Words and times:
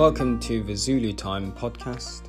Welcome 0.00 0.40
to 0.40 0.62
the 0.62 0.74
Zulu 0.74 1.12
Time 1.12 1.52
podcast, 1.52 2.22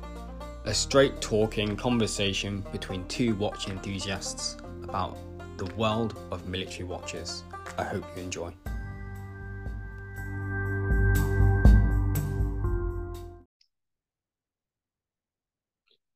a 0.66 0.74
straight 0.74 1.22
talking 1.22 1.74
conversation 1.74 2.62
between 2.70 3.08
two 3.08 3.34
watch 3.36 3.66
enthusiasts 3.66 4.58
about 4.82 5.16
the 5.56 5.64
world 5.76 6.18
of 6.30 6.46
military 6.46 6.84
watches. 6.84 7.44
I 7.78 7.84
hope 7.84 8.04
you 8.14 8.24
enjoy. 8.24 8.52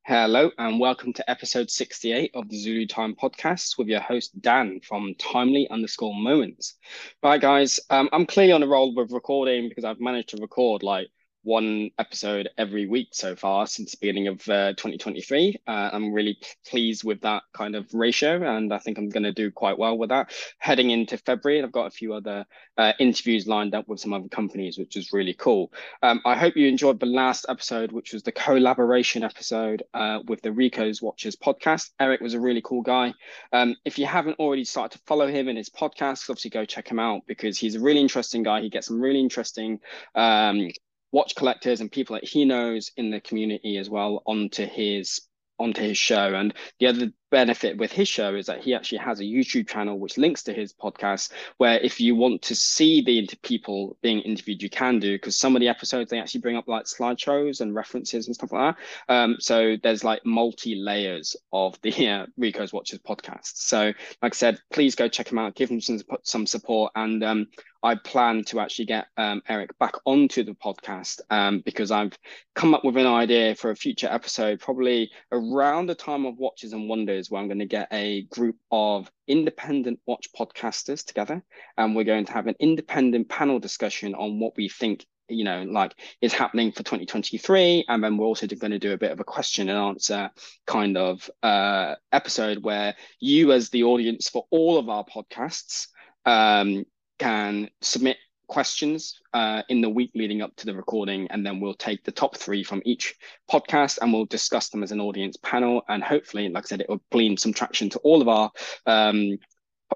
Hello, 0.04 0.50
and 0.58 0.78
welcome 0.78 1.14
to 1.14 1.30
episode 1.30 1.70
68 1.70 2.32
of 2.34 2.50
the 2.50 2.58
Zulu 2.58 2.86
Time 2.86 3.14
podcast 3.14 3.78
with 3.78 3.88
your 3.88 4.00
host, 4.00 4.38
Dan 4.42 4.80
from 4.80 5.14
Timely 5.18 5.70
underscore 5.70 6.14
moments. 6.14 6.74
Right, 7.22 7.40
guys, 7.40 7.80
um, 7.88 8.10
I'm 8.12 8.26
clearly 8.26 8.52
on 8.52 8.62
a 8.62 8.66
roll 8.66 8.94
with 8.94 9.10
recording 9.10 9.70
because 9.70 9.86
I've 9.86 10.00
managed 10.00 10.28
to 10.28 10.36
record 10.36 10.82
like 10.82 11.08
one 11.46 11.90
episode 11.96 12.48
every 12.58 12.86
week 12.86 13.08
so 13.12 13.36
far 13.36 13.68
since 13.68 13.92
the 13.92 13.98
beginning 14.00 14.26
of 14.26 14.40
uh, 14.48 14.72
2023. 14.72 15.56
Uh, 15.66 15.90
I'm 15.92 16.12
really 16.12 16.36
pleased 16.68 17.04
with 17.04 17.20
that 17.20 17.44
kind 17.54 17.76
of 17.76 17.86
ratio, 17.94 18.42
and 18.42 18.74
I 18.74 18.78
think 18.78 18.98
I'm 18.98 19.08
going 19.08 19.22
to 19.22 19.32
do 19.32 19.52
quite 19.52 19.78
well 19.78 19.96
with 19.96 20.08
that. 20.10 20.32
Heading 20.58 20.90
into 20.90 21.16
February, 21.18 21.62
I've 21.62 21.70
got 21.70 21.86
a 21.86 21.90
few 21.90 22.14
other 22.14 22.44
uh, 22.76 22.92
interviews 22.98 23.46
lined 23.46 23.76
up 23.76 23.86
with 23.86 24.00
some 24.00 24.12
other 24.12 24.28
companies, 24.28 24.76
which 24.76 24.96
is 24.96 25.12
really 25.12 25.34
cool. 25.34 25.72
Um, 26.02 26.20
I 26.24 26.36
hope 26.36 26.56
you 26.56 26.66
enjoyed 26.66 26.98
the 26.98 27.06
last 27.06 27.46
episode, 27.48 27.92
which 27.92 28.12
was 28.12 28.24
the 28.24 28.32
collaboration 28.32 29.22
episode 29.22 29.84
uh, 29.94 30.18
with 30.26 30.42
the 30.42 30.50
Rico's 30.50 31.00
Watches 31.00 31.36
podcast. 31.36 31.90
Eric 32.00 32.20
was 32.20 32.34
a 32.34 32.40
really 32.40 32.62
cool 32.62 32.82
guy. 32.82 33.14
Um, 33.52 33.76
if 33.84 34.00
you 34.00 34.06
haven't 34.06 34.40
already 34.40 34.64
started 34.64 34.98
to 34.98 35.04
follow 35.06 35.28
him 35.28 35.48
in 35.48 35.54
his 35.54 35.70
podcast, 35.70 36.28
obviously 36.28 36.50
go 36.50 36.64
check 36.64 36.88
him 36.88 36.98
out 36.98 37.22
because 37.28 37.56
he's 37.56 37.76
a 37.76 37.80
really 37.80 38.00
interesting 38.00 38.42
guy. 38.42 38.62
He 38.62 38.68
gets 38.68 38.88
some 38.88 39.00
really 39.00 39.20
interesting 39.20 39.78
um, 40.16 40.70
watch 41.12 41.34
collectors 41.34 41.80
and 41.80 41.90
people 41.90 42.14
that 42.14 42.24
he 42.24 42.44
knows 42.44 42.90
in 42.96 43.10
the 43.10 43.20
community 43.20 43.78
as 43.78 43.88
well 43.88 44.22
onto 44.26 44.66
his 44.66 45.20
onto 45.58 45.82
his 45.82 45.96
show. 45.98 46.34
And 46.34 46.54
the 46.78 46.86
other 46.86 47.12
benefit 47.30 47.76
with 47.76 47.90
his 47.92 48.08
show 48.08 48.34
is 48.34 48.46
that 48.46 48.62
he 48.62 48.74
actually 48.74 48.98
has 48.98 49.20
a 49.20 49.24
YouTube 49.24 49.68
channel 49.68 49.98
which 49.98 50.18
links 50.18 50.42
to 50.44 50.52
his 50.52 50.72
podcast, 50.72 51.32
where 51.58 51.78
if 51.78 52.00
you 52.00 52.14
want 52.14 52.42
to 52.42 52.54
see 52.54 53.02
the 53.02 53.28
people 53.42 53.96
being 54.02 54.20
interviewed, 54.20 54.62
you 54.62 54.70
can 54.70 54.98
do 54.98 55.14
because 55.14 55.36
some 55.36 55.56
of 55.56 55.60
the 55.60 55.68
episodes 55.68 56.10
they 56.10 56.20
actually 56.20 56.40
bring 56.40 56.56
up 56.56 56.68
like 56.68 56.84
slideshows 56.84 57.60
and 57.60 57.74
references 57.74 58.26
and 58.26 58.34
stuff 58.34 58.52
like 58.52 58.76
that. 58.76 59.12
Um, 59.12 59.36
so 59.38 59.76
there's 59.82 60.04
like 60.04 60.24
multi 60.24 60.76
layers 60.76 61.36
of 61.52 61.80
the 61.82 62.08
uh, 62.08 62.26
Rico's 62.36 62.72
Watches 62.72 63.00
podcast. 63.00 63.56
So 63.56 63.92
like 64.22 64.34
I 64.34 64.36
said, 64.36 64.58
please 64.72 64.94
go 64.94 65.08
check 65.08 65.30
him 65.30 65.38
out, 65.38 65.54
give 65.54 65.70
him 65.70 65.80
some 65.80 66.00
some 66.22 66.46
support, 66.46 66.92
and 66.94 67.24
um, 67.24 67.46
I 67.86 67.94
plan 67.94 68.42
to 68.46 68.58
actually 68.58 68.86
get 68.86 69.06
um, 69.16 69.42
Eric 69.48 69.78
back 69.78 69.92
onto 70.04 70.42
the 70.42 70.54
podcast 70.54 71.20
um, 71.30 71.60
because 71.60 71.92
I've 71.92 72.18
come 72.56 72.74
up 72.74 72.84
with 72.84 72.96
an 72.96 73.06
idea 73.06 73.54
for 73.54 73.70
a 73.70 73.76
future 73.76 74.08
episode, 74.10 74.58
probably 74.58 75.08
around 75.30 75.86
the 75.86 75.94
time 75.94 76.26
of 76.26 76.36
Watches 76.36 76.72
and 76.72 76.88
Wonders, 76.88 77.30
where 77.30 77.40
I'm 77.40 77.46
going 77.46 77.60
to 77.60 77.64
get 77.64 77.86
a 77.92 78.22
group 78.22 78.56
of 78.72 79.08
independent 79.28 80.00
watch 80.04 80.26
podcasters 80.36 81.04
together, 81.04 81.44
and 81.78 81.94
we're 81.94 82.02
going 82.02 82.24
to 82.24 82.32
have 82.32 82.48
an 82.48 82.56
independent 82.58 83.28
panel 83.28 83.60
discussion 83.60 84.16
on 84.16 84.40
what 84.40 84.56
we 84.56 84.68
think 84.68 85.06
you 85.28 85.44
know 85.44 85.62
like 85.62 85.92
is 86.20 86.32
happening 86.32 86.70
for 86.70 86.84
2023 86.84 87.86
and 87.88 88.04
then 88.04 88.16
we're 88.16 88.26
also 88.26 88.46
going 88.46 88.70
to 88.70 88.78
do 88.78 88.92
a 88.92 88.96
bit 88.96 89.10
of 89.10 89.18
a 89.18 89.24
question 89.24 89.68
and 89.68 89.76
answer 89.76 90.30
kind 90.68 90.96
of 90.96 91.28
uh 91.42 91.96
episode 92.12 92.62
where 92.62 92.94
you 93.18 93.50
as 93.50 93.68
the 93.70 93.82
audience 93.82 94.28
for 94.28 94.46
all 94.52 94.78
of 94.78 94.88
our 94.88 95.04
podcasts 95.04 95.88
um 96.26 96.84
can 97.18 97.68
submit 97.80 98.16
questions 98.48 99.20
uh, 99.34 99.62
in 99.68 99.80
the 99.80 99.88
week 99.88 100.10
leading 100.14 100.42
up 100.42 100.54
to 100.56 100.66
the 100.66 100.74
recording, 100.74 101.26
and 101.30 101.44
then 101.44 101.60
we'll 101.60 101.74
take 101.74 102.04
the 102.04 102.12
top 102.12 102.36
three 102.36 102.62
from 102.62 102.82
each 102.84 103.14
podcast 103.50 103.98
and 103.98 104.12
we'll 104.12 104.26
discuss 104.26 104.68
them 104.68 104.82
as 104.82 104.92
an 104.92 105.00
audience 105.00 105.36
panel. 105.42 105.82
And 105.88 106.02
hopefully, 106.02 106.48
like 106.48 106.64
I 106.64 106.68
said, 106.68 106.80
it 106.80 106.88
will 106.88 107.02
glean 107.10 107.36
some 107.36 107.52
traction 107.52 107.90
to 107.90 107.98
all 108.00 108.22
of 108.22 108.28
our 108.28 108.50
um, 108.86 109.38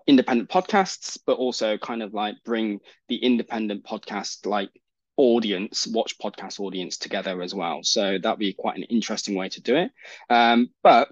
independent 0.06 0.48
podcasts, 0.48 1.18
but 1.26 1.38
also 1.38 1.78
kind 1.78 2.02
of 2.02 2.14
like 2.14 2.36
bring 2.44 2.80
the 3.08 3.16
independent 3.16 3.84
podcast 3.84 4.46
like 4.46 4.70
audience, 5.16 5.86
watch 5.86 6.18
podcast 6.18 6.60
audience 6.60 6.96
together 6.96 7.42
as 7.42 7.54
well. 7.54 7.80
So 7.82 8.18
that'd 8.18 8.38
be 8.38 8.54
quite 8.54 8.76
an 8.76 8.84
interesting 8.84 9.34
way 9.34 9.48
to 9.50 9.60
do 9.60 9.76
it. 9.76 9.90
Um, 10.28 10.70
but 10.82 11.08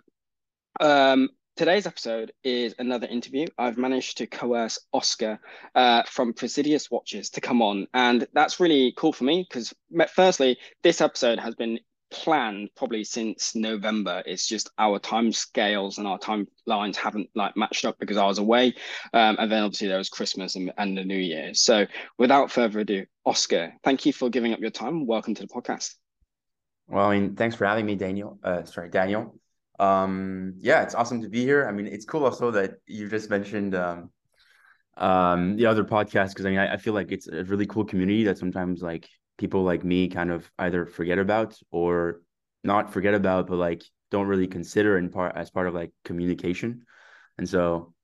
um, 0.80 1.28
Today's 1.58 1.88
episode 1.88 2.30
is 2.44 2.76
another 2.78 3.08
interview. 3.08 3.48
I've 3.58 3.76
managed 3.76 4.18
to 4.18 4.28
coerce 4.28 4.78
Oscar 4.92 5.40
uh, 5.74 6.04
from 6.04 6.32
Praesidus 6.32 6.88
Watches 6.88 7.30
to 7.30 7.40
come 7.40 7.62
on, 7.62 7.88
and 7.92 8.28
that's 8.32 8.60
really 8.60 8.94
cool 8.96 9.12
for 9.12 9.24
me 9.24 9.44
because, 9.50 9.74
firstly, 10.14 10.56
this 10.84 11.00
episode 11.00 11.40
has 11.40 11.56
been 11.56 11.80
planned 12.12 12.68
probably 12.76 13.02
since 13.02 13.56
November. 13.56 14.22
It's 14.24 14.46
just 14.46 14.70
our 14.78 15.00
time 15.00 15.32
scales 15.32 15.98
and 15.98 16.06
our 16.06 16.20
timelines 16.20 16.94
haven't 16.94 17.28
like 17.34 17.56
matched 17.56 17.84
up 17.84 17.98
because 17.98 18.18
I 18.18 18.26
was 18.26 18.38
away, 18.38 18.76
um, 19.12 19.34
and 19.40 19.50
then 19.50 19.64
obviously 19.64 19.88
there 19.88 19.98
was 19.98 20.10
Christmas 20.10 20.54
and, 20.54 20.70
and 20.78 20.96
the 20.96 21.04
New 21.04 21.18
Year. 21.18 21.54
So, 21.54 21.86
without 22.18 22.52
further 22.52 22.78
ado, 22.78 23.04
Oscar, 23.26 23.72
thank 23.82 24.06
you 24.06 24.12
for 24.12 24.30
giving 24.30 24.52
up 24.52 24.60
your 24.60 24.70
time. 24.70 25.06
Welcome 25.08 25.34
to 25.34 25.42
the 25.42 25.48
podcast. 25.48 25.96
Well, 26.86 27.06
I 27.06 27.18
mean, 27.18 27.34
thanks 27.34 27.56
for 27.56 27.64
having 27.66 27.84
me, 27.84 27.96
Daniel. 27.96 28.38
Uh, 28.44 28.62
sorry, 28.62 28.90
Daniel 28.90 29.34
um 29.78 30.54
yeah 30.58 30.82
it's 30.82 30.94
awesome 30.94 31.22
to 31.22 31.28
be 31.28 31.42
here. 31.42 31.66
I 31.66 31.72
mean 31.72 31.86
it's 31.86 32.04
cool 32.04 32.24
also 32.24 32.50
that 32.52 32.74
you 32.86 33.08
just 33.08 33.30
mentioned 33.30 33.74
um 33.74 34.10
um 34.96 35.56
the 35.56 35.66
other 35.66 35.84
podcast 35.84 36.30
because 36.30 36.44
i 36.44 36.50
mean 36.50 36.58
I, 36.58 36.72
I, 36.74 36.76
feel 36.76 36.92
like 36.92 37.12
it's 37.12 37.28
a 37.28 37.44
really 37.44 37.66
cool 37.66 37.84
community 37.84 38.24
that 38.24 38.36
sometimes 38.36 38.82
like 38.82 39.08
people 39.36 39.62
like 39.62 39.84
me 39.84 40.08
kind 40.08 40.32
of 40.32 40.50
either 40.58 40.86
forget 40.86 41.20
about 41.20 41.56
or 41.70 42.20
not 42.64 42.92
forget 42.92 43.14
about 43.14 43.46
but 43.46 43.58
like 43.58 43.84
don't 44.10 44.26
really 44.26 44.46
consider 44.46 44.98
in 44.98 45.10
part 45.10 45.36
as 45.36 45.50
part 45.50 45.66
of 45.66 45.74
like 45.74 45.92
communication. 46.04 46.84
And 47.36 47.48
so 47.48 47.94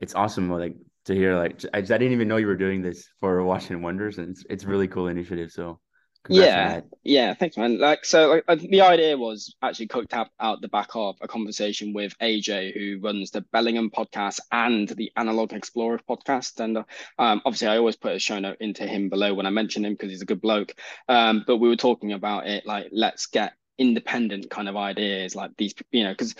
it's 0.00 0.14
awesome 0.14 0.50
like 0.50 0.76
to 1.06 1.14
hear 1.14 1.36
like 1.36 1.64
I, 1.72 1.80
just, 1.80 1.92
I 1.92 1.98
didn't 1.98 2.12
even 2.12 2.28
know 2.28 2.36
you 2.36 2.46
were 2.46 2.56
doing 2.56 2.82
this 2.82 3.08
for 3.20 3.42
Watches 3.42 3.70
and 3.70 3.82
Wonders 3.82 4.18
and 4.18 4.30
it's, 4.30 4.44
it's 4.50 4.64
a 4.64 4.68
really 4.68 4.88
cool 4.88 5.08
initiative 5.08 5.50
so 5.50 5.80
yeah 6.28 6.80
yeah 7.02 7.34
thanks 7.34 7.56
man. 7.56 7.78
Like 7.78 8.04
so 8.04 8.30
like, 8.30 8.44
uh, 8.46 8.54
the 8.54 8.82
idea 8.82 9.16
was 9.16 9.54
actually 9.60 9.88
cooked 9.88 10.14
up 10.14 10.30
out 10.38 10.60
the 10.60 10.68
back 10.68 10.90
of 10.94 11.16
a 11.20 11.28
conversation 11.28 11.92
with 11.92 12.16
aj 12.20 12.72
who 12.74 13.00
runs 13.00 13.30
the 13.32 13.40
bellingham 13.40 13.90
podcast 13.90 14.40
and 14.50 14.88
the 14.88 15.12
analog 15.16 15.52
explorer 15.52 16.00
podcast. 16.08 16.60
And 16.60 16.78
uh, 16.78 16.84
um, 17.18 17.42
obviously 17.44 17.68
i 17.68 17.78
always 17.78 17.96
put 17.96 18.14
a 18.14 18.18
show 18.18 18.38
note 18.38 18.58
into 18.60 18.86
him 18.86 19.08
below 19.08 19.34
when 19.34 19.46
i 19.46 19.50
mention 19.50 19.84
him 19.84 19.94
because 19.94 20.10
he's 20.10 20.22
a 20.22 20.26
good 20.26 20.40
bloke. 20.40 20.74
Um, 21.08 21.44
but 21.46 21.58
we 21.58 21.68
were 21.68 21.76
talking 21.76 22.12
about 22.12 22.46
it 22.46 22.66
like 22.66 22.88
let's 22.92 23.26
get 23.26 23.54
independent 23.78 24.50
kind 24.50 24.68
of 24.68 24.76
ideas 24.76 25.34
like 25.34 25.56
these 25.56 25.74
you 25.90 26.04
know 26.04 26.12
because 26.12 26.34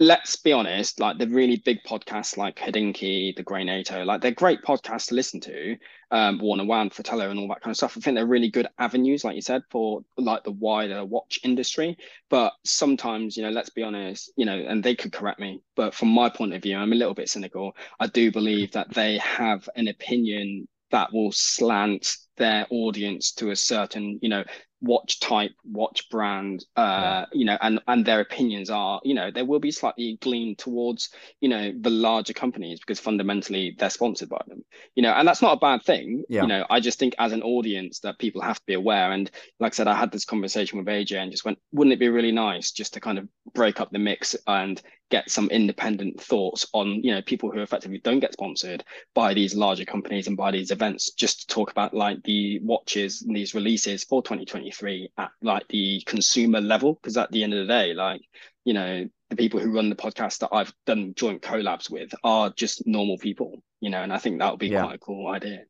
let's 0.00 0.36
be 0.36 0.52
honest, 0.52 1.00
like 1.00 1.18
the 1.18 1.26
really 1.26 1.56
big 1.64 1.82
podcasts 1.82 2.36
like 2.36 2.56
Hodinkee, 2.56 3.34
the 3.34 3.42
Grey 3.42 3.64
NATO, 3.64 4.04
like 4.04 4.20
they're 4.20 4.30
great 4.30 4.62
podcasts 4.62 5.08
to 5.08 5.14
listen 5.14 5.40
to. 5.40 5.76
Um, 6.10 6.38
Worn 6.38 6.66
& 6.66 6.68
Wound, 6.68 6.94
Fratello, 6.94 7.30
and 7.30 7.38
all 7.38 7.48
that 7.48 7.60
kind 7.60 7.72
of 7.72 7.76
stuff. 7.76 7.96
I 7.96 8.00
think 8.00 8.14
they're 8.14 8.26
really 8.26 8.48
good 8.48 8.68
avenues, 8.78 9.24
like 9.24 9.34
you 9.34 9.42
said, 9.42 9.62
for 9.70 10.02
like 10.16 10.44
the 10.44 10.52
wider 10.52 11.04
watch 11.04 11.40
industry. 11.42 11.98
But 12.30 12.52
sometimes, 12.64 13.36
you 13.36 13.42
know, 13.42 13.50
let's 13.50 13.70
be 13.70 13.82
honest, 13.82 14.32
you 14.36 14.46
know, 14.46 14.56
and 14.56 14.82
they 14.82 14.94
could 14.94 15.12
correct 15.12 15.40
me, 15.40 15.60
but 15.74 15.94
from 15.94 16.08
my 16.08 16.28
point 16.28 16.54
of 16.54 16.62
view, 16.62 16.76
I'm 16.76 16.92
a 16.92 16.96
little 16.96 17.14
bit 17.14 17.28
cynical. 17.28 17.76
I 17.98 18.06
do 18.06 18.30
believe 18.30 18.72
that 18.72 18.94
they 18.94 19.18
have 19.18 19.68
an 19.74 19.88
opinion 19.88 20.68
that 20.90 21.12
will 21.12 21.32
slant 21.32 22.16
their 22.36 22.66
audience 22.70 23.32
to 23.32 23.50
a 23.50 23.56
certain, 23.56 24.18
you 24.22 24.28
know, 24.28 24.44
watch 24.80 25.20
type, 25.20 25.52
watch 25.64 26.08
brand, 26.10 26.64
uh, 26.76 26.80
yeah. 26.80 27.24
you 27.32 27.44
know, 27.44 27.58
and 27.60 27.80
and 27.88 28.04
their 28.04 28.20
opinions 28.20 28.70
are, 28.70 29.00
you 29.04 29.14
know, 29.14 29.30
they 29.30 29.42
will 29.42 29.58
be 29.58 29.70
slightly 29.70 30.18
gleaned 30.20 30.58
towards, 30.58 31.10
you 31.40 31.48
know, 31.48 31.72
the 31.80 31.90
larger 31.90 32.32
companies 32.32 32.78
because 32.80 33.00
fundamentally 33.00 33.74
they're 33.78 33.90
sponsored 33.90 34.28
by 34.28 34.40
them, 34.46 34.64
you 34.94 35.02
know, 35.02 35.12
and 35.12 35.26
that's 35.26 35.42
not 35.42 35.56
a 35.56 35.60
bad 35.60 35.82
thing. 35.82 36.24
Yeah. 36.28 36.42
You 36.42 36.48
know, 36.48 36.66
I 36.70 36.80
just 36.80 36.98
think 36.98 37.14
as 37.18 37.32
an 37.32 37.42
audience 37.42 38.00
that 38.00 38.18
people 38.18 38.40
have 38.42 38.58
to 38.58 38.66
be 38.66 38.74
aware. 38.74 39.12
And 39.12 39.30
like 39.58 39.72
I 39.72 39.76
said, 39.76 39.88
I 39.88 39.94
had 39.94 40.12
this 40.12 40.24
conversation 40.24 40.78
with 40.78 40.86
AJ 40.86 41.16
and 41.16 41.32
just 41.32 41.44
went, 41.44 41.58
wouldn't 41.72 41.94
it 41.94 42.00
be 42.00 42.08
really 42.08 42.32
nice 42.32 42.70
just 42.70 42.94
to 42.94 43.00
kind 43.00 43.18
of 43.18 43.28
break 43.54 43.80
up 43.80 43.90
the 43.90 43.98
mix 43.98 44.36
and 44.46 44.80
get 45.10 45.30
some 45.30 45.48
independent 45.50 46.20
thoughts 46.20 46.66
on 46.72 47.02
you 47.02 47.14
know 47.14 47.22
people 47.22 47.50
who 47.50 47.60
effectively 47.60 47.98
don't 47.98 48.20
get 48.20 48.32
sponsored 48.32 48.84
by 49.14 49.34
these 49.34 49.54
larger 49.54 49.84
companies 49.84 50.26
and 50.26 50.36
by 50.36 50.50
these 50.50 50.70
events 50.70 51.10
just 51.12 51.40
to 51.40 51.54
talk 51.54 51.70
about 51.70 51.94
like 51.94 52.22
the 52.24 52.58
watches 52.60 53.22
and 53.22 53.34
these 53.34 53.54
releases 53.54 54.04
for 54.04 54.22
2023 54.22 55.10
at 55.18 55.30
like 55.42 55.66
the 55.68 56.02
consumer 56.06 56.60
level 56.60 56.94
because 56.94 57.16
at 57.16 57.30
the 57.32 57.42
end 57.42 57.54
of 57.54 57.66
the 57.66 57.72
day 57.72 57.94
like 57.94 58.20
you 58.64 58.74
know 58.74 59.08
the 59.30 59.36
people 59.36 59.60
who 59.60 59.74
run 59.74 59.90
the 59.90 59.96
podcast 59.96 60.38
that 60.38 60.50
I've 60.52 60.72
done 60.86 61.14
joint 61.14 61.42
collabs 61.42 61.90
with 61.90 62.14
are 62.24 62.50
just 62.50 62.86
normal 62.86 63.18
people 63.18 63.62
you 63.80 63.90
know 63.90 64.02
and 64.02 64.12
I 64.12 64.18
think 64.18 64.38
that 64.38 64.50
would 64.50 64.60
be 64.60 64.68
yeah. 64.68 64.82
quite 64.82 64.96
a 64.96 64.98
cool 64.98 65.28
idea 65.28 65.64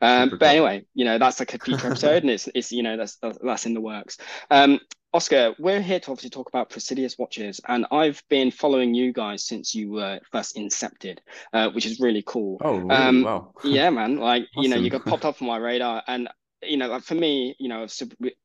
um, 0.00 0.30
but 0.30 0.42
anyway, 0.42 0.84
you 0.94 1.04
know 1.04 1.18
that's 1.18 1.40
like 1.40 1.54
a 1.54 1.58
future 1.58 1.86
episode, 1.88 2.22
and 2.22 2.30
it's 2.30 2.48
it's 2.54 2.72
you 2.72 2.82
know 2.82 2.96
that's 2.96 3.18
that's 3.42 3.66
in 3.66 3.74
the 3.74 3.80
works. 3.80 4.18
Um, 4.50 4.80
Oscar, 5.14 5.54
we're 5.58 5.82
here 5.82 6.00
to 6.00 6.10
obviously 6.10 6.30
talk 6.30 6.48
about 6.48 6.70
Praesidus 6.70 7.18
watches, 7.18 7.60
and 7.68 7.86
I've 7.90 8.22
been 8.30 8.50
following 8.50 8.94
you 8.94 9.12
guys 9.12 9.44
since 9.44 9.74
you 9.74 9.90
were 9.90 10.20
first 10.30 10.56
incepted, 10.56 11.18
uh, 11.52 11.68
which 11.70 11.84
is 11.84 12.00
really 12.00 12.22
cool. 12.26 12.58
Oh, 12.62 12.76
really? 12.76 12.90
Um, 12.90 13.22
wow. 13.22 13.52
yeah, 13.64 13.90
man. 13.90 14.16
Like 14.16 14.44
awesome. 14.56 14.62
you 14.62 14.68
know, 14.70 14.76
you 14.76 14.88
got 14.88 15.04
popped 15.04 15.26
up 15.26 15.42
on 15.42 15.48
my 15.48 15.58
radar, 15.58 16.02
and 16.06 16.28
you 16.62 16.76
know, 16.76 16.88
like 16.88 17.02
for 17.02 17.14
me, 17.14 17.54
you 17.58 17.68
know, 17.68 17.86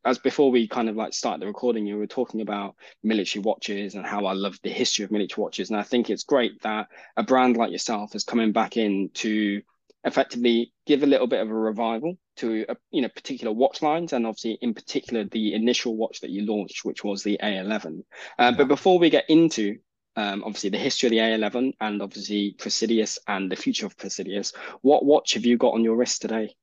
as 0.04 0.18
before 0.18 0.52
we 0.52 0.68
kind 0.68 0.90
of 0.90 0.96
like 0.96 1.14
start 1.14 1.40
the 1.40 1.48
recording, 1.48 1.86
you 1.86 1.98
were 1.98 2.08
talking 2.08 2.42
about 2.42 2.76
military 3.04 3.44
watches 3.44 3.96
and 3.96 4.06
how 4.06 4.26
I 4.26 4.34
love 4.34 4.60
the 4.64 4.70
history 4.70 5.06
of 5.06 5.12
military 5.12 5.42
watches. 5.42 5.70
And 5.70 5.80
I 5.80 5.84
think 5.84 6.10
it's 6.10 6.24
great 6.24 6.62
that 6.64 6.88
a 7.16 7.24
brand 7.24 7.58
like 7.58 7.72
yourself 7.72 8.16
is 8.16 8.24
coming 8.24 8.52
back 8.52 8.76
in 8.76 9.10
to 9.16 9.62
effectively 10.08 10.74
give 10.86 11.04
a 11.04 11.08
little 11.08 11.28
bit 11.28 11.42
of 11.42 11.50
a 11.50 11.54
revival 11.54 12.18
to 12.38 12.66
a, 12.70 12.76
you 12.92 13.02
know 13.02 13.10
particular 13.10 13.54
watch 13.54 13.82
lines 13.82 14.14
and 14.14 14.26
obviously 14.26 14.58
in 14.62 14.74
particular 14.74 15.26
the 15.26 15.54
initial 15.54 15.96
watch 15.96 16.22
that 16.22 16.30
you 16.30 16.46
launched 16.46 16.86
which 16.86 17.04
was 17.04 17.24
the 17.24 17.38
A11 17.44 17.86
um, 17.86 18.04
yeah. 18.40 18.52
but 18.52 18.68
before 18.68 18.98
we 18.98 19.10
get 19.10 19.30
into 19.30 19.78
um, 20.16 20.44
obviously 20.44 20.72
the 20.72 20.78
history 20.78 21.08
of 21.08 21.12
the 21.12 21.18
A11 21.18 21.74
and 21.80 22.02
obviously 22.02 22.56
Praesidus 22.58 23.20
and 23.28 23.52
the 23.52 23.56
future 23.56 23.86
of 23.86 23.98
Praesidus 23.98 24.56
what 24.82 25.06
watch 25.06 25.34
have 25.34 25.46
you 25.46 25.58
got 25.58 25.74
on 25.74 25.84
your 25.84 25.98
wrist 25.98 26.22
today 26.22 26.56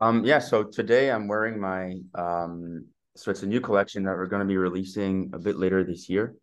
um 0.00 0.24
yeah 0.24 0.38
so 0.38 0.64
today 0.64 1.10
I'm 1.10 1.28
wearing 1.28 1.60
my 1.60 1.96
um 2.14 2.86
so 3.14 3.30
it's 3.30 3.42
a 3.42 3.46
new 3.46 3.60
collection 3.60 4.04
that 4.04 4.16
we're 4.16 4.26
going 4.26 4.40
to 4.40 4.48
be 4.48 4.56
releasing 4.56 5.30
a 5.34 5.38
bit 5.38 5.56
later 5.56 5.84
this 5.84 6.08
year 6.08 6.34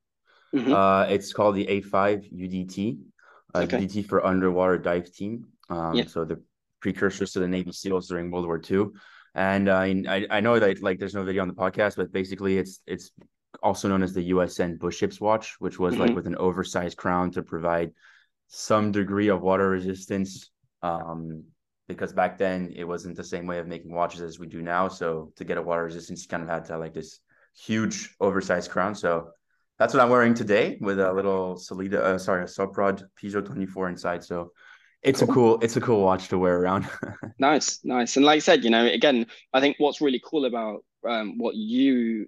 mm-hmm. 0.53 0.71
uh 0.71 1.03
it's 1.05 1.33
called 1.33 1.55
the 1.55 1.65
A5 1.65 2.31
UDT 2.31 2.99
uh, 3.53 3.59
okay. 3.59 3.79
UDT 3.79 4.05
for 4.05 4.25
underwater 4.25 4.77
dive 4.77 5.11
team 5.11 5.47
um, 5.71 5.95
yeah. 5.95 6.05
So 6.05 6.25
the 6.25 6.41
precursors 6.81 7.31
to 7.33 7.39
the 7.39 7.47
Navy 7.47 7.71
SEALs 7.71 8.07
during 8.07 8.29
World 8.31 8.45
War 8.45 8.61
II. 8.69 8.87
And 9.33 9.69
uh, 9.69 9.77
I 9.77 10.27
I 10.29 10.39
know 10.41 10.59
that 10.59 10.81
like 10.81 10.99
there's 10.99 11.15
no 11.15 11.23
video 11.23 11.41
on 11.41 11.47
the 11.47 11.53
podcast, 11.53 11.95
but 11.95 12.11
basically 12.11 12.57
it's 12.57 12.81
it's 12.85 13.11
also 13.63 13.87
known 13.87 14.03
as 14.03 14.13
the 14.13 14.31
USN 14.31 14.77
BuShips 14.77 15.21
watch, 15.21 15.55
which 15.59 15.79
was 15.79 15.93
mm-hmm. 15.93 16.03
like 16.03 16.15
with 16.15 16.27
an 16.27 16.35
oversized 16.35 16.97
crown 16.97 17.31
to 17.31 17.41
provide 17.41 17.91
some 18.47 18.91
degree 18.91 19.29
of 19.29 19.41
water 19.41 19.69
resistance. 19.69 20.51
Um, 20.81 21.43
because 21.87 22.13
back 22.13 22.37
then 22.37 22.71
it 22.75 22.85
wasn't 22.85 23.17
the 23.17 23.23
same 23.23 23.45
way 23.45 23.59
of 23.59 23.67
making 23.67 23.93
watches 23.93 24.21
as 24.21 24.39
we 24.39 24.47
do 24.47 24.61
now. 24.61 24.87
So 24.87 25.31
to 25.35 25.43
get 25.43 25.57
a 25.57 25.61
water 25.61 25.83
resistance, 25.83 26.23
you 26.23 26.29
kind 26.29 26.43
of 26.43 26.49
had 26.49 26.65
to 26.65 26.73
have 26.73 26.81
like 26.81 26.93
this 26.93 27.19
huge 27.53 28.15
oversized 28.19 28.71
crown. 28.71 28.95
So 28.95 29.31
that's 29.77 29.93
what 29.93 30.01
I'm 30.01 30.09
wearing 30.09 30.33
today 30.33 30.77
with 30.79 30.99
a 30.99 31.11
little 31.11 31.55
Sellita, 31.55 31.95
uh, 31.95 32.17
sorry, 32.17 32.43
a 32.43 32.45
Soprod 32.45 33.03
Peugeot 33.21 33.45
24 33.45 33.89
inside. 33.89 34.23
So 34.23 34.51
it's 35.03 35.19
cool. 35.21 35.29
a 35.29 35.33
cool 35.33 35.59
it's 35.61 35.77
a 35.77 35.81
cool 35.81 36.01
watch 36.01 36.27
to 36.27 36.37
wear 36.37 36.59
around 36.59 36.87
nice 37.39 37.79
nice 37.83 38.17
and 38.17 38.25
like 38.25 38.37
i 38.37 38.39
said 38.39 38.63
you 38.63 38.69
know 38.69 38.85
again 38.85 39.25
i 39.53 39.59
think 39.59 39.75
what's 39.79 40.01
really 40.01 40.21
cool 40.23 40.45
about 40.45 40.83
um, 41.07 41.37
what 41.39 41.55
you 41.55 42.27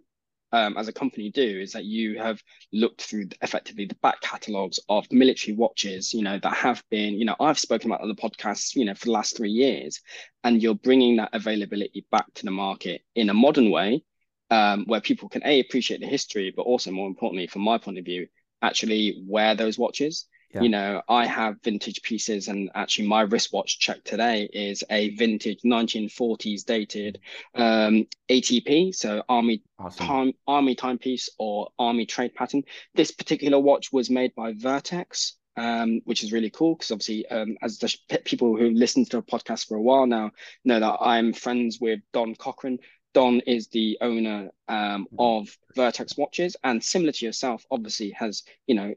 um, 0.53 0.77
as 0.77 0.87
a 0.87 0.93
company 0.93 1.31
do 1.31 1.59
is 1.59 1.71
that 1.71 1.83
you 1.83 2.19
have 2.19 2.39
looked 2.71 3.01
through 3.01 3.27
effectively 3.41 3.85
the 3.85 3.95
back 3.95 4.21
catalogs 4.21 4.79
of 4.87 5.11
military 5.11 5.57
watches, 5.57 6.13
you 6.13 6.21
know, 6.21 6.37
that 6.37 6.53
have 6.53 6.81
been, 6.91 7.15
you 7.15 7.25
know, 7.25 7.35
I've 7.39 7.57
spoken 7.57 7.89
about 7.89 8.01
on 8.01 8.07
the 8.07 8.15
podcast, 8.15 8.75
you 8.75 8.85
know, 8.85 8.93
for 8.93 9.05
the 9.05 9.11
last 9.11 9.35
three 9.35 9.49
years, 9.49 9.99
and 10.43 10.61
you're 10.61 10.75
bringing 10.75 11.15
that 11.17 11.31
availability 11.33 12.05
back 12.11 12.31
to 12.35 12.45
the 12.45 12.51
market 12.51 13.01
in 13.15 13.31
a 13.31 13.33
modern 13.33 13.71
way, 13.71 14.03
um, 14.51 14.85
where 14.85 15.01
people 15.01 15.27
can 15.27 15.41
a 15.43 15.59
appreciate 15.59 16.01
the 16.01 16.07
history, 16.07 16.53
but 16.55 16.63
also 16.63 16.91
more 16.91 17.07
importantly, 17.07 17.47
from 17.47 17.63
my 17.63 17.79
point 17.79 17.97
of 17.97 18.05
view, 18.05 18.27
actually 18.61 19.23
wear 19.27 19.55
those 19.55 19.79
watches. 19.79 20.27
Yeah. 20.53 20.61
You 20.61 20.69
know, 20.69 21.01
I 21.09 21.25
have 21.25 21.61
vintage 21.63 22.03
pieces, 22.03 22.47
and 22.47 22.69
actually, 22.75 23.07
my 23.07 23.21
wristwatch 23.21 23.79
check 23.79 24.03
today 24.03 24.47
is 24.53 24.83
a 24.91 25.09
vintage 25.15 25.61
1940s 25.65 26.63
dated 26.63 27.19
um, 27.55 28.05
ATP, 28.29 28.93
so 28.93 29.23
Army 29.27 29.63
awesome. 29.79 30.05
time 30.05 30.33
Army 30.45 30.75
timepiece 30.75 31.27
or 31.39 31.69
Army 31.79 32.05
trade 32.05 32.35
pattern. 32.35 32.63
This 32.93 33.09
particular 33.09 33.57
watch 33.59 33.91
was 33.91 34.11
made 34.11 34.35
by 34.35 34.53
Vertex, 34.53 35.37
um, 35.57 36.01
which 36.05 36.23
is 36.23 36.31
really 36.31 36.51
cool 36.51 36.75
because 36.75 36.91
obviously, 36.91 37.25
um, 37.29 37.57
as 37.63 37.79
the 37.79 37.97
people 38.23 38.55
who 38.55 38.69
listen 38.69 39.05
to 39.05 39.17
the 39.17 39.23
podcast 39.23 39.67
for 39.67 39.75
a 39.75 39.81
while 39.81 40.05
now 40.05 40.29
know 40.63 40.79
that 40.79 40.97
I'm 41.01 41.33
friends 41.33 41.79
with 41.81 41.99
Don 42.11 42.35
Cochran. 42.35 42.77
Don 43.15 43.39
is 43.41 43.67
the 43.69 43.97
owner 44.01 44.49
um, 44.67 45.05
mm-hmm. 45.05 45.15
of 45.19 45.57
Vertex 45.75 46.15
watches, 46.15 46.55
and 46.63 46.83
similar 46.83 47.11
to 47.11 47.25
yourself, 47.25 47.65
obviously 47.71 48.11
has 48.11 48.43
you 48.67 48.75
know 48.75 48.93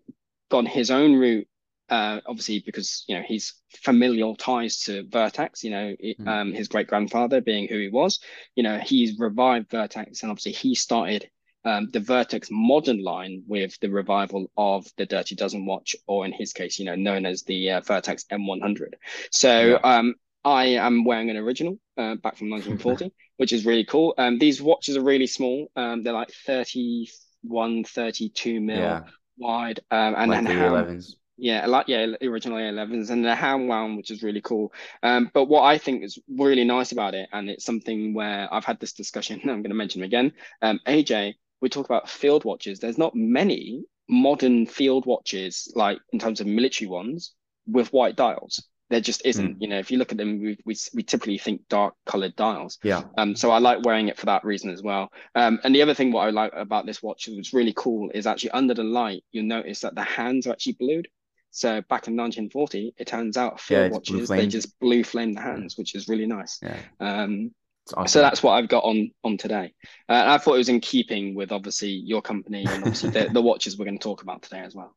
gone 0.51 0.67
his 0.67 0.91
own 0.91 1.15
route 1.15 1.49
uh, 1.89 2.21
obviously 2.27 2.63
because 2.65 3.05
you 3.07 3.17
know 3.17 3.23
he's 3.27 3.55
familial 3.83 4.37
ties 4.37 4.81
to 4.81 5.07
Vertex. 5.09 5.63
You 5.63 5.71
know, 5.71 5.97
mm. 6.03 6.27
um, 6.27 6.53
his 6.53 6.69
great 6.69 6.89
grandfather 6.89 7.41
being 7.41 7.69
who 7.69 7.79
he 7.79 7.89
was. 7.89 8.21
You 8.55 8.63
know, 8.63 8.79
he's 8.79 9.19
revived 9.19 9.71
Vertex, 9.71 10.23
and 10.23 10.31
obviously 10.31 10.53
he 10.53 10.75
started 10.75 11.29
um, 11.65 11.89
the 11.93 12.01
Vertex 12.01 12.49
modern 12.51 13.03
line 13.03 13.43
with 13.47 13.79
the 13.81 13.89
revival 13.89 14.51
of 14.57 14.87
the 14.97 15.07
Dirty 15.07 15.35
Dozen 15.35 15.67
watch, 15.67 15.95
or 16.07 16.25
in 16.25 16.33
his 16.33 16.53
case, 16.53 16.79
you 16.79 16.85
know, 16.85 16.97
known 16.97 17.27
as 17.27 17.43
the 17.43 17.73
uh, 17.73 17.81
Vertex 17.81 18.25
M100. 18.33 18.95
So 19.31 19.79
yeah. 19.83 19.99
um, 19.99 20.15
I 20.45 20.67
am 20.67 21.05
wearing 21.05 21.31
an 21.31 21.37
original 21.37 21.79
uh, 21.97 22.17
back 22.17 22.37
from 22.37 22.51
1940, 22.51 23.13
which 23.37 23.53
is 23.53 23.67
really 23.67 23.85
cool. 23.85 24.15
Um, 24.19 24.39
these 24.39 24.61
watches 24.61 24.97
are 24.97 25.03
really 25.03 25.27
small. 25.27 25.71
Um, 25.77 26.03
they're 26.03 26.13
like 26.13 26.31
31, 26.31 27.85
32 27.85 28.61
mil. 28.61 28.77
Yeah 28.77 29.03
wide 29.39 29.81
um, 29.91 30.15
and 30.17 30.31
like 30.31 30.45
then 30.45 30.45
the 30.45 30.65
11s. 30.65 31.15
Yeah, 31.39 31.67
like 31.67 31.89
yeah, 31.89 32.07
original 32.23 32.59
A11s 32.59 33.11
and 33.11 33.25
the 33.25 33.35
hand 33.35 33.69
wound, 33.69 33.99
which 33.99 34.11
is 34.11 34.23
really 34.23 34.41
cool. 34.41 34.73
Um, 35.03 35.31
but 35.35 35.45
what 35.45 35.65
I 35.65 35.77
think 35.77 36.03
is 36.03 36.19
really 36.29 36.65
nice 36.65 36.93
about 36.93 37.15
it, 37.15 37.29
and 37.33 37.51
it's 37.51 37.65
something 37.65 38.15
where 38.15 38.53
I've 38.53 38.65
had 38.65 38.81
this 38.81 38.95
discussion, 38.95 39.41
I'm 39.45 39.63
going 39.63 39.65
to 39.65 39.75
mention 39.75 40.03
again. 40.03 40.33
Um, 40.63 40.81
AJ, 40.87 41.35
we 41.61 41.69
talk 41.69 41.85
about 41.85 42.09
field 42.09 42.45
watches. 42.45 42.79
There's 42.81 42.99
not 42.99 43.15
many 43.15 43.85
modern 44.09 44.67
field 44.67 45.05
watches, 45.05 45.71
like 45.75 45.99
in 46.13 46.19
terms 46.19 46.41
of 46.41 46.47
military 46.47 46.89
ones, 46.89 47.35
with 47.67 47.93
white 47.93 48.17
dials. 48.17 48.65
There 48.89 49.01
just 49.01 49.25
isn't. 49.25 49.59
Mm. 49.59 49.63
You 49.63 49.69
know, 49.69 49.79
if 49.79 49.91
you 49.91 49.99
look 49.99 50.13
at 50.13 50.19
them, 50.19 50.41
we, 50.41 50.59
we, 50.65 50.77
we 50.95 51.03
typically 51.03 51.39
think 51.39 51.63
dark 51.69 51.95
colored 52.07 52.37
dials. 52.37 52.79
Yeah. 52.83 53.03
Um. 53.19 53.35
So 53.35 53.51
I 53.51 53.59
like 53.59 53.85
wearing 53.85 54.09
it 54.09 54.17
for 54.17 54.27
that 54.27 54.45
reason 54.45 54.71
as 54.71 54.83
well. 54.83 55.11
Um. 55.35 55.59
And 55.65 55.75
the 55.75 55.83
other 55.83 55.95
thing 55.95 56.13
what 56.13 56.27
I 56.27 56.31
like 56.31 56.53
about 56.55 56.87
this 56.87 57.03
watch, 57.03 57.29
was 57.29 57.53
really 57.53 57.75
cool, 57.77 58.11
is 58.15 58.27
actually 58.27 58.51
under 58.51 58.75
the 58.75 58.85
light, 58.85 59.25
you'll 59.33 59.45
notice 59.45 59.81
that 59.81 59.95
the 59.95 60.05
hands 60.05 60.47
are 60.47 60.53
actually 60.53 60.77
blued. 60.79 61.09
So 61.51 61.81
back 61.89 62.07
in 62.07 62.17
1940, 62.17 62.95
it 62.99 63.07
turns 63.07 63.37
out 63.37 63.61
field 63.61 63.87
yeah, 63.87 63.91
watches 63.91 64.29
they 64.29 64.47
just 64.47 64.79
blue 64.79 65.03
flame 65.03 65.33
the 65.33 65.41
hands, 65.41 65.79
which 65.79 65.95
is 65.95 66.09
really 66.09 66.27
nice. 66.27 66.61
Yeah. 66.63 66.79
Um. 67.01 67.53
Awesome. 67.95 68.09
So 68.09 68.21
that's 68.21 68.43
what 68.43 68.53
I've 68.53 68.69
got 68.69 68.83
on 68.83 69.11
on 69.23 69.37
today. 69.37 69.73
Uh, 70.09 70.25
I 70.27 70.39
thought 70.39 70.55
it 70.55 70.59
was 70.59 70.69
in 70.69 70.81
keeping 70.81 71.35
with 71.35 71.53
obviously 71.53 71.91
your 71.91 72.21
company 72.21 72.65
and 72.69 72.83
obviously 72.83 73.11
the, 73.11 73.29
the 73.33 73.41
watches 73.41 73.79
we're 73.79 73.85
going 73.85 73.99
to 73.99 74.03
talk 74.03 74.23
about 74.23 74.43
today 74.43 74.61
as 74.61 74.75
well. 74.75 74.97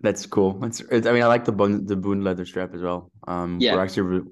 That's 0.00 0.26
cool. 0.26 0.64
It's, 0.64 0.80
it's 0.80 1.06
I 1.06 1.12
mean, 1.12 1.22
I 1.22 1.26
like 1.26 1.44
the 1.44 1.52
bund, 1.52 1.88
the 1.88 1.96
Bund 1.96 2.24
leather 2.24 2.44
strap 2.44 2.74
as 2.74 2.82
well. 2.82 3.10
Um, 3.26 3.58
yeah. 3.60 3.74
We're 3.74 3.82
actually, 3.82 4.22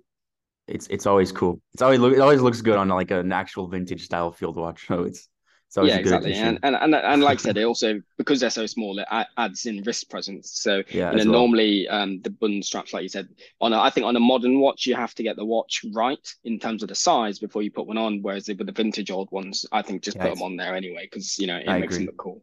it's 0.69 0.87
it's 0.89 1.07
always 1.07 1.33
cool. 1.33 1.61
It's 1.75 1.83
always 1.83 2.01
look 2.01 2.15
it 2.15 2.21
always 2.21 2.41
looks 2.41 2.61
good 2.61 2.77
on 2.77 2.89
like 2.89 3.11
an 3.11 3.33
actual 3.33 3.69
vintage 3.69 4.05
style 4.05 4.33
field 4.33 4.57
watch. 4.57 4.87
So 4.87 5.03
it's 5.03 5.29
it's 5.77 5.89
yeah, 5.89 5.97
exactly. 5.97 6.33
And, 6.35 6.59
and 6.63 6.77
and 6.77 6.95
and 6.95 7.23
like 7.23 7.39
I 7.39 7.43
said, 7.43 7.57
it 7.59 7.65
also 7.65 8.01
because 8.17 8.41
they're 8.41 8.51
so 8.51 8.67
small, 8.67 8.99
it 8.99 9.07
adds 9.37 9.67
in 9.67 9.83
wrist 9.83 10.09
presence. 10.09 10.53
So 10.55 10.83
yeah, 10.91 11.11
you 11.11 11.19
know, 11.19 11.31
well. 11.31 11.41
normally 11.41 11.89
um 11.89 12.21
the 12.23 12.31
bund 12.31 12.65
straps, 12.65 12.93
like 12.93 13.03
you 13.03 13.09
said, 13.09 13.29
on 13.61 13.73
a, 13.73 13.81
I 13.81 13.91
think 13.91 14.07
on 14.07 14.17
a 14.17 14.21
modern 14.21 14.61
watch, 14.61 14.87
you 14.87 14.95
have 14.95 15.15
to 15.17 15.23
get 15.23 15.37
the 15.37 15.45
watch 15.45 15.85
right 15.93 16.35
in 16.45 16.59
terms 16.59 16.83
of 16.83 16.89
the 16.89 16.95
size 16.95 17.39
before 17.39 17.63
you 17.63 17.71
put 17.71 17.87
one 17.87 17.99
on. 17.99 18.23
Whereas 18.23 18.49
with 18.49 18.65
the 18.65 18.73
vintage 18.73 19.11
old 19.11 19.31
ones, 19.33 19.67
I 19.73 19.83
think 19.83 20.03
just 20.03 20.17
yeah, 20.17 20.25
put 20.25 20.35
them 20.35 20.43
on 20.43 20.57
there 20.57 20.75
anyway 20.75 21.09
because 21.11 21.39
you 21.39 21.47
know 21.47 21.57
it 21.57 21.69
I 21.69 21.79
makes 21.79 21.95
agree. 21.95 22.07
them 22.07 22.07
look 22.07 22.17
cool. 22.17 22.43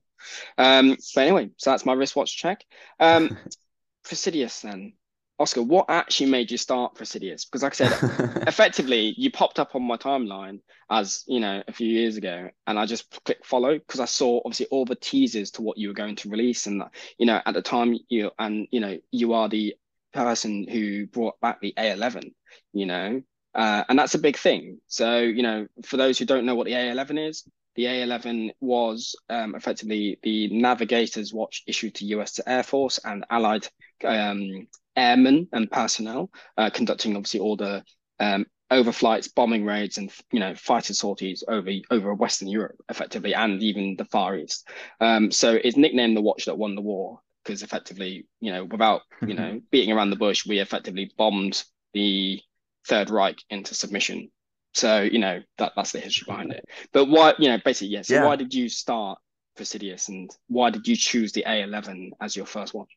Um, 0.58 0.98
but 1.15 1.22
anyway, 1.22 1.50
so 1.58 1.72
that's 1.72 1.86
my 1.86 1.94
wristwatch 1.94 2.36
check. 2.36 2.63
Um, 3.00 3.38
Praesidus 4.06 4.62
then. 4.62 4.94
Oscar, 5.39 5.63
what 5.63 5.88
actually 5.89 6.30
made 6.30 6.51
you 6.51 6.58
start 6.58 6.96
Praesidus? 6.96 7.46
Because 7.46 7.63
like 7.63 7.74
I 7.82 7.88
said, 7.88 8.44
effectively 8.48 9.15
you 9.18 9.32
popped 9.32 9.60
up 9.60 9.75
on 9.75 9.82
my 9.82 9.98
timeline 9.98 10.60
as, 10.92 11.24
you 11.27 11.39
know, 11.39 11.63
a 11.68 11.74
few 11.74 11.88
years 11.88 12.18
ago 12.18 12.50
and 12.68 12.77
I 12.77 12.86
just 12.86 13.20
clicked 13.25 13.46
follow 13.46 13.74
because 13.74 14.00
I 14.00 14.06
saw 14.06 14.42
obviously 14.46 14.68
all 14.68 14.86
the 14.86 14.96
teasers 14.96 15.51
to 15.51 15.63
what 15.63 15.77
you 15.77 15.88
were 15.88 15.96
going 15.96 16.15
to 16.18 16.30
release. 16.30 16.68
And, 16.68 16.84
you 17.18 17.25
know, 17.25 17.42
at 17.46 17.53
the 17.56 17.63
time 17.63 17.98
you, 18.10 18.30
and, 18.38 18.68
you 18.72 18.80
know, 18.80 19.00
you 19.12 19.34
are 19.34 19.50
the 19.50 19.75
person 20.13 20.68
who 20.68 21.08
brought 21.08 21.39
back 21.42 21.60
the 21.62 21.74
A11, 21.77 22.34
you 22.72 22.86
know, 22.86 23.22
uh, 23.56 23.84
and 23.89 23.98
that's 23.98 24.15
a 24.15 24.20
big 24.20 24.38
thing. 24.38 24.80
So, 24.88 25.20
you 25.20 25.44
know, 25.44 25.68
for 25.84 25.98
those 25.98 26.18
who 26.18 26.25
don't 26.25 26.46
know 26.46 26.56
what 26.56 26.65
the 26.65 26.74
A11 26.74 27.30
is, 27.30 27.44
the 27.75 27.86
A11 27.86 28.51
was 28.62 29.15
um, 29.30 29.56
effectively 29.56 30.20
the 30.24 30.50
navigator's 30.50 31.34
watch 31.34 31.63
issued 31.68 31.96
to 31.96 32.06
US 32.06 32.39
Air 32.46 32.63
Force 32.63 33.00
and 33.03 33.25
Allied 33.30 33.68
um, 34.03 34.68
airmen 34.96 35.48
and 35.51 35.72
personnel, 35.72 36.30
uh, 36.58 36.70
conducting 36.70 37.15
obviously 37.15 37.39
all 37.39 37.56
the 37.56 37.84
um, 38.20 38.46
overflights, 38.72 39.34
bombing 39.34 39.65
raids, 39.65 39.98
and 39.98 40.12
you 40.32 40.39
know 40.39 40.56
fighter 40.56 40.94
sorties 40.94 41.44
over 41.48 41.72
over 41.92 42.13
Western 42.13 42.48
Europe, 42.48 42.77
effectively, 42.89 43.34
and 43.34 43.62
even 43.62 43.96
the 43.98 44.06
Far 44.06 44.38
East. 44.38 44.68
Um, 45.00 45.32
so 45.32 45.53
it's 45.53 45.77
nicknamed 45.77 46.18
the 46.18 46.22
watch 46.22 46.46
that 46.46 46.58
won 46.58 46.75
the 46.75 46.82
war 46.82 47.20
because 47.44 47.63
effectively, 47.63 48.25
you 48.39 48.51
know, 48.51 48.65
without 48.65 49.01
you 49.25 49.34
know 49.34 49.62
beating 49.72 49.94
around 49.96 50.10
the 50.10 50.15
bush, 50.15 50.46
we 50.46 50.60
effectively 50.60 51.12
bombed 51.18 51.63
the 51.94 52.42
Third 52.86 53.10
Reich 53.10 53.38
into 53.50 53.75
submission 53.75 54.30
so 54.74 55.01
you 55.01 55.20
know 55.20 55.42
that 55.58 55.74
that's 55.75 55.92
the 55.92 56.00
history 56.00 56.25
behind 56.27 56.51
it. 56.51 56.65
But 56.92 57.06
why 57.06 57.34
you 57.38 57.50
know 57.50 57.60
basically 57.63 57.89
yes. 57.89 58.10
Yeah, 58.10 58.18
so 58.18 58.22
yeah. 58.24 58.27
why 58.27 58.36
did 58.36 58.53
you 58.53 58.70
start 58.70 59.20
Praesidus 59.58 60.10
and 60.10 60.30
why 60.48 60.70
did 60.70 60.88
you 60.88 60.96
choose 60.96 61.32
the 61.32 61.44
A11 61.48 62.12
as 62.22 62.36
your 62.36 62.46
first 62.46 62.74
one? 62.74 62.88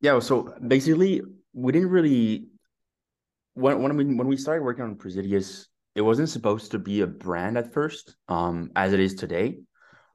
Yeah, 0.00 0.18
so 0.18 0.54
basically 0.66 1.22
we 1.52 1.72
didn't 1.72 1.90
really 1.90 2.46
when 3.54 3.82
when 3.82 3.96
we 3.96 4.04
when 4.04 4.26
we 4.26 4.36
started 4.36 4.62
working 4.62 4.84
on 4.84 4.96
Praesidus, 4.96 5.66
it 5.94 6.02
wasn't 6.02 6.28
supposed 6.28 6.72
to 6.72 6.78
be 6.78 7.00
a 7.00 7.06
brand 7.06 7.56
at 7.56 7.72
first, 7.72 8.16
um, 8.28 8.70
as 8.76 8.92
it 8.92 9.00
is 9.00 9.14
today. 9.14 9.58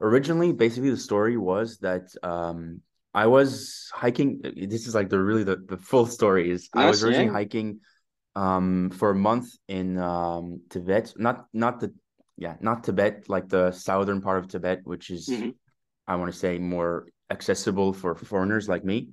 Originally, 0.01 0.53
basically, 0.53 0.89
the 0.89 0.97
story 0.97 1.37
was 1.37 1.77
that 1.79 2.03
um, 2.23 2.81
I 3.13 3.27
was 3.27 3.89
hiking. 3.93 4.41
This 4.41 4.87
is 4.87 4.95
like 4.95 5.09
the 5.09 5.19
really 5.19 5.43
the, 5.43 5.57
the 5.67 5.77
full 5.77 6.05
story 6.05 6.51
is 6.51 6.69
I 6.73 6.85
was 6.87 7.03
originally 7.03 7.31
hiking 7.31 7.79
um, 8.35 8.89
for 8.91 9.11
a 9.11 9.15
month 9.15 9.49
in 9.67 9.97
um, 9.97 10.61
Tibet, 10.69 11.13
not 11.17 11.45
not 11.53 11.79
the 11.79 11.93
yeah 12.37 12.55
not 12.61 12.83
Tibet 12.83 13.27
like 13.27 13.49
the 13.49 13.71
southern 13.71 14.21
part 14.21 14.39
of 14.39 14.47
Tibet, 14.47 14.81
which 14.83 15.09
is 15.09 15.27
mm-hmm. 15.27 15.49
I 16.07 16.15
want 16.15 16.31
to 16.31 16.37
say 16.37 16.59
more 16.59 17.07
accessible 17.29 17.93
for 17.93 18.15
foreigners 18.15 18.67
like 18.67 18.83
me. 18.83 19.09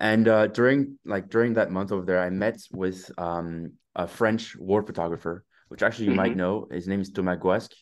And 0.00 0.28
uh, 0.28 0.46
during 0.46 0.98
like 1.04 1.28
during 1.28 1.54
that 1.54 1.70
month 1.70 1.92
over 1.92 2.04
there, 2.04 2.20
I 2.20 2.30
met 2.30 2.58
with 2.72 3.10
um, 3.18 3.72
a 3.96 4.06
French 4.06 4.56
war 4.56 4.82
photographer, 4.82 5.44
which 5.68 5.82
actually 5.82 6.06
you 6.06 6.10
mm-hmm. 6.12 6.20
might 6.20 6.36
know. 6.36 6.68
His 6.70 6.86
name 6.86 7.00
is 7.00 7.10
Thomas 7.10 7.38
Goisque. 7.38 7.74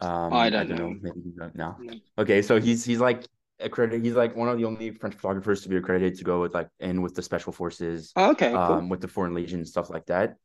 Um, 0.00 0.32
I 0.32 0.50
don't, 0.50 0.60
I 0.60 0.64
don't 0.64 0.78
know. 0.78 0.88
know. 0.90 0.98
Maybe 1.00 1.20
you 1.24 1.32
don't 1.38 1.56
know. 1.56 1.76
No. 1.80 1.94
Okay, 2.18 2.42
so 2.42 2.60
he's 2.60 2.84
he's 2.84 3.00
like 3.00 3.26
accredited. 3.60 4.04
He's 4.04 4.14
like 4.14 4.36
one 4.36 4.48
of 4.48 4.58
the 4.58 4.64
only 4.64 4.90
French 4.90 5.14
photographers 5.14 5.62
to 5.62 5.68
be 5.68 5.76
accredited 5.76 6.18
to 6.18 6.24
go 6.24 6.40
with 6.40 6.54
like 6.54 6.68
in 6.80 7.02
with 7.02 7.14
the 7.14 7.22
special 7.22 7.52
forces. 7.52 8.12
Oh, 8.16 8.30
okay, 8.32 8.52
um, 8.52 8.80
cool. 8.80 8.88
with 8.88 9.00
the 9.00 9.08
Foreign 9.08 9.34
Legion 9.34 9.60
and 9.60 9.68
stuff 9.68 9.90
like 9.90 10.06
that. 10.06 10.36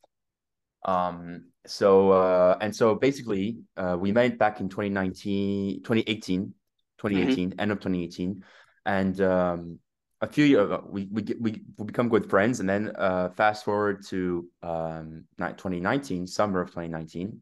Um. 0.86 1.46
So 1.66 2.12
uh, 2.12 2.58
and 2.60 2.76
so 2.76 2.96
basically, 2.96 3.60
uh, 3.78 3.96
we 4.00 4.12
met 4.12 4.38
back 4.38 4.60
in 4.60 4.68
2019, 4.68 5.84
2018, 5.84 6.54
2018, 6.98 7.50
mm-hmm. 7.52 7.60
end 7.60 7.72
of 7.72 7.80
2018, 7.80 8.44
and 8.86 9.22
um, 9.22 9.80
a 10.22 10.28
few 10.28 10.46
years 10.46 10.72
uh, 10.72 10.80
we 10.90 11.08
we 11.12 11.24
we 11.40 11.62
we 11.78 11.86
become 11.86 12.10
good 12.10 12.30
friends, 12.30 12.60
and 12.60 12.68
then 12.68 12.92
uh, 12.98 13.30
fast 13.30 13.64
forward 13.64 14.06
to 14.08 14.48
um, 14.62 15.26
2019, 15.38 16.28
summer 16.28 16.62
of 16.62 16.70
2019, 16.70 17.42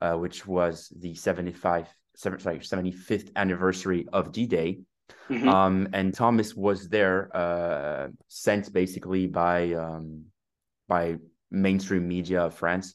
uh, 0.00 0.14
which 0.14 0.46
was 0.46 0.92
the 0.98 1.14
75 1.14 1.86
seven, 2.14 2.38
sorry 2.38 2.58
75th 2.58 3.30
anniversary 3.36 4.06
of 4.12 4.32
D-Day. 4.32 4.80
Mm-hmm. 5.28 5.48
Um, 5.48 5.88
and 5.92 6.14
Thomas 6.14 6.54
was 6.54 6.88
there, 6.88 7.34
uh, 7.36 8.08
sent 8.28 8.72
basically 8.72 9.26
by 9.26 9.72
um, 9.74 10.24
by 10.88 11.16
mainstream 11.50 12.06
media 12.06 12.42
of 12.42 12.54
France 12.54 12.94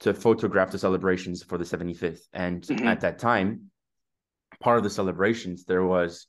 to 0.00 0.12
photograph 0.12 0.70
the 0.70 0.78
celebrations 0.78 1.42
for 1.42 1.58
the 1.58 1.64
75th. 1.64 2.20
And 2.32 2.62
mm-hmm. 2.62 2.86
at 2.86 3.00
that 3.00 3.18
time, 3.18 3.70
part 4.60 4.78
of 4.78 4.84
the 4.84 4.90
celebrations 4.90 5.64
there 5.64 5.84
was 5.84 6.26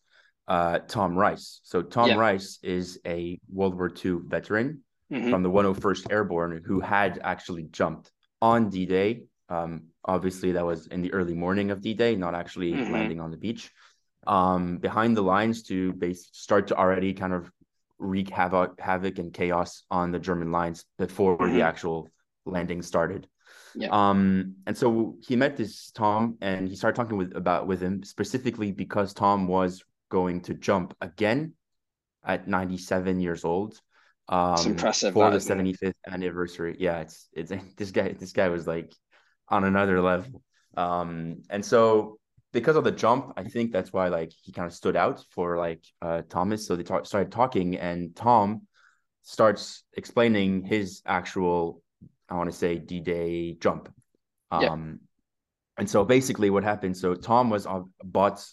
uh, 0.47 0.79
Tom 0.87 1.15
Rice. 1.15 1.59
So 1.63 1.81
Tom 1.81 2.09
yeah. 2.09 2.15
Rice 2.15 2.59
is 2.63 2.99
a 3.05 3.39
World 3.51 3.75
War 3.75 3.91
II 3.93 4.19
veteran 4.25 4.83
mm-hmm. 5.11 5.29
from 5.29 5.43
the 5.43 5.49
101st 5.49 6.11
Airborne 6.11 6.61
who 6.65 6.79
had 6.79 7.19
actually 7.23 7.63
jumped 7.63 8.11
on 8.41 8.69
D-Day. 8.69 9.23
Um, 9.49 9.87
obviously, 10.05 10.53
that 10.53 10.65
was 10.65 10.87
in 10.87 11.01
the 11.01 11.13
early 11.13 11.33
morning 11.33 11.71
of 11.71 11.81
D-Day, 11.81 12.15
not 12.15 12.35
actually 12.35 12.73
mm-hmm. 12.73 12.93
landing 12.93 13.19
on 13.19 13.31
the 13.31 13.37
beach. 13.37 13.71
Um, 14.27 14.77
behind 14.77 15.15
the 15.15 15.21
lines 15.21 15.63
to 15.63 15.93
base 15.93 16.29
start 16.33 16.67
to 16.67 16.75
already 16.75 17.13
kind 17.13 17.33
of 17.33 17.49
wreak 17.97 18.29
havoc, 18.29 18.79
havoc 18.79 19.19
and 19.19 19.33
chaos 19.33 19.83
on 19.89 20.11
the 20.11 20.19
German 20.19 20.51
lines 20.51 20.85
before 20.97 21.37
mm-hmm. 21.37 21.55
the 21.55 21.61
actual 21.61 22.09
landing 22.45 22.81
started. 22.81 23.27
Yeah. 23.75 23.89
Um, 23.91 24.55
and 24.65 24.75
so 24.75 25.15
he 25.25 25.35
met 25.35 25.55
this 25.55 25.91
Tom 25.91 26.37
and 26.41 26.67
he 26.67 26.75
started 26.75 26.95
talking 26.95 27.17
with 27.17 27.35
about 27.35 27.67
with 27.67 27.81
him 27.81 28.03
specifically 28.03 28.71
because 28.71 29.13
Tom 29.13 29.47
was 29.47 29.83
going 30.09 30.41
to 30.41 30.53
jump 30.53 30.95
again 31.01 31.53
at 32.25 32.47
97 32.47 33.19
years 33.19 33.45
old. 33.45 33.79
Um, 34.29 34.53
it's 34.53 34.65
impressive 34.65 35.13
for 35.13 35.31
the 35.31 35.37
75th 35.37 35.93
anniversary. 36.07 36.75
Yeah, 36.79 36.99
it's 36.99 37.29
it's 37.33 37.51
this 37.77 37.91
guy. 37.91 38.13
This 38.13 38.33
guy 38.33 38.49
was 38.49 38.67
like 38.67 38.93
on 39.47 39.63
another 39.63 40.01
level. 40.01 40.41
Um, 40.75 41.43
and 41.49 41.63
so 41.63 42.19
because 42.53 42.75
of 42.75 42.83
the 42.83 42.91
jump, 42.91 43.33
I 43.37 43.43
think 43.43 43.71
that's 43.71 43.91
why 43.91 44.07
like 44.07 44.31
he 44.41 44.51
kind 44.51 44.67
of 44.67 44.73
stood 44.73 44.95
out 44.95 45.23
for 45.31 45.57
like 45.57 45.83
uh 46.01 46.21
Thomas. 46.29 46.67
So 46.67 46.75
they 46.75 46.83
talk, 46.83 47.05
started 47.05 47.31
talking, 47.31 47.77
and 47.77 48.15
Tom 48.15 48.61
starts 49.23 49.83
explaining 49.93 50.63
his 50.63 51.01
actual, 51.05 51.81
I 52.29 52.35
want 52.35 52.49
to 52.49 52.55
say, 52.55 52.77
D 52.77 52.99
Day 52.99 53.57
jump. 53.59 53.93
Um, 54.49 54.61
yeah. 54.61 54.75
and 55.77 55.89
so 55.89 56.05
basically, 56.05 56.49
what 56.49 56.63
happened? 56.63 56.95
So 56.95 57.13
Tom 57.15 57.49
was 57.49 57.65
on 57.65 57.91
bought 58.03 58.45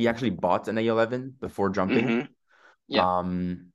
he 0.00 0.08
actually 0.08 0.30
bought 0.30 0.68
an 0.68 0.76
A11 0.76 1.32
before 1.40 1.70
jumping. 1.70 2.06
Mm-hmm. 2.06 2.26
Yeah. 2.88 3.18
Um, 3.18 3.66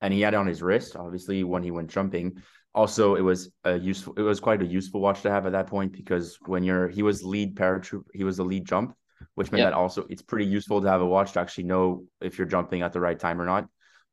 and 0.00 0.12
he 0.12 0.20
had 0.20 0.34
it 0.34 0.36
on 0.36 0.46
his 0.46 0.62
wrist, 0.62 0.96
obviously, 0.96 1.44
when 1.44 1.62
he 1.62 1.70
went 1.70 1.90
jumping. 1.90 2.42
Also, 2.74 3.14
it 3.14 3.20
was 3.20 3.50
a 3.64 3.78
useful. 3.78 4.14
It 4.16 4.22
was 4.22 4.40
quite 4.40 4.62
a 4.62 4.66
useful 4.66 5.00
watch 5.00 5.22
to 5.22 5.30
have 5.30 5.46
at 5.46 5.52
that 5.52 5.66
point 5.66 5.92
because 5.92 6.38
when 6.46 6.62
you're, 6.62 6.88
he 6.88 7.02
was 7.02 7.22
lead 7.22 7.54
paratroop, 7.54 8.04
he 8.12 8.24
was 8.24 8.36
the 8.36 8.44
lead 8.44 8.64
jump, 8.66 8.94
which 9.34 9.50
meant 9.50 9.64
that 9.64 9.72
also 9.72 10.06
it's 10.08 10.22
pretty 10.22 10.46
useful 10.46 10.80
to 10.80 10.88
have 10.88 11.00
a 11.00 11.06
watch 11.06 11.32
to 11.32 11.40
actually 11.40 11.64
know 11.64 12.04
if 12.20 12.38
you're 12.38 12.46
jumping 12.46 12.82
at 12.82 12.92
the 12.92 13.00
right 13.00 13.18
time 13.18 13.40
or 13.40 13.46
not. 13.46 13.66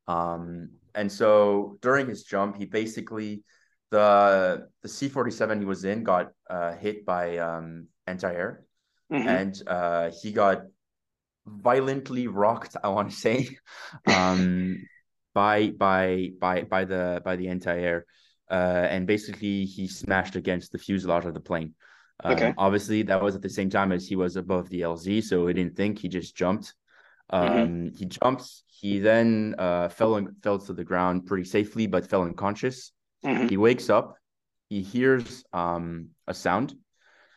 Um, 0.07 0.69
and 0.95 1.11
so 1.11 1.77
during 1.81 2.07
his 2.07 2.23
jump, 2.23 2.57
he 2.57 2.65
basically 2.65 3.43
the 3.91 4.67
the 4.81 4.89
C 4.89 5.09
forty 5.09 5.31
seven 5.31 5.59
he 5.59 5.65
was 5.65 5.83
in 5.85 6.03
got 6.03 6.31
uh, 6.49 6.73
hit 6.73 7.05
by 7.05 7.37
um, 7.37 7.87
anti 8.07 8.31
air, 8.31 8.63
mm-hmm. 9.11 9.27
and 9.27 9.61
uh, 9.67 10.11
he 10.21 10.31
got 10.31 10.63
violently 11.45 12.27
rocked. 12.27 12.75
I 12.83 12.89
want 12.89 13.11
to 13.11 13.15
say, 13.15 13.57
um, 14.07 14.81
by 15.33 15.69
by 15.69 16.31
by 16.39 16.63
by 16.63 16.85
the 16.85 17.21
by 17.23 17.35
the 17.35 17.49
anti-air, 17.49 18.05
uh, 18.49 18.87
and 18.89 19.07
basically 19.07 19.65
he 19.65 19.87
smashed 19.87 20.35
against 20.35 20.71
the 20.71 20.77
fuselage 20.77 21.25
of 21.25 21.33
the 21.33 21.39
plane. 21.39 21.75
Um, 22.23 22.33
okay. 22.33 22.53
Obviously, 22.57 23.03
that 23.03 23.21
was 23.21 23.35
at 23.35 23.41
the 23.41 23.49
same 23.49 23.69
time 23.69 23.91
as 23.91 24.07
he 24.07 24.15
was 24.15 24.35
above 24.35 24.69
the 24.69 24.81
LZ, 24.81 25.23
so 25.23 25.47
he 25.47 25.53
didn't 25.53 25.75
think. 25.75 25.99
He 25.99 26.07
just 26.07 26.35
jumped. 26.35 26.73
Mm-hmm. 27.31 27.51
Um, 27.51 27.67
mm-hmm. 27.67 27.95
He 27.95 28.05
jumps. 28.05 28.63
He 28.67 28.99
then 28.99 29.55
uh, 29.57 29.89
fell 29.89 30.15
and 30.15 30.29
fell 30.43 30.59
to 30.59 30.73
the 30.73 30.83
ground 30.83 31.25
pretty 31.25 31.45
safely, 31.45 31.87
but 31.87 32.07
fell 32.07 32.23
unconscious. 32.23 32.91
Mm-hmm. 33.23 33.47
He 33.47 33.57
wakes 33.57 33.89
up. 33.89 34.15
He 34.69 34.81
hears 34.81 35.43
um, 35.53 36.09
a 36.27 36.33
sound 36.33 36.75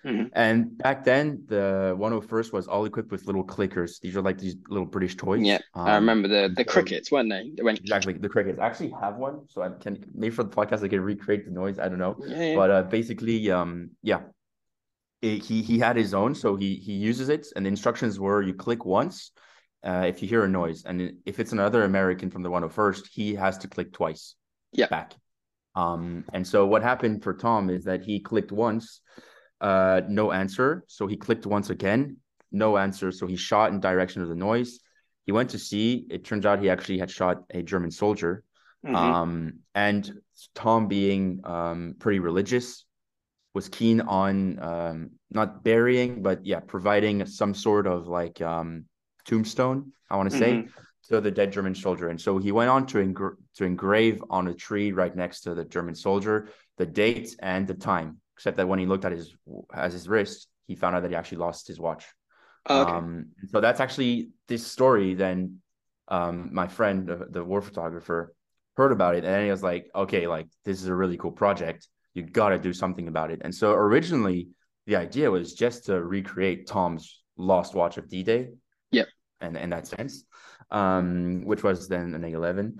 Mm-hmm. 0.04 0.28
And 0.32 0.76
back 0.78 1.04
then, 1.04 1.44
the 1.46 1.96
101st 1.98 2.52
was 2.52 2.66
all 2.66 2.84
equipped 2.84 3.12
with 3.12 3.26
little 3.26 3.44
clickers. 3.44 4.00
These 4.00 4.16
are 4.16 4.22
like 4.22 4.38
these 4.38 4.56
little 4.68 4.86
British 4.86 5.16
toys. 5.16 5.42
Yeah, 5.42 5.58
um, 5.74 5.86
I 5.86 5.94
remember 5.94 6.26
the 6.26 6.52
the 6.54 6.64
crickets, 6.64 7.12
weren't 7.12 7.30
they? 7.30 7.52
they 7.56 7.62
went... 7.62 7.78
Exactly, 7.78 8.14
the 8.14 8.28
crickets. 8.28 8.58
I 8.58 8.66
actually 8.66 8.92
have 9.00 9.16
one, 9.16 9.42
so 9.48 9.62
I 9.62 9.70
can 9.80 10.04
maybe 10.12 10.34
for 10.34 10.42
the 10.42 10.50
podcast 10.50 10.82
I 10.82 10.88
can 10.88 11.00
recreate 11.00 11.44
the 11.44 11.52
noise. 11.52 11.78
I 11.78 11.88
don't 11.88 11.98
know, 11.98 12.16
yeah, 12.26 12.42
yeah. 12.42 12.56
but 12.56 12.70
uh, 12.70 12.82
basically, 12.82 13.50
um, 13.50 13.90
yeah, 14.02 14.22
it, 15.22 15.44
he 15.44 15.62
he 15.62 15.78
had 15.78 15.96
his 15.96 16.12
own, 16.12 16.34
so 16.34 16.56
he 16.56 16.76
he 16.76 16.92
uses 16.92 17.28
it, 17.28 17.46
and 17.56 17.64
the 17.64 17.68
instructions 17.68 18.18
were 18.18 18.42
you 18.42 18.54
click 18.54 18.84
once. 18.84 19.30
Uh, 19.84 20.04
if 20.06 20.22
you 20.22 20.28
hear 20.28 20.44
a 20.44 20.48
noise, 20.48 20.84
and 20.84 21.12
if 21.26 21.40
it's 21.40 21.52
another 21.52 21.82
American 21.82 22.30
from 22.30 22.42
the 22.42 22.50
101st, 22.50 23.08
he 23.10 23.34
has 23.34 23.58
to 23.58 23.68
click 23.68 23.92
twice. 23.92 24.36
Yeah. 24.72 24.86
Back. 24.86 25.14
Um, 25.74 26.24
and 26.32 26.46
so 26.46 26.66
what 26.66 26.82
happened 26.82 27.22
for 27.22 27.34
Tom 27.34 27.68
is 27.68 27.84
that 27.84 28.04
he 28.04 28.20
clicked 28.20 28.52
once, 28.52 29.00
uh, 29.60 30.02
no 30.08 30.30
answer. 30.30 30.84
So 30.86 31.06
he 31.06 31.16
clicked 31.16 31.46
once 31.46 31.70
again, 31.70 32.18
no 32.52 32.76
answer. 32.76 33.10
So 33.10 33.26
he 33.26 33.36
shot 33.36 33.72
in 33.72 33.80
direction 33.80 34.22
of 34.22 34.28
the 34.28 34.36
noise. 34.36 34.78
He 35.26 35.32
went 35.32 35.50
to 35.50 35.58
see. 35.58 36.06
It 36.10 36.24
turns 36.24 36.46
out 36.46 36.60
he 36.60 36.70
actually 36.70 36.98
had 36.98 37.10
shot 37.10 37.42
a 37.50 37.62
German 37.62 37.90
soldier. 37.90 38.44
Mm-hmm. 38.84 38.94
Um, 38.94 39.52
and 39.74 40.12
Tom, 40.54 40.88
being 40.88 41.40
um, 41.44 41.94
pretty 41.98 42.18
religious, 42.18 42.84
was 43.54 43.68
keen 43.68 44.00
on 44.00 44.58
um, 44.62 45.10
not 45.30 45.62
burying, 45.62 46.22
but 46.22 46.44
yeah, 46.44 46.60
providing 46.60 47.24
some 47.26 47.54
sort 47.54 47.86
of 47.86 48.08
like 48.08 48.40
um, 48.40 48.86
tombstone. 49.26 49.92
I 50.10 50.16
want 50.16 50.30
to 50.30 50.38
say 50.38 50.52
mm-hmm. 50.52 50.68
to 51.08 51.20
the 51.20 51.30
dead 51.30 51.52
German 51.52 51.74
soldier. 51.74 52.08
And 52.08 52.20
so 52.20 52.38
he 52.38 52.52
went 52.52 52.70
on 52.70 52.86
to 52.88 52.98
engra- 52.98 53.36
to 53.56 53.64
engrave 53.64 54.22
on 54.30 54.48
a 54.48 54.54
tree 54.54 54.92
right 54.92 55.14
next 55.14 55.42
to 55.42 55.54
the 55.54 55.64
German 55.64 55.94
soldier 55.94 56.48
the 56.78 56.86
date 56.86 57.36
and 57.40 57.66
the 57.66 57.74
time 57.74 58.20
except 58.36 58.56
that 58.56 58.66
when 58.66 58.78
he 58.78 58.86
looked 58.86 59.04
at 59.04 59.12
his 59.12 59.34
as 59.72 59.92
his 59.92 60.08
wrist, 60.08 60.48
he 60.66 60.74
found 60.74 60.96
out 60.96 61.02
that 61.02 61.10
he 61.10 61.16
actually 61.16 61.38
lost 61.38 61.68
his 61.68 61.78
watch. 61.78 62.06
Oh, 62.66 62.82
okay. 62.82 62.92
Um, 62.92 63.26
so 63.50 63.60
that's 63.60 63.80
actually 63.80 64.30
this 64.48 64.66
story. 64.66 65.14
Then 65.14 65.58
um, 66.08 66.50
my 66.52 66.66
friend, 66.66 67.06
the, 67.06 67.26
the 67.30 67.44
war 67.44 67.62
photographer, 67.62 68.34
heard 68.76 68.90
about 68.90 69.14
it, 69.14 69.24
and 69.24 69.44
he 69.44 69.50
was 69.50 69.62
like, 69.62 69.86
"Okay, 69.94 70.26
like 70.26 70.48
this 70.64 70.80
is 70.80 70.88
a 70.88 70.94
really 70.94 71.16
cool 71.16 71.32
project. 71.32 71.86
You 72.14 72.22
got 72.22 72.50
to 72.50 72.58
do 72.58 72.72
something 72.72 73.08
about 73.08 73.30
it." 73.30 73.40
And 73.44 73.54
so 73.54 73.72
originally, 73.72 74.48
the 74.86 74.96
idea 74.96 75.30
was 75.30 75.54
just 75.54 75.86
to 75.86 76.02
recreate 76.02 76.66
Tom's 76.66 77.22
lost 77.36 77.74
watch 77.74 77.96
of 77.98 78.08
D-Day. 78.08 78.48
Yep. 78.90 79.08
And 79.40 79.56
in 79.56 79.70
that 79.70 79.86
sense, 79.86 80.24
um, 80.70 81.44
which 81.44 81.62
was 81.62 81.88
then 81.88 82.14
an 82.14 82.22
A11. 82.22 82.78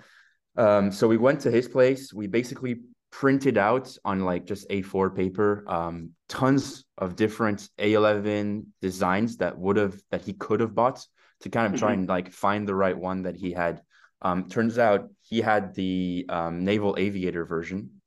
Um, 0.57 0.93
so 0.93 1.09
we 1.09 1.17
went 1.17 1.41
to 1.41 1.51
his 1.51 1.69
place. 1.69 2.13
We 2.13 2.27
basically 2.27 2.83
printed 3.11 3.59
out 3.59 3.95
on 4.05 4.25
like 4.25 4.47
just 4.47 4.69
A4 4.71 5.15
paper, 5.15 5.65
um, 5.69 6.11
tons 6.29 6.85
of 6.99 7.15
different 7.15 7.69
A11 7.79 8.65
designs 8.81 9.37
that 9.37 9.57
would 9.57 9.77
have 9.77 10.01
that 10.11 10.23
he 10.23 10.33
could 10.33 10.61
have 10.61 10.75
bought 10.75 11.07
to 11.41 11.51
kind 11.51 11.73
of 11.73 11.79
try 11.79 11.93
mm-hmm. 11.93 12.01
and 12.01 12.09
like 12.09 12.33
find 12.33 12.67
the 12.67 12.75
right 12.75 12.97
one 12.97 13.23
that 13.23 13.37
he 13.37 13.53
had. 13.53 13.83
Um, 14.23 14.49
turns 14.49 14.79
out 14.79 15.11
he 15.23 15.41
had 15.41 15.75
the 15.75 16.27
um, 16.29 16.65
naval 16.65 16.95
aviator 16.99 17.45
version, 17.45 18.02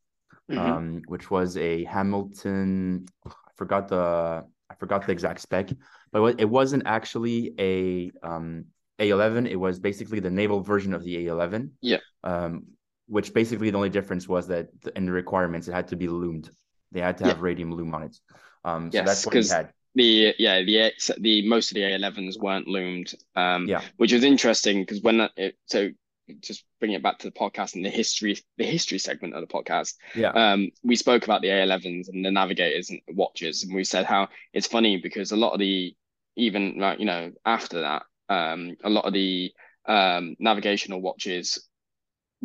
mm-hmm. 0.49 0.59
um, 0.59 1.01
which 1.07 1.29
was 1.31 1.57
a 1.57 1.83
Hamilton. 1.85 3.05
I 3.25 3.31
forgot 3.55 3.87
the 3.87 4.45
I 4.69 4.75
forgot 4.75 5.05
the 5.05 5.11
exact 5.11 5.41
spec, 5.41 5.69
but 6.11 6.39
it 6.39 6.49
wasn't 6.49 6.83
actually 6.85 7.53
a 7.59 8.11
um, 8.25 8.65
A11. 8.99 9.49
It 9.49 9.55
was 9.55 9.79
basically 9.79 10.19
the 10.19 10.31
naval 10.31 10.61
version 10.61 10.93
of 10.93 11.03
the 11.03 11.27
A11. 11.27 11.71
Yeah. 11.81 11.97
Um, 12.23 12.63
which 13.07 13.33
basically 13.33 13.69
the 13.69 13.77
only 13.77 13.89
difference 13.89 14.27
was 14.27 14.47
that 14.47 14.69
in 14.95 15.05
the 15.05 15.11
requirements 15.11 15.67
it 15.67 15.73
had 15.73 15.87
to 15.89 15.95
be 15.95 16.07
loomed. 16.07 16.49
They 16.91 17.01
had 17.01 17.17
to 17.19 17.25
have 17.25 17.37
yeah. 17.37 17.43
radium 17.43 17.73
loom 17.73 17.93
on 17.93 18.03
it. 18.03 18.17
Um, 18.63 18.91
so 18.91 18.97
yes, 18.97 19.07
that's 19.07 19.25
what 19.25 19.35
we 19.35 19.47
had. 19.47 19.71
The 19.93 20.35
yeah 20.37 20.61
the 20.61 20.91
the 21.19 21.47
most 21.47 21.71
of 21.71 21.75
the 21.75 21.81
A11s 21.81 22.39
weren't 22.39 22.67
loomed. 22.67 23.13
Um, 23.35 23.67
yeah, 23.67 23.81
which 23.97 24.11
was 24.11 24.23
interesting 24.23 24.81
because 24.81 25.01
when 25.01 25.19
that, 25.19 25.31
it, 25.37 25.55
so 25.67 25.91
just 26.41 26.63
bring 26.79 26.91
it 26.91 27.03
back 27.03 27.19
to 27.19 27.27
the 27.27 27.39
podcast 27.39 27.75
and 27.75 27.85
the 27.85 27.89
history 27.89 28.37
the 28.57 28.65
history 28.65 28.97
segment 28.97 29.35
of 29.35 29.41
the 29.41 29.47
podcast 29.47 29.93
yeah 30.15 30.31
um 30.31 30.69
we 30.83 30.95
spoke 30.95 31.23
about 31.23 31.41
the 31.41 31.47
a11s 31.47 32.09
and 32.09 32.25
the 32.25 32.31
navigators 32.31 32.89
and 32.89 32.99
watches 33.09 33.63
and 33.63 33.73
we 33.73 33.83
said 33.83 34.05
how 34.05 34.27
it's 34.53 34.67
funny 34.67 34.97
because 34.97 35.31
a 35.31 35.35
lot 35.35 35.53
of 35.53 35.59
the 35.59 35.93
even 36.35 36.77
like 36.79 36.99
you 36.99 37.05
know 37.05 37.31
after 37.45 37.81
that 37.81 38.03
um 38.29 38.75
a 38.83 38.89
lot 38.89 39.05
of 39.05 39.13
the 39.13 39.51
um 39.87 40.35
navigational 40.39 41.01
watches 41.01 41.67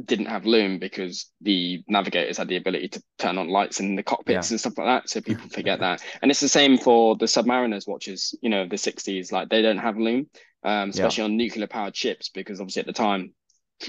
didn't 0.04 0.26
have 0.26 0.46
loom 0.46 0.78
because 0.78 1.30
the 1.40 1.82
navigators 1.88 2.38
had 2.38 2.49
the 2.49 2.56
ability 2.56 2.88
to 2.88 3.02
turn 3.18 3.38
on 3.38 3.49
lights 3.49 3.80
in 3.80 3.96
the 3.96 4.02
cockpits 4.02 4.50
yeah. 4.50 4.54
and 4.54 4.60
stuff 4.60 4.78
like 4.78 4.87
that 4.87 5.08
so 5.08 5.20
people 5.20 5.49
forget 5.49 5.80
that 5.80 6.02
and 6.22 6.30
it's 6.30 6.40
the 6.40 6.49
same 6.49 6.78
for 6.78 7.16
the 7.16 7.26
submariners 7.26 7.88
watches 7.88 8.34
you 8.40 8.49
know 8.49 8.66
the 8.66 8.76
60s 8.76 9.32
like 9.32 9.49
they 9.49 9.62
don't 9.62 9.78
have 9.78 9.99
loom 9.99 10.28
um, 10.62 10.90
especially 10.90 11.22
yeah. 11.22 11.25
on 11.26 11.37
nuclear 11.37 11.66
powered 11.66 11.96
ships 11.96 12.28
because 12.28 12.60
obviously 12.60 12.80
at 12.80 12.87
the 12.87 12.92
time 12.92 13.32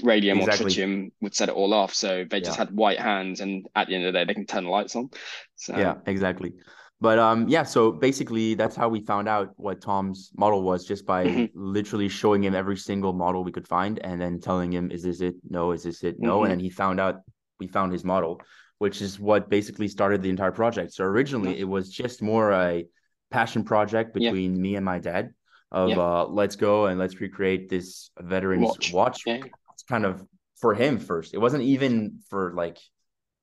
radium 0.02 0.38
exactly. 0.38 0.66
or 0.66 0.68
tritium 0.68 1.12
would 1.20 1.34
set 1.34 1.48
it 1.48 1.54
all 1.54 1.74
off. 1.74 1.94
So 1.94 2.24
they 2.28 2.40
just 2.40 2.58
yeah. 2.58 2.66
had 2.66 2.74
white 2.74 2.98
hands, 2.98 3.40
and 3.40 3.66
at 3.74 3.88
the 3.88 3.94
end 3.94 4.04
of 4.04 4.12
the 4.12 4.18
day, 4.18 4.24
they 4.24 4.34
can 4.34 4.46
turn 4.46 4.64
the 4.64 4.70
lights 4.70 4.96
on. 4.96 5.10
So 5.56 5.76
yeah, 5.76 5.96
exactly. 6.06 6.54
But 7.00 7.18
um, 7.18 7.48
yeah. 7.48 7.64
So 7.64 7.92
basically, 7.92 8.54
that's 8.54 8.76
how 8.76 8.88
we 8.88 9.00
found 9.00 9.28
out 9.28 9.50
what 9.56 9.80
Tom's 9.80 10.30
model 10.36 10.62
was, 10.62 10.84
just 10.84 11.04
by 11.04 11.26
mm-hmm. 11.26 11.46
literally 11.54 12.08
showing 12.08 12.44
him 12.44 12.54
every 12.54 12.76
single 12.76 13.12
model 13.12 13.44
we 13.44 13.52
could 13.52 13.66
find, 13.68 13.98
and 13.98 14.20
then 14.20 14.40
telling 14.40 14.72
him, 14.72 14.90
"Is 14.90 15.02
this 15.02 15.20
it? 15.20 15.34
No. 15.48 15.72
Is 15.72 15.82
this 15.82 16.04
it? 16.04 16.16
No." 16.18 16.36
Mm-hmm. 16.36 16.44
And 16.44 16.52
then 16.52 16.60
he 16.60 16.70
found 16.70 17.00
out 17.00 17.22
we 17.58 17.66
found 17.66 17.92
his 17.92 18.04
model, 18.04 18.40
which 18.78 19.02
is 19.02 19.18
what 19.18 19.50
basically 19.50 19.88
started 19.88 20.22
the 20.22 20.30
entire 20.30 20.52
project. 20.52 20.92
So 20.92 21.04
originally, 21.04 21.58
it 21.58 21.68
was 21.68 21.90
just 21.90 22.22
more 22.22 22.52
a 22.52 22.84
passion 23.30 23.64
project 23.64 24.14
between 24.14 24.54
yeah. 24.54 24.62
me 24.62 24.76
and 24.76 24.84
my 24.84 24.98
dad 24.98 25.30
of 25.72 25.88
yeah. 25.88 25.96
uh, 25.98 26.26
let's 26.26 26.54
go 26.54 26.86
and 26.86 27.00
let's 27.00 27.18
recreate 27.20 27.68
this 27.68 28.10
veterans 28.20 28.62
watch, 28.62 28.92
watch 28.92 29.22
yeah 29.26 29.38
kind 29.82 30.04
of 30.04 30.24
for 30.56 30.74
him 30.74 30.98
first. 30.98 31.34
It 31.34 31.38
wasn't 31.38 31.64
even 31.64 32.20
for 32.28 32.52
like 32.54 32.78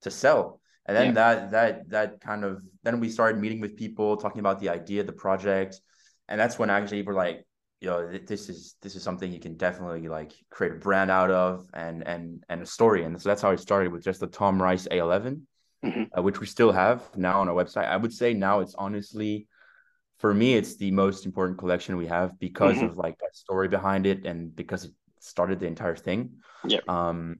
to 0.02 0.10
sell. 0.10 0.60
And 0.86 0.96
then 0.96 1.06
yeah. 1.08 1.12
that 1.12 1.50
that 1.50 1.90
that 1.90 2.20
kind 2.20 2.44
of 2.44 2.62
then 2.82 3.00
we 3.00 3.08
started 3.08 3.40
meeting 3.40 3.60
with 3.60 3.76
people, 3.76 4.16
talking 4.16 4.40
about 4.40 4.60
the 4.60 4.70
idea, 4.70 5.04
the 5.04 5.12
project, 5.12 5.80
and 6.28 6.40
that's 6.40 6.58
when 6.58 6.70
actually 6.70 7.02
we're 7.02 7.14
like, 7.14 7.44
you 7.80 7.88
know, 7.88 8.10
this 8.26 8.48
is 8.48 8.76
this 8.82 8.96
is 8.96 9.02
something 9.02 9.30
you 9.30 9.38
can 9.38 9.56
definitely 9.56 10.08
like 10.08 10.32
create 10.50 10.72
a 10.72 10.76
brand 10.76 11.10
out 11.10 11.30
of 11.30 11.66
and 11.74 12.06
and 12.06 12.44
and 12.48 12.62
a 12.62 12.66
story. 12.66 13.04
And 13.04 13.20
so 13.20 13.28
that's 13.28 13.42
how 13.42 13.50
it 13.50 13.60
started 13.60 13.92
with 13.92 14.02
just 14.02 14.20
the 14.20 14.26
Tom 14.26 14.60
Rice 14.60 14.88
A11, 14.90 15.42
mm-hmm. 15.84 16.02
uh, 16.16 16.22
which 16.22 16.40
we 16.40 16.46
still 16.46 16.72
have 16.72 17.02
now 17.16 17.40
on 17.40 17.48
our 17.48 17.54
website. 17.54 17.86
I 17.86 17.96
would 17.96 18.12
say 18.12 18.34
now 18.34 18.60
it's 18.60 18.74
honestly 18.74 19.46
for 20.18 20.34
me 20.34 20.54
it's 20.54 20.76
the 20.76 20.90
most 20.90 21.24
important 21.24 21.58
collection 21.58 21.96
we 21.96 22.06
have 22.06 22.38
because 22.38 22.76
mm-hmm. 22.76 22.86
of 22.86 22.96
like 22.96 23.18
that 23.18 23.34
story 23.34 23.68
behind 23.68 24.06
it 24.06 24.26
and 24.26 24.54
because 24.54 24.84
it 24.84 24.92
started 25.20 25.60
the 25.60 25.66
entire 25.66 25.96
thing. 25.96 26.40
Yeah. 26.64 26.80
Um, 26.88 27.36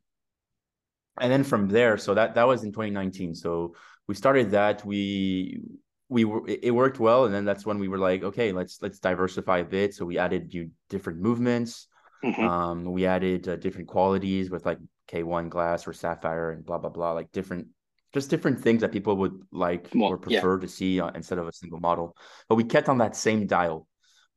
and 1.20 1.30
then 1.30 1.44
from 1.44 1.68
there, 1.68 1.98
so 1.98 2.14
that 2.14 2.34
that 2.34 2.46
was 2.46 2.64
in 2.64 2.72
2019. 2.72 3.34
So 3.34 3.74
we 4.06 4.14
started 4.14 4.52
that. 4.52 4.84
We 4.84 5.60
we 6.08 6.24
were 6.24 6.42
it 6.46 6.74
worked 6.74 6.98
well, 6.98 7.24
and 7.24 7.34
then 7.34 7.44
that's 7.44 7.66
when 7.66 7.78
we 7.78 7.88
were 7.88 7.98
like, 7.98 8.22
okay, 8.22 8.52
let's 8.52 8.80
let's 8.80 8.98
diversify 8.98 9.58
a 9.58 9.64
bit. 9.64 9.94
So 9.94 10.04
we 10.04 10.18
added 10.18 10.52
new 10.52 10.70
different 10.88 11.20
movements. 11.20 11.86
Mm-hmm. 12.24 12.44
Um, 12.44 12.84
we 12.84 13.06
added 13.06 13.48
uh, 13.48 13.56
different 13.56 13.88
qualities 13.88 14.50
with 14.50 14.66
like 14.66 14.78
K1 15.08 15.48
glass 15.48 15.86
or 15.86 15.92
sapphire 15.92 16.50
and 16.50 16.64
blah 16.64 16.78
blah 16.78 16.90
blah, 16.90 17.12
like 17.12 17.32
different 17.32 17.68
just 18.12 18.30
different 18.30 18.60
things 18.60 18.80
that 18.80 18.92
people 18.92 19.16
would 19.16 19.40
like 19.52 19.88
well, 19.94 20.10
or 20.10 20.18
prefer 20.18 20.56
yeah. 20.56 20.60
to 20.60 20.68
see 20.68 21.00
uh, 21.00 21.10
instead 21.14 21.38
of 21.38 21.46
a 21.46 21.52
single 21.52 21.80
model. 21.80 22.16
But 22.48 22.56
we 22.56 22.64
kept 22.64 22.88
on 22.88 22.98
that 22.98 23.16
same 23.16 23.46
dial 23.46 23.86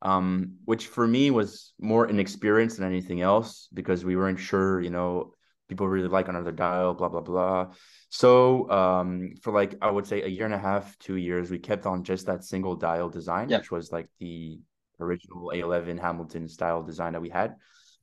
um, 0.04 0.58
which 0.66 0.88
for 0.88 1.08
me 1.08 1.32
was 1.32 1.74
more 1.80 2.08
inexperienced 2.08 2.78
than 2.78 2.86
anything 2.86 3.22
else 3.22 3.70
because 3.74 4.04
we 4.04 4.18
weren't 4.18 4.40
sure, 4.40 4.82
you 4.82 4.90
know, 4.90 5.34
people 5.70 5.88
really 5.88 6.10
like 6.10 6.28
another 6.28 6.52
dial, 6.52 6.94
blah, 6.94 7.08
blah, 7.08 7.22
blah. 7.22 7.68
So 8.10 8.70
um, 8.70 9.34
for 9.42 9.54
like, 9.54 9.76
I 9.82 9.90
would 9.90 10.06
say 10.06 10.22
a 10.22 10.28
year 10.28 10.46
and 10.46 10.54
a 10.54 10.60
half, 10.60 11.00
two 11.00 11.16
years, 11.16 11.50
we 11.50 11.58
kept 11.58 11.86
on 11.86 12.04
just 12.04 12.26
that 12.26 12.44
single 12.44 12.76
dial 12.76 13.10
design, 13.10 13.50
yeah. 13.50 13.60
which 13.60 13.72
was 13.72 13.94
like 13.94 14.08
the 14.20 14.60
original 15.00 15.52
A11 15.56 16.00
Hamilton 16.00 16.50
style 16.50 16.84
design 16.84 17.14
that 17.14 17.22
we 17.22 17.30
had 17.30 17.56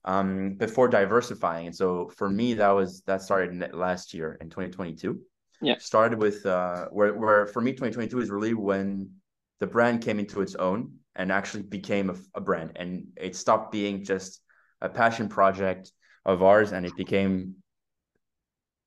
um, 0.06 0.54
before 0.54 0.88
diversifying. 0.88 1.66
And 1.66 1.76
so 1.76 2.10
for 2.16 2.30
me, 2.30 2.54
that 2.54 2.70
was, 2.70 3.02
that 3.02 3.20
started 3.20 3.74
last 3.74 4.14
year 4.14 4.38
in 4.40 4.48
2022. 4.48 5.20
Yeah. 5.60 5.74
Started 5.78 6.18
with, 6.18 6.46
uh, 6.46 6.86
where, 6.86 7.12
where 7.12 7.46
for 7.46 7.60
me, 7.60 7.72
2022 7.72 8.20
is 8.20 8.30
really 8.30 8.54
when 8.54 9.10
the 9.58 9.66
brand 9.66 10.00
came 10.00 10.18
into 10.18 10.40
its 10.40 10.54
own 10.54 10.92
and 11.16 11.32
actually 11.32 11.62
became 11.62 12.10
a, 12.10 12.16
a 12.34 12.40
brand. 12.40 12.72
And 12.76 13.08
it 13.16 13.36
stopped 13.36 13.72
being 13.72 14.04
just 14.04 14.40
a 14.80 14.88
passion 14.88 15.28
project 15.28 15.92
of 16.24 16.42
ours 16.42 16.72
and 16.72 16.86
it 16.86 16.96
became 16.96 17.56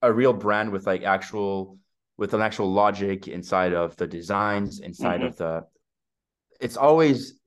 a 0.02 0.12
real 0.12 0.34
brand 0.34 0.72
with 0.72 0.86
like 0.86 1.04
actual 1.04 1.78
with 2.18 2.34
an 2.34 2.42
actual 2.42 2.72
logic 2.72 3.28
inside 3.28 3.74
of 3.74 3.96
the 3.98 4.08
designs 4.08 4.80
inside 4.80 5.20
mm-hmm. 5.20 5.28
of 5.28 5.38
the 5.38 5.64
it's 6.60 6.78
always 6.78 7.40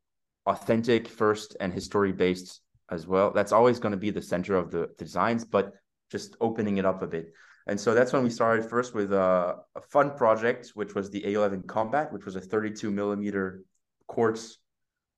authentic 0.47 1.09
first 1.09 1.57
and 1.61 1.73
history 1.73 2.13
based 2.13 2.61
as 2.91 3.07
well. 3.07 3.33
That's 3.33 3.53
always 3.53 3.79
going 3.79 3.93
to 3.93 3.99
be 3.99 4.11
the 4.11 4.23
center 4.23 4.57
of 4.57 4.71
the 4.71 4.89
designs 4.99 5.45
but 5.45 5.73
just 6.11 6.37
opening 6.41 6.79
it 6.79 6.85
up 6.85 7.03
a 7.03 7.07
bit. 7.07 7.33
And 7.69 7.81
so 7.81 7.95
that's 7.95 8.13
when 8.13 8.23
we 8.23 8.31
started 8.31 8.65
first 8.65 8.95
with 8.95 9.13
a, 9.13 9.57
a 9.75 9.81
fun 9.81 10.17
project 10.17 10.71
which 10.75 10.95
was 10.95 11.11
the 11.11 11.23
a11 11.23 11.67
combat 11.67 12.13
which 12.13 12.25
was 12.25 12.37
a 12.37 12.41
32 12.41 12.91
millimeter 12.91 13.63
quartz 14.07 14.59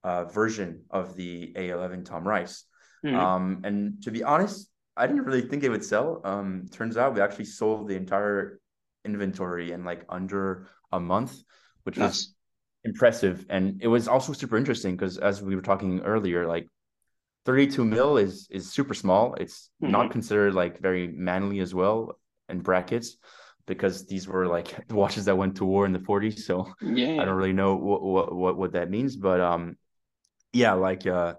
uh, 0.05 0.25
version 0.25 0.83
of 0.91 1.17
the 1.17 1.53
A11 1.57 2.05
Tom 2.05 2.27
Rice. 2.27 2.65
Mm-hmm. 3.05 3.17
Um, 3.17 3.61
and 3.65 4.03
to 4.03 4.11
be 4.11 4.23
honest, 4.23 4.71
I 4.97 5.07
didn't 5.07 5.25
really 5.25 5.43
think 5.43 5.63
it 5.63 5.71
would 5.71 5.85
sell. 5.85 6.21
Um, 6.25 6.67
turns 6.73 6.97
out 6.97 7.15
we 7.15 7.21
actually 7.21 7.45
sold 7.47 7.89
the 7.89 7.97
entire 7.97 8.61
inventory 9.05 9.73
in 9.73 9.85
like 9.85 10.05
under 10.09 10.69
a 10.93 10.99
month, 10.99 11.37
which 11.85 11.97
nice. 11.97 12.09
was 12.09 12.35
impressive. 12.85 13.47
And 13.49 13.81
it 13.83 13.89
was 13.89 14.09
also 14.09 14.33
super 14.33 14.57
interesting 14.57 14.97
because 14.97 15.19
as 15.19 15.43
we 15.43 15.55
were 15.55 15.63
talking 15.63 16.01
earlier, 16.01 16.47
like 16.47 16.69
32 17.47 17.85
mil 17.85 18.19
is 18.19 18.49
is 18.51 18.73
super 18.73 18.95
small. 18.95 19.35
It's 19.35 19.71
mm-hmm. 19.83 19.93
not 19.93 20.11
considered 20.11 20.55
like 20.55 20.81
very 20.81 21.07
manly 21.09 21.61
as 21.61 21.75
well 21.75 22.19
in 22.49 22.61
brackets 22.61 23.17
because 23.67 24.07
these 24.07 24.27
were 24.27 24.47
like 24.47 24.75
watches 24.91 25.27
that 25.27 25.37
went 25.37 25.57
to 25.57 25.65
war 25.65 25.87
in 25.87 25.93
the 25.93 25.99
40s. 26.01 26.41
So 26.41 26.73
yeah, 26.83 27.23
I 27.23 27.25
don't 27.25 27.37
really 27.37 27.53
know 27.53 27.77
what 27.77 28.35
what 28.35 28.57
what, 28.57 28.73
that 28.73 28.91
means, 28.91 29.17
but 29.17 29.41
um, 29.41 29.77
yeah, 30.53 30.73
like 30.75 31.07
uh, 31.07 31.35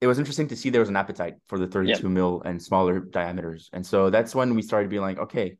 it 0.00 0.06
was 0.06 0.18
interesting 0.18 0.48
to 0.48 0.56
see 0.56 0.70
there 0.70 0.80
was 0.80 0.88
an 0.88 0.96
appetite 0.96 1.34
for 1.46 1.58
the 1.58 1.66
32 1.66 1.92
yep. 1.92 2.02
mil 2.02 2.42
and 2.44 2.62
smaller 2.62 3.00
diameters, 3.00 3.70
and 3.72 3.86
so 3.86 4.10
that's 4.10 4.34
when 4.34 4.54
we 4.54 4.62
started 4.62 4.90
being 4.90 5.02
like, 5.02 5.18
okay, 5.18 5.56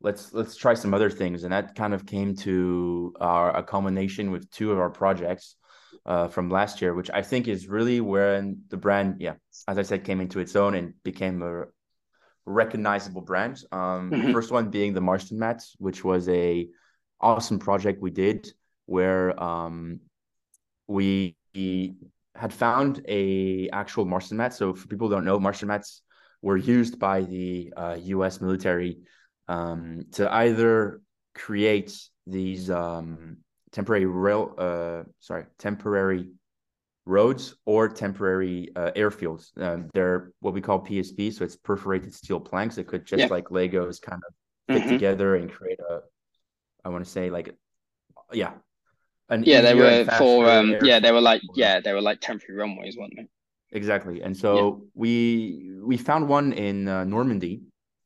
let's 0.00 0.32
let's 0.32 0.56
try 0.56 0.74
some 0.74 0.94
other 0.94 1.10
things, 1.10 1.44
and 1.44 1.52
that 1.52 1.74
kind 1.74 1.94
of 1.94 2.06
came 2.06 2.34
to 2.36 3.14
our 3.20 3.56
a 3.56 3.62
culmination 3.62 4.30
with 4.30 4.50
two 4.50 4.72
of 4.72 4.78
our 4.78 4.90
projects 4.90 5.56
uh, 6.04 6.28
from 6.28 6.50
last 6.50 6.80
year, 6.80 6.94
which 6.94 7.10
I 7.12 7.22
think 7.22 7.48
is 7.48 7.68
really 7.68 8.00
when 8.00 8.62
the 8.68 8.76
brand, 8.76 9.16
yeah, 9.20 9.34
as 9.68 9.78
I 9.78 9.82
said, 9.82 10.04
came 10.04 10.20
into 10.20 10.38
its 10.38 10.56
own 10.56 10.74
and 10.74 10.94
became 11.02 11.42
a 11.42 11.64
recognizable 12.44 13.22
brand. 13.22 13.62
Um, 13.72 14.10
mm-hmm. 14.10 14.32
First 14.32 14.52
one 14.52 14.70
being 14.70 14.94
the 14.94 15.00
Marston 15.00 15.38
mats, 15.38 15.74
which 15.78 16.04
was 16.04 16.28
a 16.28 16.68
awesome 17.20 17.58
project 17.58 18.00
we 18.00 18.10
did 18.10 18.48
where 18.86 19.42
um, 19.42 20.00
we 20.86 21.35
had 22.34 22.52
found 22.52 23.02
a 23.08 23.68
actual 23.70 24.04
Marston 24.04 24.36
mat. 24.36 24.54
So 24.54 24.74
for 24.74 24.86
people 24.88 25.08
who 25.08 25.14
don't 25.14 25.24
know, 25.24 25.40
Marston 25.40 25.68
mats 25.68 26.02
were 26.42 26.56
used 26.56 26.98
by 26.98 27.22
the 27.22 27.72
uh, 27.76 27.96
U.S. 28.00 28.40
military 28.40 28.98
um, 29.48 30.02
to 30.12 30.32
either 30.32 31.00
create 31.34 31.96
these 32.26 32.70
um, 32.70 33.38
temporary 33.72 34.06
rail, 34.06 34.54
uh, 34.58 35.02
sorry, 35.20 35.44
temporary 35.58 36.30
roads 37.04 37.54
or 37.64 37.88
temporary 37.88 38.70
uh, 38.76 38.90
airfields. 38.96 39.50
Um, 39.60 39.88
they're 39.94 40.32
what 40.40 40.54
we 40.54 40.60
call 40.60 40.84
PSP, 40.84 41.32
so 41.32 41.44
it's 41.44 41.56
perforated 41.56 42.12
steel 42.14 42.40
planks. 42.40 42.78
It 42.78 42.86
could 42.86 43.06
just 43.06 43.20
yeah. 43.20 43.26
like 43.28 43.46
Legos 43.46 44.00
kind 44.00 44.20
of 44.26 44.34
fit 44.74 44.82
mm-hmm. 44.82 44.90
together 44.90 45.36
and 45.36 45.50
create 45.50 45.78
a, 45.80 46.00
I 46.84 46.88
want 46.88 47.04
to 47.04 47.10
say 47.10 47.30
like, 47.30 47.54
yeah, 48.32 48.54
yeah, 49.42 49.60
they 49.60 49.74
were 49.74 50.04
for 50.18 50.48
um, 50.48 50.76
yeah, 50.82 51.00
they 51.00 51.12
were 51.12 51.20
like 51.20 51.42
yeah, 51.54 51.80
they 51.80 51.92
were 51.92 52.00
like 52.00 52.20
temporary 52.20 52.58
runways, 52.60 52.96
weren't 52.96 53.14
they? 53.16 53.26
Exactly, 53.72 54.22
and 54.22 54.36
so 54.36 54.56
yeah. 54.56 54.86
we 54.94 55.70
we 55.82 55.96
found 55.96 56.28
one 56.28 56.52
in 56.52 56.88
uh, 56.88 57.04
Normandy, 57.04 57.62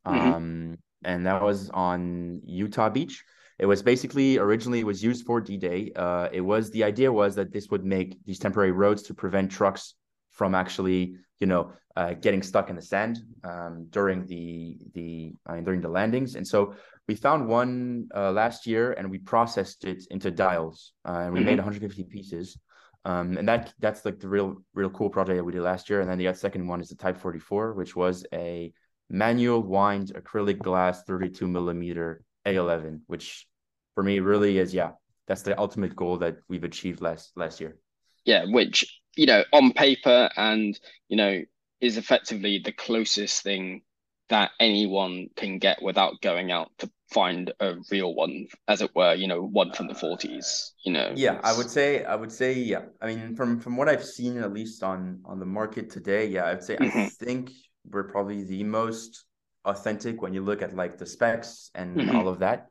mm-hmm. 0.07 0.33
um, 0.33 0.79
and 1.05 1.27
that 1.27 1.43
was 1.43 1.71
on 1.71 2.41
Utah 2.45 2.89
Beach. 2.89 3.23
It 3.59 3.67
was 3.67 3.83
basically 3.83 4.39
originally 4.39 4.81
it 4.81 4.87
was 4.87 5.03
used 5.05 5.27
for 5.27 5.39
D-Day. 5.39 5.93
Uh, 5.95 6.29
it 6.33 6.41
was 6.41 6.71
the 6.71 6.83
idea 6.83 7.13
was 7.13 7.35
that 7.35 7.53
this 7.53 7.69
would 7.69 7.85
make 7.85 8.17
these 8.25 8.39
temporary 8.39 8.73
roads 8.73 9.03
to 9.03 9.15
prevent 9.15 9.51
trucks 9.51 9.95
from 10.31 10.55
actually, 10.55 11.17
you 11.41 11.47
know, 11.47 11.73
uh, 11.95 12.15
getting 12.15 12.43
stuck 12.43 12.71
in 12.71 12.77
the 12.77 12.83
sand 12.83 13.19
um, 13.45 13.87
during 13.91 14.25
the 14.27 14.79
the 14.95 15.35
I 15.47 15.57
mean, 15.57 15.65
during 15.65 15.83
the 15.83 15.91
landings. 15.91 16.37
And 16.37 16.47
so 16.47 16.75
we 17.09 17.15
found 17.15 17.49
one 17.49 18.09
uh, 18.15 18.31
last 18.31 18.67
year, 18.67 18.93
and 18.93 19.11
we 19.11 19.19
processed 19.19 19.85
it 19.85 20.05
into 20.11 20.31
dials, 20.31 20.93
uh, 21.07 21.23
and 21.25 21.33
we 21.33 21.41
mm-hmm. 21.41 21.47
made 21.47 21.59
150 21.59 22.05
pieces. 22.05 22.59
Um, 23.05 23.39
and 23.39 23.49
that 23.49 23.73
that's 23.79 24.05
like 24.05 24.21
the 24.21 24.29
real 24.29 24.57
real 24.75 24.91
cool 24.91 25.09
project 25.09 25.39
that 25.39 25.45
we 25.45 25.53
did 25.53 25.63
last 25.63 25.89
year. 25.89 26.03
And 26.03 26.11
then 26.11 26.19
the 26.19 26.33
second 26.35 26.67
one 26.67 26.81
is 26.81 26.91
the 26.91 26.97
Type 26.97 27.17
44, 27.17 27.73
which 27.73 27.97
was 27.97 28.27
a 28.35 28.73
manual 29.09 29.63
wind 29.63 30.13
acrylic 30.15 30.59
glass 30.59 31.03
32 31.05 31.49
millimeter 31.49 32.23
A11, 32.47 33.01
which 33.07 33.47
for 33.95 34.03
me 34.03 34.21
really 34.21 34.59
is 34.59 34.73
yeah, 34.73 34.93
that's 35.27 35.43
the 35.43 35.59
ultimate 35.59 35.97
goal 35.97 36.19
that 36.19 36.37
we've 36.49 36.65
achieved 36.65 37.01
last 37.01 37.33
last 37.37 37.61
year. 37.61 37.79
Yeah, 38.25 38.45
which 38.45 39.01
you 39.17 39.27
know 39.27 39.45
on 39.53 39.73
paper 39.73 40.31
and 40.37 40.79
you 41.09 41.17
know 41.17 41.43
is 41.81 41.97
effectively 41.97 42.59
the 42.59 42.73
closest 42.73 43.43
thing 43.43 43.83
that 44.31 44.53
anyone 44.59 45.29
can 45.37 45.59
get 45.59 45.83
without 45.83 46.21
going 46.23 46.51
out 46.51 46.71
to 46.79 46.91
find 47.13 47.53
a 47.61 47.75
real 47.91 48.15
one, 48.15 48.47
as 48.69 48.81
it 48.81 48.95
were, 48.95 49.15
you 49.15 49.27
know, 49.27 49.43
one 49.43 49.73
from 49.73 49.89
the 49.89 49.95
40s, 49.95 50.71
you 50.85 50.93
know. 50.93 51.13
Yeah, 51.15 51.41
I 51.43 51.57
would 51.57 51.69
say 51.69 52.05
I 52.05 52.15
would 52.15 52.33
say 52.33 52.53
yeah. 52.53 52.85
I 53.03 53.09
mean 53.09 53.37
from 53.37 53.61
from 53.61 53.77
what 53.77 53.89
I've 53.89 54.05
seen 54.05 54.39
at 54.39 54.53
least 54.53 54.83
on 54.83 55.21
on 55.25 55.39
the 55.41 55.47
market 55.47 55.91
today, 55.91 56.27
yeah, 56.27 56.47
I'd 56.47 56.63
say 56.63 56.77
mm-hmm. 56.77 56.99
I 56.99 57.09
think 57.09 57.51
we're 57.85 58.05
probably 58.05 58.45
the 58.45 58.65
most 58.65 59.25
authentic 59.65 60.23
when 60.23 60.33
you 60.33 60.43
look 60.43 60.63
at 60.63 60.75
like 60.75 60.97
the 60.97 61.07
specs 61.07 61.71
and 61.75 61.97
mm-hmm. 61.97 62.17
all 62.17 62.29
of 62.29 62.39
that. 62.39 62.69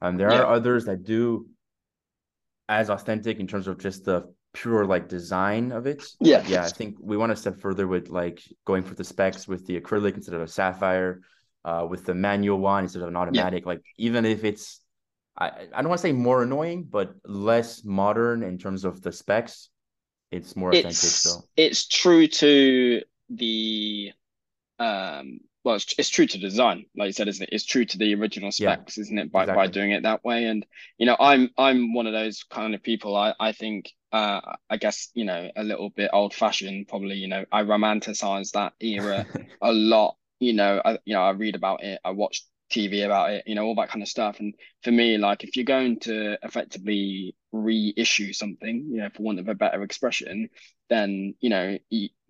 Um 0.00 0.16
there 0.16 0.30
yeah. 0.30 0.40
are 0.40 0.54
others 0.54 0.86
that 0.86 1.04
do 1.04 1.46
as 2.68 2.88
authentic 2.88 3.38
in 3.38 3.46
terms 3.46 3.68
of 3.68 3.78
just 3.78 4.04
the 4.04 4.32
pure 4.52 4.84
like 4.86 5.08
design 5.08 5.72
of 5.72 5.86
it. 5.86 6.04
Yeah. 6.20 6.44
Yeah. 6.46 6.64
I 6.64 6.68
think 6.68 6.96
we 7.00 7.16
want 7.16 7.30
to 7.30 7.36
step 7.36 7.58
further 7.58 7.86
with 7.86 8.08
like 8.10 8.42
going 8.64 8.82
for 8.82 8.94
the 8.94 9.04
specs 9.04 9.48
with 9.48 9.66
the 9.66 9.80
acrylic 9.80 10.14
instead 10.14 10.34
of 10.34 10.42
a 10.42 10.48
sapphire, 10.48 11.22
uh, 11.64 11.86
with 11.88 12.04
the 12.04 12.14
manual 12.14 12.58
one 12.58 12.84
instead 12.84 13.02
of 13.02 13.08
an 13.08 13.16
automatic. 13.16 13.64
Yeah. 13.64 13.68
Like 13.68 13.82
even 13.96 14.24
if 14.24 14.44
it's 14.44 14.80
I, 15.38 15.48
I 15.74 15.80
don't 15.80 15.88
want 15.88 16.00
to 16.00 16.06
say 16.06 16.12
more 16.12 16.42
annoying, 16.42 16.84
but 16.84 17.14
less 17.24 17.84
modern 17.84 18.42
in 18.42 18.58
terms 18.58 18.84
of 18.84 19.00
the 19.00 19.12
specs, 19.12 19.70
it's 20.30 20.54
more 20.54 20.70
authentic. 20.70 20.90
It's, 20.90 21.22
so 21.22 21.44
it's 21.56 21.88
true 21.88 22.26
to 22.26 23.02
the 23.30 24.12
um 24.78 25.40
well, 25.64 25.76
it's, 25.76 25.94
it's 25.96 26.08
true 26.08 26.26
to 26.26 26.38
design, 26.38 26.86
like 26.96 27.06
you 27.06 27.12
said, 27.12 27.28
isn't 27.28 27.44
it? 27.44 27.50
It's 27.52 27.64
true 27.64 27.84
to 27.84 27.98
the 27.98 28.14
original 28.14 28.50
specs, 28.50 28.96
yeah, 28.96 29.02
isn't 29.02 29.18
it? 29.18 29.32
By 29.32 29.42
exactly. 29.42 29.62
by 29.62 29.70
doing 29.70 29.90
it 29.92 30.02
that 30.02 30.24
way, 30.24 30.46
and 30.46 30.66
you 30.98 31.06
know, 31.06 31.16
I'm 31.18 31.50
I'm 31.56 31.94
one 31.94 32.06
of 32.06 32.12
those 32.12 32.44
kind 32.44 32.74
of 32.74 32.82
people. 32.82 33.16
I 33.16 33.34
I 33.38 33.52
think, 33.52 33.90
uh, 34.12 34.40
I 34.68 34.76
guess 34.76 35.10
you 35.14 35.24
know, 35.24 35.50
a 35.54 35.62
little 35.62 35.90
bit 35.90 36.10
old 36.12 36.34
fashioned, 36.34 36.88
probably. 36.88 37.14
You 37.14 37.28
know, 37.28 37.44
I 37.52 37.62
romanticize 37.62 38.52
that 38.52 38.72
era 38.80 39.26
a 39.62 39.72
lot. 39.72 40.16
You 40.40 40.54
know, 40.54 40.82
I 40.84 40.98
you 41.04 41.14
know, 41.14 41.22
I 41.22 41.30
read 41.30 41.54
about 41.54 41.84
it, 41.84 42.00
I 42.04 42.10
watch 42.10 42.44
TV 42.72 43.04
about 43.04 43.30
it, 43.30 43.44
you 43.46 43.54
know, 43.54 43.64
all 43.64 43.74
that 43.76 43.90
kind 43.90 44.02
of 44.02 44.08
stuff. 44.08 44.40
And 44.40 44.54
for 44.82 44.90
me, 44.90 45.18
like 45.18 45.44
if 45.44 45.56
you're 45.56 45.64
going 45.64 46.00
to 46.00 46.38
effectively 46.42 47.36
reissue 47.52 48.32
something, 48.32 48.86
you 48.90 48.98
know, 48.98 49.10
for 49.14 49.22
want 49.22 49.38
of 49.38 49.48
a 49.48 49.54
better 49.54 49.82
expression, 49.82 50.48
then 50.92 51.34
you 51.40 51.48
know 51.48 51.78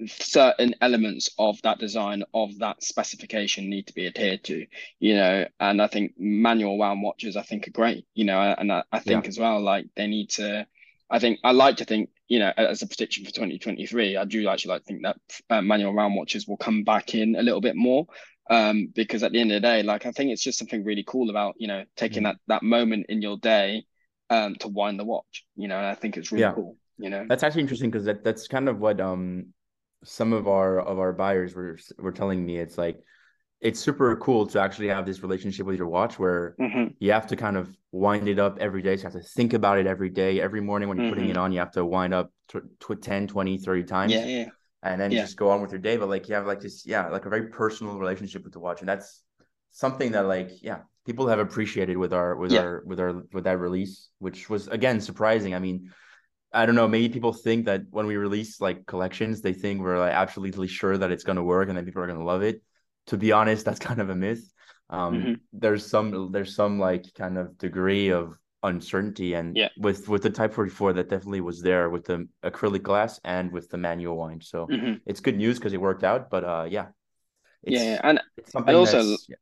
certain 0.07 0.73
elements 0.81 1.31
of 1.37 1.61
that 1.63 1.81
design 1.81 2.23
of 2.33 2.57
that 2.61 2.81
specification 2.81 3.69
need 3.69 3.89
to 3.89 3.93
be 3.93 4.07
adhered 4.07 4.45
to 4.45 4.65
you 5.01 5.17
know 5.17 5.45
and 5.59 5.83
i 5.83 5.89
think 5.89 6.13
manual 6.17 6.79
wound 6.79 7.03
watches 7.03 7.37
i 7.37 7.43
think 7.43 7.67
are 7.67 7.73
great 7.73 8.07
you 8.15 8.25
know 8.25 8.39
and 8.39 8.71
i, 8.73 8.85
I 8.93 9.01
think 9.01 9.25
yeah. 9.25 9.29
as 9.29 9.39
well 9.39 9.61
like 9.61 9.87
they 9.97 10.07
need 10.07 10.31
to 10.31 10.65
i 11.11 11.19
think 11.19 11.41
i 11.43 11.51
like 11.51 11.79
to 11.79 11.85
think 11.85 12.11
you 12.29 12.39
know 12.39 12.53
as 12.57 12.83
a 12.83 12.87
prediction 12.87 13.25
for 13.25 13.33
2023 13.33 14.17
i 14.17 14.25
do 14.25 14.47
actually 14.49 14.75
like 14.75 14.83
to 14.83 14.87
think 14.87 15.03
that 15.03 15.17
uh, 15.51 15.61
manual 15.61 15.93
round 15.93 16.15
watches 16.15 16.47
will 16.47 16.57
come 16.57 16.85
back 16.85 17.17
in 17.17 17.35
a 17.35 17.43
little 17.43 17.61
bit 17.61 17.75
more 17.75 18.07
um 18.51 18.89
because 18.95 19.23
at 19.23 19.33
the 19.33 19.41
end 19.41 19.53
of 19.53 19.57
the 19.57 19.69
day 19.69 19.83
like 19.83 20.05
i 20.05 20.11
think 20.11 20.31
it's 20.31 20.43
just 20.43 20.59
something 20.59 20.85
really 20.85 21.05
cool 21.07 21.31
about 21.31 21.55
you 21.59 21.69
know 21.69 21.85
taking 21.97 22.23
mm. 22.23 22.27
that 22.27 22.37
that 22.49 22.63
moment 22.63 23.07
in 23.09 23.23
your 23.23 23.37
day 23.39 23.85
um 24.31 24.55
to 24.57 24.69
wind 24.69 24.99
the 24.99 25.05
watch 25.05 25.45
you 25.57 25.69
know 25.69 25.77
and 25.77 25.87
i 25.87 25.95
think 25.95 26.17
it's 26.17 26.33
really 26.33 26.43
yeah. 26.43 26.53
cool 26.53 26.77
you 26.99 27.09
know 27.09 27.25
that's 27.29 27.43
actually 27.43 27.63
interesting 27.63 27.91
because 27.91 28.05
that, 28.05 28.25
that's 28.25 28.49
kind 28.49 28.69
of 28.69 28.81
what 28.81 29.01
um 29.01 29.47
some 30.05 30.33
of 30.33 30.49
our 30.49 30.81
of 30.81 30.99
our 30.99 31.13
buyers 31.13 31.55
were 31.55 31.79
were 31.99 32.13
telling 32.13 32.45
me 32.45 32.59
it's 32.59 32.77
like 32.77 32.99
it's 33.61 33.79
super 33.79 34.17
cool 34.17 34.45
to 34.45 34.61
actually 34.61 34.89
have 34.89 35.07
this 35.07 35.23
relationship 35.23 35.65
with 35.65 35.77
your 35.77 35.87
watch 35.87 36.19
where 36.19 36.57
mm-hmm. 36.61 36.89
you 36.99 37.13
have 37.13 37.29
to 37.29 37.37
kind 37.37 37.57
of 37.57 37.75
wind 37.93 38.27
it 38.27 38.41
up 38.41 38.59
every 38.59 38.83
day 38.83 38.97
so 38.97 39.03
you 39.03 39.13
have 39.13 39.23
to 39.23 39.29
think 39.29 39.53
about 39.53 39.79
it 39.79 39.87
every 39.87 40.11
day 40.11 40.41
every 40.41 40.61
morning 40.61 40.89
when 40.89 40.99
you're 40.99 41.07
mm-hmm. 41.07 41.15
putting 41.15 41.31
it 41.31 41.37
on 41.37 41.53
you 41.53 41.61
have 41.61 41.71
to 41.71 41.85
wind 41.85 42.13
up 42.13 42.33
tw- 42.49 42.69
tw- 42.81 43.01
10 43.01 43.29
20 43.29 43.59
30 43.59 43.85
times 43.85 44.13
yeah, 44.13 44.25
yeah. 44.25 44.49
And 44.83 45.01
then 45.01 45.11
yeah. 45.11 45.23
just 45.23 45.37
go 45.37 45.51
on 45.51 45.61
with 45.61 45.71
your 45.71 45.81
day 45.81 45.97
but 45.97 46.09
like 46.09 46.29
you 46.29 46.35
have 46.35 46.47
like 46.47 46.61
this 46.61 46.87
yeah 46.87 47.09
like 47.09 47.27
a 47.27 47.31
very 47.31 47.49
personal 47.49 47.99
relationship 47.99 48.45
with 48.45 48.53
the 48.53 48.61
watch 48.61 48.81
and 48.81 48.89
that's 48.89 49.23
something 49.71 50.13
that 50.13 50.27
like 50.27 50.51
yeah 50.63 50.81
people 51.07 51.27
have 51.27 51.39
appreciated 51.39 51.97
with 51.97 52.13
our 52.13 52.37
with 52.37 52.53
yeah. 52.53 52.61
our 52.61 52.83
with 52.87 53.01
our 53.01 53.23
with 53.33 53.45
that 53.45 53.59
release 53.59 54.09
which 54.19 54.51
was 54.51 54.69
again 54.69 55.01
surprising 55.01 55.55
i 55.55 55.59
mean 55.59 55.91
I 56.53 56.67
don't 56.67 56.75
know. 56.75 56.89
Maybe 56.89 57.09
people 57.09 57.33
think 57.33 57.67
that 57.67 57.83
when 57.91 58.07
we 58.07 58.17
release 58.17 58.61
like 58.61 58.87
collections, 58.87 59.41
they 59.41 59.55
think 59.55 59.81
we're 59.81 59.99
like 59.99 60.13
absolutely 60.13 60.69
sure 60.69 60.99
that 60.99 61.11
it's 61.11 61.25
going 61.25 61.37
to 61.37 61.43
work 61.43 61.69
and 61.69 61.77
then 61.77 61.85
people 61.85 62.03
are 62.03 62.07
going 62.07 62.19
to 62.19 62.25
love 62.25 62.43
it. 62.43 62.63
To 63.07 63.17
be 63.17 63.33
honest, 63.33 63.65
that's 63.65 63.79
kind 63.89 64.01
of 64.01 64.11
a 64.11 64.15
myth. 64.15 64.53
Um, 64.91 65.15
mm-hmm. 65.15 65.33
There's 65.53 65.87
some 65.87 66.31
there's 66.33 66.55
some 66.55 66.79
like 66.79 67.07
kind 67.15 67.39
of 67.39 67.57
degree 67.57 68.11
of 68.11 68.39
uncertainty, 68.63 69.35
and 69.35 69.57
yeah. 69.57 69.69
with 69.77 70.09
with 70.09 70.23
the 70.23 70.31
Type 70.31 70.55
44, 70.55 70.95
that 70.95 71.09
definitely 71.09 71.41
was 71.41 71.63
there 71.63 71.91
with 71.91 72.05
the 72.05 72.29
acrylic 72.43 72.83
glass 72.83 73.21
and 73.25 73.51
with 73.53 73.71
the 73.71 73.79
manual 73.79 74.17
wind. 74.17 74.45
So 74.45 74.67
mm-hmm. 74.67 74.95
it's 75.07 75.21
good 75.21 75.37
news 75.37 75.59
because 75.59 75.73
it 75.73 75.81
worked 75.81 76.05
out. 76.05 76.31
But 76.31 76.45
uh, 76.45 76.67
yeah, 76.69 76.87
yeah, 77.63 78.01
and, 78.03 78.21
and 78.55 78.77
also. 78.77 79.03
Yeah. 79.29 79.37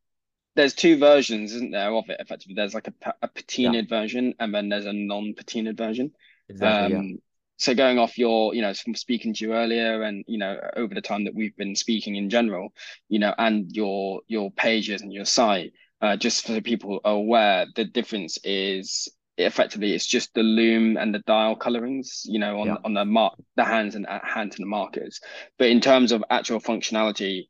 There's 0.57 0.75
two 0.75 0.99
versions, 0.99 1.53
isn't 1.55 1.71
there, 1.71 1.93
of 1.95 2.11
it? 2.11 2.17
Effectively, 2.19 2.55
there's 2.55 2.75
like 2.75 2.89
a, 2.89 3.15
a 3.23 3.29
patinaed 3.29 3.89
yeah. 3.89 3.99
version, 4.01 4.35
and 4.41 4.53
then 4.53 4.69
there's 4.69 4.85
a 4.85 4.93
non-patinaed 4.93 5.77
version. 5.79 6.11
Exactly. 6.49 6.97
Um. 6.97 7.19
So 7.57 7.75
going 7.75 7.99
off 7.99 8.19
your, 8.19 8.55
you 8.55 8.63
know, 8.63 8.75
from 8.75 8.95
speaking 8.95 9.33
to 9.35 9.45
you 9.45 9.53
earlier, 9.53 10.03
and 10.03 10.25
you 10.27 10.39
know, 10.39 10.59
over 10.77 10.93
the 10.93 11.01
time 11.01 11.25
that 11.25 11.35
we've 11.35 11.57
been 11.57 11.77
speaking 11.77 12.17
in 12.17 12.31
general, 12.31 12.73
you 13.09 13.21
know, 13.21 13.33
and 13.39 13.71
your 13.71 14.23
your 14.27 14.51
pages 14.51 15.03
and 15.03 15.13
your 15.13 15.25
site, 15.25 15.73
uh, 16.01 16.17
just 16.17 16.47
for 16.47 16.61
people 16.61 17.01
aware, 17.05 17.67
the 17.77 17.85
difference 17.85 18.39
is 18.45 19.09
effectively 19.37 19.95
it's 19.95 20.07
just 20.07 20.35
the 20.35 20.43
loom 20.43 20.99
and 20.99 21.15
the 21.15 21.21
dial 21.21 21.57
colorings 21.57 22.25
you 22.27 22.39
know 22.39 22.61
on 22.61 22.67
yeah. 22.67 22.77
on 22.85 22.93
the 22.93 23.05
mark 23.07 23.33
the 23.57 23.65
hands 23.65 23.95
and 23.95 24.07
uh, 24.07 24.19
hands 24.23 24.57
and 24.57 24.65
the 24.65 24.69
markers 24.69 25.19
but 25.59 25.69
in 25.69 25.81
terms 25.81 26.13
of 26.13 26.23
actual 26.29 26.61
functionality 26.61 27.49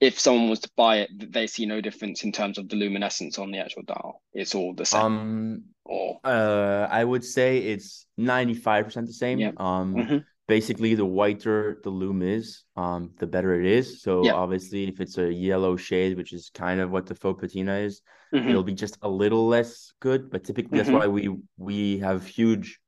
if 0.00 0.20
someone 0.20 0.48
was 0.48 0.60
to 0.60 0.70
buy 0.76 0.98
it 0.98 1.32
they 1.32 1.48
see 1.48 1.66
no 1.66 1.80
difference 1.80 2.22
in 2.22 2.30
terms 2.30 2.56
of 2.56 2.68
the 2.68 2.76
luminescence 2.76 3.36
on 3.36 3.50
the 3.50 3.58
actual 3.58 3.82
dial 3.82 4.22
it's 4.32 4.54
all 4.54 4.74
the 4.74 4.84
same 4.84 5.02
um 5.02 5.64
or 5.84 6.18
uh, 6.24 6.88
I 6.90 7.04
would 7.04 7.24
say 7.24 7.58
it's 7.58 8.06
ninety 8.16 8.54
five 8.54 8.86
percent 8.86 9.06
the 9.06 9.12
same. 9.12 9.38
Yeah. 9.38 9.52
Um, 9.56 9.94
mm-hmm. 9.94 10.18
Basically, 10.46 10.94
the 10.94 11.04
whiter 11.04 11.80
the 11.82 11.90
lume 11.90 12.22
is, 12.22 12.64
um, 12.76 13.10
the 13.18 13.26
better 13.26 13.58
it 13.58 13.66
is. 13.66 14.02
So 14.02 14.24
yeah. 14.24 14.32
obviously, 14.32 14.88
if 14.88 15.00
it's 15.00 15.18
a 15.18 15.32
yellow 15.32 15.76
shade, 15.76 16.16
which 16.16 16.32
is 16.32 16.50
kind 16.52 16.80
of 16.80 16.90
what 16.90 17.06
the 17.06 17.14
faux 17.14 17.40
patina 17.40 17.74
is, 17.76 18.02
mm-hmm. 18.34 18.48
it'll 18.48 18.62
be 18.62 18.74
just 18.74 18.98
a 19.02 19.08
little 19.08 19.46
less 19.46 19.92
good. 20.00 20.30
But 20.30 20.44
typically, 20.44 20.78
mm-hmm. 20.78 20.92
that's 20.92 21.04
why 21.04 21.08
we 21.08 21.36
we 21.56 21.98
have 21.98 22.26
huge. 22.26 22.80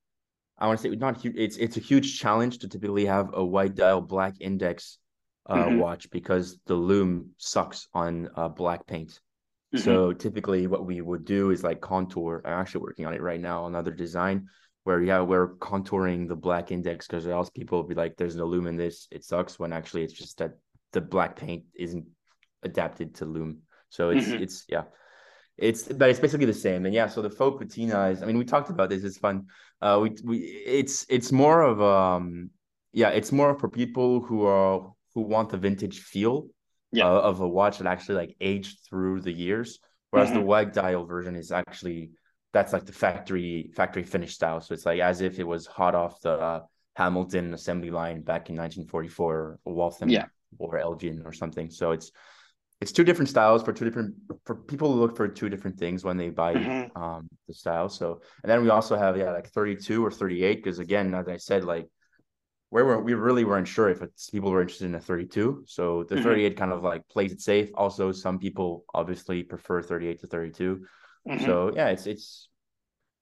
I 0.59 0.67
want 0.67 0.81
to 0.81 0.91
say 0.91 0.97
not 0.97 1.21
huge. 1.21 1.37
It's 1.37 1.57
it's 1.57 1.77
a 1.77 1.81
huge 1.81 2.19
challenge 2.19 2.59
to 2.59 2.69
typically 2.69 3.07
have 3.07 3.31
a 3.33 3.45
white 3.45 3.75
dial 3.75 4.01
black 4.01 4.35
index 4.41 4.99
uh, 5.47 5.57
mm-hmm. 5.57 5.79
watch 5.79 6.11
because 6.11 6.59
the 6.67 6.75
lume 6.75 7.31
sucks 7.39 7.89
on 7.95 8.29
uh, 8.37 8.49
black 8.49 8.87
paint. 8.87 9.21
Mm-hmm. 9.75 9.85
So 9.85 10.13
typically 10.13 10.67
what 10.67 10.87
we 10.87 11.01
would 11.01 11.25
do 11.25 11.51
is 11.51 11.65
like 11.65 11.81
contour. 11.81 12.43
I'm 12.45 12.61
actually 12.61 12.83
working 12.83 13.07
on 13.07 13.15
it 13.15 13.23
right 13.23 13.41
now, 13.41 13.67
another 13.67 13.91
design 13.91 14.49
where 14.87 15.03
yeah, 15.03 15.21
we're 15.21 15.57
contouring 15.57 16.29
the 16.29 16.37
black 16.37 16.71
index 16.71 17.09
because 17.09 17.27
else 17.27 17.51
people 17.51 17.77
will 17.77 17.89
be 17.89 17.97
like, 17.97 18.17
there's 18.17 18.37
no 18.37 18.47
lume 18.47 18.69
in 18.69 18.77
this, 18.77 19.09
it 19.11 19.25
sucks 19.25 19.59
when 19.59 19.73
actually 19.73 20.05
it's 20.05 20.13
just 20.13 20.39
that 20.39 20.53
the 20.93 21.01
black 21.01 21.35
paint 21.35 21.65
isn't 21.75 22.07
adapted 22.63 23.17
to 23.17 23.25
lume. 23.25 23.63
So 23.89 24.11
it's 24.11 24.29
mm-hmm. 24.29 24.45
it's 24.45 24.65
yeah. 24.69 24.85
It's 25.59 25.83
but 25.83 26.09
it's 26.09 26.21
basically 26.21 26.47
the 26.47 26.55
same. 26.55 26.87
And 26.87 26.95
yeah, 26.95 27.09
so 27.09 27.21
the 27.21 27.31
faux 27.31 27.59
patina 27.59 28.11
is 28.11 28.23
I 28.23 28.27
mean 28.27 28.39
we 28.39 28.45
talked 28.45 28.71
about 28.71 28.89
this, 28.89 29.03
it's 29.03 29.19
fun. 29.19 29.47
Uh 29.83 29.99
we 30.03 30.17
we 30.23 30.37
it's 30.39 31.05
it's 31.09 31.33
more 31.33 31.63
of 31.63 31.83
um 31.83 32.51
yeah, 32.93 33.09
it's 33.09 33.33
more 33.33 33.59
for 33.59 33.69
people 33.69 34.21
who 34.21 34.47
are 34.47 34.93
who 35.17 35.23
want 35.23 35.49
the 35.49 35.59
vintage 35.59 35.99
feel 35.99 36.47
yeah. 36.93 37.09
uh, 37.09 37.23
of 37.31 37.41
a 37.41 37.49
watch 37.49 37.79
that 37.79 37.89
actually 37.89 38.19
like 38.19 38.37
aged 38.41 38.79
through 38.89 39.23
the 39.23 39.33
years. 39.33 39.81
Whereas 40.11 40.29
mm-hmm. 40.29 40.39
the 40.39 40.45
white 40.45 40.73
dial 40.73 41.07
version 41.07 41.35
is 41.35 41.51
actually 41.51 42.13
that's 42.53 42.73
like 42.73 42.87
the 42.87 42.93
factory 42.93 43.71
factory 43.75 44.03
finish 44.03 44.35
style. 44.35 44.61
So 44.61 44.75
it's 44.75 44.87
like 44.87 45.01
as 45.01 45.21
if 45.21 45.39
it 45.39 45.45
was 45.45 45.67
hot 45.67 45.95
off 45.95 46.21
the 46.21 46.33
uh, 46.33 46.61
Hamilton 46.95 47.55
assembly 47.55 47.91
line 47.91 48.23
back 48.23 48.49
in 48.49 48.57
1944 48.57 49.59
or 49.65 49.75
Waltham 49.75 50.09
yeah. 50.09 50.27
or 50.59 50.79
Elgin 50.79 51.23
or 51.25 51.33
something. 51.33 51.71
So 51.71 51.93
it's 51.93 52.11
it's 52.81 52.93
two 52.93 53.05
different 53.05 53.29
styles 53.29 53.63
for 53.63 53.73
two 53.73 53.85
different 53.85 54.15
for 54.45 54.55
people 54.55 54.93
who 54.93 55.01
look 55.01 55.17
for 55.17 55.29
two 55.29 55.49
different 55.49 55.79
things 55.79 56.05
when 56.05 56.17
they 56.17 56.31
buy 56.31 56.55
mm-hmm. 56.55 57.03
um 57.03 57.29
the 57.49 57.55
style. 57.55 57.89
So 57.89 58.21
and 58.43 58.51
then 58.51 58.63
we 58.63 58.71
also 58.71 58.97
have 58.97 59.17
yeah 59.17 59.33
like 59.33 59.49
32 59.49 60.05
or 60.05 60.11
38 60.11 60.63
because 60.63 60.79
again 60.79 61.15
as 61.15 61.29
I 61.29 61.37
said 61.37 61.65
like 61.65 61.89
where 62.71 62.85
we're, 62.85 63.01
we 63.01 63.15
really 63.15 63.45
weren't 63.45 63.69
sure 63.69 63.89
if 63.89 64.03
it's 64.03 64.29
people 64.31 64.51
were 64.51 64.61
interested 64.61 64.87
in 64.87 64.95
a 64.95 65.01
32. 65.01 65.65
So 65.67 66.05
the 66.05 66.17
mm-hmm. 66.17 66.25
38 66.25 66.57
kind 66.57 66.73
of 66.73 66.83
like 66.83 67.07
plays 67.09 67.33
it 67.33 67.41
safe. 67.41 67.71
Also, 67.75 68.13
some 68.13 68.39
people 68.39 68.85
obviously 68.93 69.43
prefer 69.43 69.83
38 69.83 70.21
to 70.21 70.27
32. 70.27 70.85
Mm-hmm. 71.29 71.45
So 71.45 71.73
yeah, 71.75 71.89
it's 71.89 72.07
it's 72.07 72.49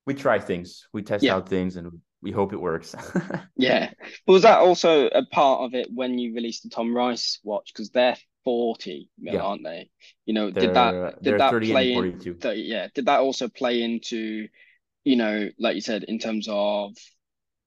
we 0.07 0.15
try 0.15 0.39
things, 0.39 0.87
we 0.93 1.03
test 1.03 1.25
yeah. 1.25 1.37
out 1.37 1.49
things, 1.49 1.77
and 1.77 2.01
we 2.23 2.31
hope 2.31 2.53
it 2.53 2.61
works. 2.61 2.95
yeah. 3.57 3.91
But 4.27 4.33
was 4.33 4.43
that 4.43 4.59
also 4.59 5.07
a 5.09 5.25
part 5.27 5.61
of 5.63 5.75
it 5.75 5.89
when 5.93 6.19
you 6.19 6.35
released 6.35 6.65
the 6.65 6.71
Tom 6.71 6.95
Rice 6.95 7.39
watch? 7.45 7.73
Because 7.73 7.91
they're 7.91 8.17
40 8.45 9.09
yeah. 9.19 9.41
aren't 9.41 9.65
they? 9.65 9.91
You 10.27 10.35
know, 10.35 10.51
they're, 10.51 10.67
did 10.67 10.75
that 10.75 11.23
did 11.23 11.41
that 11.41 11.51
play 11.51 11.93
in, 11.93 12.21
30, 12.21 12.61
yeah, 12.61 12.89
did 12.95 13.07
that 13.07 13.21
also 13.21 13.49
play 13.49 13.83
into, 13.83 14.49
you 15.05 15.17
know, 15.17 15.51
like 15.59 15.75
you 15.75 15.81
said, 15.81 16.05
in 16.05 16.19
terms 16.19 16.47
of 16.51 16.93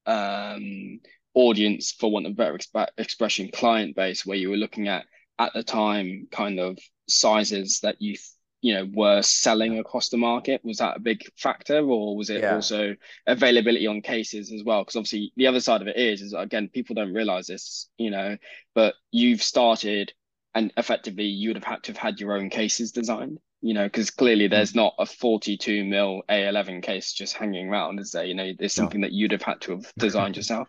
um 0.06 1.00
audience 1.34 1.92
for 1.92 2.10
want 2.10 2.26
of 2.26 2.36
better 2.36 2.56
exp- 2.56 2.88
expression 2.96 3.50
client 3.52 3.94
base 3.94 4.24
where 4.24 4.38
you 4.38 4.50
were 4.50 4.56
looking 4.56 4.88
at 4.88 5.04
at 5.38 5.52
the 5.52 5.62
time 5.62 6.26
kind 6.32 6.58
of 6.58 6.78
sizes 7.06 7.80
that 7.80 8.00
you 8.00 8.16
you 8.60 8.74
know 8.74 8.88
were 8.92 9.22
selling 9.22 9.78
across 9.78 10.08
the 10.08 10.16
market? 10.16 10.60
Was 10.64 10.78
that 10.78 10.96
a 10.96 11.00
big 11.00 11.24
factor 11.36 11.78
or 11.78 12.16
was 12.16 12.30
it 12.30 12.42
yeah. 12.42 12.54
also 12.54 12.94
availability 13.26 13.86
on 13.86 14.02
cases 14.02 14.52
as 14.52 14.64
well? 14.64 14.82
Because 14.82 14.96
obviously 14.96 15.32
the 15.36 15.46
other 15.46 15.60
side 15.60 15.80
of 15.80 15.88
it 15.88 15.96
is 15.96 16.20
is 16.20 16.34
again 16.34 16.68
people 16.68 16.94
don't 16.94 17.14
realize 17.14 17.46
this 17.46 17.88
you 17.98 18.10
know 18.10 18.36
but 18.74 18.94
you've 19.10 19.42
started 19.42 20.12
and 20.54 20.72
effectively 20.76 21.24
you 21.24 21.50
would 21.50 21.56
have 21.56 21.64
had 21.64 21.82
to 21.84 21.92
have 21.92 21.98
had 21.98 22.20
your 22.20 22.32
own 22.32 22.50
cases 22.50 22.92
designed 22.92 23.38
you 23.60 23.74
know 23.74 23.84
because 23.84 24.10
clearly 24.10 24.46
hmm. 24.46 24.52
there's 24.52 24.74
not 24.74 24.94
a 24.98 25.06
42 25.06 25.84
mil 25.84 26.22
a11 26.28 26.82
case 26.82 27.12
just 27.12 27.36
hanging 27.36 27.68
around 27.68 28.00
is 28.00 28.12
there? 28.12 28.24
You 28.24 28.34
know 28.34 28.52
there's 28.58 28.74
something 28.74 29.02
that 29.02 29.12
you'd 29.12 29.32
have 29.32 29.42
had 29.42 29.60
to 29.62 29.72
have 29.72 29.92
designed 29.98 30.36
yourself. 30.36 30.68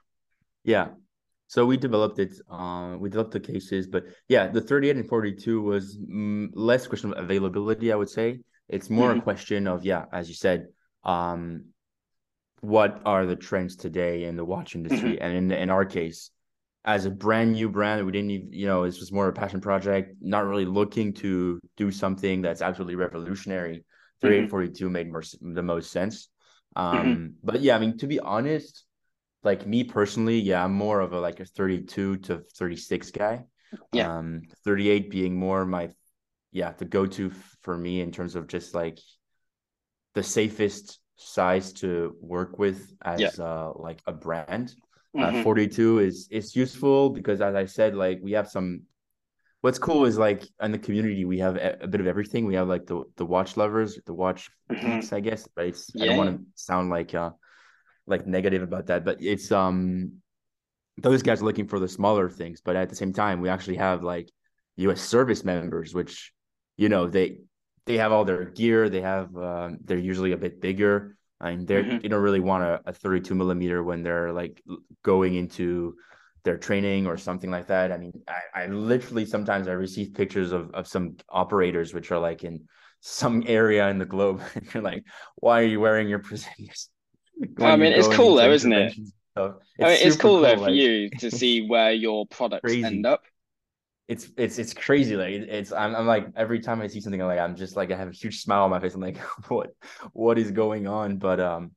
Yeah 0.63 0.89
so 1.49 1.65
we 1.65 1.77
developed 1.77 2.19
it. 2.19 2.39
Uh, 2.47 2.95
we 2.99 3.09
developed 3.09 3.31
the 3.31 3.39
cases, 3.39 3.87
but 3.87 4.05
yeah, 4.27 4.47
the 4.47 4.61
38 4.61 4.97
and 4.97 5.09
42 5.09 5.61
was 5.63 5.97
mm, 5.97 6.47
less 6.53 6.85
question 6.85 7.11
of 7.11 7.17
availability. 7.17 7.91
I 7.91 7.95
would 7.95 8.07
say 8.07 8.41
it's 8.67 8.91
more 8.91 9.09
mm-hmm. 9.09 9.19
a 9.19 9.23
question 9.23 9.67
of 9.67 9.83
yeah, 9.83 10.05
as 10.13 10.29
you 10.29 10.35
said, 10.35 10.67
um, 11.03 11.65
what 12.61 13.01
are 13.03 13.25
the 13.25 13.35
trends 13.35 13.75
today 13.75 14.25
in 14.25 14.35
the 14.35 14.45
watch 14.45 14.75
industry? 14.75 15.13
Mm-hmm. 15.13 15.23
And 15.23 15.51
in 15.51 15.51
in 15.51 15.69
our 15.71 15.85
case, 15.85 16.29
as 16.85 17.05
a 17.05 17.09
brand 17.09 17.53
new 17.53 17.67
brand, 17.67 18.05
we 18.05 18.11
didn't 18.11 18.29
even 18.29 18.53
you 18.53 18.67
know 18.67 18.83
it's 18.83 18.99
just 18.99 19.11
more 19.11 19.27
a 19.27 19.33
passion 19.33 19.59
project, 19.59 20.17
not 20.21 20.45
really 20.45 20.65
looking 20.65 21.13
to 21.13 21.59
do 21.77 21.89
something 21.89 22.43
that's 22.43 22.61
absolutely 22.61 22.95
revolutionary. 22.95 23.83
38 24.21 24.41
mm-hmm. 24.41 24.49
42 24.49 24.89
made 24.91 25.11
more 25.11 25.23
the 25.41 25.63
most 25.63 25.91
sense. 25.91 26.29
Mm-hmm. 26.77 26.97
Um, 26.99 27.33
but 27.43 27.61
yeah, 27.61 27.75
I 27.75 27.79
mean 27.79 27.97
to 27.97 28.05
be 28.05 28.19
honest 28.19 28.85
like 29.43 29.65
me 29.65 29.83
personally, 29.83 30.39
yeah, 30.39 30.63
I'm 30.63 30.73
more 30.73 30.99
of 30.99 31.13
a 31.13 31.19
like 31.19 31.39
a 31.39 31.45
32 31.45 32.17
to 32.17 32.43
36 32.55 33.11
guy. 33.11 33.45
Yeah. 33.93 34.17
Um, 34.17 34.41
38 34.65 35.09
being 35.09 35.37
more 35.37 35.65
my 35.65 35.89
yeah, 36.51 36.73
the 36.77 36.85
go-to 36.85 37.31
for 37.61 37.77
me 37.77 38.01
in 38.01 38.11
terms 38.11 38.35
of 38.35 38.47
just 38.47 38.73
like 38.73 38.97
the 40.15 40.23
safest 40.23 40.99
size 41.15 41.73
to 41.73 42.15
work 42.21 42.57
with 42.57 42.93
as 43.03 43.19
yeah. 43.19 43.29
uh 43.39 43.71
like 43.75 44.01
a 44.07 44.13
brand. 44.13 44.73
Uh, 45.17 45.25
mm-hmm. 45.25 45.39
Uh, 45.39 45.43
42 45.43 45.99
is 45.99 46.27
is 46.31 46.55
useful 46.55 47.09
because 47.09 47.41
as 47.41 47.55
I 47.55 47.65
said, 47.65 47.95
like 47.95 48.19
we 48.21 48.31
have 48.33 48.49
some 48.49 48.83
what's 49.61 49.79
cool 49.79 50.05
is 50.05 50.17
like 50.17 50.47
in 50.61 50.71
the 50.71 50.77
community 50.77 51.25
we 51.25 51.39
have 51.39 51.55
a, 51.57 51.77
a 51.81 51.87
bit 51.87 52.01
of 52.01 52.07
everything. 52.07 52.45
We 52.45 52.55
have 52.55 52.67
like 52.67 52.85
the 52.87 53.03
the 53.17 53.25
watch 53.25 53.57
lovers, 53.57 53.99
the 54.05 54.13
watch 54.13 54.49
mm-hmm. 54.71 55.13
I 55.13 55.19
guess, 55.19 55.47
but 55.55 55.65
it's 55.67 55.91
yeah. 55.93 56.03
I 56.03 56.07
don't 56.07 56.17
want 56.17 56.37
to 56.37 56.45
sound 56.55 56.89
like 56.89 57.13
uh 57.13 57.31
like 58.09 58.27
negative 58.27 58.63
about 58.63 58.87
that, 58.87 59.05
but 59.05 59.21
it's 59.21 59.51
um 59.51 60.13
those 60.97 61.23
guys 61.23 61.41
are 61.41 61.45
looking 61.45 61.67
for 61.67 61.79
the 61.79 61.87
smaller 61.87 62.29
things. 62.29 62.61
But 62.61 62.75
at 62.75 62.89
the 62.89 62.95
same 62.95 63.13
time, 63.13 63.41
we 63.41 63.49
actually 63.49 63.77
have 63.77 64.03
like 64.03 64.29
U.S. 64.77 65.01
service 65.01 65.43
members, 65.43 65.93
which 65.93 66.33
you 66.77 66.89
know 66.89 67.07
they 67.07 67.39
they 67.85 67.97
have 67.97 68.11
all 68.11 68.25
their 68.25 68.45
gear. 68.45 68.89
They 68.89 69.01
have 69.01 69.35
um, 69.35 69.77
they're 69.83 69.97
usually 69.97 70.31
a 70.31 70.37
bit 70.37 70.61
bigger. 70.61 71.17
I 71.41 71.51
mean, 71.51 71.65
they're 71.65 71.83
mm-hmm. 71.83 72.03
you 72.03 72.09
don't 72.09 72.21
really 72.21 72.41
want 72.41 72.63
a, 72.63 72.81
a 72.85 72.93
32 72.93 73.33
millimeter 73.33 73.83
when 73.83 74.03
they're 74.03 74.33
like 74.33 74.61
going 75.03 75.35
into 75.35 75.95
their 76.43 76.57
training 76.57 77.07
or 77.07 77.17
something 77.17 77.51
like 77.51 77.67
that. 77.67 77.91
I 77.91 77.97
mean, 77.97 78.13
I, 78.27 78.63
I 78.63 78.65
literally 78.67 79.25
sometimes 79.25 79.67
I 79.67 79.71
receive 79.71 80.13
pictures 80.13 80.51
of 80.51 80.71
of 80.71 80.87
some 80.87 81.17
operators 81.29 81.93
which 81.93 82.11
are 82.11 82.19
like 82.19 82.43
in 82.43 82.67
some 83.01 83.43
area 83.47 83.87
in 83.89 83.97
the 83.97 84.05
globe, 84.05 84.41
and 84.55 84.73
you're 84.73 84.83
like, 84.83 85.03
why 85.37 85.61
are 85.61 85.65
you 85.65 85.79
wearing 85.79 86.09
your 86.09 86.19
Precisions? 86.29 86.89
I 87.59 87.75
mean, 87.75 87.93
it's 87.93 88.07
cool 88.07 88.35
though, 88.35 88.51
isn't 88.51 88.71
it? 88.71 88.93
It's 88.97 89.11
I 89.35 89.41
mean, 89.41 89.97
it's 90.01 90.15
cool, 90.15 90.31
cool 90.31 90.41
though 90.41 90.53
like... 90.53 90.59
for 90.59 90.69
you 90.71 91.09
to 91.19 91.31
see 91.39 91.67
where 91.67 91.91
your 91.91 92.25
products 92.27 92.71
end 92.71 93.05
up. 93.05 93.23
It's 94.07 94.29
it's 94.37 94.57
it's 94.57 94.73
crazy. 94.73 95.15
Like 95.15 95.33
it's 95.33 95.71
I'm, 95.71 95.95
I'm 95.95 96.07
like 96.07 96.27
every 96.35 96.59
time 96.59 96.81
I 96.81 96.87
see 96.87 96.99
something, 96.99 97.21
I'm 97.21 97.27
like 97.27 97.39
I'm 97.39 97.55
just 97.55 97.75
like 97.75 97.91
I 97.91 97.97
have 97.97 98.09
a 98.09 98.11
huge 98.11 98.41
smile 98.41 98.63
on 98.63 98.71
my 98.71 98.79
face. 98.79 98.95
I'm 98.95 99.01
like, 99.01 99.17
what 99.47 99.69
what 100.13 100.37
is 100.37 100.51
going 100.51 100.87
on? 100.87 101.17
But 101.17 101.39
um, 101.39 101.71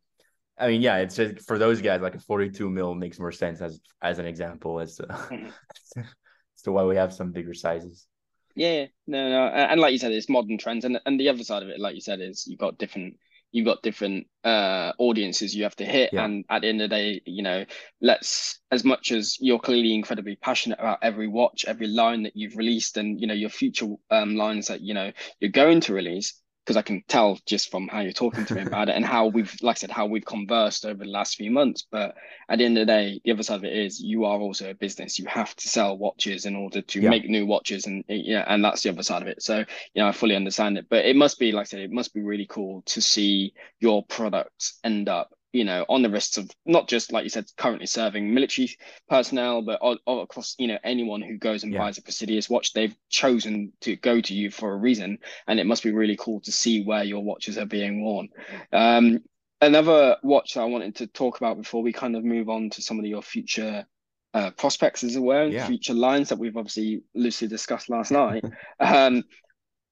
I 0.59 0.69
mean, 0.69 0.81
yeah, 0.81 0.99
it's 0.99 1.17
just 1.17 1.47
for 1.47 1.59
those 1.59 1.83
guys 1.83 2.01
like 2.01 2.15
a 2.15 2.21
42 2.21 2.71
mil 2.71 2.95
makes 2.95 3.19
more 3.19 3.33
sense 3.33 3.61
as 3.61 3.81
as 4.01 4.19
an 4.19 4.27
example 4.27 4.81
as 4.81 4.97
to, 4.97 5.03
mm-hmm. 5.05 5.49
as 6.01 6.63
to 6.65 6.73
why 6.73 6.85
we 6.85 6.97
have 6.97 7.13
some 7.13 7.33
bigger 7.33 7.55
sizes. 7.55 8.07
Yeah, 8.55 8.87
no, 9.07 9.31
no, 9.31 9.47
and 9.47 9.81
like 9.81 9.93
you 9.93 9.99
said, 9.99 10.13
it's 10.13 10.29
modern 10.29 10.59
trends, 10.59 10.85
and 10.85 11.01
and 11.07 11.21
the 11.21 11.29
other 11.29 11.45
side 11.45 11.63
of 11.63 11.69
it, 11.69 11.81
like 11.81 11.95
you 11.95 12.01
said, 12.01 12.21
is 12.21 12.47
you've 12.47 12.59
got 12.59 12.79
different 12.79 13.17
you've 13.53 13.67
got 13.67 13.83
different 13.83 14.27
uh 14.45 14.93
audiences 14.99 15.55
you 15.55 15.63
have 15.63 15.77
to 15.77 15.85
hit 15.85 16.11
yeah. 16.13 16.25
and 16.25 16.45
at 16.51 16.63
the 16.63 16.69
end 16.69 16.83
of 16.83 16.91
the 16.91 16.97
day 16.97 17.23
you 17.27 17.43
know 17.43 17.65
let's 18.01 18.61
as 18.71 18.85
much 18.85 19.13
as 19.13 19.37
you're 19.41 19.59
clearly 19.59 19.95
incredibly 19.95 20.37
passionate 20.37 20.81
about 20.81 20.99
every 21.03 21.29
watch 21.29 21.65
every 21.69 21.87
line 21.87 22.25
that 22.25 22.35
you've 22.35 22.57
released 22.57 22.97
and 22.97 23.21
you 23.21 23.27
know 23.27 23.35
your 23.35 23.51
future 23.51 23.87
um 24.11 24.35
lines 24.35 24.67
that 24.67 24.81
you 24.81 24.95
know 24.95 25.13
you're 25.39 25.51
going 25.51 25.81
to 25.81 25.95
release 25.95 26.42
because 26.65 26.77
I 26.77 26.83
can 26.83 27.03
tell 27.09 27.39
just 27.45 27.71
from 27.71 27.89
how 27.89 28.01
you're 28.01 28.13
talking 28.13 28.45
to 28.47 28.55
me 28.55 28.63
about 28.63 28.89
it 28.89 28.95
and 28.95 29.05
how 29.05 29.27
we've, 29.27 29.55
like 29.63 29.77
I 29.77 29.81
said, 29.81 29.91
how 29.91 30.07
we've 30.07 30.25
conversed 30.25 30.87
over 30.87 31.03
the 31.03 31.11
last 31.11 31.35
few 31.35 31.51
months. 31.51 31.87
But 31.91 32.15
at 32.49 32.59
the 32.59 32.65
end 32.65 32.79
of 32.79 32.87
the 32.87 32.93
day, 32.93 33.21
the 33.25 33.33
other 33.33 33.43
side 33.43 33.57
of 33.57 33.65
it 33.65 33.77
is 33.77 34.01
you 34.01 34.25
are 34.25 34.39
also 34.39 34.71
a 34.71 34.75
business. 34.75 35.19
You 35.19 35.27
have 35.27 35.57
to 35.57 35.69
sell 35.69 35.99
watches 35.99 36.47
in 36.47 36.55
order 36.55 36.81
to 36.81 37.01
yeah. 37.01 37.11
make 37.11 37.29
new 37.29 37.47
watches, 37.47 37.87
and 37.87 38.05
yeah, 38.09 38.45
and 38.47 38.65
that's 38.65 38.83
the 38.83 38.91
other 38.91 39.03
side 39.03 39.23
of 39.23 39.29
it. 39.29 39.43
So 39.43 39.59
you 39.59 40.03
know, 40.03 40.09
I 40.09 40.13
fully 40.13 40.37
understand 40.37 40.79
it. 40.79 40.87
But 40.89 41.05
it 41.05 41.17
must 41.17 41.39
be, 41.39 41.51
like 41.51 41.63
I 41.63 41.65
said, 41.65 41.81
it 41.81 41.91
must 41.91 42.15
be 42.15 42.23
really 42.23 42.47
cool 42.47 42.83
to 42.87 43.01
see 43.01 43.55
your 43.81 44.05
products 44.05 44.79
end 44.85 45.09
up 45.09 45.33
you 45.53 45.65
know, 45.65 45.85
on 45.89 46.03
the 46.03 46.11
wrists 46.11 46.39
of 46.39 46.51
not 46.65 46.89
just 46.89 47.13
like 47.13 47.25
you 47.25 47.31
said, 47.31 47.47
currently 47.57 47.87
serving 47.87 48.33
military 48.33 48.75
personnel, 49.09 49.63
but 49.63 49.81
all, 49.81 49.99
all 50.07 50.23
across, 50.23 50.55
you 50.59 50.67
know, 50.67 50.79
anyone 50.83 51.21
who 51.21 51.37
goes 51.37 51.63
and 51.63 51.73
yeah. 51.73 51.79
buys 51.81 51.99
a 51.99 52.03
Praesidus 52.03 52.49
watch, 52.49 52.73
they've 52.73 52.97
chosen 53.11 53.73
to 53.83 53.97
go 53.97 54.21
to 54.21 54.35
you 54.35 54.51
for 54.51 54.73
a 54.73 54.77
reason, 54.77 55.19
and 55.47 55.61
it 55.61 55.67
must 55.67 55.83
be 55.83 55.93
really 55.93 56.17
cool 56.17 56.41
to 56.41 56.53
see 56.53 56.83
where 56.83 57.05
your 57.05 57.23
watches 57.23 57.59
are 57.59 57.67
being 57.67 58.03
worn. 58.03 58.29
Um, 58.73 59.21
another 59.61 60.17
watch 60.23 60.57
I 60.57 60.65
wanted 60.65 60.97
to 60.97 61.07
talk 61.07 61.37
about 61.37 61.59
before 61.59 61.83
we 61.83 61.93
kind 61.93 62.17
of 62.17 62.25
move 62.25 62.49
on 62.49 62.71
to 62.71 62.83
some 62.83 62.99
of 62.99 63.05
your 63.05 63.23
future 63.23 63.87
uh, 64.35 64.51
prospects, 64.53 65.05
as 65.05 65.17
it 65.17 65.21
were, 65.21 65.45
yeah. 65.45 65.67
future 65.67 65.95
lines 65.95 66.31
that 66.31 66.39
we've 66.39 66.57
obviously 66.57 67.03
loosely 67.15 67.49
discussed 67.49 67.91
last 67.91 68.11
night. 68.11 68.45
um, 68.81 69.23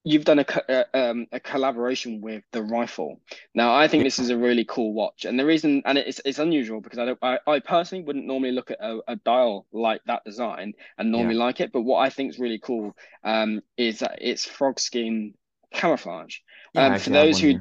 you've 0.04 0.24
done 0.24 0.38
a, 0.38 0.46
a, 0.68 0.72
uh, 0.72 1.10
um, 1.10 1.26
a 1.32 1.40
collaboration 1.40 2.20
with 2.20 2.42
the 2.52 2.62
rifle. 2.62 3.20
Now, 3.54 3.74
I 3.74 3.88
think 3.88 4.04
this 4.04 4.18
is 4.18 4.30
a 4.30 4.36
really 4.36 4.64
cool 4.64 4.92
watch, 4.92 5.24
and 5.24 5.38
the 5.38 5.44
reason, 5.44 5.82
and 5.84 5.98
it's 5.98 6.20
it's 6.24 6.38
unusual 6.38 6.80
because 6.80 6.98
I 6.98 7.04
don't, 7.06 7.18
I, 7.22 7.38
I 7.46 7.58
personally 7.60 8.04
wouldn't 8.04 8.26
normally 8.26 8.52
look 8.52 8.70
at 8.70 8.78
a, 8.80 9.00
a 9.08 9.16
dial 9.16 9.66
like 9.72 10.02
that 10.06 10.24
design 10.24 10.74
and 10.98 11.10
normally 11.10 11.36
yeah. 11.36 11.44
like 11.44 11.60
it, 11.60 11.72
but 11.72 11.82
what 11.82 11.98
I 11.98 12.10
think 12.10 12.30
is 12.30 12.38
really 12.38 12.58
cool 12.58 12.96
um, 13.24 13.60
is 13.76 14.00
that 14.00 14.18
it's 14.20 14.44
frog 14.44 14.80
skin 14.80 15.34
camouflage. 15.72 16.38
Yeah, 16.74 16.94
um, 16.94 16.98
for 16.98 17.10
those 17.10 17.40
who 17.40 17.60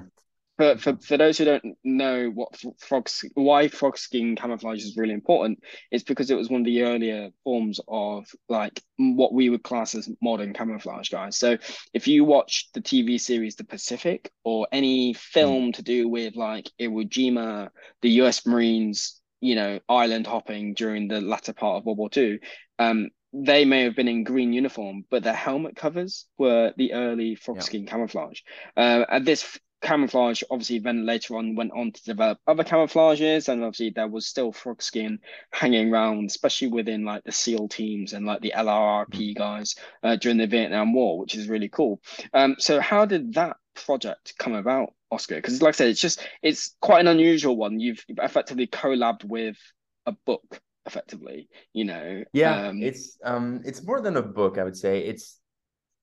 for, 0.60 0.78
for, 0.78 0.98
for 0.98 1.16
those 1.16 1.38
who 1.38 1.46
don't 1.46 1.78
know 1.86 2.30
what 2.30 2.54
frog 2.80 3.10
why 3.34 3.70
frog 3.70 3.98
skin 3.98 4.36
camouflage 4.36 4.84
is 4.84 4.98
really 4.98 5.14
important 5.14 5.64
it's 5.90 6.04
because 6.04 6.30
it 6.30 6.36
was 6.36 6.50
one 6.50 6.60
of 6.62 6.66
the 6.66 6.84
earlier 6.84 7.30
forms 7.46 7.80
of 7.88 8.28
like 8.50 8.84
what 8.98 9.34
we 9.34 9.50
would 9.50 9.64
class 9.64 9.96
as 9.96 10.10
modern 10.22 10.54
camouflage 10.54 11.08
guys 11.08 11.38
so 11.38 11.58
if 11.94 12.10
you 12.10 12.26
watch 12.26 12.68
the 12.74 12.82
tv 12.82 13.18
series 13.18 13.56
the 13.56 13.64
pacific 13.64 14.34
or 14.44 14.68
any 14.74 15.14
film 15.14 15.70
mm. 15.70 15.74
to 15.74 15.82
do 15.82 16.10
with 16.10 16.36
like 16.36 16.70
iwo 16.82 17.08
jima 17.08 17.70
the 18.02 18.10
us 18.10 18.46
marines 18.46 19.22
you 19.40 19.56
know 19.56 19.80
island 19.88 20.28
hopping 20.28 20.74
during 20.74 21.08
the 21.08 21.22
latter 21.22 21.54
part 21.54 21.78
of 21.78 21.86
world 21.86 21.98
war 21.98 22.10
ii 22.18 22.38
um 22.80 23.08
they 23.32 23.64
may 23.64 23.84
have 23.84 23.96
been 23.96 24.08
in 24.08 24.24
green 24.24 24.54
uniform, 24.54 25.06
but 25.12 25.22
their 25.22 25.36
helmet 25.36 25.76
covers 25.76 26.26
were 26.40 26.74
the 26.78 26.94
early 26.94 27.36
frog 27.36 27.62
skin 27.62 27.86
camouflage. 27.86 28.42
Uh, 28.76 29.06
and 29.08 29.24
this 29.24 29.60
camouflage 29.82 30.44
obviously 30.52 30.80
then 30.80 31.06
later 31.06 31.36
on 31.38 31.56
went 31.56 31.72
on 31.72 31.92
to 31.92 32.04
develop 32.04 32.38
other 32.48 32.64
camouflages 32.64 33.48
and 33.48 33.64
obviously 33.64 33.90
there 33.90 34.08
was 34.08 34.28
still 34.28 34.52
frog 34.52 34.82
skin 34.82 35.20
hanging 35.52 35.92
around 35.92 36.26
especially 36.26 36.68
within 36.68 37.06
like 37.06 37.24
the 37.24 37.32
seal 37.32 37.68
teams 37.68 38.14
and 38.14 38.26
like 38.26 38.42
the 38.42 38.54
lrrp 38.56 39.08
mm-hmm. 39.10 39.38
guys 39.38 39.76
uh, 40.04 40.16
during 40.18 40.38
the 40.38 40.48
vietnam 40.48 40.94
war 40.94 41.18
which 41.18 41.36
is 41.36 41.48
really 41.48 41.70
cool. 41.70 42.02
Um 42.34 42.56
so 42.60 42.80
how 42.80 43.06
did 43.06 43.34
that 43.36 43.58
project 43.86 44.34
come 44.38 44.54
about 44.54 44.94
oscar? 45.12 45.36
Because 45.36 45.62
like 45.62 45.76
i 45.76 45.78
said 45.78 45.90
it's 45.90 46.02
just 46.02 46.22
it's 46.42 46.76
quite 46.82 47.02
an 47.02 47.08
unusual 47.08 47.56
one. 47.56 47.80
You've 47.80 48.04
effectively 48.10 48.68
collabed 48.68 49.24
with 49.24 49.58
a 50.06 50.12
book 50.26 50.62
effectively 50.86 51.48
you 51.74 51.86
know 51.86 52.24
yeah 52.34 52.70
um, 52.70 52.82
it's 52.82 53.18
um 53.24 53.62
it's 53.64 53.84
more 53.84 54.02
than 54.02 54.18
a 54.18 54.22
book 54.22 54.58
i 54.58 54.64
would 54.64 54.78
say. 54.78 55.00
It's 55.00 55.40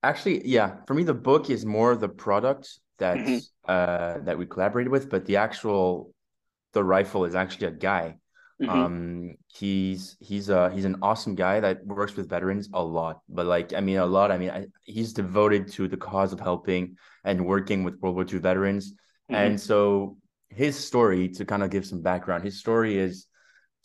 actually 0.03 0.47
yeah 0.47 0.77
for 0.87 0.95
me 0.95 1.03
the 1.03 1.15
book 1.15 1.51
is 1.51 1.67
more 1.67 1.97
the 1.97 2.09
product 2.09 2.79
that 2.99 3.19
mm-hmm. 3.19 3.39
uh, 3.67 4.19
that 4.25 4.39
we 4.39 4.47
collaborated 4.47 4.91
with, 4.91 5.11
but 5.11 5.27
the 5.27 5.37
actual 5.37 6.13
the 6.73 6.85
rifle 6.85 7.25
is 7.25 7.35
actually 7.35 7.69
a 7.69 7.73
guy. 7.73 8.17
Mm-hmm. 8.61 8.71
Um, 8.71 9.35
he's 9.49 10.17
he's 10.21 10.49
a 10.49 10.71
he's 10.71 10.87
an 10.87 10.97
awesome 11.03 11.35
guy 11.35 11.61
that 11.61 11.85
works 11.85 12.17
with 12.17 12.31
veterans 12.31 12.69
a 12.73 12.83
lot. 12.83 13.21
But 13.29 13.47
like, 13.47 13.75
I 13.75 13.81
mean, 13.81 13.99
a 13.99 14.07
lot. 14.07 14.31
I 14.31 14.39
mean, 14.39 14.51
I, 14.51 14.67
he's 14.85 15.13
devoted 15.13 15.73
to 15.73 15.89
the 15.89 15.97
cause 15.97 16.33
of 16.33 16.41
helping 16.41 16.97
and 17.25 17.45
working 17.45 17.85
with 17.85 18.01
World 18.01 18.15
War 18.15 18.25
II 18.25 18.39
veterans. 18.39 18.93
Mm-hmm. 18.93 19.35
And 19.35 19.61
so 19.61 20.17
his 20.49 20.77
story, 20.79 21.29
to 21.31 21.45
kind 21.45 21.63
of 21.63 21.71
give 21.71 21.85
some 21.85 22.01
background, 22.01 22.45
his 22.45 22.59
story 22.59 22.97
is 22.97 23.27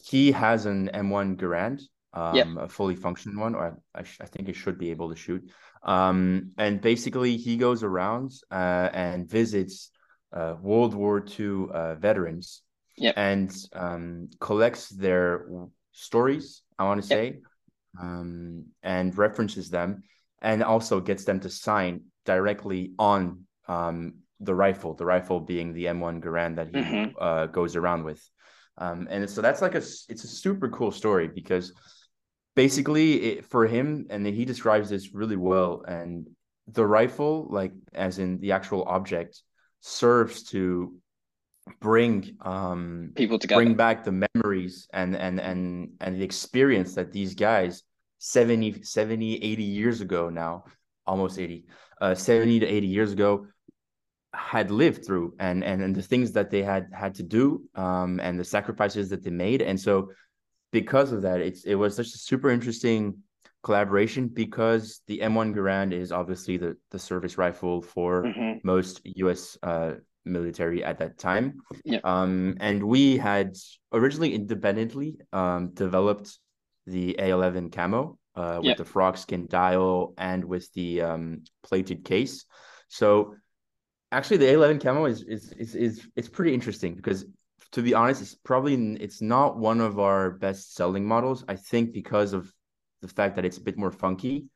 he 0.04 0.32
has 0.32 0.65
an 0.65 0.89
M1 0.93 1.36
Garand, 1.38 1.82
um, 2.13 2.36
yep. 2.36 2.47
a 2.58 2.67
fully 2.67 2.95
functioning 2.95 3.39
one, 3.39 3.56
or 3.56 3.78
I, 3.93 4.00
I, 4.00 4.26
think 4.26 4.47
he 4.47 4.54
should 4.54 4.78
be 4.78 4.91
able 4.91 5.10
to 5.10 5.15
shoot. 5.15 5.50
Um, 5.83 6.51
and 6.57 6.81
basically, 6.81 7.37
he 7.37 7.57
goes 7.57 7.83
around 7.83 8.31
uh, 8.51 8.89
and 8.93 9.29
visits 9.29 9.89
uh, 10.33 10.55
World 10.61 10.93
War 10.93 11.25
II 11.39 11.65
uh, 11.73 11.95
veterans 11.95 12.61
yep. 12.97 13.15
and 13.17 13.53
um, 13.73 14.29
collects 14.39 14.89
their 14.89 15.45
stories, 15.91 16.61
I 16.77 16.85
want 16.85 17.01
to 17.01 17.07
say, 17.07 17.25
yep. 17.25 17.35
um, 18.01 18.65
and 18.83 19.17
references 19.17 19.69
them, 19.69 20.03
and 20.41 20.63
also 20.63 20.99
gets 20.99 21.25
them 21.25 21.39
to 21.41 21.49
sign 21.49 22.01
directly 22.25 22.93
on 22.99 23.45
um, 23.67 24.15
the 24.39 24.55
rifle, 24.55 24.93
the 24.93 25.05
rifle 25.05 25.39
being 25.39 25.73
the 25.73 25.85
M1 25.85 26.21
Garand 26.21 26.55
that 26.55 26.67
he 26.67 26.81
mm-hmm. 26.81 27.11
Uh, 27.19 27.47
goes 27.47 27.75
around 27.75 28.03
with. 28.03 28.21
Um, 28.77 29.07
and 29.11 29.29
so 29.29 29.41
that's 29.41 29.61
like 29.61 29.75
a 29.75 29.83
it's 30.09 30.23
a 30.23 30.27
super 30.27 30.69
cool 30.69 30.91
story 30.91 31.27
because 31.27 31.73
basically 32.55 33.13
it, 33.23 33.45
for 33.45 33.65
him 33.65 34.07
and 34.09 34.25
he 34.25 34.45
describes 34.45 34.89
this 34.89 35.13
really 35.13 35.35
well 35.35 35.83
and 35.87 36.27
the 36.67 36.85
rifle 36.85 37.47
like 37.49 37.71
as 37.93 38.19
in 38.19 38.39
the 38.39 38.51
actual 38.51 38.83
object 38.87 39.41
serves 39.79 40.43
to 40.43 40.95
bring 41.79 42.37
um 42.41 43.11
people 43.15 43.39
together. 43.39 43.63
bring 43.63 43.75
back 43.75 44.03
the 44.03 44.27
memories 44.35 44.87
and 44.93 45.15
and 45.15 45.39
and 45.39 45.89
and 46.01 46.19
the 46.19 46.23
experience 46.23 46.95
that 46.95 47.11
these 47.11 47.35
guys 47.35 47.83
70 48.19 48.83
70 48.83 49.35
80 49.43 49.63
years 49.63 50.01
ago 50.01 50.29
now 50.29 50.65
almost 51.07 51.39
80 51.39 51.65
uh 52.01 52.15
70 52.15 52.59
to 52.59 52.65
80 52.67 52.87
years 52.87 53.11
ago 53.11 53.47
had 54.33 54.71
lived 54.71 55.05
through 55.05 55.33
and 55.39 55.63
and 55.63 55.81
and 55.81 55.95
the 55.95 56.01
things 56.01 56.31
that 56.33 56.49
they 56.49 56.63
had 56.63 56.87
had 56.93 57.15
to 57.15 57.23
do 57.23 57.63
um 57.75 58.19
and 58.21 58.39
the 58.39 58.43
sacrifices 58.43 59.09
that 59.09 59.23
they 59.23 59.29
made. 59.29 59.61
And 59.61 59.79
so 59.79 60.11
because 60.71 61.12
of 61.12 61.21
that, 61.23 61.41
it's 61.41 61.63
it 61.63 61.75
was 61.75 61.95
such 61.95 62.07
a 62.07 62.17
super 62.17 62.49
interesting 62.49 63.17
collaboration 63.63 64.27
because 64.27 65.01
the 65.07 65.19
M1 65.19 65.53
Garand 65.55 65.93
is 65.93 66.12
obviously 66.12 66.57
the 66.57 66.77
the 66.91 66.99
service 66.99 67.38
rifle 67.38 67.81
for 67.81 68.23
mm-hmm. 68.23 68.60
most 68.63 69.01
U.S. 69.03 69.57
Uh, 69.62 69.93
military 70.25 70.84
at 70.84 70.99
that 70.99 71.17
time. 71.17 71.60
Yeah. 71.84 71.99
Um, 72.03 72.57
and 72.60 72.84
we 72.84 73.17
had 73.17 73.55
originally 73.91 74.34
independently 74.36 75.17
um, 75.34 75.71
developed 75.73 76.38
the 76.88 77.15
A11 77.19 77.71
camo 77.71 78.17
uh, 78.36 78.60
with 78.62 78.77
the 78.77 78.86
frog 78.86 79.17
skin 79.17 79.47
dial 79.49 80.13
and 80.17 80.43
with 80.43 80.71
the 80.73 81.01
um, 81.01 81.43
plated 81.63 82.03
case. 82.03 82.45
So 82.88 83.36
actually, 84.12 84.38
the 84.38 84.45
A11 84.45 84.81
camo 84.81 85.05
is 85.05 85.23
is 85.23 85.51
is 85.53 85.75
is 85.75 86.07
it's 86.15 86.29
pretty 86.29 86.53
interesting 86.53 86.95
because 86.95 87.25
to 87.71 87.81
be 87.81 87.93
honest, 87.93 88.21
it's 88.21 88.36
probably 88.36 88.75
it's 88.95 89.21
not 89.21 89.57
one 89.57 89.79
of 89.81 89.99
our 89.99 90.31
best 90.31 90.75
selling 90.75 91.05
models. 91.05 91.43
I 91.47 91.55
think 91.55 91.93
because 91.93 92.34
of 92.34 92.53
the 93.01 93.07
fact 93.07 93.36
that 93.36 93.45
it's 93.45 93.57
a 93.57 93.62
bit 93.62 93.77
more 93.77 93.91
funky, 93.91 94.47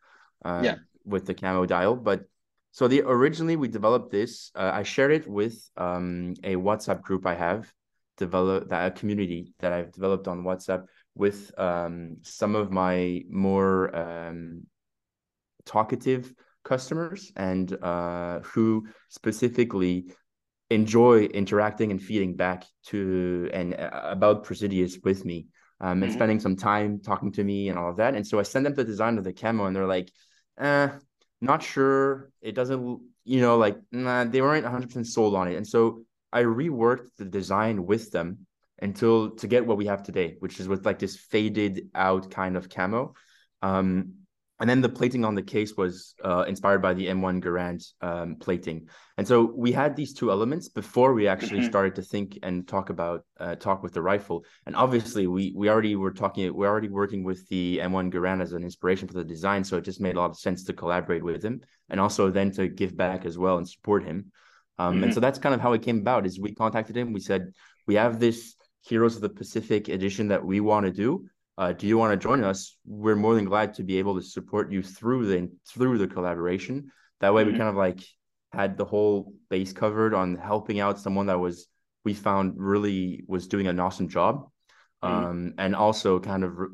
uh, 0.43 0.61
yeah, 0.63 0.75
with 1.05 1.25
the 1.25 1.33
camo 1.33 1.65
dial. 1.65 1.95
But 1.95 2.25
so 2.71 2.87
the 2.87 3.03
originally 3.03 3.55
we 3.55 3.67
developed 3.67 4.11
this. 4.11 4.51
Uh, 4.53 4.71
I 4.73 4.83
shared 4.83 5.11
it 5.11 5.27
with 5.27 5.57
um, 5.77 6.33
a 6.43 6.55
WhatsApp 6.55 7.01
group 7.01 7.25
I 7.25 7.35
have 7.35 7.71
developed 8.17 8.69
that 8.69 8.87
a 8.87 8.91
community 8.91 9.53
that 9.59 9.73
I've 9.73 9.91
developed 9.91 10.27
on 10.27 10.43
WhatsApp 10.43 10.85
with 11.15 11.57
um, 11.57 12.17
some 12.21 12.55
of 12.55 12.71
my 12.71 13.23
more 13.29 13.95
um, 13.95 14.63
talkative 15.65 16.33
customers 16.63 17.31
and 17.35 17.71
uh, 17.81 18.39
who 18.39 18.87
specifically 19.09 20.13
enjoy 20.69 21.25
interacting 21.25 21.91
and 21.91 22.01
feeding 22.01 22.35
back 22.35 22.65
to 22.87 23.49
and 23.53 23.75
uh, 23.75 24.01
about 24.03 24.45
Praesidus 24.45 25.03
with 25.03 25.23
me 25.25 25.47
um, 25.79 26.01
and 26.01 26.03
mm-hmm. 26.03 26.13
spending 26.13 26.39
some 26.39 26.55
time 26.55 26.99
talking 26.99 27.31
to 27.33 27.43
me 27.43 27.69
and 27.69 27.77
all 27.77 27.89
of 27.89 27.97
that. 27.97 28.15
And 28.15 28.25
so 28.25 28.39
I 28.39 28.43
send 28.43 28.65
them 28.65 28.73
the 28.73 28.83
design 28.83 29.17
of 29.17 29.23
the 29.23 29.33
camo 29.33 29.65
and 29.65 29.75
they're 29.75 29.85
like, 29.85 30.11
eh, 30.59 30.89
not 31.41 31.61
sure. 31.61 32.31
It 32.41 32.55
doesn't, 32.55 33.01
you 33.23 33.41
know, 33.41 33.57
like, 33.57 33.77
nah, 33.91 34.23
they 34.23 34.41
weren't 34.41 34.65
100% 34.65 35.05
sold 35.05 35.35
on 35.35 35.47
it. 35.47 35.55
And 35.55 35.67
so 35.67 36.03
I 36.31 36.43
reworked 36.43 37.15
the 37.17 37.25
design 37.25 37.85
with 37.85 38.11
them 38.11 38.45
until 38.81 39.31
to 39.31 39.47
get 39.47 39.65
what 39.65 39.77
we 39.77 39.85
have 39.85 40.03
today, 40.03 40.35
which 40.39 40.59
is 40.59 40.67
with 40.67 40.85
like 40.85 40.99
this 40.99 41.15
faded 41.15 41.89
out 41.93 42.31
kind 42.31 42.57
of 42.57 42.69
camo. 42.69 43.13
Um, 43.61 44.24
and 44.59 44.69
then 44.69 44.81
the 44.81 44.89
plating 44.89 45.25
on 45.25 45.35
the 45.35 45.41
case 45.41 45.75
was 45.75 46.15
uh, 46.23 46.45
inspired 46.47 46.81
by 46.81 46.93
the 46.93 47.07
M1 47.07 47.43
Garand 47.43 47.85
um, 48.01 48.37
plating. 48.37 48.87
And 49.17 49.27
so 49.27 49.51
we 49.53 49.73
had 49.73 49.95
these 49.95 50.13
two 50.13 50.31
elements 50.31 50.69
before 50.69 51.13
we 51.13 51.27
actually 51.27 51.59
mm-hmm. 51.59 51.69
started 51.69 51.95
to 51.95 52.01
think 52.01 52.39
and 52.41 52.65
talk 52.65 52.89
about 52.89 53.25
uh, 53.39 53.55
talk 53.55 53.83
with 53.83 53.93
the 53.93 54.01
rifle. 54.01 54.45
And 54.65 54.75
obviously, 54.75 55.27
we 55.27 55.53
we 55.55 55.69
already 55.69 55.95
were 55.95 56.11
talking. 56.11 56.53
We're 56.53 56.69
already 56.69 56.89
working 56.89 57.23
with 57.23 57.47
the 57.49 57.79
M1 57.81 58.13
Garand 58.13 58.41
as 58.41 58.53
an 58.53 58.63
inspiration 58.63 59.07
for 59.07 59.15
the 59.15 59.25
design. 59.25 59.63
So 59.63 59.77
it 59.77 59.83
just 59.83 59.99
made 59.99 60.15
a 60.15 60.19
lot 60.19 60.31
of 60.31 60.37
sense 60.37 60.63
to 60.65 60.73
collaborate 60.73 61.23
with 61.23 61.43
him, 61.43 61.61
and 61.89 61.99
also 61.99 62.29
then 62.29 62.51
to 62.51 62.69
give 62.69 62.95
back 62.95 63.25
as 63.25 63.37
well 63.37 63.57
and 63.57 63.67
support 63.67 64.03
him. 64.03 64.31
Um, 64.77 64.95
mm-hmm. 64.95 65.03
And 65.05 65.13
so 65.13 65.19
that's 65.19 65.39
kind 65.39 65.55
of 65.55 65.59
how 65.59 65.73
it 65.73 65.81
came 65.81 65.99
about. 65.99 66.25
Is 66.25 66.39
we 66.39 66.55
contacted 66.55 66.95
him. 66.95 67.11
We 67.11 67.19
said 67.19 67.51
we 67.87 67.95
have 67.95 68.19
this 68.19 68.55
Heroes 68.87 69.15
of 69.15 69.21
the 69.21 69.29
Pacific 69.29 69.89
edition 69.89 70.27
that 70.27 70.45
we 70.45 70.59
want 70.59 70.85
to 70.85 70.91
do 70.91 71.25
uh, 71.57 71.71
do 71.71 71.87
you 71.87 71.97
want 71.97 72.11
to 72.11 72.17
join 72.17 72.43
us? 72.43 72.77
We're 72.85 73.15
more 73.15 73.35
than 73.35 73.45
glad 73.45 73.73
to 73.75 73.83
be 73.83 73.97
able 73.97 74.15
to 74.15 74.21
support 74.21 74.71
you 74.71 74.83
through 74.83 75.27
the 75.27 75.49
through 75.67 75.97
the 75.97 76.07
collaboration. 76.07 76.91
That 77.21 77.33
way, 77.33 77.43
mm-hmm. 77.43 77.53
we 77.53 77.57
kind 77.57 77.69
of 77.69 77.75
like 77.75 78.01
had 78.51 78.77
the 78.77 78.85
whole 78.85 79.33
base 79.49 79.71
covered 79.71 80.13
on 80.13 80.35
helping 80.35 80.79
out 80.79 80.99
someone 80.99 81.27
that 81.27 81.39
was 81.39 81.67
we 82.03 82.13
found 82.13 82.53
really 82.57 83.23
was 83.27 83.47
doing 83.47 83.67
an 83.67 83.79
awesome 83.79 84.09
job, 84.09 84.49
mm-hmm. 85.01 85.25
um, 85.25 85.53
and 85.57 85.75
also 85.75 86.19
kind 86.19 86.43
of 86.43 86.57
re- 86.57 86.67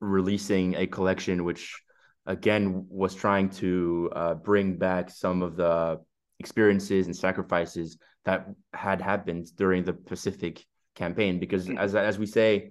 releasing 0.00 0.76
a 0.76 0.86
collection 0.86 1.44
which 1.44 1.80
again 2.26 2.86
was 2.88 3.14
trying 3.14 3.48
to 3.48 4.10
uh, 4.14 4.34
bring 4.34 4.76
back 4.76 5.10
some 5.10 5.42
of 5.42 5.56
the 5.56 6.00
experiences 6.38 7.06
and 7.06 7.16
sacrifices 7.16 7.98
that 8.24 8.46
had 8.72 9.00
happened 9.00 9.48
during 9.56 9.82
the 9.82 9.92
Pacific 9.92 10.64
campaign. 10.94 11.40
Because 11.40 11.66
mm-hmm. 11.66 11.78
as 11.78 11.96
as 11.96 12.20
we 12.20 12.26
say 12.26 12.70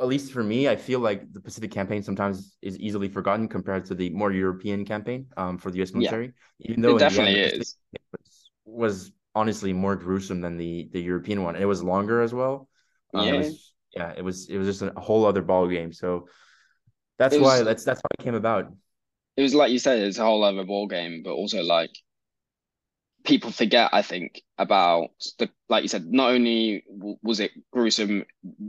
at 0.00 0.08
least 0.08 0.32
for 0.32 0.42
me, 0.42 0.68
I 0.68 0.76
feel 0.76 1.00
like 1.00 1.32
the 1.32 1.40
Pacific 1.40 1.70
campaign 1.70 2.02
sometimes 2.02 2.56
is 2.62 2.78
easily 2.78 3.08
forgotten 3.08 3.48
compared 3.48 3.84
to 3.86 3.94
the 3.94 4.10
more 4.10 4.32
European 4.32 4.84
campaign 4.84 5.26
um, 5.36 5.58
for 5.58 5.70
the 5.70 5.78
U.S. 5.78 5.92
military. 5.92 6.32
Yeah. 6.58 6.70
Even 6.70 6.82
though 6.82 6.96
it 6.96 7.00
definitely 7.00 7.42
end, 7.42 7.52
is 7.54 7.76
was, 8.12 8.50
was, 8.64 9.12
honestly 9.34 9.70
more 9.70 9.96
gruesome 9.96 10.40
than 10.40 10.56
the 10.56 10.88
the 10.92 11.00
European 11.00 11.42
one, 11.42 11.54
and 11.54 11.62
it 11.62 11.66
was 11.66 11.82
longer 11.82 12.22
as 12.22 12.32
well. 12.32 12.68
Um, 13.12 13.26
yeah, 13.26 13.34
it 13.34 13.38
was, 13.38 13.72
yeah, 13.94 14.12
it 14.16 14.24
was 14.24 14.48
it 14.48 14.58
was 14.58 14.66
just 14.66 14.82
a 14.82 15.00
whole 15.00 15.26
other 15.26 15.42
ball 15.42 15.68
game. 15.68 15.92
So 15.92 16.28
that's 17.18 17.34
was, 17.34 17.42
why 17.42 17.62
that's 17.62 17.84
that's 17.84 18.00
how 18.00 18.08
it 18.18 18.24
came 18.24 18.34
about. 18.34 18.72
It 19.36 19.42
was 19.42 19.54
like 19.54 19.70
you 19.70 19.78
said, 19.78 20.00
it's 20.00 20.18
a 20.18 20.24
whole 20.24 20.42
other 20.42 20.64
ball 20.64 20.86
game, 20.86 21.22
but 21.22 21.32
also 21.32 21.62
like 21.62 21.90
people 23.26 23.50
forget, 23.50 23.90
I 23.92 24.02
think, 24.02 24.42
about 24.56 25.10
the 25.38 25.50
like 25.68 25.82
you 25.82 25.88
said. 25.88 26.06
Not 26.06 26.30
only 26.30 26.84
was 27.22 27.40
it 27.40 27.50
gruesome, 27.72 28.24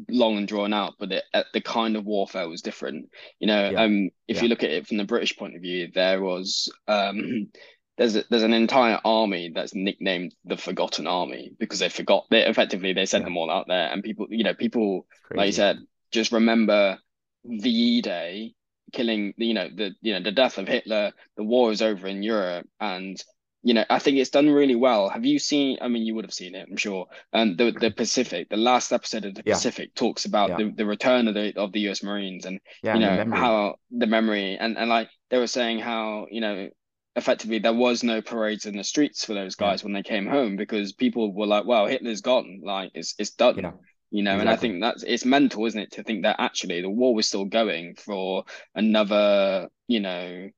long 0.09 0.37
and 0.37 0.47
drawn 0.47 0.73
out, 0.73 0.95
but 0.99 1.11
it, 1.11 1.23
uh, 1.33 1.43
the 1.53 1.61
kind 1.61 1.95
of 1.95 2.05
warfare 2.05 2.49
was 2.49 2.61
different. 2.61 3.09
You 3.39 3.47
know, 3.47 3.69
yeah. 3.69 3.83
um, 3.83 4.09
if 4.27 4.37
yeah. 4.37 4.43
you 4.43 4.49
look 4.49 4.63
at 4.63 4.71
it 4.71 4.87
from 4.87 4.97
the 4.97 5.05
British 5.05 5.37
point 5.37 5.55
of 5.55 5.61
view, 5.61 5.89
there 5.93 6.21
was 6.21 6.69
um, 6.87 7.49
there's 7.97 8.15
a, 8.15 8.23
there's 8.29 8.43
an 8.43 8.53
entire 8.53 8.99
army 9.05 9.51
that's 9.53 9.75
nicknamed 9.75 10.35
the 10.43 10.57
Forgotten 10.57 11.07
Army 11.07 11.53
because 11.59 11.79
they 11.79 11.89
forgot. 11.89 12.25
They 12.29 12.45
effectively 12.45 12.93
they 12.93 13.05
sent 13.05 13.21
yeah. 13.21 13.27
them 13.27 13.37
all 13.37 13.51
out 13.51 13.67
there, 13.67 13.89
and 13.91 14.03
people, 14.03 14.27
you 14.29 14.43
know, 14.43 14.55
people 14.55 15.05
like 15.33 15.47
you 15.47 15.53
said, 15.53 15.79
just 16.11 16.31
remember 16.31 16.97
VE 17.45 18.01
Day 18.01 18.53
killing 18.93 19.33
you 19.35 19.53
know 19.53 19.67
the 19.67 19.93
you 20.01 20.13
know 20.13 20.21
the 20.21 20.31
death 20.31 20.57
of 20.57 20.67
Hitler. 20.67 21.11
The 21.35 21.43
war 21.43 21.71
is 21.71 21.81
over 21.81 22.07
in 22.07 22.23
Europe, 22.23 22.67
and 22.79 23.21
you 23.63 23.73
know, 23.73 23.85
I 23.89 23.99
think 23.99 24.17
it's 24.17 24.29
done 24.29 24.49
really 24.49 24.75
well. 24.75 25.09
Have 25.09 25.25
you 25.25 25.39
seen? 25.39 25.77
I 25.81 25.87
mean, 25.87 26.03
you 26.03 26.15
would 26.15 26.25
have 26.25 26.33
seen 26.33 26.55
it, 26.55 26.67
I'm 26.69 26.77
sure. 26.77 27.07
And 27.33 27.51
um, 27.51 27.57
the 27.57 27.71
the 27.79 27.91
Pacific, 27.91 28.49
the 28.49 28.57
last 28.57 28.93
episode 28.93 29.25
of 29.25 29.35
the 29.35 29.43
yeah. 29.45 29.53
Pacific 29.53 29.93
talks 29.95 30.25
about 30.25 30.49
yeah. 30.51 30.57
the, 30.57 30.73
the 30.77 30.85
return 30.85 31.27
of 31.27 31.33
the 31.33 31.53
of 31.57 31.71
the 31.71 31.81
U.S. 31.81 32.03
Marines 32.03 32.45
and 32.45 32.59
yeah, 32.83 32.93
you 32.93 32.99
know 32.99 33.23
the 33.23 33.35
how 33.35 33.75
the 33.91 34.07
memory 34.07 34.57
and 34.57 34.77
and 34.77 34.89
like 34.89 35.09
they 35.29 35.37
were 35.37 35.47
saying 35.47 35.79
how 35.79 36.27
you 36.29 36.41
know 36.41 36.69
effectively 37.17 37.57
there 37.57 37.73
was 37.73 38.03
no 38.03 38.21
parades 38.21 38.67
in 38.67 38.77
the 38.77 38.83
streets 38.83 39.25
for 39.25 39.33
those 39.33 39.55
guys 39.55 39.83
when 39.83 39.91
they 39.91 40.03
came 40.03 40.27
home 40.27 40.55
because 40.55 40.93
people 40.93 41.33
were 41.33 41.47
like, 41.47 41.65
well, 41.65 41.87
Hitler's 41.87 42.21
gone, 42.21 42.61
like 42.63 42.91
it's 42.93 43.15
it's 43.17 43.31
done. 43.31 43.73
You 44.09 44.23
know, 44.23 44.35
exactly. 44.35 44.41
and 44.41 44.49
I 44.49 44.55
think 44.55 44.81
that's 44.81 45.03
it's 45.03 45.25
mental, 45.25 45.65
isn't 45.65 45.81
it, 45.81 45.91
to 45.93 46.03
think 46.03 46.23
that 46.23 46.37
actually 46.39 46.81
the 46.81 46.89
war 46.89 47.13
was 47.13 47.27
still 47.27 47.45
going 47.45 47.95
for 47.95 48.45
another, 48.75 49.67
you 49.87 49.99
know, 49.99 50.49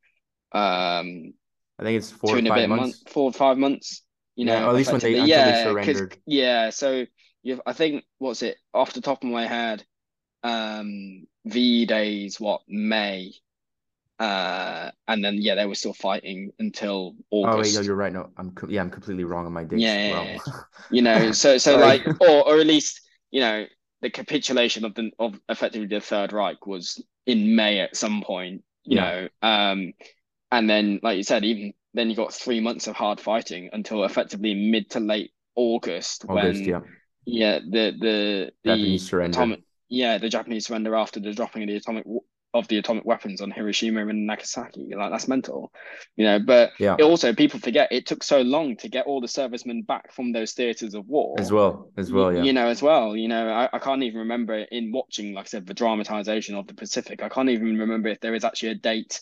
um 0.51 1.33
I 1.79 1.83
think 1.83 1.97
it's 1.97 2.11
four 2.11 2.37
or 2.37 2.41
five 2.41 2.69
months. 2.69 2.81
Month, 2.81 3.09
four 3.09 3.23
or 3.23 3.33
five 3.33 3.57
months. 3.57 4.03
You 4.35 4.45
know, 4.45 4.53
yeah, 4.53 4.69
at 4.69 4.75
least 4.75 4.91
when 4.91 5.01
they 5.01 5.19
yeah, 5.21 5.51
they 5.51 5.63
surrendered. 5.63 6.17
Yeah, 6.25 6.69
so 6.69 7.05
you 7.41 7.61
I 7.65 7.73
think 7.73 8.03
what's 8.17 8.41
it 8.41 8.57
off 8.73 8.93
the 8.93 9.01
top 9.01 9.23
of 9.23 9.29
my 9.29 9.47
head, 9.47 9.85
um, 10.43 11.25
V 11.45 11.85
days 11.85 12.39
what 12.39 12.61
May, 12.67 13.33
uh, 14.19 14.91
and 15.07 15.23
then 15.23 15.35
yeah, 15.39 15.55
they 15.55 15.65
were 15.65 15.75
still 15.75 15.93
fighting 15.93 16.51
until 16.59 17.15
August. 17.31 17.75
Oh, 17.75 17.79
no, 17.79 17.85
you're 17.85 17.95
right. 17.95 18.11
No, 18.11 18.29
I'm 18.37 18.53
yeah, 18.67 18.81
I'm 18.81 18.89
completely 18.89 19.23
wrong 19.23 19.45
on 19.45 19.53
my 19.53 19.63
dates. 19.63 19.81
Yeah, 19.81 20.11
well. 20.11 20.25
yeah, 20.25 20.37
yeah. 20.45 20.53
you 20.91 21.01
know, 21.01 21.31
so 21.31 21.57
so 21.57 21.77
like, 21.77 22.05
or 22.21 22.47
or 22.47 22.59
at 22.59 22.67
least 22.67 23.01
you 23.31 23.39
know, 23.39 23.65
the 24.01 24.09
capitulation 24.09 24.83
of 24.85 24.95
the 24.95 25.11
of 25.19 25.39
effectively 25.47 25.87
the 25.87 26.01
Third 26.01 26.33
Reich 26.33 26.65
was 26.65 27.01
in 27.25 27.55
May 27.55 27.79
at 27.79 27.95
some 27.95 28.21
point. 28.21 28.63
You 28.83 28.97
yeah. 28.97 29.01
know, 29.01 29.47
um, 29.47 29.93
and 30.51 30.69
then 30.69 30.99
like 31.03 31.17
you 31.17 31.23
said, 31.23 31.43
even 31.43 31.73
then 31.93 32.09
you 32.09 32.15
got 32.15 32.33
three 32.33 32.59
months 32.59 32.87
of 32.87 32.95
hard 32.95 33.19
fighting 33.19 33.69
until 33.73 34.03
effectively 34.03 34.53
mid 34.53 34.89
to 34.91 34.99
late 34.99 35.31
August, 35.55 36.25
August 36.27 36.59
when 36.59 36.69
yeah. 36.69 36.79
yeah 37.25 37.59
the 37.59 37.93
the 37.99 38.51
the 38.63 38.69
Japanese 38.69 39.09
surrender. 39.09 39.37
Atomic, 39.37 39.59
yeah, 39.89 40.17
the 40.17 40.29
Japanese 40.29 40.67
surrender 40.67 40.95
after 40.95 41.19
the 41.19 41.33
dropping 41.33 41.63
of 41.63 41.67
the 41.69 41.75
atomic 41.77 42.05
of 42.53 42.67
the 42.67 42.79
atomic 42.79 43.05
weapons 43.05 43.41
on 43.41 43.51
Hiroshima 43.51 44.07
and 44.07 44.25
Nagasaki. 44.25 44.91
Like 44.95 45.11
that's 45.11 45.27
mental, 45.27 45.71
you 46.15 46.25
know. 46.25 46.39
But 46.39 46.71
yeah. 46.79 46.95
also 46.95 47.33
people 47.33 47.59
forget 47.59 47.91
it 47.91 48.07
took 48.07 48.23
so 48.23 48.41
long 48.41 48.75
to 48.77 48.89
get 48.89 49.05
all 49.05 49.21
the 49.21 49.27
servicemen 49.27 49.83
back 49.83 50.11
from 50.13 50.31
those 50.31 50.53
theaters 50.53 50.95
of 50.95 51.07
war 51.07 51.35
as 51.39 51.51
well. 51.51 51.91
As 51.97 52.11
well, 52.11 52.33
yeah. 52.33 52.43
You 52.43 52.53
know, 52.53 52.67
as 52.67 52.81
well. 52.81 53.15
You 53.15 53.27
know, 53.27 53.49
I, 53.49 53.69
I 53.71 53.79
can't 53.79 54.03
even 54.03 54.19
remember 54.19 54.55
in 54.55 54.91
watching, 54.91 55.33
like 55.33 55.45
I 55.45 55.49
said, 55.49 55.67
the 55.67 55.73
dramatization 55.73 56.55
of 56.55 56.65
the 56.67 56.73
Pacific. 56.73 57.21
I 57.21 57.29
can't 57.29 57.49
even 57.49 57.77
remember 57.77 58.09
if 58.09 58.19
there 58.19 58.33
is 58.33 58.43
actually 58.43 58.69
a 58.69 58.75
date 58.75 59.21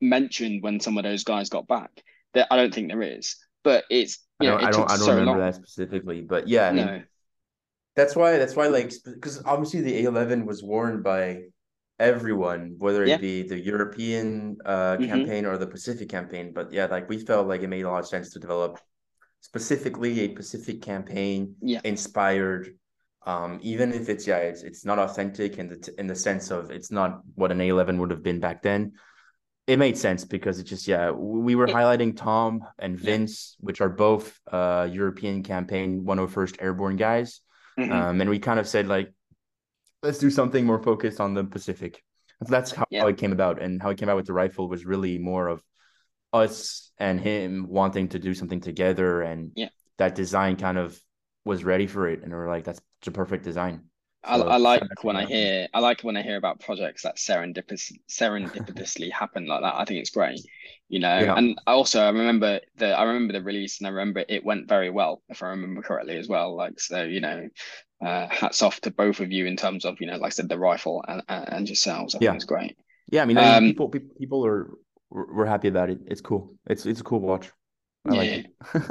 mentioned 0.00 0.62
when 0.62 0.80
some 0.80 0.98
of 0.98 1.04
those 1.04 1.24
guys 1.24 1.48
got 1.48 1.66
back. 1.66 1.90
That 2.34 2.48
I 2.50 2.56
don't 2.56 2.74
think 2.74 2.88
there 2.88 3.02
is, 3.02 3.36
but 3.64 3.84
it's 3.90 4.18
you 4.40 4.48
I 4.48 4.52
don't, 4.52 4.60
know, 4.60 4.66
I 4.66 4.70
don't, 4.70 4.90
I 4.90 4.96
don't 4.96 5.06
so 5.06 5.10
remember 5.12 5.30
long. 5.30 5.40
that 5.40 5.54
specifically, 5.54 6.20
but 6.20 6.48
yeah, 6.48 6.68
I 6.68 6.72
mean, 6.72 6.86
no. 6.86 7.02
that's 7.94 8.14
why 8.14 8.36
that's 8.36 8.54
why 8.54 8.66
like 8.66 8.92
because 9.04 9.42
obviously 9.44 9.80
the 9.80 10.04
A11 10.04 10.44
was 10.44 10.62
worn 10.62 11.02
by 11.02 11.44
everyone, 11.98 12.74
whether 12.78 13.04
it 13.04 13.08
yeah. 13.08 13.16
be 13.16 13.42
the 13.42 13.58
European 13.58 14.58
uh, 14.64 14.96
mm-hmm. 14.96 15.06
campaign 15.06 15.46
or 15.46 15.56
the 15.56 15.66
Pacific 15.66 16.08
campaign. 16.08 16.52
But 16.54 16.72
yeah, 16.72 16.86
like 16.86 17.08
we 17.08 17.18
felt 17.18 17.46
like 17.46 17.62
it 17.62 17.68
made 17.68 17.82
a 17.82 17.90
lot 17.90 18.00
of 18.00 18.06
sense 18.06 18.30
to 18.32 18.38
develop 18.38 18.78
specifically 19.40 20.20
a 20.20 20.28
Pacific 20.28 20.82
campaign 20.82 21.54
yeah. 21.60 21.80
inspired. 21.84 22.76
Um, 23.24 23.58
even 23.62 23.92
if 23.92 24.08
it's 24.08 24.26
yeah, 24.26 24.38
it's 24.38 24.62
it's 24.62 24.84
not 24.84 24.98
authentic 24.98 25.58
in 25.58 25.68
the 25.68 25.76
t- 25.76 25.92
in 25.98 26.06
the 26.06 26.14
sense 26.14 26.50
of 26.50 26.70
it's 26.70 26.90
not 26.90 27.20
what 27.34 27.50
an 27.50 27.58
A11 27.58 27.98
would 27.98 28.10
have 28.10 28.22
been 28.22 28.40
back 28.40 28.62
then. 28.62 28.92
It 29.66 29.78
made 29.78 29.98
sense 29.98 30.24
because 30.24 30.60
it 30.60 30.64
just 30.64 30.86
yeah, 30.86 31.10
we 31.10 31.56
were 31.56 31.66
highlighting 31.66 32.16
Tom 32.16 32.62
and 32.78 32.98
Vince, 32.98 33.56
yeah. 33.58 33.66
which 33.66 33.80
are 33.80 33.88
both 33.88 34.38
uh 34.50 34.88
European 34.90 35.42
campaign 35.42 36.04
101st 36.04 36.56
Airborne 36.60 36.96
guys. 36.96 37.40
Mm-hmm. 37.78 37.92
Um, 37.92 38.20
and 38.20 38.30
we 38.30 38.38
kind 38.38 38.60
of 38.60 38.68
said 38.68 38.86
like 38.86 39.12
let's 40.02 40.18
do 40.18 40.30
something 40.30 40.64
more 40.64 40.82
focused 40.82 41.20
on 41.20 41.34
the 41.34 41.44
Pacific. 41.44 42.02
That's 42.40 42.70
how, 42.70 42.84
yeah. 42.90 43.00
how 43.02 43.08
it 43.08 43.16
came 43.16 43.32
about, 43.32 43.60
and 43.60 43.82
how 43.82 43.90
it 43.90 43.98
came 43.98 44.08
out 44.08 44.16
with 44.16 44.26
the 44.26 44.32
rifle 44.32 44.68
was 44.68 44.84
really 44.84 45.18
more 45.18 45.48
of 45.48 45.62
us 46.32 46.92
and 46.98 47.20
him 47.20 47.66
wanting 47.68 48.08
to 48.08 48.18
do 48.18 48.34
something 48.34 48.60
together, 48.60 49.22
and 49.22 49.52
yeah. 49.54 49.68
that 49.98 50.14
design 50.14 50.56
kind 50.56 50.78
of 50.78 50.98
was 51.44 51.64
ready 51.64 51.86
for 51.86 52.08
it, 52.08 52.22
and 52.22 52.30
we 52.30 52.38
are 52.38 52.48
like, 52.48 52.64
"That's 52.64 52.80
the 53.04 53.10
perfect 53.10 53.44
design." 53.44 53.84
I, 54.26 54.36
I 54.36 54.56
like 54.56 54.82
when 55.02 55.16
I 55.16 55.24
hear 55.24 55.68
I 55.72 55.80
like 55.80 56.02
when 56.02 56.16
I 56.16 56.22
hear 56.22 56.36
about 56.36 56.60
projects 56.60 57.02
that 57.02 57.16
serendipitous, 57.16 57.92
serendipitously 58.08 59.10
happen 59.10 59.46
like 59.46 59.62
that. 59.62 59.74
I 59.74 59.84
think 59.84 60.00
it's 60.00 60.10
great, 60.10 60.40
you 60.88 60.98
know. 60.98 61.18
Yeah. 61.18 61.36
And 61.36 61.58
also 61.66 62.02
I 62.02 62.08
remember 62.08 62.60
the 62.76 62.92
I 62.92 63.04
remember 63.04 63.32
the 63.32 63.42
release 63.42 63.78
and 63.78 63.86
I 63.86 63.90
remember 63.90 64.24
it 64.28 64.44
went 64.44 64.68
very 64.68 64.90
well 64.90 65.22
if 65.28 65.42
I 65.42 65.48
remember 65.48 65.82
correctly 65.82 66.16
as 66.16 66.28
well. 66.28 66.56
Like 66.56 66.80
so, 66.80 67.02
you 67.04 67.20
know, 67.20 67.48
uh, 68.04 68.26
hats 68.28 68.62
off 68.62 68.80
to 68.82 68.90
both 68.90 69.20
of 69.20 69.32
you 69.32 69.46
in 69.46 69.56
terms 69.56 69.84
of 69.84 70.00
you 70.00 70.06
know, 70.06 70.16
like 70.16 70.26
I 70.26 70.30
said, 70.30 70.48
the 70.48 70.58
rifle 70.58 71.04
and 71.06 71.22
and 71.28 71.68
yourselves. 71.68 72.14
I 72.14 72.18
yeah. 72.20 72.30
think 72.30 72.36
it's 72.36 72.44
great. 72.44 72.76
Yeah, 73.10 73.22
I 73.22 73.24
mean, 73.26 73.38
um, 73.38 73.64
people 73.64 73.88
people 74.18 74.44
are 74.44 74.70
we're 75.10 75.46
happy 75.46 75.68
about 75.68 75.90
it. 75.90 76.00
It's 76.06 76.20
cool. 76.20 76.54
It's 76.66 76.84
it's 76.86 77.00
a 77.00 77.04
cool 77.04 77.20
watch. 77.20 77.50
I 78.08 78.14
yeah. 78.14 78.18
like 78.20 78.30
it. 78.30 78.46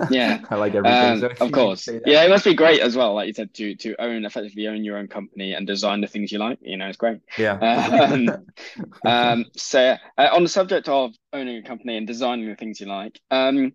yeah, 0.11 0.39
I 0.49 0.55
like 0.55 0.75
everything. 0.75 1.11
Um, 1.11 1.19
so 1.19 1.45
of 1.45 1.51
course, 1.51 1.87
yeah, 2.05 2.23
it 2.23 2.29
must 2.29 2.45
be 2.45 2.53
great 2.53 2.81
as 2.81 2.95
well. 2.95 3.13
Like 3.13 3.27
you 3.27 3.33
said, 3.33 3.53
to 3.55 3.75
to 3.75 4.01
own 4.01 4.25
effectively 4.25 4.67
own 4.67 4.83
your 4.83 4.97
own 4.97 5.07
company 5.07 5.53
and 5.53 5.65
design 5.65 6.01
the 6.01 6.07
things 6.07 6.31
you 6.31 6.39
like. 6.39 6.59
You 6.61 6.77
know, 6.77 6.87
it's 6.87 6.97
great. 6.97 7.19
Yeah. 7.37 7.59
Um, 8.05 8.29
um 9.05 9.45
so 9.55 9.95
uh, 10.17 10.29
on 10.31 10.43
the 10.43 10.49
subject 10.49 10.89
of 10.89 11.13
owning 11.33 11.57
a 11.57 11.63
company 11.63 11.97
and 11.97 12.05
designing 12.05 12.47
the 12.47 12.55
things 12.55 12.79
you 12.79 12.87
like, 12.87 13.19
um, 13.31 13.73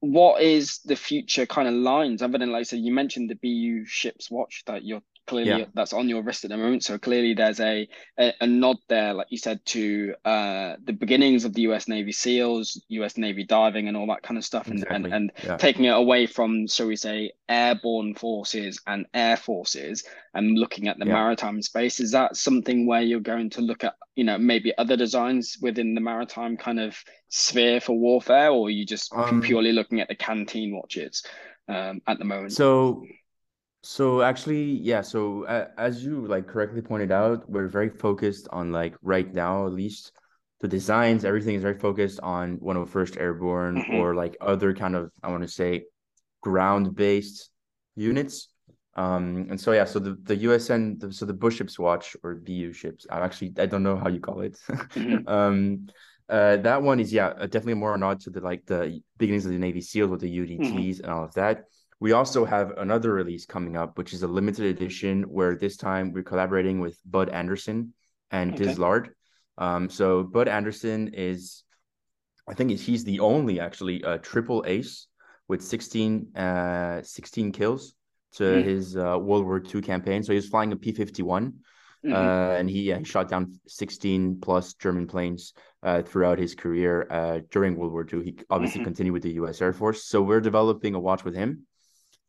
what 0.00 0.42
is 0.42 0.80
the 0.84 0.96
future 0.96 1.46
kind 1.46 1.68
of 1.68 1.74
lines 1.74 2.22
other 2.22 2.38
than 2.38 2.52
like 2.52 2.66
said, 2.66 2.80
you 2.80 2.92
mentioned 2.92 3.30
the 3.30 3.34
BuShips 3.34 4.30
watch 4.30 4.62
that 4.66 4.84
you're 4.84 5.02
clearly 5.28 5.60
yeah. 5.60 5.66
that's 5.74 5.92
on 5.92 6.08
your 6.08 6.22
wrist 6.22 6.44
at 6.44 6.50
the 6.50 6.56
moment. 6.56 6.82
So 6.82 6.98
clearly 6.98 7.34
there's 7.34 7.60
a, 7.60 7.86
a, 8.18 8.32
a 8.40 8.46
nod 8.46 8.78
there, 8.88 9.12
like 9.12 9.28
you 9.30 9.38
said, 9.38 9.64
to 9.66 10.14
uh, 10.24 10.76
the 10.82 10.94
beginnings 10.94 11.44
of 11.44 11.52
the 11.52 11.62
US 11.62 11.86
Navy 11.86 12.12
SEALs, 12.12 12.82
US 12.88 13.16
Navy 13.18 13.44
diving, 13.44 13.86
and 13.86 13.96
all 13.96 14.06
that 14.08 14.22
kind 14.22 14.38
of 14.38 14.44
stuff, 14.44 14.66
and 14.66 14.78
exactly. 14.78 14.96
and, 14.96 15.14
and 15.14 15.32
yeah. 15.44 15.56
taking 15.58 15.84
it 15.84 15.94
away 15.94 16.26
from, 16.26 16.66
shall 16.66 16.86
we 16.86 16.96
say, 16.96 17.32
airborne 17.48 18.14
forces 18.14 18.80
and 18.86 19.06
air 19.12 19.36
forces, 19.36 20.02
and 20.34 20.58
looking 20.58 20.88
at 20.88 20.98
the 20.98 21.06
yeah. 21.06 21.12
maritime 21.12 21.60
space. 21.62 22.00
Is 22.00 22.10
that 22.12 22.36
something 22.36 22.86
where 22.86 23.02
you're 23.02 23.20
going 23.20 23.50
to 23.50 23.60
look 23.60 23.84
at, 23.84 23.94
you 24.16 24.24
know, 24.24 24.38
maybe 24.38 24.76
other 24.78 24.96
designs 24.96 25.58
within 25.60 25.94
the 25.94 26.00
maritime 26.00 26.56
kind 26.56 26.80
of 26.80 26.96
sphere 27.28 27.80
for 27.80 27.96
warfare, 27.96 28.50
or 28.50 28.68
are 28.68 28.70
you 28.70 28.86
just 28.86 29.12
um, 29.14 29.42
purely 29.42 29.72
looking 29.72 30.00
at 30.00 30.08
the 30.08 30.14
canteen 30.14 30.74
watches 30.74 31.22
um, 31.68 32.00
at 32.06 32.18
the 32.18 32.24
moment? 32.24 32.54
So 32.54 33.04
so 33.82 34.22
actually, 34.22 34.64
yeah. 34.64 35.02
So 35.02 35.44
uh, 35.44 35.68
as 35.78 36.04
you 36.04 36.26
like 36.26 36.46
correctly 36.46 36.82
pointed 36.82 37.12
out, 37.12 37.48
we're 37.48 37.68
very 37.68 37.90
focused 37.90 38.48
on 38.50 38.72
like 38.72 38.96
right 39.02 39.32
now, 39.32 39.66
at 39.66 39.72
least 39.72 40.12
the 40.60 40.68
designs. 40.68 41.24
Everything 41.24 41.54
is 41.54 41.62
very 41.62 41.78
focused 41.78 42.20
on 42.20 42.58
101st 42.58 43.20
Airborne 43.20 43.76
mm-hmm. 43.76 43.94
or 43.96 44.14
like 44.14 44.36
other 44.40 44.74
kind 44.74 44.96
of 44.96 45.10
I 45.22 45.30
want 45.30 45.42
to 45.42 45.48
say 45.48 45.84
ground 46.40 46.96
based 46.96 47.50
units. 47.94 48.48
Um, 48.96 49.46
and 49.48 49.60
so 49.60 49.70
yeah, 49.70 49.84
so 49.84 50.00
the 50.00 50.18
the 50.22 50.36
USN, 50.36 50.98
the, 50.98 51.12
so 51.12 51.24
the 51.24 51.32
Bush 51.32 51.58
ships 51.58 51.78
watch 51.78 52.16
or 52.24 52.34
BuShips. 52.34 53.06
I 53.08 53.20
actually 53.20 53.52
I 53.58 53.66
don't 53.66 53.84
know 53.84 53.96
how 53.96 54.08
you 54.08 54.20
call 54.20 54.40
it. 54.40 54.58
mm-hmm. 54.68 55.28
um, 55.28 55.86
uh, 56.28 56.56
that 56.58 56.82
one 56.82 56.98
is 56.98 57.12
yeah, 57.12 57.32
definitely 57.32 57.74
more 57.74 57.94
a 57.94 57.98
nod 57.98 58.20
to 58.20 58.30
the 58.30 58.40
like 58.40 58.66
the 58.66 59.00
beginnings 59.18 59.46
of 59.46 59.52
the 59.52 59.58
Navy 59.58 59.80
SEALs 59.80 60.10
with 60.10 60.20
the 60.20 60.38
UDTs 60.38 60.60
mm-hmm. 60.60 61.04
and 61.04 61.12
all 61.12 61.24
of 61.24 61.34
that. 61.34 61.64
We 62.00 62.12
also 62.12 62.44
have 62.44 62.72
another 62.78 63.12
release 63.12 63.44
coming 63.44 63.76
up, 63.76 63.98
which 63.98 64.12
is 64.12 64.22
a 64.22 64.28
limited 64.28 64.66
edition 64.66 65.24
where 65.24 65.56
this 65.56 65.76
time 65.76 66.12
we're 66.12 66.22
collaborating 66.22 66.80
with 66.80 66.96
Bud 67.04 67.28
Anderson 67.28 67.92
and 68.30 68.54
okay. 68.54 68.64
Diz 68.64 68.78
Laird. 68.78 69.10
Um, 69.56 69.90
so 69.90 70.22
Bud 70.22 70.46
Anderson 70.46 71.10
is, 71.12 71.64
I 72.48 72.54
think 72.54 72.70
he's 72.78 73.02
the 73.02 73.20
only 73.20 73.58
actually 73.58 74.04
uh, 74.04 74.18
triple 74.18 74.64
ace 74.66 75.08
with 75.48 75.62
16, 75.62 76.36
uh, 76.36 77.02
16 77.02 77.52
kills 77.52 77.94
to 78.34 78.44
mm. 78.44 78.64
his 78.64 78.96
uh, 78.96 79.18
World 79.18 79.44
War 79.44 79.60
II 79.60 79.80
campaign. 79.82 80.22
So 80.22 80.32
he 80.32 80.36
was 80.36 80.48
flying 80.48 80.70
a 80.72 80.76
P 80.76 80.92
51. 80.92 81.54
Mm-hmm. 82.04 82.14
Uh, 82.14 82.54
and 82.54 82.70
he, 82.70 82.82
yeah, 82.82 82.98
he 82.98 83.04
shot 83.04 83.28
down 83.28 83.58
16 83.66 84.38
plus 84.40 84.74
German 84.74 85.08
planes 85.08 85.52
uh, 85.82 86.02
throughout 86.02 86.38
his 86.38 86.54
career 86.54 87.08
uh, 87.10 87.40
during 87.50 87.76
World 87.76 87.92
War 87.92 88.06
II. 88.10 88.22
He 88.22 88.38
obviously 88.50 88.78
mm-hmm. 88.78 88.84
continued 88.84 89.14
with 89.14 89.24
the 89.24 89.32
U.S. 89.32 89.60
Air 89.60 89.72
Force. 89.72 90.04
So 90.04 90.22
we're 90.22 90.40
developing 90.40 90.94
a 90.94 91.00
watch 91.00 91.24
with 91.24 91.34
him 91.34 91.66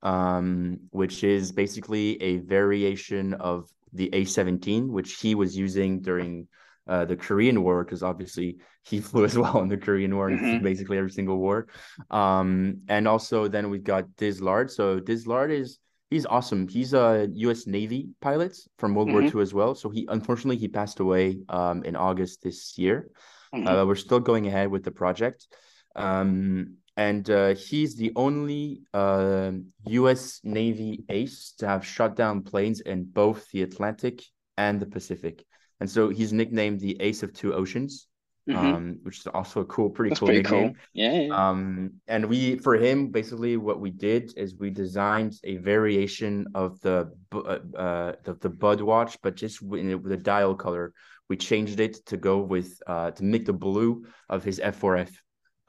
um, 0.04 0.80
which 0.92 1.24
is 1.24 1.52
basically 1.52 2.22
a 2.22 2.38
variation 2.38 3.34
of 3.34 3.70
the 3.94 4.10
A17, 4.12 4.88
which 4.88 5.20
he 5.20 5.36
was 5.36 5.58
using 5.58 6.02
during 6.02 6.48
uh, 6.88 7.06
the 7.06 7.16
Korean 7.16 7.64
War, 7.64 7.84
because 7.84 8.04
obviously 8.04 8.58
he 8.84 9.00
flew 9.08 9.26
as 9.26 9.38
well 9.38 9.62
in 9.62 9.70
the 9.70 9.78
Korean 9.78 10.16
War, 10.16 10.30
mm-hmm. 10.30 10.64
basically 10.64 10.98
every 10.98 11.12
single 11.12 11.38
war. 11.38 11.68
Um, 12.10 12.82
and 12.88 13.08
also 13.08 13.48
then 13.48 13.70
we've 13.70 13.84
got 13.84 14.16
Diz 14.16 14.42
Laird. 14.42 14.72
So 14.72 15.00
Diz 15.00 15.28
Laird 15.28 15.52
is 15.52 15.80
he's 16.10 16.26
awesome. 16.26 16.68
He's 16.68 16.94
a 16.94 17.30
U.S. 17.34 17.68
Navy 17.68 18.10
pilot 18.22 18.58
from 18.78 18.96
World 18.96 19.10
mm-hmm. 19.10 19.26
War 19.26 19.36
II 19.36 19.42
as 19.42 19.54
well. 19.54 19.76
So 19.76 19.90
he 19.90 20.08
unfortunately 20.10 20.58
he 20.58 20.68
passed 20.68 21.00
away 21.00 21.40
um, 21.50 21.84
in 21.84 21.96
August 21.96 22.44
this 22.44 22.78
year. 22.78 23.10
Mm-hmm. 23.54 23.68
Uh, 23.68 23.86
we're 23.86 23.96
still 23.96 24.20
going 24.20 24.48
ahead 24.48 24.70
with 24.70 24.84
the 24.84 24.92
project. 24.92 25.48
Um, 25.96 26.78
and 27.00 27.30
uh, 27.30 27.56
he's 27.56 27.96
the 27.96 28.12
only 28.18 28.82
uh, 28.94 29.52
U.S. 29.88 30.42
Navy 30.44 31.06
ace 31.08 31.54
to 31.60 31.66
have 31.66 31.86
shot 31.86 32.18
down 32.18 32.42
planes 32.42 32.82
in 32.82 33.06
both 33.06 33.50
the 33.52 33.62
Atlantic 33.62 34.22
and 34.58 34.82
the 34.82 34.86
Pacific. 34.86 35.46
And 35.80 35.90
so 35.90 36.10
he's 36.10 36.34
nicknamed 36.34 36.82
the 36.82 37.00
Ace 37.00 37.24
of 37.24 37.32
Two 37.32 37.54
Oceans, 37.54 38.08
mm-hmm. 38.50 38.60
um, 38.60 38.98
which 39.04 39.20
is 39.20 39.28
also 39.28 39.62
a 39.62 39.66
cool, 39.66 39.90
pretty 39.90 40.10
That's 40.10 40.20
cool 40.20 40.28
pretty 40.28 40.42
nickname. 40.42 40.74
Cool. 40.74 40.82
Yeah, 40.92 41.22
yeah. 41.22 41.50
Um, 41.50 41.92
and 42.10 42.26
we, 42.26 42.58
for 42.58 42.76
him, 42.76 43.12
basically 43.12 43.56
what 43.56 43.80
we 43.80 43.92
did 43.92 44.34
is 44.36 44.58
we 44.58 44.70
designed 44.70 45.36
a 45.46 45.56
variation 45.56 46.48
of 46.54 46.82
the 46.82 47.10
uh, 47.32 47.60
uh 47.78 48.16
the, 48.26 48.34
the 48.42 48.50
Bud 48.50 48.82
watch, 48.82 49.18
but 49.24 49.38
just 49.38 49.62
with 49.62 50.04
the 50.04 50.18
dial 50.18 50.54
color. 50.54 50.92
We 51.30 51.38
changed 51.38 51.80
it 51.80 52.06
to 52.08 52.18
go 52.18 52.40
with 52.40 52.70
uh 52.88 53.12
to 53.12 53.24
make 53.24 53.46
the 53.46 53.54
blue 53.54 54.04
of 54.28 54.44
his 54.44 54.60
F4F 54.60 55.12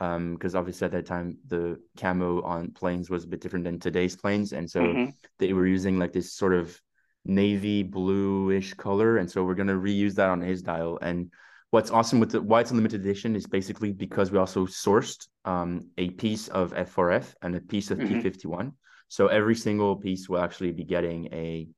um 0.01 0.35
because 0.35 0.55
obviously 0.55 0.87
at 0.87 0.93
that 0.93 1.07
time 1.07 1.39
the 1.47 1.79
camo 1.99 2.43
on 2.43 2.71
planes 2.73 3.11
was 3.11 3.25
a 3.25 3.29
bit 3.29 3.41
different 3.41 3.65
than 3.65 3.79
today's 3.79 4.17
planes. 4.17 4.53
And 4.53 4.69
so 4.69 4.81
mm-hmm. 4.81 5.11
they 5.39 5.53
were 5.53 5.67
using 5.67 5.99
like 5.99 6.13
this 6.13 6.33
sort 6.33 6.55
of 6.55 6.79
navy 7.25 7.83
bluish 7.83 8.75
color. 8.75 9.19
And 9.19 9.31
so 9.31 9.45
we're 9.45 9.55
going 9.55 9.69
to 9.69 9.75
reuse 9.75 10.15
that 10.15 10.31
on 10.31 10.41
his 10.41 10.63
dial. 10.63 10.99
And 11.03 11.31
what's 11.71 11.91
awesome 11.91 12.19
with 12.19 12.33
the 12.33 12.41
why 12.41 12.61
it's 12.61 12.71
a 12.71 12.75
limited 12.75 13.01
edition 13.01 13.37
is 13.37 13.47
basically 13.47 13.93
because 13.93 14.31
we 14.31 14.39
also 14.39 14.67
sourced 14.67 15.29
um, 15.45 15.87
a 15.99 16.11
piece 16.11 16.49
of 16.49 16.73
f4f 16.73 17.35
and 17.43 17.55
a 17.55 17.61
piece 17.61 17.91
of 17.91 17.99
mm-hmm. 17.99 18.21
p51 18.21 18.73
so 19.09 19.29
every 19.29 19.55
single 19.55 19.97
piece 19.97 20.29
will 20.29 20.41
actually 20.41 20.73
be 20.73 20.85
getting 20.85 21.27
a 21.33 21.69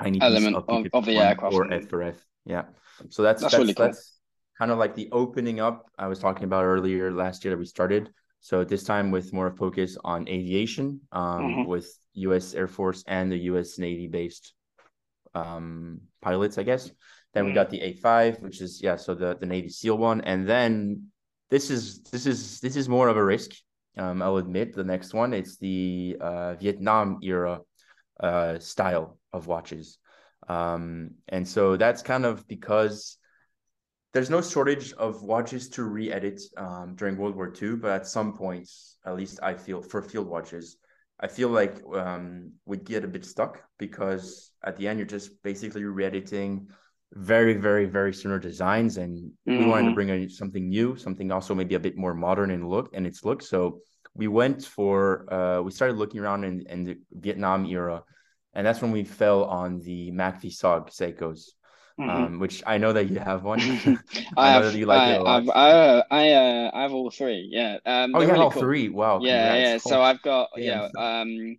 tiny 0.00 0.20
element 0.20 0.56
of, 0.56 0.64
of, 0.68 0.86
of, 0.94 1.04
the 1.04 1.18
aircraft 1.18 1.54
or 1.54 1.66
f4f 1.66 2.16
yeah. 2.46 2.62
So 3.10 3.22
that's 3.22 3.42
that's, 3.42 3.52
that's 3.52 3.60
really 3.60 3.74
cool. 3.74 3.86
that's 3.86 4.15
kind 4.58 4.70
of 4.70 4.78
like 4.78 4.94
the 4.94 5.08
opening 5.12 5.60
up 5.60 5.86
I 5.98 6.06
was 6.06 6.18
talking 6.18 6.44
about 6.44 6.64
earlier 6.64 7.12
last 7.12 7.44
year 7.44 7.52
that 7.52 7.58
we 7.58 7.66
started. 7.66 8.10
So 8.40 8.64
this 8.64 8.84
time 8.84 9.10
with 9.10 9.32
more 9.32 9.50
focus 9.50 9.96
on 10.04 10.28
aviation, 10.28 11.00
um, 11.12 11.40
mm-hmm. 11.40 11.70
with 11.70 11.88
U.S. 12.14 12.54
Air 12.54 12.68
Force 12.68 13.02
and 13.06 13.30
the 13.30 13.38
U.S. 13.50 13.78
Navy 13.78 14.06
based 14.06 14.54
um, 15.34 16.00
pilots, 16.22 16.58
I 16.58 16.62
guess. 16.62 16.90
Then 17.34 17.44
mm-hmm. 17.44 17.48
we 17.48 17.54
got 17.54 17.70
the 17.70 17.80
A5, 17.80 18.40
which 18.40 18.60
is 18.60 18.80
yeah, 18.82 18.96
so 18.96 19.14
the 19.14 19.36
the 19.36 19.46
Navy 19.46 19.68
SEAL 19.68 19.98
one, 19.98 20.20
and 20.22 20.48
then 20.48 21.06
this 21.50 21.70
is 21.70 22.02
this 22.04 22.26
is 22.26 22.60
this 22.60 22.76
is 22.76 22.88
more 22.88 23.08
of 23.08 23.16
a 23.16 23.24
risk. 23.24 23.50
Um, 23.98 24.22
I'll 24.22 24.36
admit 24.36 24.74
the 24.74 24.84
next 24.84 25.14
one. 25.14 25.32
It's 25.32 25.56
the 25.56 26.16
uh, 26.20 26.54
Vietnam 26.54 27.18
era 27.22 27.60
uh, 28.20 28.58
style 28.58 29.18
of 29.32 29.46
watches, 29.46 29.98
um, 30.48 31.10
and 31.28 31.46
so 31.46 31.76
that's 31.76 32.02
kind 32.02 32.24
of 32.24 32.46
because 32.46 33.18
there's 34.16 34.30
no 34.30 34.40
shortage 34.40 34.94
of 34.94 35.22
watches 35.22 35.68
to 35.68 35.84
re-edit 35.84 36.40
um, 36.56 36.94
during 36.96 37.18
World 37.18 37.36
War 37.36 37.52
II, 37.52 37.76
but 37.76 37.90
at 37.90 38.06
some 38.06 38.32
points, 38.32 38.96
at 39.04 39.14
least 39.14 39.40
I 39.42 39.52
feel 39.52 39.82
for 39.82 40.00
field 40.00 40.26
watches, 40.26 40.78
I 41.20 41.26
feel 41.26 41.50
like 41.50 41.82
um, 41.94 42.52
we 42.64 42.78
get 42.78 43.04
a 43.04 43.08
bit 43.08 43.26
stuck 43.26 43.62
because 43.78 44.52
at 44.64 44.78
the 44.78 44.88
end 44.88 44.98
you're 44.98 45.06
just 45.06 45.42
basically 45.42 45.84
re-editing 45.84 46.70
very, 47.12 47.52
very, 47.58 47.84
very 47.84 48.14
similar 48.14 48.38
designs, 48.38 48.96
and 48.96 49.32
mm-hmm. 49.46 49.58
we 49.58 49.66
wanted 49.66 49.82
to 49.82 49.88
mm-hmm. 49.88 49.94
bring 49.96 50.08
in 50.08 50.30
something 50.30 50.66
new, 50.66 50.96
something 50.96 51.30
also 51.30 51.54
maybe 51.54 51.74
a 51.74 51.80
bit 51.80 51.98
more 51.98 52.14
modern 52.14 52.50
in 52.50 52.66
look 52.66 52.88
and 52.94 53.06
its 53.06 53.22
look. 53.22 53.42
So 53.42 53.80
we 54.14 54.28
went 54.28 54.64
for 54.64 55.30
uh, 55.30 55.60
we 55.60 55.72
started 55.72 55.98
looking 55.98 56.20
around 56.20 56.44
in, 56.44 56.64
in 56.70 56.84
the 56.84 56.96
Vietnam 57.12 57.66
era, 57.66 58.02
and 58.54 58.66
that's 58.66 58.80
when 58.80 58.92
we 58.92 59.04
fell 59.04 59.44
on 59.44 59.80
the 59.80 60.10
MACV 60.10 60.46
SOG 60.46 60.88
Seikos. 60.88 61.50
Mm-hmm. 61.98 62.10
Um, 62.10 62.38
which 62.40 62.62
I 62.66 62.76
know 62.76 62.92
that 62.92 63.08
you 63.08 63.18
have 63.18 63.42
one. 63.42 63.60
I, 64.36 64.48
I 64.48 64.50
have, 64.50 64.62
know 64.62 64.70
that 64.70 64.78
you 64.78 64.86
like 64.86 65.00
I, 65.00 65.12
it 65.14 65.20
a 65.20 65.22
lot. 65.22 65.42
I've, 65.42 65.48
I, 65.48 66.04
I, 66.10 66.32
uh, 66.32 66.70
I 66.74 66.82
have 66.82 66.92
all 66.92 67.10
three. 67.10 67.48
Yeah. 67.50 67.78
Um, 67.86 68.14
oh, 68.14 68.20
you 68.20 68.28
have 68.28 68.38
all 68.38 68.50
cool. 68.50 68.62
three. 68.62 68.90
Wow. 68.90 69.20
Yeah, 69.22 69.52
congrats. 69.52 69.60
yeah. 69.62 69.78
Cool. 69.78 69.90
So 69.90 70.02
I've 70.02 70.22
got 70.22 70.50
yeah. 70.56 70.88
Um, 70.98 71.56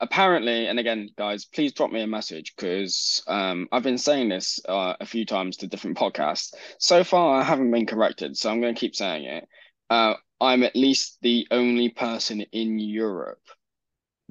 apparently, 0.00 0.66
and 0.66 0.78
again, 0.80 1.10
guys, 1.16 1.44
please 1.44 1.72
drop 1.72 1.92
me 1.92 2.00
a 2.00 2.06
message 2.06 2.54
because 2.56 3.22
um, 3.28 3.68
I've 3.70 3.82
been 3.82 3.98
saying 3.98 4.30
this 4.30 4.58
uh, 4.68 4.94
a 4.98 5.06
few 5.06 5.24
times 5.24 5.58
to 5.58 5.66
different 5.68 5.96
podcasts. 5.96 6.54
So 6.78 7.04
far, 7.04 7.40
I 7.40 7.44
haven't 7.44 7.70
been 7.70 7.86
corrected, 7.86 8.36
so 8.36 8.50
I'm 8.50 8.60
going 8.60 8.74
to 8.74 8.80
keep 8.80 8.96
saying 8.96 9.24
it. 9.24 9.48
Uh, 9.88 10.14
I'm 10.40 10.62
at 10.62 10.74
least 10.74 11.18
the 11.20 11.46
only 11.50 11.90
person 11.90 12.40
in 12.52 12.78
Europe 12.78 13.42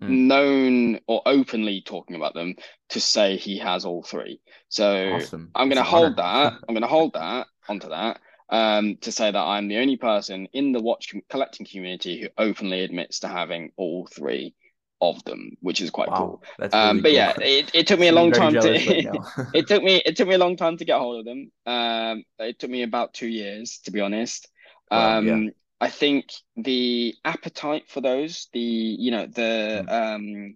mm. 0.02 0.10
known 0.10 1.00
or 1.08 1.22
openly 1.26 1.82
talking 1.82 2.16
about 2.16 2.34
them 2.34 2.56
to 2.90 3.00
say 3.00 3.38
he 3.38 3.58
has 3.60 3.86
all 3.86 4.04
three. 4.04 4.42
So 4.70 5.14
awesome. 5.14 5.52
I'm 5.56 5.70
going 5.70 5.78
to 5.78 5.84
hold 5.84 6.18
that. 6.18 6.54
I'm 6.68 6.76
going 6.76 6.82
to 6.82 6.88
hold 6.88 7.14
that 7.14 7.48
onto 7.68 7.90
that 7.90 8.20
um, 8.50 8.98
to 9.02 9.12
say 9.12 9.32
that 9.32 9.38
I'm 9.38 9.68
the 9.68 9.78
only 9.78 9.98
person 9.98 10.48
in 10.54 10.72
the 10.72 10.82
watch 10.82 11.14
collecting 11.30 11.66
community 11.66 12.22
who 12.22 12.30
openly 12.38 12.82
admits 12.84 13.20
to 13.20 13.28
having 13.28 13.72
all 13.78 14.08
three 14.08 14.56
of 15.02 15.24
them, 15.24 15.52
which 15.62 15.82
is 15.82 15.90
quite 15.90 16.10
wow, 16.10 16.42
cool. 16.58 16.70
Um, 16.74 16.98
really 16.98 17.02
but 17.02 17.10
cool. 17.10 17.16
yeah, 17.16 17.34
it, 17.42 17.72
it 17.74 17.88
took 17.88 18.00
me 18.00 18.08
a 18.08 18.12
long 18.12 18.32
time 18.32 18.54
to 18.54 18.74
it 19.54 19.68
took 19.68 19.84
me 19.84 20.02
it 20.06 20.18
took 20.18 20.28
me 20.28 20.36
a 20.36 20.40
long 20.40 20.58
time 20.58 20.78
to 20.78 20.86
get 20.86 20.98
hold 20.98 21.20
of 21.20 21.26
them. 21.26 21.52
Um, 21.66 22.24
it 22.40 22.60
took 22.60 22.70
me 22.70 22.84
about 22.84 23.14
two 23.14 23.28
years 23.28 23.80
to 23.86 23.92
be 23.92 24.02
honest. 24.02 24.50
Wow, 24.92 25.18
um, 25.20 25.28
yeah. 25.28 25.50
I 25.82 25.90
think 25.90 26.30
the 26.58 27.16
appetite 27.24 27.90
for 27.90 28.02
those, 28.02 28.48
the 28.54 28.60
you 28.60 29.12
know 29.12 29.28
the 29.28 29.86
mm. 29.88 29.92
um, 29.92 30.56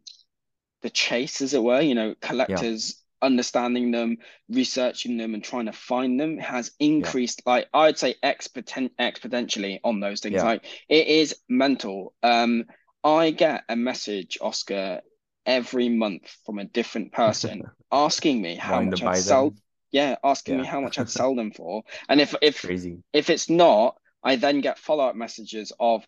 the 0.81 0.89
chase, 0.89 1.41
as 1.41 1.53
it 1.53 1.63
were, 1.63 1.81
you 1.81 1.95
know, 1.95 2.13
collectors 2.21 3.01
yeah. 3.21 3.27
understanding 3.27 3.91
them, 3.91 4.17
researching 4.49 5.17
them, 5.17 5.33
and 5.33 5.43
trying 5.43 5.67
to 5.67 5.71
find 5.71 6.19
them 6.19 6.37
has 6.37 6.71
increased. 6.79 7.41
Yeah. 7.45 7.53
Like 7.53 7.69
I'd 7.73 7.97
say, 7.97 8.15
exponent 8.21 8.91
exponentially 8.99 9.79
on 9.83 10.01
those 10.01 10.19
things. 10.19 10.35
Yeah. 10.35 10.43
Like 10.43 10.65
it 10.89 11.07
is 11.07 11.35
mental. 11.47 12.13
Um, 12.21 12.65
I 13.03 13.31
get 13.31 13.63
a 13.69 13.75
message, 13.75 14.37
Oscar, 14.41 15.01
every 15.45 15.89
month 15.89 16.35
from 16.45 16.59
a 16.59 16.65
different 16.65 17.11
person 17.11 17.63
asking 17.91 18.41
me 18.41 18.55
how 18.55 18.81
much 18.81 19.01
I'd 19.01 19.17
sell. 19.17 19.55
Yeah, 19.91 20.15
asking 20.23 20.57
me 20.57 20.65
how 20.65 20.81
much 20.81 20.99
I'd 20.99 21.09
sell 21.21 21.35
them 21.35 21.51
for, 21.51 21.83
and 22.09 22.19
if 22.19 22.35
if 22.41 22.61
Crazy. 22.61 23.03
if 23.13 23.29
it's 23.29 23.49
not, 23.49 23.95
I 24.23 24.35
then 24.35 24.61
get 24.61 24.79
follow 24.79 25.05
up 25.05 25.15
messages 25.15 25.71
of, 25.79 26.05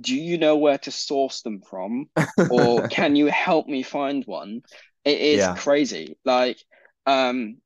do 0.00 0.14
you 0.14 0.38
know 0.38 0.56
where 0.56 0.78
to 0.78 0.90
source 0.90 1.42
them 1.42 1.60
from? 1.60 2.08
or 2.50 2.88
can 2.88 3.16
you 3.16 3.26
help 3.26 3.66
me 3.66 3.82
find 3.82 4.24
one? 4.24 4.62
It 5.04 5.20
is 5.20 5.38
yeah. 5.38 5.54
crazy. 5.56 6.16
Like, 6.24 6.58
um, 7.06 7.58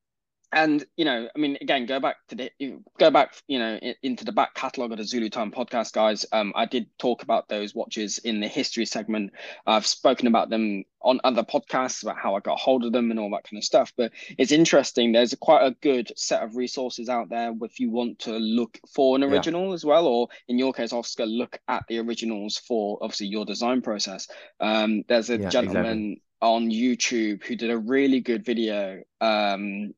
and 0.51 0.85
you 0.97 1.05
know 1.05 1.27
i 1.35 1.39
mean 1.39 1.57
again 1.61 1.85
go 1.85 1.99
back 1.99 2.15
to 2.27 2.35
the 2.35 2.51
go 2.97 3.11
back 3.11 3.35
you 3.47 3.59
know 3.59 3.79
into 4.01 4.25
the 4.25 4.31
back 4.31 4.53
catalog 4.55 4.91
of 4.91 4.97
the 4.97 5.03
zulu 5.03 5.29
time 5.29 5.51
podcast 5.51 5.93
guys. 5.93 6.25
Um 6.31 6.53
i 6.55 6.65
did 6.65 6.87
talk 6.97 7.21
about 7.23 7.47
those 7.47 7.75
watches 7.75 8.17
in 8.19 8.39
the 8.39 8.47
history 8.47 8.85
segment. 8.85 9.33
I've 9.67 9.85
spoken 9.85 10.27
about 10.27 10.49
them 10.49 10.85
on 11.01 11.21
other 11.23 11.43
podcasts 11.43 12.03
about 12.03 12.17
how 12.17 12.35
i 12.35 12.39
got 12.39 12.59
hold 12.59 12.83
of 12.83 12.91
them 12.91 13.11
and 13.11 13.19
all 13.19 13.29
that 13.31 13.43
kind 13.43 13.59
of 13.59 13.63
stuff. 13.63 13.93
But 13.95 14.11
it's 14.37 14.51
interesting. 14.51 15.11
There's 15.11 15.33
a, 15.33 15.37
quite 15.37 15.65
a 15.65 15.75
good 15.81 16.11
set 16.15 16.41
of 16.41 16.55
resources 16.55 17.09
out 17.09 17.29
there 17.29 17.53
if 17.61 17.79
you 17.79 17.91
want 17.91 18.19
to 18.19 18.31
look 18.31 18.79
for 18.93 19.15
an 19.15 19.23
original 19.23 19.69
yeah. 19.69 19.73
as 19.73 19.85
well 19.85 20.07
or 20.07 20.27
in 20.47 20.57
your 20.57 20.73
case 20.73 20.93
oscar 20.93 21.25
look 21.25 21.59
at 21.67 21.83
the 21.87 21.99
originals 21.99 22.57
for 22.57 22.97
obviously 23.01 23.27
your 23.27 23.45
design 23.45 23.81
process. 23.81 24.27
Um 24.59 25.03
there's 25.07 25.29
a 25.29 25.37
yeah, 25.37 25.49
gentleman 25.49 26.13
exactly. 26.13 26.21
on 26.41 26.69
YouTube 26.69 27.43
who 27.43 27.55
did 27.55 27.69
a 27.69 27.77
really 27.77 28.19
good 28.19 28.43
video 28.43 29.03
um, 29.21 29.93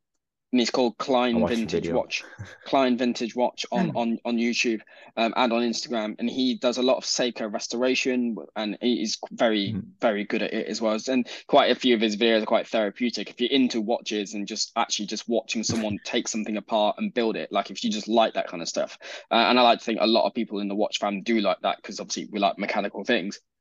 and 0.52 0.60
it's 0.60 0.72
called 0.72 0.97
Klein 0.97 1.47
Vintage 1.47 1.89
Watch. 1.89 2.24
Klein 2.66 2.97
Vintage 2.97 3.36
Watch 3.36 3.66
on 3.72 3.89
hmm. 3.89 3.97
on 3.97 4.20
on 4.26 4.38
YouTube 4.38 4.82
um, 5.18 5.34
and 5.36 5.54
on 5.54 5.62
Instagram, 5.62 6.16
and 6.20 6.30
he 6.30 6.56
does 6.56 6.78
a 6.78 6.84
lot 6.84 6.97
of 6.97 7.04
Seiko 7.04 7.52
restoration, 7.52 8.36
and 8.56 8.78
he's 8.82 9.18
very 9.32 9.74
mm. 9.74 9.84
very 9.99 10.26
good 10.26 10.41
at 10.41 10.54
it 10.54 10.68
as 10.68 10.82
well. 10.82 10.97
And 11.08 11.28
quite 11.47 11.72
a 11.72 11.76
few 11.76 11.95
of 11.95 12.02
his 12.02 12.18
videos 12.18 12.43
are 12.43 12.47
quite 12.47 12.68
therapeutic. 12.68 13.30
If 13.30 13.39
you're 13.39 13.52
into 13.52 13.82
watches 13.82 14.34
and 14.34 14.47
just 14.47 14.72
actually 14.76 15.06
just 15.06 15.28
watching 15.30 15.64
someone 15.64 15.99
take 16.06 16.28
something 16.28 16.58
apart 16.58 16.95
and 16.97 17.14
build 17.14 17.36
it, 17.36 17.52
like 17.52 17.72
if 17.72 17.84
you 17.84 17.89
just 17.89 18.08
like 18.08 18.34
that 18.34 18.47
kind 18.47 18.62
of 18.62 18.70
stuff, 18.70 18.97
uh, 19.32 19.36
and 19.36 19.60
I 19.60 19.62
like 19.62 19.80
to 19.80 19.86
think 19.86 19.99
a 20.02 20.08
lot 20.08 20.28
of 20.28 20.34
people 20.34 20.60
in 20.60 20.68
the 20.68 20.76
watch 20.76 20.99
fam 20.99 21.22
do 21.24 21.39
like 21.39 21.62
that 21.62 21.78
because 21.78 21.99
obviously 21.99 22.28
we 22.32 22.39
like 22.39 22.58
mechanical 22.58 23.04
things 23.04 23.39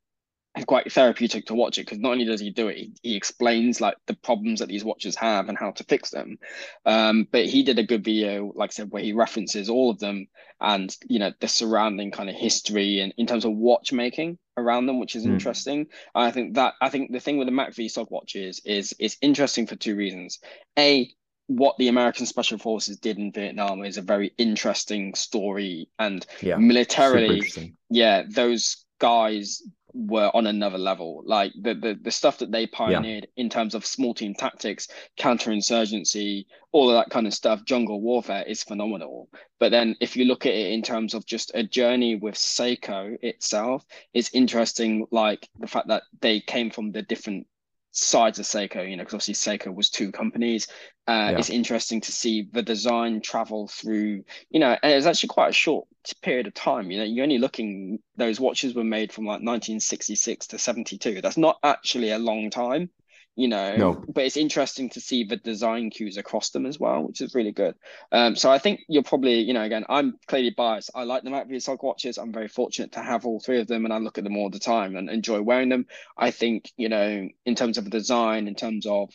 quite 0.67 0.91
therapeutic 0.91 1.45
to 1.45 1.55
watch 1.55 1.77
it 1.77 1.85
because 1.85 1.99
not 1.99 2.11
only 2.11 2.25
does 2.25 2.41
he 2.41 2.49
do 2.49 2.67
it, 2.67 2.77
he, 2.77 2.93
he, 3.03 3.15
explains 3.15 3.79
like 3.79 3.95
the 4.07 4.15
problems 4.15 4.59
that 4.59 4.67
these 4.67 4.83
watches 4.83 5.15
have 5.15 5.47
and 5.47 5.57
how 5.57 5.71
to 5.71 5.83
fix 5.85 6.09
them. 6.09 6.37
Um, 6.85 7.27
but 7.31 7.45
he 7.45 7.63
did 7.63 7.79
a 7.79 7.83
good 7.83 8.03
video, 8.03 8.51
like 8.55 8.71
I 8.71 8.73
said, 8.73 8.91
where 8.91 9.03
he 9.03 9.13
references 9.13 9.69
all 9.69 9.89
of 9.89 9.99
them 9.99 10.27
and 10.59 10.95
you 11.07 11.19
know 11.19 11.31
the 11.39 11.47
surrounding 11.47 12.11
kind 12.11 12.29
of 12.29 12.35
history 12.35 12.99
and 12.99 13.13
in 13.17 13.25
terms 13.25 13.45
of 13.45 13.53
watchmaking 13.53 14.37
around 14.57 14.85
them, 14.85 14.99
which 14.99 15.15
is 15.15 15.25
mm. 15.25 15.31
interesting. 15.31 15.87
I 16.13 16.31
think 16.31 16.55
that 16.55 16.75
I 16.81 16.89
think 16.89 17.11
the 17.11 17.19
thing 17.19 17.37
with 17.37 17.47
the 17.47 17.53
MACV 17.53 17.85
SOG 17.85 18.11
watches 18.11 18.61
is 18.65 18.93
is 18.99 19.17
interesting 19.21 19.67
for 19.67 19.75
two 19.75 19.95
reasons. 19.95 20.39
A 20.77 21.09
what 21.47 21.75
the 21.77 21.89
American 21.89 22.25
Special 22.25 22.57
Forces 22.57 22.97
did 22.97 23.17
in 23.17 23.31
Vietnam 23.31 23.83
is 23.83 23.97
a 23.97 24.01
very 24.01 24.33
interesting 24.37 25.15
story, 25.15 25.89
and 25.97 26.25
yeah, 26.41 26.57
militarily, 26.57 27.41
yeah, 27.89 28.23
those 28.29 28.85
guys 28.99 29.63
were 29.93 30.31
on 30.33 30.47
another 30.47 30.77
level. 30.77 31.23
Like 31.25 31.53
the 31.59 31.73
the, 31.73 31.99
the 32.01 32.11
stuff 32.11 32.39
that 32.39 32.51
they 32.51 32.67
pioneered 32.67 33.27
yeah. 33.35 33.43
in 33.43 33.49
terms 33.49 33.75
of 33.75 33.85
small 33.85 34.13
team 34.13 34.33
tactics, 34.33 34.87
counterinsurgency, 35.19 36.45
all 36.71 36.89
of 36.89 36.95
that 36.95 37.11
kind 37.11 37.27
of 37.27 37.33
stuff, 37.33 37.65
jungle 37.65 38.01
warfare 38.01 38.43
is 38.43 38.63
phenomenal. 38.63 39.29
But 39.59 39.71
then 39.71 39.95
if 39.99 40.15
you 40.15 40.25
look 40.25 40.45
at 40.45 40.53
it 40.53 40.71
in 40.71 40.81
terms 40.81 41.13
of 41.13 41.25
just 41.25 41.51
a 41.53 41.63
journey 41.63 42.15
with 42.15 42.35
Seiko 42.35 43.17
itself, 43.21 43.85
it's 44.13 44.33
interesting, 44.33 45.05
like 45.11 45.47
the 45.59 45.67
fact 45.67 45.87
that 45.89 46.03
they 46.21 46.39
came 46.39 46.71
from 46.71 46.91
the 46.91 47.01
different 47.01 47.47
sides 47.91 48.39
of 48.39 48.45
Seiko, 48.45 48.89
you 48.89 48.95
know, 48.95 49.03
because 49.03 49.13
obviously 49.13 49.33
Seiko 49.33 49.73
was 49.73 49.89
two 49.89 50.11
companies. 50.11 50.67
Uh, 51.07 51.31
yeah. 51.31 51.37
It's 51.37 51.49
interesting 51.49 52.01
to 52.01 52.11
see 52.11 52.47
the 52.51 52.61
design 52.61 53.21
travel 53.21 53.67
through, 53.67 54.23
you 54.49 54.59
know, 54.59 54.77
and 54.81 54.93
it's 54.93 55.05
actually 55.05 55.29
quite 55.29 55.49
a 55.49 55.53
short 55.53 55.87
period 56.21 56.47
of 56.47 56.53
time. 56.53 56.89
You 56.89 56.99
know, 56.99 57.03
you're 57.03 57.23
only 57.23 57.37
looking, 57.37 57.99
those 58.15 58.39
watches 58.39 58.73
were 58.73 58.83
made 58.83 59.11
from 59.11 59.25
like 59.25 59.41
1966 59.41 60.47
to 60.47 60.57
72. 60.57 61.21
That's 61.21 61.37
not 61.37 61.57
actually 61.63 62.11
a 62.11 62.19
long 62.19 62.49
time 62.49 62.89
you 63.35 63.47
know 63.47 63.75
no. 63.75 64.03
but 64.13 64.25
it's 64.25 64.37
interesting 64.37 64.89
to 64.89 64.99
see 64.99 65.23
the 65.23 65.37
design 65.37 65.89
cues 65.89 66.17
across 66.17 66.49
them 66.49 66.65
as 66.65 66.79
well 66.79 67.03
which 67.03 67.21
is 67.21 67.33
really 67.33 67.51
good. 67.51 67.75
Um 68.11 68.35
so 68.35 68.51
i 68.51 68.57
think 68.57 68.81
you're 68.89 69.03
probably 69.03 69.39
you 69.41 69.53
know 69.53 69.63
again 69.63 69.85
i'm 69.89 70.17
clearly 70.27 70.51
biased. 70.51 70.91
I 70.93 71.03
like 71.03 71.23
the 71.23 71.29
Macvia 71.29 71.83
watches 71.83 72.17
i'm 72.17 72.33
very 72.33 72.47
fortunate 72.47 72.93
to 72.93 73.01
have 73.01 73.25
all 73.25 73.39
three 73.39 73.59
of 73.59 73.67
them 73.67 73.85
and 73.85 73.93
i 73.93 73.97
look 73.97 74.17
at 74.17 74.23
them 74.23 74.37
all 74.37 74.49
the 74.49 74.59
time 74.59 74.95
and 74.95 75.09
enjoy 75.09 75.41
wearing 75.41 75.69
them. 75.69 75.85
I 76.17 76.31
think 76.31 76.71
you 76.77 76.89
know 76.89 77.27
in 77.45 77.55
terms 77.55 77.77
of 77.77 77.85
the 77.85 77.89
design 77.89 78.47
in 78.47 78.55
terms 78.55 78.85
of 78.85 79.09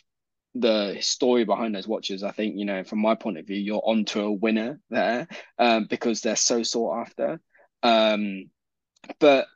the 0.55 0.97
story 1.01 1.43
behind 1.45 1.75
those 1.75 1.87
watches 1.87 2.23
i 2.23 2.31
think 2.31 2.55
you 2.57 2.65
know 2.65 2.83
from 2.83 2.99
my 2.99 3.13
point 3.13 3.37
of 3.37 3.45
view 3.45 3.57
you're 3.57 3.83
onto 3.85 4.21
a 4.21 4.31
winner 4.31 4.79
there 4.89 5.27
um, 5.59 5.85
because 5.87 6.21
they're 6.21 6.35
so 6.35 6.63
sought 6.63 7.01
after. 7.01 7.39
Um 7.83 8.49
but 9.19 9.47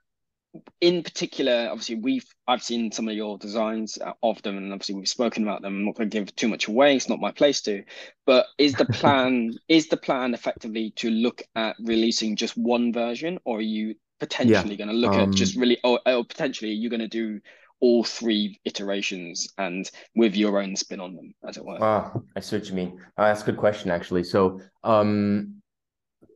in 0.82 1.04
particular, 1.04 1.70
obviously 1.72 1.95
we've 1.95 2.26
I've 2.47 2.64
seen 2.64 2.91
some 2.91 3.08
of 3.08 3.16
your 3.16 3.38
designs 3.38 3.97
uh, 3.97 4.14
of 4.22 4.41
them, 4.41 4.58
and 4.58 4.74
obviously 4.74 4.95
we've 4.95 5.08
spoken 5.08 5.43
about 5.43 5.62
them. 5.62 5.76
I'm 5.76 5.86
not 5.86 5.95
going 5.95 6.10
to 6.10 6.20
give 6.20 6.36
too 6.36 6.47
much 6.47 6.68
away; 6.68 6.95
it's 6.95 7.10
not 7.10 7.20
my 7.20 7.32
place 7.32 7.62
to. 7.62 7.84
But 8.26 8.47
is 8.58 8.74
the 8.74 8.86
plan 8.86 9.54
is 9.68 9.88
the 9.88 9.97
plan 9.97 10.34
effectively 10.34 10.91
to 10.97 11.10
look 11.10 11.41
at 11.56 11.76
releasing 11.80 12.36
just 12.36 12.58
one 12.58 12.91
version, 12.91 13.39
or 13.45 13.60
are 13.60 13.62
you 13.62 13.95
potentially 14.20 14.72
yeah. 14.72 14.86
going 14.86 14.89
to 14.89 14.95
look 14.95 15.14
um, 15.14 15.30
at 15.30 15.36
just 15.36 15.56
really, 15.56 15.78
or, 15.84 15.99
or 16.06 16.26
potentially 16.26 16.72
you're 16.72 16.91
going 16.91 16.99
to 16.99 17.08
do 17.08 17.39
all 17.80 18.04
three 18.04 18.60
iterations 18.64 19.52
and 19.58 19.89
with 20.16 20.36
your 20.36 20.62
own 20.62 20.76
spin 20.76 20.99
on 20.99 21.16
them, 21.16 21.34
as 21.47 21.58
it 21.58 21.66
were? 21.66 21.78
Ah, 21.82 22.14
I 22.36 22.39
see 22.39 22.58
what 22.58 22.70
you 22.70 22.76
mean. 22.76 22.99
Uh, 23.18 23.26
that's 23.26 23.41
a 23.41 23.45
good 23.45 23.58
question, 23.58 23.89
actually. 23.89 24.24
So, 24.24 24.62
um, 24.84 25.61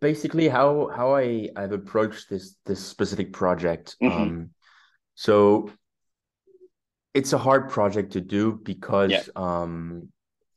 basically 0.05 0.47
how 0.47 0.91
how 0.95 1.15
I 1.15 1.49
I've 1.55 1.71
approached 1.81 2.29
this 2.29 2.55
this 2.67 2.81
specific 2.93 3.33
project. 3.33 3.95
Mm-hmm. 4.03 4.21
Um, 4.21 4.49
so 5.15 5.71
it's 7.15 7.33
a 7.33 7.39
hard 7.47 7.63
project 7.69 8.13
to 8.13 8.21
do 8.21 8.43
because 8.71 9.11
yeah. 9.11 9.23
um, 9.35 10.09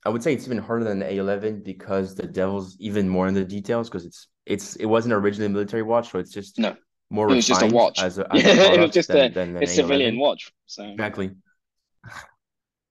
I 0.05 0.11
would 0.11 0.23
say 0.23 0.35
it's 0.35 0.47
even 0.47 0.59
harder 0.59 0.85
than 0.85 0.99
the 0.99 1.07
A11 1.07 1.65
because 1.65 2.15
the 2.15 2.27
devil's 2.27 2.77
even 2.79 3.09
more 3.09 3.27
in 3.27 3.35
the 3.35 3.45
details 3.45 3.89
because 3.89 4.05
it's 4.05 4.29
it's 4.45 4.77
it 4.77 4.89
wasn't 4.95 5.15
originally 5.15 5.47
a 5.47 5.55
military 5.57 5.83
watch, 5.83 6.11
so 6.11 6.19
it's 6.19 6.35
just 6.41 6.59
no. 6.59 6.77
more 7.09 7.31
it 7.31 7.37
was 7.37 7.47
just 7.47 7.63
a 7.63 7.73
watch. 7.81 8.03
As 8.03 8.19
a, 8.19 8.25
as 8.35 8.45
a 8.45 8.73
it 8.75 8.81
was 8.81 8.91
just 8.91 9.09
than, 9.09 9.31
a, 9.31 9.35
than 9.39 9.63
a 9.63 9.67
civilian 9.67 10.19
watch. 10.19 10.53
So 10.67 10.85
exactly. 10.85 11.31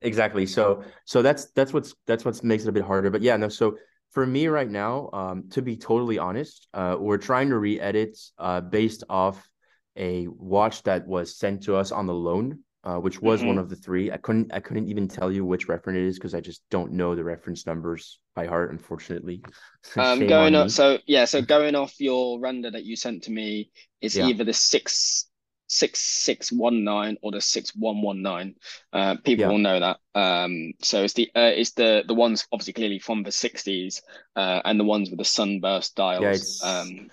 Exactly. 0.04 0.46
So 0.46 0.84
so 1.06 1.24
that's 1.24 1.46
that's 1.58 1.74
what's 1.74 1.96
that's 2.06 2.24
what 2.24 2.44
makes 2.44 2.64
it 2.66 2.70
a 2.70 2.72
bit 2.72 2.84
harder. 2.84 3.10
But 3.10 3.24
yeah, 3.24 3.36
no. 3.36 3.50
So 3.50 3.78
for 4.12 4.26
me 4.26 4.48
right 4.48 4.70
now, 4.70 5.10
um, 5.14 5.50
to 5.52 5.62
be 5.62 5.78
totally 5.78 6.18
honest, 6.18 6.68
uh, 6.74 6.96
we're 7.00 7.18
trying 7.18 7.50
to 7.50 7.58
re-edit 7.58 8.18
uh, 8.38 8.62
based 8.62 9.04
off 9.10 9.48
a 9.96 10.28
watch 10.28 10.84
that 10.84 11.08
was 11.08 11.38
sent 11.38 11.64
to 11.64 11.76
us 11.76 11.92
on 11.92 12.06
the 12.06 12.14
loan, 12.14 12.60
uh, 12.84 12.98
which 12.98 13.22
was 13.22 13.40
mm-hmm. 13.40 13.50
one 13.50 13.58
of 13.58 13.70
the 13.70 13.76
three. 13.76 14.12
I 14.12 14.18
couldn't 14.18 14.54
I 14.54 14.60
couldn't 14.60 14.88
even 14.88 15.08
tell 15.08 15.32
you 15.32 15.46
which 15.46 15.68
reference 15.68 15.98
it 15.98 16.04
is 16.04 16.18
because 16.18 16.36
I 16.36 16.42
just 16.42 16.62
don't 16.70 16.94
know 16.94 17.16
the 17.16 17.24
reference 17.24 17.66
numbers 17.66 18.20
by 18.36 18.48
heart, 18.48 18.72
unfortunately. 18.72 19.44
um, 19.98 20.26
going 20.28 20.56
on, 20.56 20.70
so 20.70 21.00
yeah, 21.08 21.26
so 21.26 21.42
going 21.56 21.76
off 21.76 22.00
your 22.00 22.40
render 22.40 22.72
that 22.72 22.86
you 22.86 22.96
sent 22.96 23.24
to 23.24 23.32
me 23.32 23.72
is 24.02 24.16
yeah. 24.16 24.28
either 24.28 24.44
the 24.44 24.54
six 24.54 25.30
6619 25.68 27.18
or 27.22 27.32
the 27.32 27.42
6119 27.42 28.56
uh, 28.94 29.16
people 29.24 29.46
yeah. 29.46 29.50
will 29.50 29.58
know 29.58 29.80
that. 29.80 29.98
Um, 30.16 30.74
so 30.82 31.04
it's 31.04 31.14
the 31.14 31.30
uh, 31.36 31.52
it's 31.56 31.72
the 31.72 32.04
the 32.08 32.14
ones 32.14 32.48
obviously 32.52 32.74
clearly 32.74 33.00
from 33.00 33.24
the 33.24 33.30
60s 33.30 34.02
uh, 34.36 34.62
and 34.66 34.80
the 34.80 34.84
ones 34.84 35.10
with 35.10 35.20
the 35.20 35.26
sunburst 35.26 35.96
dials. 35.96 36.62
Yeah, 36.64 36.80
um, 36.80 37.10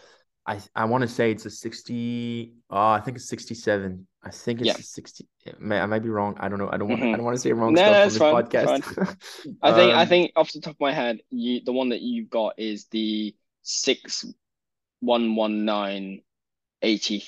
I 0.46 0.60
I 0.74 0.84
want 0.84 1.02
to 1.02 1.08
say 1.08 1.32
it's 1.32 1.46
a 1.46 1.50
60 1.50 2.52
oh 2.70 2.76
I 2.76 3.00
think 3.00 3.16
it's 3.16 3.28
67 3.28 4.06
I 4.22 4.30
think 4.30 4.60
it's 4.60 4.68
yeah. 4.68 4.76
60 4.78 5.26
I 5.46 5.86
might 5.86 6.02
be 6.02 6.08
wrong. 6.08 6.36
I 6.38 6.48
don't 6.48 6.58
know. 6.58 6.68
I 6.70 6.76
don't 6.76 6.88
want 6.88 7.02
mm-hmm. 7.02 7.14
I 7.14 7.16
don't 7.16 7.24
want 7.24 7.36
to 7.36 7.40
say 7.40 7.52
wrong 7.52 7.74
no, 7.74 7.82
stuff 7.82 7.96
on 7.96 8.08
this 8.08 8.18
fine, 8.18 8.34
podcast. 8.34 9.16
I 9.62 9.72
think 9.72 9.92
um, 9.92 9.98
I 9.98 10.06
think 10.06 10.32
off 10.36 10.52
the 10.52 10.60
top 10.60 10.74
of 10.74 10.80
my 10.80 10.92
head 10.92 11.20
you 11.30 11.60
the 11.64 11.72
one 11.72 11.88
that 11.90 12.02
you've 12.02 12.30
got 12.30 12.54
is 12.58 12.86
the 12.90 13.34
6119 13.62 16.22
80 16.82 17.24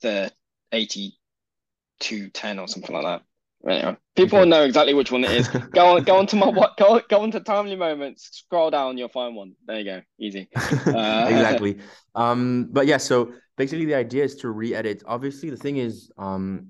the 0.00 0.32
8210 0.72 2.58
or 2.58 2.68
something 2.68 2.94
like 2.94 3.04
that. 3.04 3.22
Anyway, 3.68 3.96
people 4.16 4.38
okay. 4.38 4.48
know 4.48 4.64
exactly 4.64 4.94
which 4.94 5.12
one 5.12 5.22
it 5.24 5.32
is. 5.32 5.48
go 5.74 5.96
on, 5.96 6.04
go 6.04 6.16
on 6.16 6.26
to 6.28 6.36
my 6.36 6.48
what? 6.48 6.78
Go 6.78 7.00
go 7.10 7.20
on 7.20 7.30
to 7.32 7.40
timely 7.40 7.76
moments. 7.76 8.30
Scroll 8.32 8.70
down, 8.70 8.96
you'll 8.96 9.10
find 9.10 9.36
one. 9.36 9.54
There 9.66 9.78
you 9.78 9.84
go, 9.84 10.02
easy. 10.18 10.48
Uh, 10.86 11.26
exactly. 11.28 11.78
Um, 12.16 12.66
but 12.72 12.88
yeah, 12.88 12.96
so 12.96 13.32
basically 13.56 13.84
the 13.84 13.94
idea 13.94 14.24
is 14.24 14.34
to 14.38 14.50
re-edit. 14.50 15.04
Obviously, 15.06 15.48
the 15.48 15.56
thing 15.56 15.76
is, 15.76 16.10
um, 16.18 16.66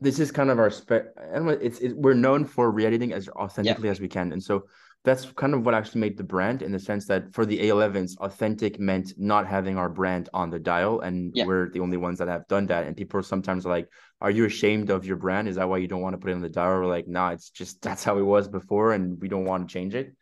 this 0.00 0.20
is 0.20 0.30
kind 0.30 0.48
of 0.48 0.60
our 0.60 0.70
spec. 0.70 1.06
It's 1.16 1.80
it, 1.80 1.96
we're 1.96 2.14
known 2.14 2.44
for 2.44 2.70
re-editing 2.70 3.12
as 3.12 3.28
authentically 3.30 3.86
yeah. 3.86 3.90
as 3.90 4.00
we 4.00 4.06
can, 4.06 4.32
and 4.32 4.40
so 4.40 4.66
that's 5.06 5.24
kind 5.24 5.54
of 5.54 5.64
what 5.64 5.72
actually 5.72 6.00
made 6.00 6.16
the 6.16 6.24
brand 6.24 6.62
in 6.62 6.72
the 6.72 6.80
sense 6.80 7.06
that 7.06 7.32
for 7.32 7.46
the 7.46 7.56
A11s, 7.60 8.18
authentic 8.18 8.80
meant 8.80 9.14
not 9.16 9.46
having 9.46 9.78
our 9.78 9.88
brand 9.88 10.28
on 10.34 10.50
the 10.50 10.58
dial. 10.58 10.98
And 10.98 11.30
yeah. 11.32 11.46
we're 11.46 11.70
the 11.70 11.78
only 11.78 11.96
ones 11.96 12.18
that 12.18 12.26
have 12.26 12.48
done 12.48 12.66
that. 12.66 12.88
And 12.88 12.96
people 12.96 13.20
are 13.20 13.22
sometimes 13.22 13.64
like, 13.64 13.88
Are 14.20 14.32
you 14.32 14.46
ashamed 14.46 14.90
of 14.90 15.06
your 15.06 15.16
brand? 15.16 15.46
Is 15.46 15.54
that 15.56 15.68
why 15.68 15.78
you 15.78 15.86
don't 15.86 16.00
want 16.00 16.14
to 16.14 16.18
put 16.18 16.30
it 16.30 16.34
on 16.34 16.40
the 16.40 16.48
dial? 16.48 16.80
We're 16.80 16.86
like, 16.86 17.06
nah, 17.06 17.30
it's 17.30 17.50
just 17.50 17.80
that's 17.86 18.02
how 18.02 18.18
it 18.18 18.22
was 18.24 18.48
before, 18.48 18.94
and 18.94 19.20
we 19.20 19.28
don't 19.28 19.44
want 19.44 19.68
to 19.68 19.72
change 19.72 19.94
it. 19.94 20.12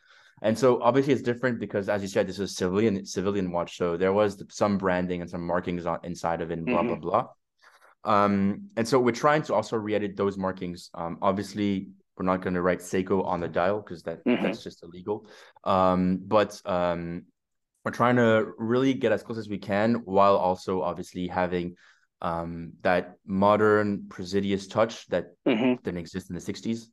And 0.43 0.59
so 0.59 0.83
obviously 0.83 1.15
it's 1.15 1.23
different 1.23 1.59
because 1.59 1.89
as 1.89 2.03
you 2.03 2.09
said, 2.09 2.29
this 2.29 2.39
is 2.39 2.55
civilian 2.55 3.07
civilian 3.07 3.51
watch. 3.51 3.79
So 3.79 3.97
there 3.97 4.13
was 4.13 4.45
some 4.51 4.77
branding 4.77 5.23
and 5.23 5.31
some 5.31 5.47
markings 5.47 5.87
on 5.87 6.01
inside 6.05 6.43
of 6.43 6.51
it 6.51 6.59
and 6.59 6.67
blah 6.67 6.81
mm-hmm. 6.81 7.01
blah 7.01 7.25
blah. 8.05 8.25
Um, 8.25 8.69
and 8.77 8.87
so 8.87 9.01
we're 9.01 9.13
trying 9.13 9.41
to 9.45 9.55
also 9.55 9.79
re-edit 9.79 10.15
those 10.15 10.37
markings. 10.37 10.91
Um, 10.93 11.17
obviously 11.23 11.89
we're 12.17 12.25
not 12.25 12.43
going 12.43 12.55
to 12.55 12.63
write 12.63 12.79
Seiko 12.79 13.25
on 13.25 13.41
the 13.41 13.49
dial 13.49 13.81
because 13.81 14.03
that 14.05 14.25
mm-hmm. 14.25 14.43
that's 14.43 14.63
just 14.63 14.83
illegal. 14.83 15.27
Um, 15.65 16.21
but 16.27 16.61
um, 16.65 17.25
we're 17.85 17.93
trying 17.93 18.17
to 18.17 18.53
really 18.59 18.95
get 18.95 19.13
as 19.13 19.23
close 19.23 19.39
as 19.39 19.49
we 19.49 19.59
can 19.59 19.95
while 20.05 20.37
also 20.37 20.83
obviously 20.83 21.27
having 21.27 21.77
um, 22.23 22.73
that 22.83 23.17
modern 23.27 24.05
Praesidus 24.09 24.71
touch 24.71 25.07
that 25.09 25.33
mm-hmm. 25.47 25.75
didn't 25.83 25.99
exist 25.99 26.31
in 26.31 26.35
the 26.35 26.41
60s. 26.41 26.87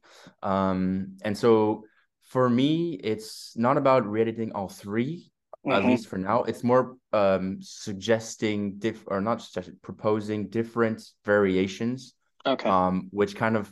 Um, 0.44 1.18
and 1.24 1.38
so 1.38 1.86
for 2.22 2.50
me, 2.50 3.00
it's 3.02 3.54
not 3.56 3.78
about 3.78 4.06
re-editing 4.06 4.52
all 4.54 4.68
3 4.68 5.32
mm-hmm. 5.66 5.72
at 5.72 5.86
least 5.86 6.08
for 6.08 6.18
now. 6.18 6.44
It's 6.44 6.64
more 6.64 6.98
um, 7.14 7.60
suggesting 7.62 8.78
diff 8.80 9.04
or 9.08 9.22
not 9.22 9.42
suggesting, 9.42 9.78
proposing 9.82 10.50
different 10.50 11.04
variations. 11.24 12.14
Okay. 12.46 12.68
Um, 12.68 13.08
which 13.12 13.36
kind 13.36 13.56
of 13.56 13.72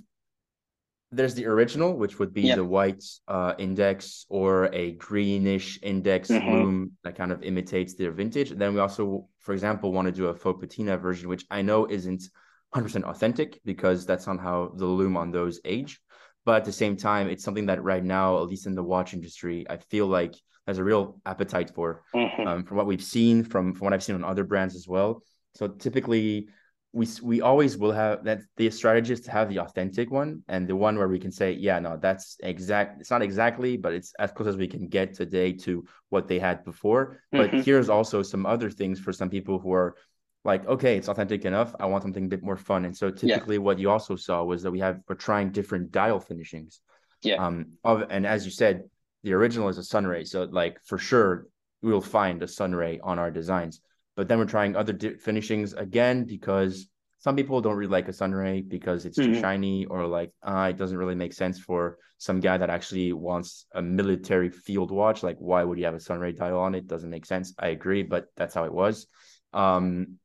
there's 1.11 1.33
the 1.33 1.47
original, 1.47 1.97
which 1.97 2.19
would 2.19 2.33
be 2.33 2.43
yep. 2.43 2.57
the 2.57 2.63
white 2.63 3.03
uh, 3.27 3.53
index 3.57 4.25
or 4.29 4.65
a 4.73 4.91
greenish 4.93 5.79
index 5.81 6.29
mm-hmm. 6.29 6.85
that 7.03 7.15
kind 7.15 7.31
of 7.31 7.41
imitates 7.43 7.95
their 7.95 8.11
vintage. 8.11 8.51
And 8.51 8.61
then 8.61 8.73
we 8.75 8.79
also, 8.79 9.27
for 9.39 9.53
example, 9.53 9.91
want 9.91 10.05
to 10.07 10.11
do 10.11 10.27
a 10.27 10.35
faux 10.35 10.59
patina 10.59 10.97
version, 10.97 11.27
which 11.27 11.45
I 11.49 11.63
know 11.63 11.87
isn't 11.87 12.29
100% 12.75 13.03
authentic 13.03 13.59
because 13.65 14.05
that's 14.05 14.27
not 14.27 14.39
how 14.39 14.73
the 14.75 14.85
lume 14.85 15.17
on 15.17 15.31
those 15.31 15.59
age. 15.65 15.99
But 16.45 16.57
at 16.57 16.65
the 16.65 16.71
same 16.71 16.95
time, 16.95 17.27
it's 17.27 17.43
something 17.43 17.65
that 17.65 17.83
right 17.83 18.03
now, 18.03 18.37
at 18.41 18.47
least 18.47 18.67
in 18.67 18.75
the 18.75 18.83
watch 18.83 19.13
industry, 19.13 19.65
I 19.69 19.77
feel 19.77 20.05
like 20.05 20.35
there's 20.65 20.77
a 20.77 20.83
real 20.83 21.19
appetite 21.25 21.71
for, 21.73 22.03
mm-hmm. 22.15 22.47
um, 22.47 22.63
from 22.63 22.77
what 22.77 22.85
we've 22.85 23.03
seen, 23.03 23.43
from 23.43 23.73
from 23.73 23.85
what 23.85 23.93
I've 23.93 24.03
seen 24.03 24.15
on 24.15 24.23
other 24.23 24.43
brands 24.43 24.75
as 24.75 24.87
well. 24.87 25.23
So 25.55 25.67
typically, 25.67 26.49
we 26.91 27.07
we 27.21 27.41
always 27.41 27.77
will 27.77 27.91
have 27.91 28.23
that 28.23 28.41
the 28.57 28.69
strategy 28.71 29.13
is 29.13 29.21
to 29.21 29.31
have 29.31 29.47
the 29.49 29.59
authentic 29.59 30.09
one 30.09 30.41
and 30.47 30.67
the 30.67 30.75
one 30.75 30.97
where 30.97 31.07
we 31.07 31.19
can 31.19 31.31
say 31.31 31.51
yeah 31.51 31.77
no 31.79 31.97
that's 32.01 32.37
exact 32.41 32.99
it's 32.99 33.11
not 33.11 33.21
exactly 33.21 33.77
but 33.77 33.93
it's 33.93 34.11
as 34.17 34.31
close 34.31 34.47
as 34.47 34.57
we 34.57 34.67
can 34.67 34.87
get 34.87 35.13
today 35.13 35.53
to 35.53 35.85
what 36.09 36.27
they 36.27 36.39
had 36.39 36.63
before. 36.63 37.21
Mm-hmm. 37.33 37.37
but 37.37 37.65
here's 37.65 37.89
also 37.89 38.23
some 38.23 38.45
other 38.45 38.71
things 38.71 38.99
for 38.99 39.13
some 39.13 39.29
people 39.29 39.59
who 39.59 39.71
are 39.71 39.95
like 40.43 40.65
okay 40.67 40.97
it's 40.97 41.09
authentic 41.09 41.45
enough. 41.45 41.75
I 41.79 41.85
want 41.85 42.01
something 42.01 42.25
a 42.25 42.27
bit 42.27 42.43
more 42.43 42.57
fun. 42.57 42.85
And 42.85 42.95
so 42.95 43.11
typically 43.11 43.57
yeah. 43.57 43.61
what 43.61 43.77
you 43.77 43.91
also 43.91 44.15
saw 44.15 44.43
was 44.43 44.63
that 44.63 44.71
we 44.71 44.79
have 44.79 44.99
we're 45.07 45.15
trying 45.15 45.51
different 45.51 45.91
dial 45.91 46.19
finishings. 46.19 46.81
Yeah. 47.21 47.35
Um 47.35 47.73
of 47.83 48.05
and 48.09 48.25
as 48.25 48.45
you 48.45 48.51
said 48.51 48.83
the 49.23 49.33
original 49.33 49.69
is 49.69 49.77
a 49.77 49.83
sunray 49.83 50.23
so 50.23 50.43
like 50.43 50.79
for 50.85 50.97
sure 50.97 51.45
we 51.83 51.91
will 51.91 52.01
find 52.01 52.41
a 52.41 52.47
sunray 52.47 52.99
on 53.03 53.19
our 53.19 53.29
designs 53.29 53.81
but 54.19 54.27
then 54.27 54.37
we're 54.37 54.43
trying 54.43 54.75
other 54.75 54.91
di- 54.91 55.15
finishings 55.15 55.71
again 55.71 56.25
because 56.25 56.89
some 57.19 57.37
people 57.37 57.61
don't 57.61 57.77
really 57.77 57.89
like 57.89 58.09
a 58.09 58.11
sunray 58.11 58.59
because 58.59 59.05
it's 59.05 59.15
too 59.15 59.29
mm-hmm. 59.29 59.39
shiny 59.39 59.85
or 59.85 60.07
like 60.07 60.33
uh, 60.43 60.67
it 60.69 60.75
doesn't 60.75 60.97
really 60.97 61.15
make 61.15 61.31
sense 61.31 61.57
for 61.57 61.97
some 62.17 62.41
guy 62.41 62.57
that 62.57 62.69
actually 62.69 63.13
wants 63.13 63.65
a 63.73 63.81
military 63.81 64.49
field 64.49 64.91
watch. 64.91 65.23
Like 65.23 65.37
why 65.39 65.63
would 65.63 65.79
you 65.79 65.85
have 65.85 65.93
a 65.93 66.01
sunray 66.01 66.33
dial 66.33 66.59
on 66.59 66.75
it? 66.75 66.85
Doesn't 66.85 67.09
make 67.09 67.25
sense. 67.25 67.53
I 67.57 67.69
agree 67.69 68.03
but 68.03 68.25
that's 68.35 68.53
how 68.53 68.65
it 68.65 68.73
was. 68.73 69.07
Um 69.53 70.17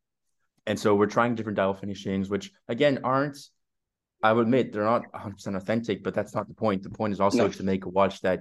and 0.67 0.77
so 0.77 0.97
we're 0.97 1.07
trying 1.07 1.37
different 1.37 1.57
dial 1.57 1.75
finishings 1.75 2.29
which 2.29 2.51
again 2.67 2.99
aren't 3.05 3.39
i 4.25 4.33
would 4.33 4.47
admit 4.47 4.73
they're 4.73 4.83
not 4.83 5.05
100% 5.13 5.55
authentic 5.55 6.03
but 6.03 6.15
that's 6.15 6.35
not 6.35 6.49
the 6.49 6.55
point. 6.55 6.83
The 6.83 6.91
point 6.91 7.13
is 7.13 7.21
also 7.21 7.47
no. 7.47 7.49
to 7.49 7.63
make 7.63 7.85
a 7.85 7.91
watch 7.91 8.23
that 8.23 8.41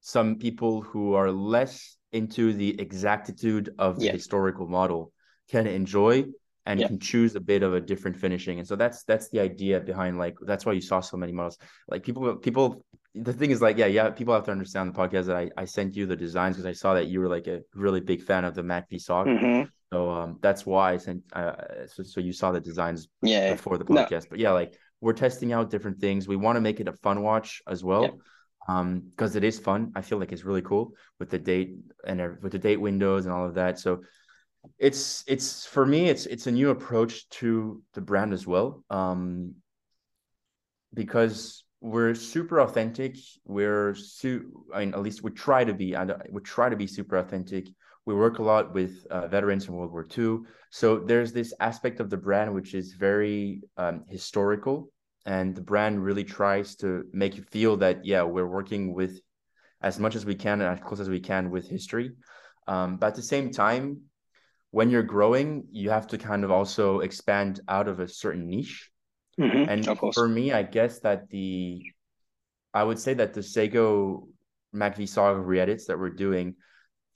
some 0.00 0.36
people 0.36 0.80
who 0.80 1.12
are 1.12 1.30
less 1.30 1.98
into 2.14 2.52
the 2.52 2.80
exactitude 2.80 3.70
of 3.78 3.98
the 3.98 4.06
yeah. 4.06 4.12
historical 4.12 4.66
model 4.66 5.12
can 5.50 5.66
enjoy 5.66 6.24
and 6.66 6.80
yeah. 6.80 6.86
can 6.86 6.98
choose 6.98 7.34
a 7.34 7.40
bit 7.40 7.62
of 7.62 7.74
a 7.74 7.80
different 7.80 8.16
finishing. 8.16 8.58
And 8.58 8.66
so 8.66 8.76
that's 8.76 9.04
that's 9.04 9.28
the 9.30 9.40
idea 9.40 9.80
behind 9.80 10.18
like 10.18 10.36
that's 10.42 10.64
why 10.64 10.72
you 10.72 10.80
saw 10.80 11.00
so 11.00 11.16
many 11.16 11.32
models. 11.32 11.58
Like 11.88 12.02
people 12.02 12.36
people 12.36 12.84
the 13.14 13.32
thing 13.32 13.50
is 13.50 13.60
like 13.60 13.76
yeah 13.76 13.86
yeah 13.86 14.10
people 14.10 14.34
have 14.34 14.44
to 14.44 14.50
understand 14.50 14.92
the 14.92 14.98
podcast 14.98 15.26
that 15.26 15.36
I, 15.36 15.50
I 15.56 15.64
sent 15.66 15.94
you 15.94 16.06
the 16.06 16.16
designs 16.16 16.56
because 16.56 16.66
I 16.66 16.72
saw 16.72 16.94
that 16.94 17.08
you 17.08 17.20
were 17.20 17.28
like 17.28 17.46
a 17.46 17.60
really 17.74 18.00
big 18.00 18.22
fan 18.22 18.44
of 18.44 18.54
the 18.54 18.62
MACV 18.62 18.94
SOG. 18.94 19.26
Mm-hmm. 19.26 19.62
So 19.92 20.10
um 20.10 20.38
that's 20.40 20.64
why 20.64 20.94
I 20.94 20.96
sent 20.96 21.22
uh 21.32 21.86
so, 21.86 22.02
so 22.02 22.20
you 22.20 22.32
saw 22.32 22.52
the 22.52 22.60
designs 22.60 23.08
yeah 23.22 23.52
before 23.52 23.76
the 23.76 23.84
podcast. 23.84 24.24
No. 24.24 24.30
But 24.30 24.38
yeah, 24.38 24.52
like 24.52 24.74
we're 25.00 25.12
testing 25.12 25.52
out 25.52 25.68
different 25.68 25.98
things. 26.00 26.26
We 26.26 26.36
want 26.36 26.56
to 26.56 26.60
make 26.60 26.80
it 26.80 26.88
a 26.88 26.94
fun 26.94 27.22
watch 27.22 27.60
as 27.68 27.84
well. 27.84 28.18
Yeah 28.68 28.74
um 28.74 29.00
because 29.10 29.36
it 29.36 29.44
is 29.44 29.58
fun. 29.58 29.92
I 29.94 30.02
feel 30.02 30.18
like 30.18 30.32
it's 30.32 30.44
really 30.44 30.62
cool 30.62 30.92
with 31.18 31.30
the 31.30 31.38
date 31.38 31.76
and 32.06 32.20
with 32.42 32.52
the 32.52 32.58
date 32.58 32.80
windows 32.80 33.26
and 33.26 33.34
all 33.34 33.46
of 33.46 33.54
that. 33.54 33.78
So 33.78 34.02
it's 34.78 35.24
it's 35.26 35.66
for 35.66 35.84
me 35.86 36.08
it's 36.08 36.26
it's 36.26 36.46
a 36.46 36.52
new 36.52 36.70
approach 36.70 37.28
to 37.28 37.82
the 37.92 38.00
brand 38.00 38.32
as 38.32 38.46
well. 38.46 38.84
Um 38.90 39.54
because 40.94 41.64
we're 41.80 42.14
super 42.14 42.60
authentic. 42.60 43.16
We're 43.44 43.94
su- 43.94 44.64
I 44.74 44.80
mean 44.80 44.94
at 44.94 45.02
least 45.02 45.22
we 45.22 45.30
try 45.30 45.64
to 45.64 45.74
be 45.74 45.94
and 45.94 46.14
we 46.30 46.40
try 46.40 46.68
to 46.68 46.76
be 46.76 46.86
super 46.86 47.16
authentic. 47.16 47.68
We 48.06 48.14
work 48.14 48.38
a 48.38 48.42
lot 48.42 48.74
with 48.74 49.06
uh, 49.10 49.28
veterans 49.28 49.64
from 49.64 49.76
World 49.76 49.92
War 49.92 50.04
II 50.04 50.44
so 50.70 50.98
there's 50.98 51.32
this 51.32 51.54
aspect 51.60 52.00
of 52.00 52.10
the 52.10 52.16
brand 52.16 52.52
which 52.52 52.74
is 52.74 52.92
very 52.92 53.62
um, 53.76 54.04
historical 54.08 54.90
and 55.26 55.54
the 55.54 55.60
brand 55.60 56.04
really 56.04 56.24
tries 56.24 56.76
to 56.76 57.04
make 57.12 57.36
you 57.36 57.42
feel 57.50 57.76
that 57.78 58.04
yeah 58.04 58.22
we're 58.22 58.46
working 58.46 58.94
with 58.94 59.20
as 59.80 59.98
much 59.98 60.14
as 60.14 60.24
we 60.24 60.34
can 60.34 60.60
and 60.60 60.78
as 60.78 60.84
close 60.84 61.00
as 61.00 61.10
we 61.10 61.20
can 61.20 61.50
with 61.50 61.68
history. 61.68 62.12
Um, 62.66 62.96
but 62.96 63.08
at 63.08 63.14
the 63.16 63.22
same 63.22 63.50
time 63.50 64.00
when 64.70 64.90
you're 64.90 65.02
growing, 65.02 65.66
you 65.70 65.90
have 65.90 66.06
to 66.08 66.18
kind 66.18 66.42
of 66.42 66.50
also 66.50 67.00
expand 67.00 67.60
out 67.68 67.86
of 67.86 68.00
a 68.00 68.08
certain 68.08 68.48
niche. 68.48 68.90
Mm-hmm, 69.38 69.68
and 69.68 70.14
for 70.14 70.26
me, 70.26 70.52
I 70.52 70.62
guess 70.62 71.00
that 71.00 71.28
the 71.28 71.82
I 72.72 72.82
would 72.82 72.98
say 72.98 73.14
that 73.14 73.34
the 73.34 73.40
Seiko 73.40 74.26
MACV 74.74 75.02
SOG 75.04 75.46
re-edits 75.46 75.86
that 75.86 75.98
we're 75.98 76.10
doing 76.10 76.56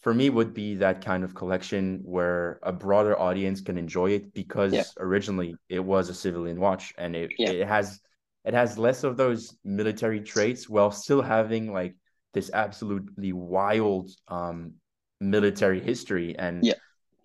for 0.00 0.14
me 0.14 0.30
would 0.30 0.54
be 0.54 0.74
that 0.76 1.04
kind 1.04 1.24
of 1.24 1.34
collection 1.34 2.00
where 2.04 2.60
a 2.62 2.72
broader 2.72 3.18
audience 3.18 3.60
can 3.60 3.76
enjoy 3.76 4.10
it 4.10 4.32
because 4.32 4.72
yeah. 4.72 4.84
originally 4.98 5.54
it 5.68 5.80
was 5.80 6.08
a 6.08 6.14
civilian 6.14 6.60
watch 6.60 6.94
and 6.98 7.16
it, 7.16 7.30
yeah. 7.38 7.50
it 7.50 7.66
has 7.66 8.00
it 8.44 8.54
has 8.54 8.78
less 8.78 9.04
of 9.04 9.16
those 9.16 9.56
military 9.64 10.20
traits 10.20 10.68
while 10.68 10.90
still 10.90 11.20
having 11.20 11.72
like 11.72 11.94
this 12.32 12.50
absolutely 12.54 13.32
wild 13.32 14.10
um 14.28 14.72
military 15.20 15.80
history 15.80 16.38
and 16.38 16.64
yeah 16.64 16.74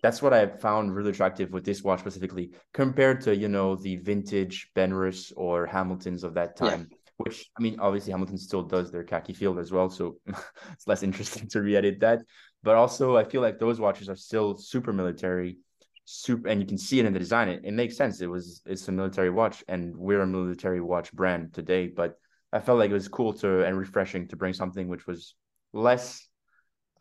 that's 0.04 0.20
what 0.20 0.34
I 0.34 0.46
found 0.46 0.94
really 0.94 1.12
attractive 1.12 1.50
with 1.50 1.64
this 1.64 1.82
watch 1.82 2.00
specifically, 2.00 2.50
compared 2.74 3.22
to 3.22 3.34
you 3.34 3.48
know 3.48 3.74
the 3.74 3.96
vintage 3.96 4.68
Benrus 4.76 5.32
or 5.34 5.64
Hamiltons 5.66 6.24
of 6.24 6.34
that 6.34 6.56
time. 6.56 6.88
Yeah. 6.90 6.96
Which 7.16 7.50
I 7.58 7.62
mean, 7.62 7.80
obviously 7.80 8.10
Hamilton 8.10 8.36
still 8.36 8.62
does 8.62 8.92
their 8.92 9.02
khaki 9.02 9.32
field 9.32 9.58
as 9.58 9.72
well, 9.72 9.88
so 9.88 10.18
it's 10.72 10.86
less 10.86 11.02
interesting 11.02 11.48
to 11.48 11.62
re-edit 11.62 12.00
that. 12.00 12.20
But 12.64 12.76
also, 12.76 13.16
I 13.16 13.24
feel 13.24 13.42
like 13.42 13.58
those 13.58 13.78
watches 13.78 14.08
are 14.08 14.16
still 14.16 14.56
super 14.56 14.92
military, 14.92 15.58
super, 16.06 16.48
and 16.48 16.60
you 16.62 16.66
can 16.66 16.78
see 16.78 16.98
it 16.98 17.04
in 17.04 17.12
the 17.12 17.18
design. 17.18 17.48
It, 17.48 17.60
it 17.62 17.72
makes 17.72 17.94
sense. 17.94 18.22
It 18.22 18.26
was 18.26 18.62
it's 18.64 18.88
a 18.88 18.92
military 18.92 19.30
watch, 19.30 19.62
and 19.68 19.94
we're 19.94 20.22
a 20.22 20.26
military 20.26 20.80
watch 20.80 21.12
brand 21.12 21.52
today. 21.52 21.88
But 21.88 22.18
I 22.52 22.60
felt 22.60 22.78
like 22.78 22.90
it 22.90 22.94
was 22.94 23.06
cool 23.06 23.34
to 23.34 23.64
and 23.66 23.76
refreshing 23.76 24.28
to 24.28 24.36
bring 24.36 24.54
something 24.54 24.88
which 24.88 25.06
was 25.06 25.34
less 25.74 26.26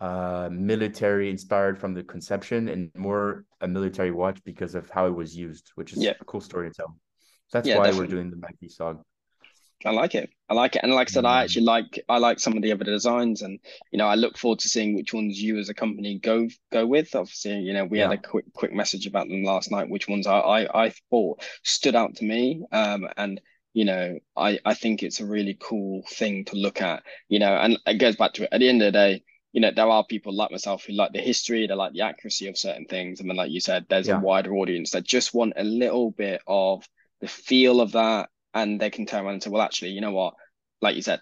uh, 0.02 0.50
military 0.52 1.30
inspired 1.30 1.80
from 1.80 1.94
the 1.94 2.04
conception 2.04 2.68
and 2.68 2.92
more 2.94 3.46
a 3.62 3.68
military 3.68 4.12
watch 4.12 4.44
because 4.44 4.76
of 4.76 4.90
how 4.90 5.08
it 5.08 5.16
was 5.16 5.34
used, 5.34 5.72
which 5.76 5.94
is 5.94 6.00
yeah. 6.00 6.14
a 6.20 6.26
cool 6.26 6.42
story 6.42 6.70
to 6.70 6.76
tell. 6.76 6.98
So 7.48 7.58
that's 7.58 7.68
yeah, 7.70 7.78
why 7.78 7.86
definitely. 7.86 8.08
we're 8.08 8.16
doing 8.16 8.30
the 8.32 8.36
MACV 8.36 8.78
SOG. 8.78 9.02
I 9.86 9.92
like 9.92 10.16
it. 10.16 10.30
I 10.50 10.54
like 10.54 10.76
it. 10.76 10.84
And 10.84 10.94
like 10.94 11.10
I 11.10 11.12
said, 11.12 11.24
mm. 11.24 11.30
I 11.30 11.44
actually 11.44 11.66
like 11.66 12.04
I 12.10 12.18
like 12.18 12.40
some 12.40 12.56
of 12.56 12.64
the 12.64 12.72
other 12.72 12.84
designs 12.84 13.42
and 13.42 13.60
you 13.92 13.98
know, 13.98 14.08
I 14.08 14.16
look 14.16 14.38
forward 14.38 14.60
to 14.60 14.70
seeing 14.70 14.96
which 14.96 15.14
ones 15.14 15.42
you 15.42 15.58
as 15.58 15.70
a 15.70 15.74
company 15.74 16.20
go 16.20 16.48
go 16.72 16.86
with. 16.86 17.16
Obviously, 17.16 17.60
you 17.60 17.74
know, 17.74 17.86
we 17.86 18.00
yeah. 18.00 18.10
had 18.10 18.20
a 18.20 18.22
quick 18.22 18.46
quick 18.54 18.74
message 18.74 19.08
about 19.08 19.28
them 19.28 19.44
last 19.44 19.72
night, 19.72 19.90
which 19.90 20.08
ones 20.08 20.28
I 20.28 20.40
I, 20.40 20.86
I 20.86 20.94
thought 21.10 21.44
stood 21.64 21.96
out 21.96 22.16
to 22.16 22.26
me. 22.26 22.64
Um 22.72 23.08
and 23.18 23.42
you 23.74 23.86
know, 23.86 24.20
I, 24.38 24.60
I 24.66 24.76
think 24.76 25.02
it's 25.02 25.20
a 25.20 25.26
really 25.26 25.58
cool 25.60 26.04
thing 26.08 26.46
to 26.46 26.56
look 26.56 26.80
at, 26.82 27.04
you 27.28 27.40
know, 27.40 27.56
and 27.56 27.80
it 27.88 27.96
goes 27.96 28.16
back 28.16 28.34
to 28.34 28.44
it. 28.44 28.50
At 28.52 28.60
the 28.60 28.70
end 28.70 28.84
of 28.84 28.88
the 28.88 28.92
day, 28.92 29.24
you 29.52 29.62
know, 29.62 29.72
there 29.76 29.88
are 29.88 30.06
people 30.06 30.34
like 30.34 30.52
myself 30.52 30.86
who 30.86 30.94
like 30.94 31.14
the 31.14 31.20
history, 31.20 31.66
they 31.66 31.74
like 31.74 31.94
the 31.94 32.02
accuracy 32.02 32.48
of 32.48 32.58
certain 32.58 32.86
things. 32.86 33.20
And 33.20 33.30
then, 33.30 33.38
like 33.38 33.52
you 33.52 33.60
said, 33.60 33.86
there's 33.88 34.08
yeah. 34.08 34.18
a 34.18 34.20
wider 34.20 34.56
audience 34.56 34.92
that 34.92 35.06
just 35.06 35.34
want 35.34 35.54
a 35.56 35.64
little 35.64 36.12
bit 36.12 36.42
of 36.48 36.88
the 37.22 37.28
feel 37.28 37.80
of 37.80 37.94
that. 37.94 38.30
And 38.54 38.80
they 38.80 38.90
can 38.90 39.06
turn 39.06 39.24
around 39.24 39.36
and 39.36 39.44
say, 39.44 39.50
well, 39.50 39.62
actually, 39.62 39.92
you 39.92 40.02
know 40.02 40.12
what? 40.12 40.36
Like 40.82 40.96
you 40.96 41.02
said, 41.02 41.22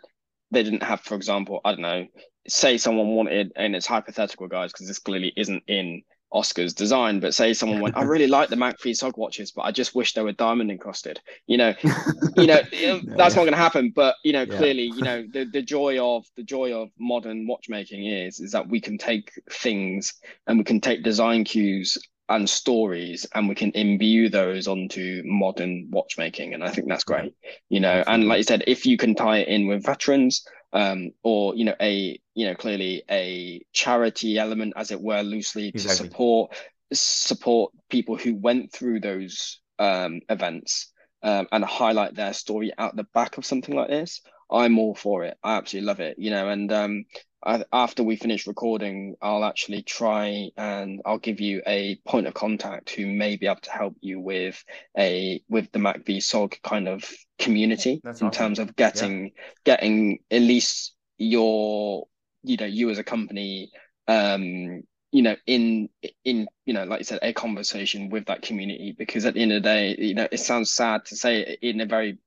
they 0.52 0.64
didn't 0.64 0.84
have, 0.84 1.02
for 1.02 1.16
example, 1.16 1.62
I 1.64 1.72
don't 1.72 1.82
know, 1.82 2.08
say 2.48 2.78
someone 2.78 3.08
wanted, 3.10 3.54
and 3.56 3.76
it's 3.76 3.88
hypothetical, 3.88 4.48
guys, 4.48 4.72
because 4.72 4.88
this 4.88 5.00
clearly 5.00 5.32
isn't 5.38 5.64
in 5.68 6.04
Oscar's 6.34 6.74
design, 6.74 7.20
but 7.20 7.34
say 7.34 7.54
someone 7.54 7.82
went, 7.82 7.98
I 7.98 8.04
really 8.04 8.28
like 8.28 8.50
the 8.50 8.56
MACV 8.56 8.92
SOG 8.92 9.18
watches, 9.18 9.52
but 9.52 9.64
I 9.64 9.72
just 9.72 9.94
wish 9.94 10.14
they 10.14 10.22
were 10.22 10.32
diamond 10.32 10.72
encrusted. 10.72 11.20
You 11.46 11.58
know, 11.58 11.74
you 12.38 12.48
know, 12.48 12.60
um, 12.60 12.66
that's 12.72 12.80
yeah. 12.82 13.16
not 13.16 13.36
going 13.36 13.52
to 13.52 13.58
happen. 13.58 13.92
But 13.94 14.16
you 14.24 14.32
know, 14.32 14.44
yeah. 14.44 14.58
clearly, 14.58 14.84
you 14.84 15.02
know, 15.02 15.26
the, 15.30 15.46
the 15.46 15.62
joy 15.62 16.00
of 16.00 16.26
the 16.38 16.44
joy 16.44 16.74
of 16.74 16.90
modern 16.98 17.48
watchmaking 17.48 18.06
is 18.06 18.40
is 18.40 18.52
that 18.54 18.70
we 18.70 18.80
can 18.80 18.98
take 18.98 19.32
things 19.52 20.14
and 20.48 20.58
we 20.58 20.64
can 20.64 20.80
take 20.80 21.04
design 21.04 21.44
cues 21.44 21.98
and 22.32 22.50
stories 22.50 23.26
and 23.34 23.48
we 23.48 23.56
can 23.56 23.72
imbue 23.72 24.30
those 24.30 24.68
onto 24.68 25.22
modern 25.26 25.88
watchmaking. 25.92 26.54
And 26.54 26.64
I 26.64 26.70
think 26.70 26.88
that's 26.88 27.04
great. 27.04 27.34
You 27.70 27.80
know, 27.80 28.04
and 28.08 28.28
like 28.28 28.38
you 28.38 28.44
said, 28.44 28.64
if 28.68 28.86
you 28.86 28.98
can 28.98 29.16
tie 29.16 29.40
it 29.40 29.48
in 29.48 29.68
with 29.68 29.86
veterans, 29.86 30.46
um, 30.74 31.12
or 31.24 31.56
you 31.56 31.66
know 31.66 31.76
a 31.82 32.20
you 32.34 32.48
know 32.48 32.56
clearly 32.56 33.04
a 33.10 33.62
charity 33.74 34.38
element 34.38 34.74
as 34.76 34.92
it 34.92 35.02
were 35.02 35.22
loosely 35.22 35.68
exactly. 35.68 36.08
to 36.08 36.14
support 36.14 36.56
support 36.94 37.74
people 37.90 38.18
who 38.18 38.36
went 38.36 38.72
through 38.72 39.00
those 39.00 39.60
um, 39.80 40.22
events 40.30 40.92
um, 41.24 41.48
and 41.52 41.64
highlight 41.64 42.16
their 42.16 42.34
story 42.34 42.72
out 42.78 42.96
the 42.96 43.08
back 43.14 43.38
of 43.38 43.46
something 43.46 43.76
like 43.76 43.90
this 43.90 44.22
i'm 44.50 44.78
all 44.80 44.96
for 44.96 45.24
it 45.24 45.38
i 45.44 45.58
absolutely 45.58 45.88
love 45.88 46.00
it 46.00 46.18
you 46.18 46.30
know 46.30 46.50
and 46.50 46.72
um, 46.72 47.06
I, 47.44 47.64
after 47.74 48.04
we 48.04 48.16
finish 48.16 48.46
recording, 48.48 49.16
I'll 49.22 49.44
actually 49.44 49.82
try 49.82 50.50
and 50.58 51.02
I'll 51.06 51.18
give 51.18 51.40
you 51.40 51.62
a 51.66 51.98
point 52.08 52.28
of 52.28 52.34
contact 52.34 52.92
who 52.92 53.08
may 53.08 53.36
be 53.36 53.48
able 53.48 53.62
to 53.62 53.72
help 53.72 53.96
you 54.02 54.20
with 54.20 54.64
a 54.98 55.42
with 55.50 55.72
the 55.72 55.80
MACV 55.80 56.18
SOG 56.18 56.62
kind 56.62 56.88
of 56.88 57.04
community 57.40 58.00
That's 58.04 58.22
in 58.22 58.28
awesome. 58.28 58.38
terms 58.38 58.60
of 58.60 58.76
getting 58.76 59.26
yeah. 59.26 59.44
getting 59.66 60.20
at 60.30 60.42
least 60.42 60.94
your 61.18 62.08
you 62.44 62.58
know 62.58 62.66
you 62.66 62.90
as 62.90 62.98
a 62.98 63.04
company 63.04 63.72
um 64.08 64.84
you 65.12 65.22
know 65.22 65.36
in 65.46 65.90
in 66.24 66.48
you 66.66 66.74
know 66.74 66.84
like 66.86 67.00
you 67.00 67.06
said 67.06 67.20
a 67.22 67.34
conversation 67.34 68.10
with 68.10 68.26
that 68.26 68.42
community 68.42 68.96
because 68.98 69.26
at 69.26 69.34
the 69.34 69.42
end 69.42 69.52
of 69.52 69.62
the 69.62 69.70
day 69.70 69.96
you 69.98 70.14
know 70.14 70.28
it 70.32 70.40
sounds 70.40 70.72
sad 70.72 71.06
to 71.06 71.16
say 71.16 71.42
it 71.42 71.60
in 71.62 71.82
a 71.82 71.86
very 71.86 72.18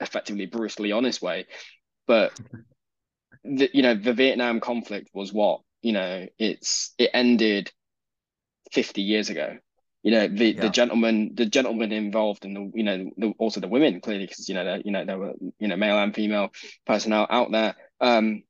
effectively 0.00 0.46
brutally 0.46 0.92
honest 0.92 1.22
way 1.22 1.46
but 2.06 2.38
the, 3.44 3.70
you 3.72 3.82
know 3.82 3.94
the 3.94 4.14
Vietnam 4.14 4.60
conflict 4.60 5.10
was 5.12 5.32
what 5.32 5.60
you 5.82 5.92
know 5.92 6.26
it's 6.38 6.94
it 6.98 7.10
ended 7.12 7.70
50 8.72 9.02
years 9.02 9.30
ago 9.30 9.56
you 10.02 10.10
know 10.10 10.28
the 10.28 10.52
yeah. 10.52 10.60
the 10.60 10.68
gentlemen 10.68 11.32
the 11.34 11.46
gentlemen 11.46 11.90
involved 11.90 12.44
and 12.44 12.56
the 12.56 12.70
you 12.74 12.84
know 12.84 13.10
the, 13.16 13.32
also 13.38 13.60
the 13.60 13.68
women 13.68 14.00
clearly 14.00 14.26
because 14.26 14.48
you 14.48 14.54
know 14.54 14.80
you 14.84 14.92
know 14.92 15.04
there 15.04 15.18
were 15.18 15.32
you 15.58 15.66
know 15.66 15.76
male 15.76 15.98
and 15.98 16.14
female 16.14 16.50
personnel 16.86 17.26
out 17.28 17.50
there 17.50 17.74
um 18.00 18.42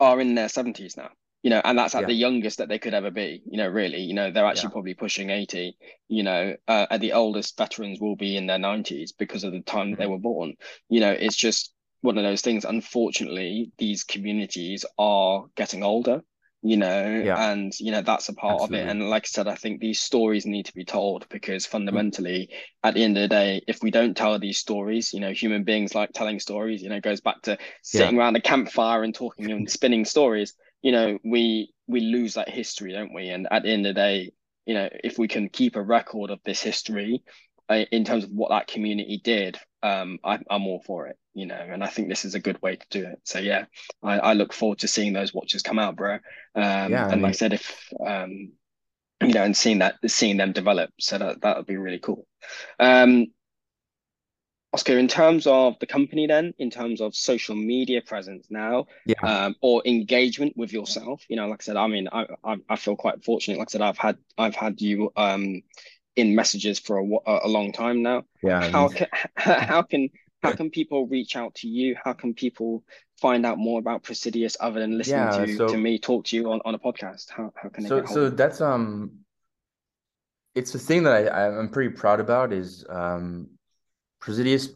are 0.00 0.20
in 0.20 0.34
their 0.34 0.48
70s 0.48 0.96
now 0.96 1.10
you 1.42 1.50
know 1.50 1.60
and 1.62 1.78
that's 1.78 1.94
at 1.94 2.02
yeah. 2.02 2.06
the 2.06 2.14
youngest 2.14 2.58
that 2.58 2.68
they 2.68 2.78
could 2.78 2.94
ever 2.94 3.10
be 3.10 3.42
you 3.46 3.58
know 3.58 3.68
really 3.68 4.00
you 4.00 4.14
know 4.14 4.30
they're 4.30 4.46
actually 4.46 4.68
yeah. 4.68 4.72
probably 4.72 4.94
pushing 4.94 5.30
80 5.30 5.76
you 6.08 6.22
know 6.22 6.54
uh, 6.68 6.86
at 6.90 7.00
the 7.00 7.12
oldest 7.12 7.56
veterans 7.56 8.00
will 8.00 8.16
be 8.16 8.36
in 8.36 8.46
their 8.46 8.58
90s 8.58 9.10
because 9.18 9.44
of 9.44 9.52
the 9.52 9.60
time 9.60 9.88
mm-hmm. 9.88 10.00
they 10.00 10.06
were 10.06 10.18
born 10.18 10.54
you 10.88 11.00
know 11.00 11.10
it's 11.10 11.36
just 11.36 11.73
one 12.04 12.18
of 12.18 12.24
those 12.24 12.42
things. 12.42 12.64
Unfortunately, 12.64 13.72
these 13.78 14.04
communities 14.04 14.84
are 14.98 15.46
getting 15.56 15.82
older. 15.82 16.22
you 16.66 16.78
know 16.78 17.22
yeah. 17.22 17.50
and 17.50 17.78
you 17.78 17.92
know 17.92 18.00
that's 18.00 18.30
a 18.30 18.32
part 18.32 18.54
Absolutely. 18.54 18.80
of 18.80 18.86
it 18.86 18.90
and 18.90 19.10
like 19.10 19.24
i 19.24 19.30
said 19.30 19.46
i 19.46 19.54
think 19.54 19.80
these 19.80 20.00
stories 20.00 20.46
need 20.46 20.64
to 20.64 20.72
be 20.74 20.84
told 20.84 21.28
because 21.28 21.66
fundamentally 21.66 22.48
mm. 22.50 22.56
at 22.88 22.94
the 22.94 23.04
end 23.04 23.18
of 23.18 23.22
the 23.22 23.28
day 23.28 23.60
if 23.68 23.82
we 23.82 23.90
don't 23.90 24.16
tell 24.16 24.38
these 24.38 24.58
stories 24.58 25.12
you 25.12 25.20
know 25.20 25.32
human 25.32 25.62
beings 25.62 25.94
like 25.94 26.10
telling 26.14 26.40
stories 26.40 26.82
you 26.82 26.88
know 26.88 27.00
goes 27.00 27.20
back 27.20 27.42
to 27.42 27.58
sitting 27.82 28.16
yeah. 28.16 28.20
around 28.22 28.36
a 28.36 28.40
campfire 28.40 29.02
and 29.02 29.14
talking 29.14 29.50
and 29.50 29.70
spinning 29.78 30.06
stories 30.06 30.54
you 30.80 30.92
know 30.92 31.18
we 31.22 31.70
we 31.86 32.00
lose 32.00 32.32
that 32.34 32.48
history 32.48 32.92
don't 32.92 33.12
we 33.12 33.28
and 33.28 33.46
at 33.50 33.62
the 33.62 33.70
end 33.70 33.86
of 33.86 33.94
the 33.94 34.00
day 34.00 34.32
you 34.64 34.72
know 34.72 34.88
if 35.04 35.18
we 35.18 35.28
can 35.28 35.50
keep 35.50 35.76
a 35.76 35.82
record 35.82 36.30
of 36.30 36.40
this 36.44 36.62
history 36.62 37.22
uh, 37.68 37.84
in 37.92 38.04
terms 38.04 38.24
of 38.24 38.30
what 38.30 38.50
that 38.50 38.66
community 38.66 39.20
did 39.22 39.58
um 39.84 40.18
I, 40.24 40.40
i'm 40.50 40.66
all 40.66 40.82
for 40.86 41.06
it 41.06 41.18
you 41.34 41.46
know, 41.46 41.56
and 41.56 41.82
I 41.82 41.88
think 41.88 42.08
this 42.08 42.24
is 42.24 42.34
a 42.34 42.40
good 42.40 42.62
way 42.62 42.76
to 42.76 42.86
do 42.90 43.04
it. 43.04 43.20
So 43.24 43.40
yeah, 43.40 43.66
I, 44.02 44.18
I 44.20 44.32
look 44.34 44.52
forward 44.52 44.78
to 44.78 44.88
seeing 44.88 45.12
those 45.12 45.34
watches 45.34 45.62
come 45.62 45.78
out, 45.78 45.96
bro. 45.96 46.14
Um, 46.14 46.20
yeah, 46.54 47.04
and 47.10 47.12
I 47.12 47.16
mean, 47.16 47.22
like 47.22 47.30
I 47.30 47.32
said, 47.32 47.52
if 47.52 47.92
um, 48.04 48.52
you 49.20 49.32
know, 49.34 49.42
and 49.42 49.56
seeing 49.56 49.78
that, 49.80 49.96
seeing 50.06 50.36
them 50.36 50.52
develop, 50.52 50.90
so 51.00 51.18
that 51.18 51.42
that 51.42 51.56
would 51.56 51.66
be 51.66 51.76
really 51.76 51.98
cool. 51.98 52.26
Um, 52.78 53.26
Oscar, 54.72 54.98
in 54.98 55.08
terms 55.08 55.46
of 55.46 55.78
the 55.80 55.86
company, 55.86 56.26
then, 56.26 56.52
in 56.58 56.70
terms 56.70 57.00
of 57.00 57.14
social 57.14 57.54
media 57.54 58.00
presence 58.02 58.46
now, 58.50 58.86
yeah, 59.06 59.14
um, 59.22 59.56
or 59.60 59.82
engagement 59.86 60.56
with 60.56 60.72
yourself, 60.72 61.24
you 61.28 61.36
know, 61.36 61.48
like 61.48 61.62
I 61.62 61.64
said, 61.64 61.76
I 61.76 61.86
mean, 61.88 62.08
I, 62.12 62.26
I 62.44 62.56
I 62.68 62.76
feel 62.76 62.96
quite 62.96 63.24
fortunate. 63.24 63.58
Like 63.58 63.68
I 63.68 63.72
said, 63.72 63.82
I've 63.82 63.98
had 63.98 64.18
I've 64.38 64.56
had 64.56 64.80
you 64.80 65.12
um 65.16 65.62
in 66.16 66.34
messages 66.34 66.78
for 66.78 66.98
a, 66.98 67.38
a 67.44 67.48
long 67.48 67.72
time 67.72 68.02
now. 68.02 68.24
Yeah. 68.42 68.70
How 68.70 68.88
can 68.88 69.06
how 69.36 69.82
can 69.82 70.10
how 70.42 70.52
can 70.52 70.70
people 70.70 71.06
reach 71.06 71.36
out 71.36 71.54
to 71.56 71.68
you? 71.68 71.96
How 72.02 72.12
can 72.12 72.34
people 72.34 72.84
find 73.20 73.46
out 73.46 73.58
more 73.58 73.78
about 73.78 74.02
Praesidus 74.02 74.56
other 74.60 74.80
than 74.80 74.98
listening 74.98 75.20
yeah, 75.20 75.46
to, 75.46 75.56
so, 75.56 75.68
to 75.68 75.76
me 75.76 75.98
talk 75.98 76.26
to 76.26 76.36
you 76.36 76.52
on, 76.52 76.60
on 76.64 76.74
a 76.74 76.78
podcast? 76.78 77.30
How, 77.30 77.52
how 77.56 77.68
can 77.68 77.84
they 77.84 77.88
so 77.88 78.04
so 78.04 78.30
that's 78.30 78.60
um 78.60 79.12
it's 80.54 80.72
the 80.72 80.78
thing 80.78 81.02
that 81.04 81.32
I, 81.32 81.48
I'm 81.48 81.68
pretty 81.68 81.94
proud 81.94 82.20
about 82.20 82.52
is 82.52 82.84
um 82.88 83.48
Praesidus 84.22 84.68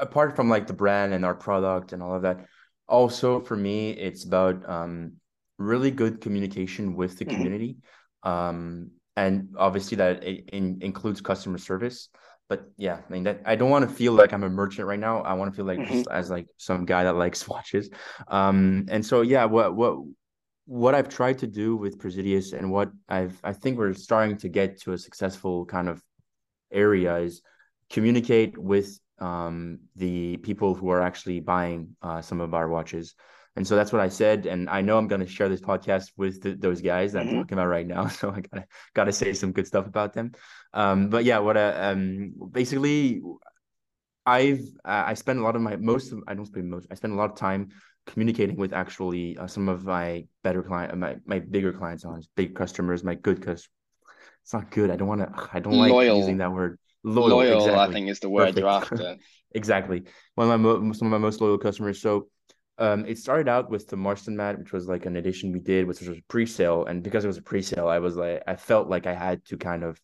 apart 0.00 0.34
from 0.34 0.48
like 0.48 0.66
the 0.66 0.72
brand 0.72 1.12
and 1.12 1.24
our 1.24 1.34
product 1.34 1.92
and 1.92 2.02
all 2.02 2.14
of 2.14 2.22
that, 2.22 2.46
also 2.88 3.40
for 3.40 3.56
me 3.56 3.90
it's 3.90 4.24
about 4.24 4.68
um 4.68 5.12
really 5.58 5.90
good 5.90 6.20
communication 6.20 6.96
with 6.96 7.18
the 7.18 7.24
mm-hmm. 7.24 7.34
community. 7.34 7.76
Um 8.22 8.92
and 9.16 9.48
obviously 9.58 9.96
that 9.96 10.24
it, 10.24 10.48
in, 10.50 10.78
includes 10.80 11.20
customer 11.20 11.58
service 11.58 12.08
but 12.52 12.70
yeah, 12.76 12.98
I 13.08 13.10
mean 13.10 13.22
that 13.22 13.40
I 13.46 13.56
don't 13.56 13.70
want 13.70 13.88
to 13.88 13.94
feel 13.94 14.12
like 14.12 14.34
I'm 14.34 14.42
a 14.42 14.50
merchant 14.50 14.86
right 14.86 14.98
now. 14.98 15.22
I 15.22 15.32
want 15.32 15.50
to 15.50 15.56
feel 15.56 15.64
like 15.64 15.78
mm-hmm. 15.78 16.02
as 16.10 16.28
like 16.28 16.48
some 16.58 16.84
guy 16.84 17.04
that 17.04 17.16
likes 17.16 17.48
watches. 17.52 17.88
Um, 18.28 18.84
and 18.90 19.04
so 19.04 19.22
yeah, 19.22 19.46
what 19.46 19.74
what 19.74 19.96
what 20.66 20.94
I've 20.94 21.08
tried 21.08 21.38
to 21.38 21.46
do 21.46 21.76
with 21.76 21.98
Praesidus 21.98 22.52
and 22.52 22.70
what 22.70 22.90
I've 23.08 23.40
I 23.42 23.54
think 23.54 23.78
we're 23.78 23.94
starting 23.94 24.36
to 24.38 24.50
get 24.50 24.78
to 24.82 24.92
a 24.92 24.98
successful 24.98 25.64
kind 25.64 25.88
of 25.88 26.02
area 26.70 27.16
is 27.16 27.40
communicate 27.88 28.58
with 28.58 29.00
um, 29.18 29.80
the 29.96 30.36
people 30.38 30.74
who 30.74 30.90
are 30.90 31.00
actually 31.00 31.40
buying 31.40 31.96
uh, 32.02 32.20
some 32.20 32.40
of 32.42 32.52
our 32.52 32.68
watches. 32.68 33.14
And 33.56 33.66
so 33.66 33.76
that's 33.76 33.92
what 33.92 34.00
I 34.00 34.08
said. 34.08 34.46
And 34.46 34.70
I 34.70 34.80
know 34.80 34.96
I'm 34.96 35.08
going 35.08 35.20
to 35.20 35.26
share 35.26 35.48
this 35.48 35.60
podcast 35.60 36.12
with 36.16 36.40
the, 36.42 36.54
those 36.54 36.80
guys 36.80 37.12
that 37.12 37.26
mm-hmm. 37.26 37.36
I'm 37.36 37.42
talking 37.42 37.58
about 37.58 37.66
right 37.66 37.86
now. 37.86 38.06
So 38.22 38.30
I 38.30 38.40
gotta 38.40 38.66
gotta 38.94 39.12
say 39.12 39.32
some 39.34 39.52
good 39.52 39.66
stuff 39.66 39.86
about 39.86 40.14
them. 40.14 40.32
Um, 40.72 41.08
but 41.08 41.24
yeah, 41.24 41.38
what 41.38 41.56
uh, 41.56 41.74
um, 41.76 42.32
basically, 42.50 43.20
I've 44.24 44.64
uh, 44.84 45.04
I 45.06 45.14
spend 45.14 45.40
a 45.40 45.42
lot 45.42 45.56
of 45.56 45.62
my 45.62 45.76
most 45.76 46.12
of 46.12 46.22
I 46.26 46.34
don't 46.34 46.46
spend 46.46 46.70
most 46.70 46.86
I 46.90 46.94
spend 46.94 47.12
a 47.12 47.16
lot 47.16 47.30
of 47.30 47.36
time 47.36 47.68
communicating 48.06 48.56
with 48.56 48.72
actually 48.72 49.36
uh, 49.36 49.46
some 49.46 49.68
of 49.68 49.84
my 49.84 50.26
better 50.42 50.62
client 50.62 50.96
my 50.96 51.16
my 51.26 51.40
bigger 51.40 51.72
clients 51.72 52.04
on 52.04 52.22
big 52.36 52.54
customers, 52.54 53.04
my 53.04 53.16
good 53.16 53.38
customers. 53.38 53.68
It's 54.42 54.52
not 54.52 54.70
good. 54.70 54.90
I 54.90 54.96
don't 54.96 55.08
want 55.08 55.20
to. 55.20 55.48
I 55.52 55.60
don't 55.60 55.74
like 55.74 55.92
using 56.16 56.38
that 56.38 56.52
word. 56.52 56.78
Loyal, 57.04 57.28
loyal 57.28 57.58
exactly. 57.58 57.80
I 57.80 57.92
think 57.92 58.08
is 58.08 58.20
the 58.20 58.30
word 58.30 58.54
Perfect. 58.54 58.58
you're 58.58 58.68
after. 59.10 59.16
exactly. 59.52 60.04
One 60.36 60.50
of 60.50 60.60
my 60.60 60.92
some 60.92 61.08
of 61.08 61.12
my 61.12 61.18
most 61.18 61.40
loyal 61.40 61.58
customers. 61.58 62.00
So 62.00 62.28
um, 62.82 63.06
it 63.06 63.16
started 63.16 63.48
out 63.48 63.70
with 63.70 63.86
the 63.86 63.96
Marston 63.96 64.36
mat, 64.36 64.58
which 64.58 64.72
was 64.72 64.88
like 64.88 65.06
an 65.06 65.14
edition 65.14 65.52
we 65.52 65.60
did, 65.60 65.86
which 65.86 66.00
was 66.00 66.08
a 66.08 66.22
pre-sale. 66.26 66.84
And 66.86 67.00
because 67.00 67.22
it 67.22 67.28
was 67.28 67.38
a 67.38 67.42
pre-sale, 67.42 67.86
I 67.86 68.00
was 68.00 68.16
like, 68.16 68.42
I 68.48 68.56
felt 68.56 68.88
like 68.88 69.06
I 69.06 69.14
had 69.14 69.44
to 69.46 69.56
kind 69.56 69.84
of 69.84 70.00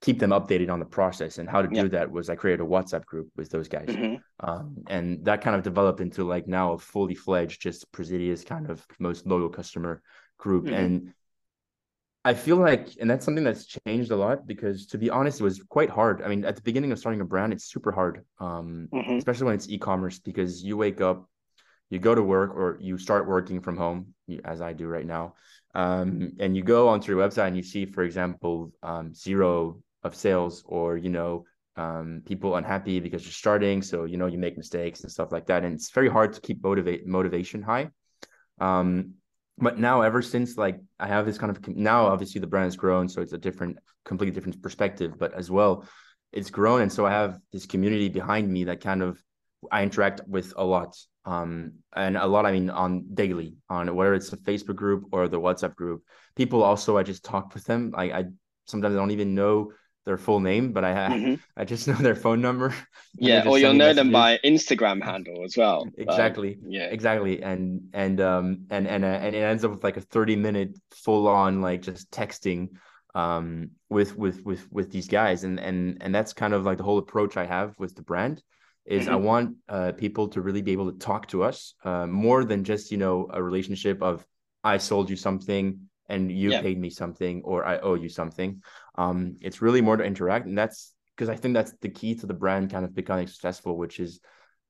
keep 0.00 0.18
them 0.18 0.30
updated 0.30 0.70
on 0.70 0.80
the 0.80 0.86
process. 0.86 1.36
And 1.36 1.46
how 1.46 1.60
to 1.60 1.68
do 1.68 1.90
that 1.90 2.10
was 2.10 2.30
I 2.30 2.34
created 2.34 2.62
a 2.62 2.66
WhatsApp 2.66 3.04
group 3.04 3.28
with 3.36 3.50
those 3.50 3.68
guys. 3.68 3.88
Mm-hmm. 3.88 4.14
Um, 4.40 4.78
and 4.88 5.22
that 5.26 5.42
kind 5.42 5.54
of 5.54 5.62
developed 5.62 6.00
into 6.00 6.24
like 6.24 6.48
now 6.48 6.72
a 6.72 6.78
fully 6.78 7.14
fledged, 7.14 7.60
just 7.60 7.92
Praesidus 7.92 8.46
kind 8.46 8.70
of 8.70 8.86
most 8.98 9.26
loyal 9.26 9.50
customer 9.50 10.00
group. 10.38 10.64
Mm-hmm. 10.64 10.74
And 10.74 11.14
I 12.24 12.32
feel 12.32 12.56
like, 12.56 12.88
and 13.00 13.10
that's 13.10 13.26
something 13.26 13.44
that's 13.44 13.66
changed 13.66 14.12
a 14.12 14.16
lot 14.16 14.46
because 14.46 14.86
to 14.86 14.98
be 14.98 15.10
honest, 15.10 15.40
it 15.40 15.44
was 15.44 15.62
quite 15.68 15.90
hard. 15.90 16.22
I 16.22 16.28
mean, 16.28 16.46
at 16.46 16.56
the 16.56 16.62
beginning 16.62 16.90
of 16.90 16.98
starting 16.98 17.20
a 17.20 17.26
brand, 17.26 17.52
it's 17.52 17.70
super 17.70 17.92
hard, 17.92 18.24
um, 18.40 18.88
mm-hmm. 18.90 19.16
especially 19.16 19.44
when 19.44 19.56
it's 19.56 19.68
e-commerce 19.68 20.18
because 20.20 20.64
you 20.64 20.78
wake 20.78 21.02
up 21.02 21.28
you 21.92 21.98
go 21.98 22.14
to 22.14 22.22
work 22.22 22.56
or 22.56 22.78
you 22.80 22.96
start 22.96 23.28
working 23.28 23.60
from 23.60 23.76
home, 23.76 24.14
as 24.46 24.62
I 24.62 24.72
do 24.72 24.86
right 24.86 25.04
now, 25.04 25.34
um, 25.74 26.32
and 26.40 26.56
you 26.56 26.62
go 26.62 26.88
onto 26.88 27.12
your 27.12 27.20
website 27.20 27.48
and 27.48 27.56
you 27.56 27.62
see, 27.62 27.84
for 27.84 28.02
example, 28.02 28.72
um, 28.82 29.12
zero 29.14 29.82
of 30.02 30.14
sales 30.14 30.62
or 30.66 30.96
you 30.96 31.10
know 31.10 31.44
um, 31.76 32.22
people 32.24 32.56
unhappy 32.56 32.98
because 32.98 33.24
you're 33.24 33.32
starting, 33.32 33.82
so 33.82 34.04
you 34.04 34.16
know 34.16 34.26
you 34.26 34.38
make 34.38 34.56
mistakes 34.56 35.02
and 35.02 35.12
stuff 35.12 35.32
like 35.32 35.46
that, 35.46 35.64
and 35.64 35.74
it's 35.74 35.90
very 35.90 36.08
hard 36.08 36.32
to 36.32 36.40
keep 36.40 36.62
motivate 36.64 37.06
motivation 37.06 37.60
high. 37.60 37.90
Um, 38.58 39.14
but 39.58 39.78
now, 39.78 40.00
ever 40.00 40.22
since 40.22 40.56
like 40.56 40.80
I 40.98 41.08
have 41.08 41.26
this 41.26 41.36
kind 41.36 41.54
of 41.54 41.68
now, 41.68 42.06
obviously 42.06 42.40
the 42.40 42.46
brand 42.46 42.64
has 42.64 42.76
grown, 42.76 43.06
so 43.06 43.20
it's 43.20 43.34
a 43.34 43.38
different, 43.38 43.76
completely 44.06 44.34
different 44.34 44.62
perspective, 44.62 45.18
but 45.18 45.34
as 45.34 45.50
well, 45.50 45.84
it's 46.32 46.48
grown, 46.48 46.80
and 46.80 46.92
so 46.92 47.04
I 47.04 47.10
have 47.10 47.38
this 47.52 47.66
community 47.66 48.08
behind 48.08 48.50
me 48.50 48.64
that 48.64 48.80
kind 48.80 49.02
of 49.02 49.22
I 49.70 49.82
interact 49.82 50.22
with 50.26 50.54
a 50.56 50.64
lot 50.64 50.96
um, 51.24 51.72
and 51.94 52.16
a 52.16 52.26
lot 52.26 52.46
i 52.46 52.52
mean 52.52 52.70
on 52.70 53.04
daily 53.14 53.56
on 53.68 53.94
whether 53.94 54.14
it's 54.14 54.32
a 54.32 54.36
facebook 54.36 54.76
group 54.76 55.04
or 55.12 55.28
the 55.28 55.40
whatsapp 55.40 55.74
group 55.74 56.02
people 56.36 56.62
also 56.62 56.96
i 56.96 57.02
just 57.02 57.24
talk 57.24 57.54
with 57.54 57.64
them. 57.64 57.92
I, 57.96 58.04
I 58.04 58.24
sometimes 58.66 58.94
i 58.94 58.98
don't 58.98 59.10
even 59.10 59.34
know 59.34 59.72
their 60.04 60.18
full 60.18 60.40
name 60.40 60.72
but 60.72 60.84
i 60.84 60.92
mm-hmm. 60.92 61.34
i 61.56 61.64
just 61.64 61.86
know 61.86 61.94
their 61.94 62.16
phone 62.16 62.40
number. 62.40 62.74
Yeah 63.18 63.46
or 63.46 63.58
you'll 63.58 63.74
know 63.74 63.92
messages. 63.92 63.96
them 63.96 64.10
by 64.10 64.38
instagram 64.42 65.04
handle 65.04 65.44
as 65.44 65.54
well. 65.54 65.86
Exactly. 65.98 66.56
yeah. 66.66 66.84
Exactly. 66.84 67.42
And 67.42 67.82
and 67.92 68.22
um 68.22 68.64
and 68.70 68.88
and 68.88 69.04
uh, 69.04 69.08
and 69.08 69.36
it 69.36 69.40
ends 69.40 69.64
up 69.64 69.70
with 69.70 69.84
like 69.84 69.98
a 69.98 70.00
30 70.00 70.36
minute 70.36 70.78
full 70.92 71.28
on 71.28 71.60
like 71.60 71.82
just 71.82 72.10
texting 72.10 72.70
um 73.14 73.72
with 73.90 74.16
with 74.16 74.42
with 74.46 74.66
with 74.72 74.90
these 74.90 75.08
guys. 75.08 75.44
And 75.44 75.60
and 75.60 75.98
and 76.00 76.14
that's 76.14 76.32
kind 76.32 76.54
of 76.54 76.64
like 76.64 76.78
the 76.78 76.84
whole 76.84 76.96
approach 76.96 77.36
i 77.36 77.44
have 77.44 77.78
with 77.78 77.94
the 77.94 78.02
brand 78.02 78.42
is 78.84 79.04
mm-hmm. 79.04 79.12
I 79.12 79.16
want 79.16 79.56
uh, 79.68 79.92
people 79.92 80.28
to 80.28 80.40
really 80.40 80.62
be 80.62 80.72
able 80.72 80.90
to 80.90 80.98
talk 80.98 81.28
to 81.28 81.42
us 81.42 81.74
uh, 81.84 82.06
more 82.06 82.44
than 82.44 82.64
just 82.64 82.90
you 82.90 82.98
know 82.98 83.28
a 83.32 83.42
relationship 83.42 84.02
of 84.02 84.26
I 84.64 84.78
sold 84.78 85.10
you 85.10 85.16
something 85.16 85.80
and 86.08 86.30
you 86.30 86.50
yeah. 86.50 86.60
paid 86.60 86.78
me 86.78 86.90
something 86.90 87.42
or 87.44 87.64
I 87.64 87.78
owe 87.78 87.94
you 87.94 88.08
something. 88.08 88.62
Um, 88.96 89.36
it's 89.40 89.62
really 89.62 89.80
more 89.80 89.96
to 89.96 90.04
interact, 90.04 90.46
and 90.46 90.58
that's 90.58 90.92
because 91.16 91.28
I 91.28 91.36
think 91.36 91.54
that's 91.54 91.72
the 91.80 91.88
key 91.88 92.14
to 92.16 92.26
the 92.26 92.34
brand 92.34 92.70
kind 92.70 92.84
of 92.84 92.94
becoming 92.94 93.26
successful, 93.26 93.76
which 93.76 94.00
is 94.00 94.20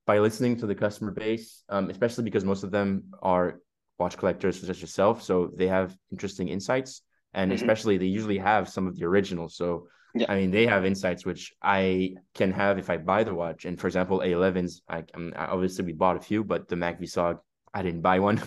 by 0.06 0.18
listening 0.18 0.56
to 0.58 0.66
the 0.66 0.74
customer 0.74 1.12
base, 1.12 1.62
um, 1.68 1.88
especially 1.88 2.24
because 2.24 2.44
most 2.44 2.64
of 2.64 2.70
them 2.70 3.04
are 3.22 3.60
watch 3.98 4.16
collectors 4.16 4.60
such 4.60 4.70
as 4.70 4.80
yourself, 4.80 5.22
so 5.22 5.50
they 5.56 5.68
have 5.68 5.96
interesting 6.10 6.48
insights, 6.48 7.02
and 7.34 7.50
mm-hmm. 7.50 7.62
especially 7.62 7.98
they 7.98 8.06
usually 8.06 8.38
have 8.38 8.68
some 8.68 8.86
of 8.86 8.96
the 8.96 9.04
originals. 9.04 9.56
So 9.56 9.86
yeah. 10.14 10.26
I 10.28 10.36
mean, 10.36 10.50
they 10.50 10.66
have 10.66 10.84
insights 10.84 11.24
which 11.24 11.52
I 11.62 12.14
can 12.34 12.52
have 12.52 12.78
if 12.78 12.90
I 12.90 12.96
buy 12.98 13.24
the 13.24 13.34
watch. 13.34 13.64
And 13.64 13.80
for 13.80 13.86
example, 13.86 14.20
A11s, 14.20 14.80
I 14.88 15.04
um, 15.14 15.32
obviously 15.36 15.84
we 15.84 15.92
bought 15.92 16.16
a 16.16 16.20
few, 16.20 16.44
but 16.44 16.68
the 16.68 16.76
Mac 16.76 17.04
saw 17.06 17.34
I 17.74 17.82
didn't 17.82 18.02
buy 18.02 18.18
one. 18.18 18.42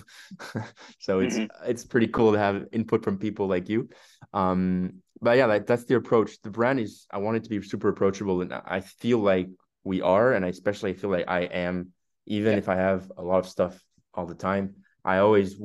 so 0.99 1.20
it's 1.20 1.38
mm-hmm. 1.38 1.70
it's 1.70 1.84
pretty 1.84 2.07
cool 2.07 2.34
to 2.34 2.38
have 2.38 2.66
input 2.72 3.03
from 3.03 3.18
people 3.18 3.47
like 3.47 3.70
you. 3.70 3.89
Um, 4.34 5.01
but 5.22 5.38
yeah, 5.38 5.45
like, 5.45 5.66
that's 5.66 5.86
the 5.86 5.95
approach. 5.95 6.41
The 6.41 6.51
brand 6.51 6.80
is 6.80 7.07
I 7.09 7.18
want 7.18 7.38
it 7.38 7.43
to 7.45 7.49
be 7.49 7.61
super 7.61 7.89
approachable, 7.89 8.41
and 8.41 8.53
I 8.53 8.82
feel 8.82 9.20
like 9.20 9.49
we 9.84 10.01
are, 10.01 10.34
and 10.34 10.45
I 10.45 10.49
especially 10.49 10.93
feel 10.93 11.09
like 11.09 11.26
I 11.28 11.41
am, 11.41 11.91
even 12.28 12.53
yeah. 12.53 12.57
if 12.57 12.70
I 12.70 12.76
have 12.76 13.11
a 13.18 13.24
lot 13.24 13.39
of 13.39 13.47
stuff 13.47 13.80
all 14.13 14.26
the 14.26 14.36
time. 14.36 14.76
I 15.03 15.18
always 15.18 15.59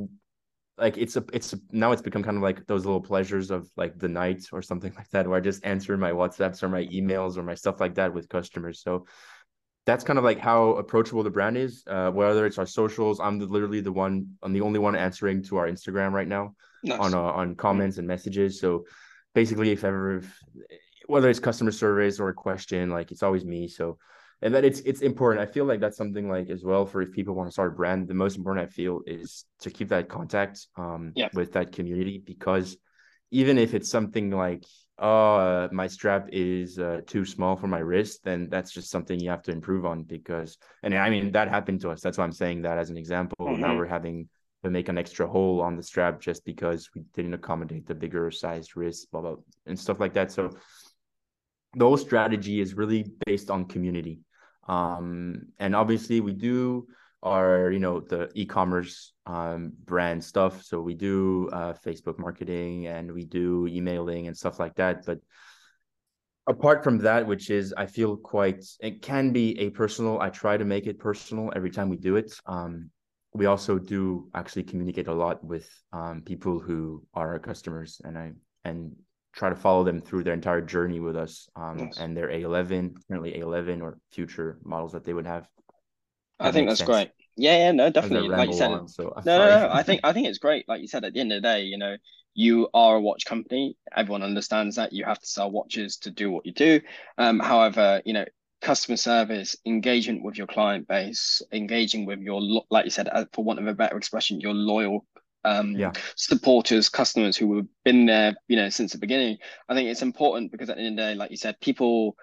like 0.81 0.97
it's 0.97 1.16
a 1.16 1.24
it's 1.33 1.53
a, 1.53 1.59
now 1.70 1.93
it's 1.93 2.03
become 2.03 2.22
kind 2.22 2.37
of 2.37 2.43
like 2.43 2.66
those 2.66 2.85
little 2.85 3.01
pleasures 3.01 3.51
of 3.51 3.70
like 3.76 3.99
the 3.99 4.09
night 4.09 4.47
or 4.53 4.62
something 4.62 4.93
like 4.97 5.09
that 5.11 5.28
where 5.28 5.37
I 5.37 5.41
just 5.41 5.64
answer 5.64 5.97
my 5.97 6.11
WhatsApps 6.11 6.62
or 6.62 6.68
my 6.68 6.87
emails 6.87 7.37
or 7.37 7.43
my 7.43 7.55
stuff 7.55 7.81
like 7.81 7.95
that 7.97 8.12
with 8.14 8.28
customers. 8.28 8.83
So 8.83 9.07
that's 9.87 10.05
kind 10.05 10.18
of 10.18 10.24
like 10.24 10.39
how 10.39 10.70
approachable 10.74 11.22
the 11.22 11.31
brand 11.31 11.57
is. 11.57 11.85
Uh, 11.87 12.11
whether 12.11 12.47
it's 12.47 12.59
our 12.59 12.66
socials, 12.66 13.20
I'm 13.20 13.39
the, 13.39 13.47
literally 13.47 13.81
the 13.81 13.93
one, 13.93 14.28
I'm 14.43 14.53
the 14.53 14.61
only 14.61 14.78
one 14.78 14.95
answering 14.95 15.43
to 15.45 15.57
our 15.57 15.68
Instagram 15.68 16.12
right 16.12 16.28
now 16.28 16.55
nice. 16.83 16.99
on 16.99 17.14
uh, 17.14 17.20
on 17.20 17.55
comments 17.55 17.99
and 17.99 18.07
messages. 18.07 18.61
So 18.61 18.85
basically, 19.35 19.70
if 19.70 19.85
ever, 19.85 20.18
if, 20.18 20.39
whether 21.07 21.28
it's 21.28 21.41
customer 21.41 21.72
service 21.72 22.20
or 22.20 22.28
a 22.28 22.35
question, 22.35 22.91
like 22.91 23.11
it's 23.11 23.22
always 23.22 23.45
me. 23.45 23.68
So 23.68 23.99
and 24.43 24.55
that 24.55 24.64
it's 24.64 24.80
it's 24.80 25.03
important. 25.03 25.47
I 25.47 25.53
feel 25.53 25.64
like 25.64 25.80
that's 25.80 25.97
something 25.97 26.28
like 26.28 26.49
as 26.51 26.64
well 26.64 26.86
for 26.86 27.03
if 27.03 27.12
people 27.12 27.34
want 27.34 27.49
to 27.49 27.53
start 27.53 27.72
a 27.72 27.76
brand. 27.76 28.09
The 28.09 28.14
most 28.14 28.36
important 28.36 28.66
I 28.66 28.70
feel 28.70 29.01
is 29.07 29.45
to 29.61 29.70
keep 29.70 29.88
that 29.88 30.09
contact 30.09 30.66
um 30.76 31.12
Yeah. 31.14 31.28
with 31.34 31.53
that 31.53 31.72
community 31.72 32.22
because 32.24 32.76
even 33.30 33.59
if 33.59 33.74
it's 33.74 33.91
something 33.91 34.30
like 34.30 34.64
oh 34.99 35.36
uh, 35.36 35.68
my 35.72 35.86
strap 35.86 36.28
is 36.32 36.78
uh, 36.78 37.01
too 37.07 37.24
small 37.24 37.57
for 37.57 37.66
my 37.68 37.78
wrist, 37.78 38.20
then 38.24 38.49
that's 38.51 38.72
just 38.72 38.91
something 38.91 39.18
you 39.20 39.30
have 39.30 39.43
to 39.43 39.53
improve 39.53 39.84
on 39.86 40.03
because 40.03 40.59
and 40.82 40.95
I 40.95 41.11
mean 41.11 41.32
that 41.32 41.49
happened 41.49 41.80
to 41.82 41.91
us. 41.91 42.01
That's 42.01 42.18
why 42.18 42.24
I'm 42.24 42.32
saying 42.32 42.62
that 42.62 42.78
as 42.78 42.91
an 42.91 42.97
example. 42.97 43.57
Now 43.57 43.72
Mhm. 43.72 43.76
we're 43.76 43.86
having 43.86 44.28
to 44.62 44.70
make 44.70 44.88
an 44.91 44.99
extra 44.99 45.26
hole 45.26 45.62
on 45.62 45.74
the 45.76 45.82
strap 45.82 46.20
just 46.20 46.45
because 46.45 46.91
we 46.95 47.03
didn't 47.14 47.32
accommodate 47.32 47.86
the 47.86 47.95
bigger 47.95 48.30
sized 48.30 48.76
wrist, 48.76 49.11
blah 49.11 49.20
blah, 49.22 49.36
and 49.66 49.78
stuff 49.78 50.01
like 50.01 50.12
that. 50.14 50.30
So 50.32 50.51
the 51.74 51.84
whole 51.84 51.97
strategy 51.97 52.61
is 52.61 52.74
really 52.74 53.07
based 53.26 53.51
on 53.51 53.64
community 53.66 54.20
um 54.68 55.42
and 55.58 55.74
obviously 55.74 56.20
we 56.20 56.32
do 56.32 56.86
our 57.22 57.70
you 57.70 57.78
know 57.78 58.00
the 58.00 58.30
e-commerce 58.34 59.12
um 59.26 59.72
brand 59.84 60.22
stuff. 60.22 60.62
So 60.62 60.80
we 60.80 60.94
do 60.94 61.48
uh 61.52 61.74
facebook 61.74 62.18
marketing 62.18 62.86
and 62.86 63.12
we 63.12 63.24
do 63.24 63.66
emailing 63.66 64.26
and 64.26 64.36
stuff 64.36 64.58
like 64.58 64.74
that. 64.76 65.04
But 65.06 65.18
apart 66.46 66.82
from 66.82 66.98
that 66.98 67.26
which 67.26 67.50
is 67.50 67.74
i 67.76 67.84
feel 67.86 68.16
quite 68.16 68.64
it 68.80 69.02
can 69.02 69.30
be 69.30 69.58
a 69.61 69.70
personal 69.70 70.18
i 70.20 70.30
try 70.30 70.56
to 70.56 70.64
make 70.64 70.86
it 70.86 70.98
personal 70.98 71.52
every 71.54 71.70
time 71.70 71.88
we 71.88 71.96
do 71.96 72.16
it. 72.16 72.32
Um 72.46 72.90
we 73.32 73.46
also 73.46 73.78
do 73.78 74.28
actually 74.34 74.64
communicate 74.64 75.06
a 75.06 75.14
lot 75.14 75.44
with 75.44 75.68
um 75.92 76.22
people 76.22 76.58
who 76.58 77.04
are 77.14 77.32
our 77.32 77.38
customers. 77.38 78.00
And 78.04 78.18
i 78.18 78.32
and 78.64 78.96
try 79.33 79.49
to 79.49 79.57
follow 79.57 79.85
them 79.85 80.01
through 80.01 80.24
their 80.24 80.35
entire 80.35 80.61
journey 80.61 81.01
with 81.01 81.16
us 81.16 81.49
um, 81.57 81.78
Nice. 81.78 81.99
and 81.99 82.16
their 82.16 82.31
A11, 82.31 82.95
currently 83.09 83.35
A11 83.35 83.83
or 83.83 83.99
future 84.12 84.59
models 84.64 84.93
that 84.93 85.05
they 85.05 85.12
would 85.12 85.26
have. 85.26 85.49
I 86.39 86.53
think 86.53 86.68
that's 86.68 86.81
sense. 86.81 86.89
great. 86.89 87.11
Yeah, 87.37 87.57
yeah, 87.57 87.72
no, 87.72 87.91
definitely. 87.91 88.28
Like 88.28 88.49
you 88.49 88.57
said, 88.57 88.70
on, 88.70 88.89
so 88.89 89.12
No, 89.24 89.39
no, 89.39 89.68
no. 89.68 89.72
I 89.72 89.83
think 89.83 90.01
I 90.05 90.12
think 90.12 90.26
it's 90.26 90.39
great. 90.39 90.68
Like 90.68 90.81
you 90.81 90.89
said, 90.89 91.05
at 91.05 91.14
the 91.14 91.20
end 91.20 91.33
of 91.33 91.43
the 91.43 91.49
day, 91.49 91.62
you 91.62 91.78
know, 91.78 91.97
you 92.35 92.68
are 92.74 92.97
a 92.97 93.01
watch 93.01 93.24
company. 93.24 93.76
Everyone 93.95 94.22
understands 94.22 94.76
that 94.76 94.93
you 94.93 95.05
have 95.05 95.18
to 95.18 95.26
sell 95.26 95.51
watches 95.51 95.99
to 95.99 96.11
do 96.11 96.31
what 96.31 96.47
you 96.47 96.53
do. 96.53 96.81
Um, 97.18 97.39
however, 97.39 98.03
you 98.05 98.12
know, 98.12 98.24
customer 98.61 98.97
service, 98.97 99.57
engagement 99.64 100.22
with 100.22 100.37
your 100.37 100.47
client 100.47 100.87
base, 100.87 101.43
engaging 101.53 102.05
with 102.07 102.20
your, 102.20 102.41
like 102.70 102.85
you 102.85 102.91
said, 102.91 103.09
uh, 103.11 103.24
for 103.33 103.45
want 103.45 103.59
of 103.59 103.66
a 103.66 103.74
better 103.74 103.97
expression, 103.97 104.41
your 104.41 104.55
loyal 104.55 105.07
um 105.45 105.80
Yeah. 105.80 105.93
supporters, 106.16 106.88
customers 106.88 107.36
who 107.36 107.57
have 107.57 107.66
been 107.84 108.07
there, 108.07 108.34
you 108.49 108.57
know, 108.57 108.68
since 108.68 108.93
the 108.93 108.99
beginning. 108.99 109.38
I 109.68 109.74
think 109.74 109.88
it's 109.88 110.03
important 110.03 110.53
because 110.53 110.70
at 110.70 110.76
the 110.76 110.82
end 110.82 110.99
of 110.99 111.05
the 111.07 111.12
day, 111.12 111.14
like 111.16 111.30
you 111.30 111.36
said, 111.36 111.61
people 111.61 112.16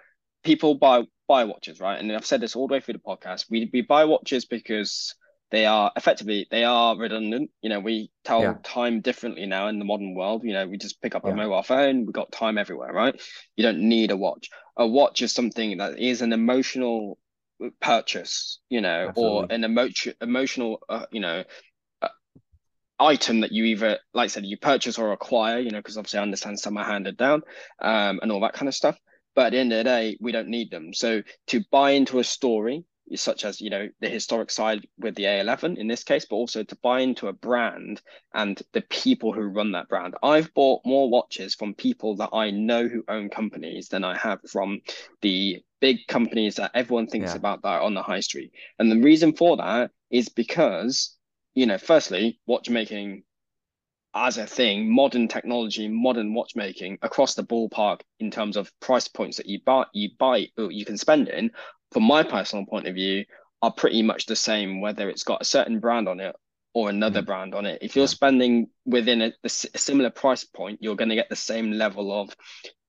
people 0.44 0.76
buy 0.76 1.04
buy 1.28 1.44
watches, 1.46 1.80
right? 1.80 2.00
And 2.00 2.12
I've 2.12 2.26
said 2.26 2.42
this 2.42 2.56
all 2.56 2.68
the 2.68 2.74
way 2.74 2.80
through 2.80 2.94
the 2.96 3.00
podcast. 3.00 3.46
We 3.50 3.70
we 3.74 3.82
buy 3.82 4.06
watches 4.06 4.46
because 4.46 5.16
they 5.52 5.66
are 5.66 5.92
effectively 5.96 6.48
they 6.52 6.64
are 6.64 6.98
redundant. 6.98 7.52
You 7.62 7.70
know, 7.70 7.80
we 7.80 8.12
tell 8.24 8.56
Yeah. 8.56 8.58
time 8.64 9.02
differently 9.02 9.46
now 9.46 9.68
in 9.68 9.80
the 9.80 9.86
modern 9.86 10.16
world. 10.16 10.44
You 10.44 10.54
know, 10.54 10.68
we 10.68 10.78
just 10.78 11.02
pick 11.02 11.16
up 11.16 11.26
a 11.26 11.32
mobile 11.32 11.64
phone, 11.64 12.06
we 12.06 12.14
got 12.14 12.32
time 12.32 12.58
everywhere, 12.58 12.94
right? 12.94 13.20
You 13.56 13.64
don't 13.64 13.80
need 13.90 14.12
a 14.12 14.18
watch. 14.18 14.50
A 14.78 14.88
watch 14.88 15.22
is 15.22 15.34
something 15.34 15.78
that 15.78 16.00
is 16.00 16.22
an 16.22 16.34
emotional 16.34 17.18
purchase, 17.82 18.60
you 18.70 18.82
know, 18.82 19.10
or 19.16 19.46
an 19.50 19.64
emotion 19.64 20.14
emotional 20.22 20.80
uh, 20.90 21.06
you 21.12 21.20
know, 21.20 21.44
item 23.00 23.42
that 23.42 23.52
you 23.52 23.66
either 23.66 24.00
like 24.14 24.26
I 24.26 24.28
said 24.28 24.46
you 24.46 24.58
purchase 24.58 24.98
or 24.98 25.12
acquire, 25.12 25.60
you 25.60 25.72
know, 25.72 25.80
because 25.80 25.98
obviously 25.98 26.20
I 26.20 26.24
understand 26.24 26.60
some 26.60 26.78
are 26.78 26.86
handed 26.86 27.18
down, 27.18 27.44
um, 27.82 28.20
and 28.22 28.32
all 28.32 28.42
that 28.42 28.54
kind 28.54 28.68
of 28.68 28.76
stuff. 28.76 28.98
But 29.36 29.48
at 29.48 29.52
the 29.52 29.60
end 29.60 29.72
of 29.72 29.78
the 29.80 29.84
day, 29.84 30.18
we 30.20 30.32
don't 30.32 30.48
need 30.50 30.72
them. 30.72 30.94
So 30.94 31.22
to 31.48 31.64
buy 31.72 31.92
into 31.92 32.20
a 32.20 32.24
story, 32.24 32.86
such 33.16 33.46
as 33.46 33.62
you 33.62 33.70
know 33.70 33.88
the 34.02 34.10
historic 34.10 34.52
side 34.52 34.86
with 34.98 35.16
the 35.16 35.24
A11 35.24 35.78
in 35.78 35.88
this 35.88 36.04
case, 36.04 36.26
but 36.26 36.36
also 36.36 36.64
to 36.64 36.76
buy 36.78 37.00
into 37.02 37.28
a 37.28 37.34
brand 37.34 38.02
and 38.34 38.62
the 38.74 38.82
people 38.82 39.32
who 39.32 39.42
run 39.42 39.72
that 39.74 39.88
brand. 39.88 40.16
I've 40.24 40.54
bought 40.54 40.82
more 40.86 41.10
watches 41.10 41.56
from 41.56 41.74
people 41.76 42.16
that 42.18 42.32
I 42.34 42.52
know 42.52 42.88
who 42.88 43.04
own 43.08 43.30
companies 43.30 43.88
than 43.90 44.04
I 44.04 44.18
have 44.18 44.40
from 44.50 44.82
the 45.22 45.64
big 45.80 46.00
companies 46.08 46.56
that 46.56 46.72
everyone 46.74 47.08
thinks 47.08 47.32
Yeah. 47.32 47.38
about 47.38 47.62
that 47.62 47.70
are 47.70 47.82
on 47.82 47.94
the 47.94 48.02
high 48.02 48.20
street. 48.20 48.52
And 48.80 48.92
the 48.92 49.00
reason 49.00 49.34
for 49.34 49.56
that 49.58 49.92
is 50.10 50.30
because, 50.30 51.17
you 51.58 51.66
know, 51.66 51.80
firstly, 51.80 52.40
watchmaking 52.46 53.24
as 54.14 54.38
a 54.38 54.46
thing, 54.46 54.94
modern 54.94 55.28
technology, 55.28 55.88
modern 55.88 56.36
watchmaking 56.36 57.00
across 57.02 57.34
the 57.34 57.44
ballpark 57.44 58.02
in 58.20 58.30
terms 58.30 58.58
of 58.58 58.72
price 58.80 59.08
points 59.08 59.38
that 59.38 59.48
you 59.48 59.60
buy, 59.66 59.84
you 59.92 60.10
buy, 60.20 60.48
or 60.56 60.72
you 60.72 60.86
can 60.86 61.00
spend 61.00 61.30
in, 61.30 61.50
from 61.92 62.04
my 62.04 62.22
personal 62.22 62.64
point 62.68 62.86
of 62.86 62.94
view, 62.94 63.26
are 63.64 63.72
pretty 63.74 64.04
much 64.04 64.28
the 64.28 64.36
same, 64.36 64.82
whether 64.82 65.10
it's 65.10 65.24
got 65.24 65.42
a 65.42 65.46
certain 65.46 65.80
brand 65.80 66.08
on 66.08 66.20
it 66.20 66.36
or 66.76 66.92
another 66.92 67.24
Mm. 67.24 67.26
brand 67.26 67.56
on 67.56 67.66
it. 67.66 67.80
If 67.82 67.96
you're 67.96 68.04
Yeah. 68.04 68.18
spending 68.20 68.70
within 68.86 69.34
a 69.44 69.50
similar 69.50 70.12
price 70.12 70.44
point, 70.44 70.78
you're 70.84 70.96
going 70.96 71.10
to 71.10 71.16
get 71.16 71.30
the 71.30 71.36
same 71.36 71.72
level 71.72 72.22
of 72.22 72.36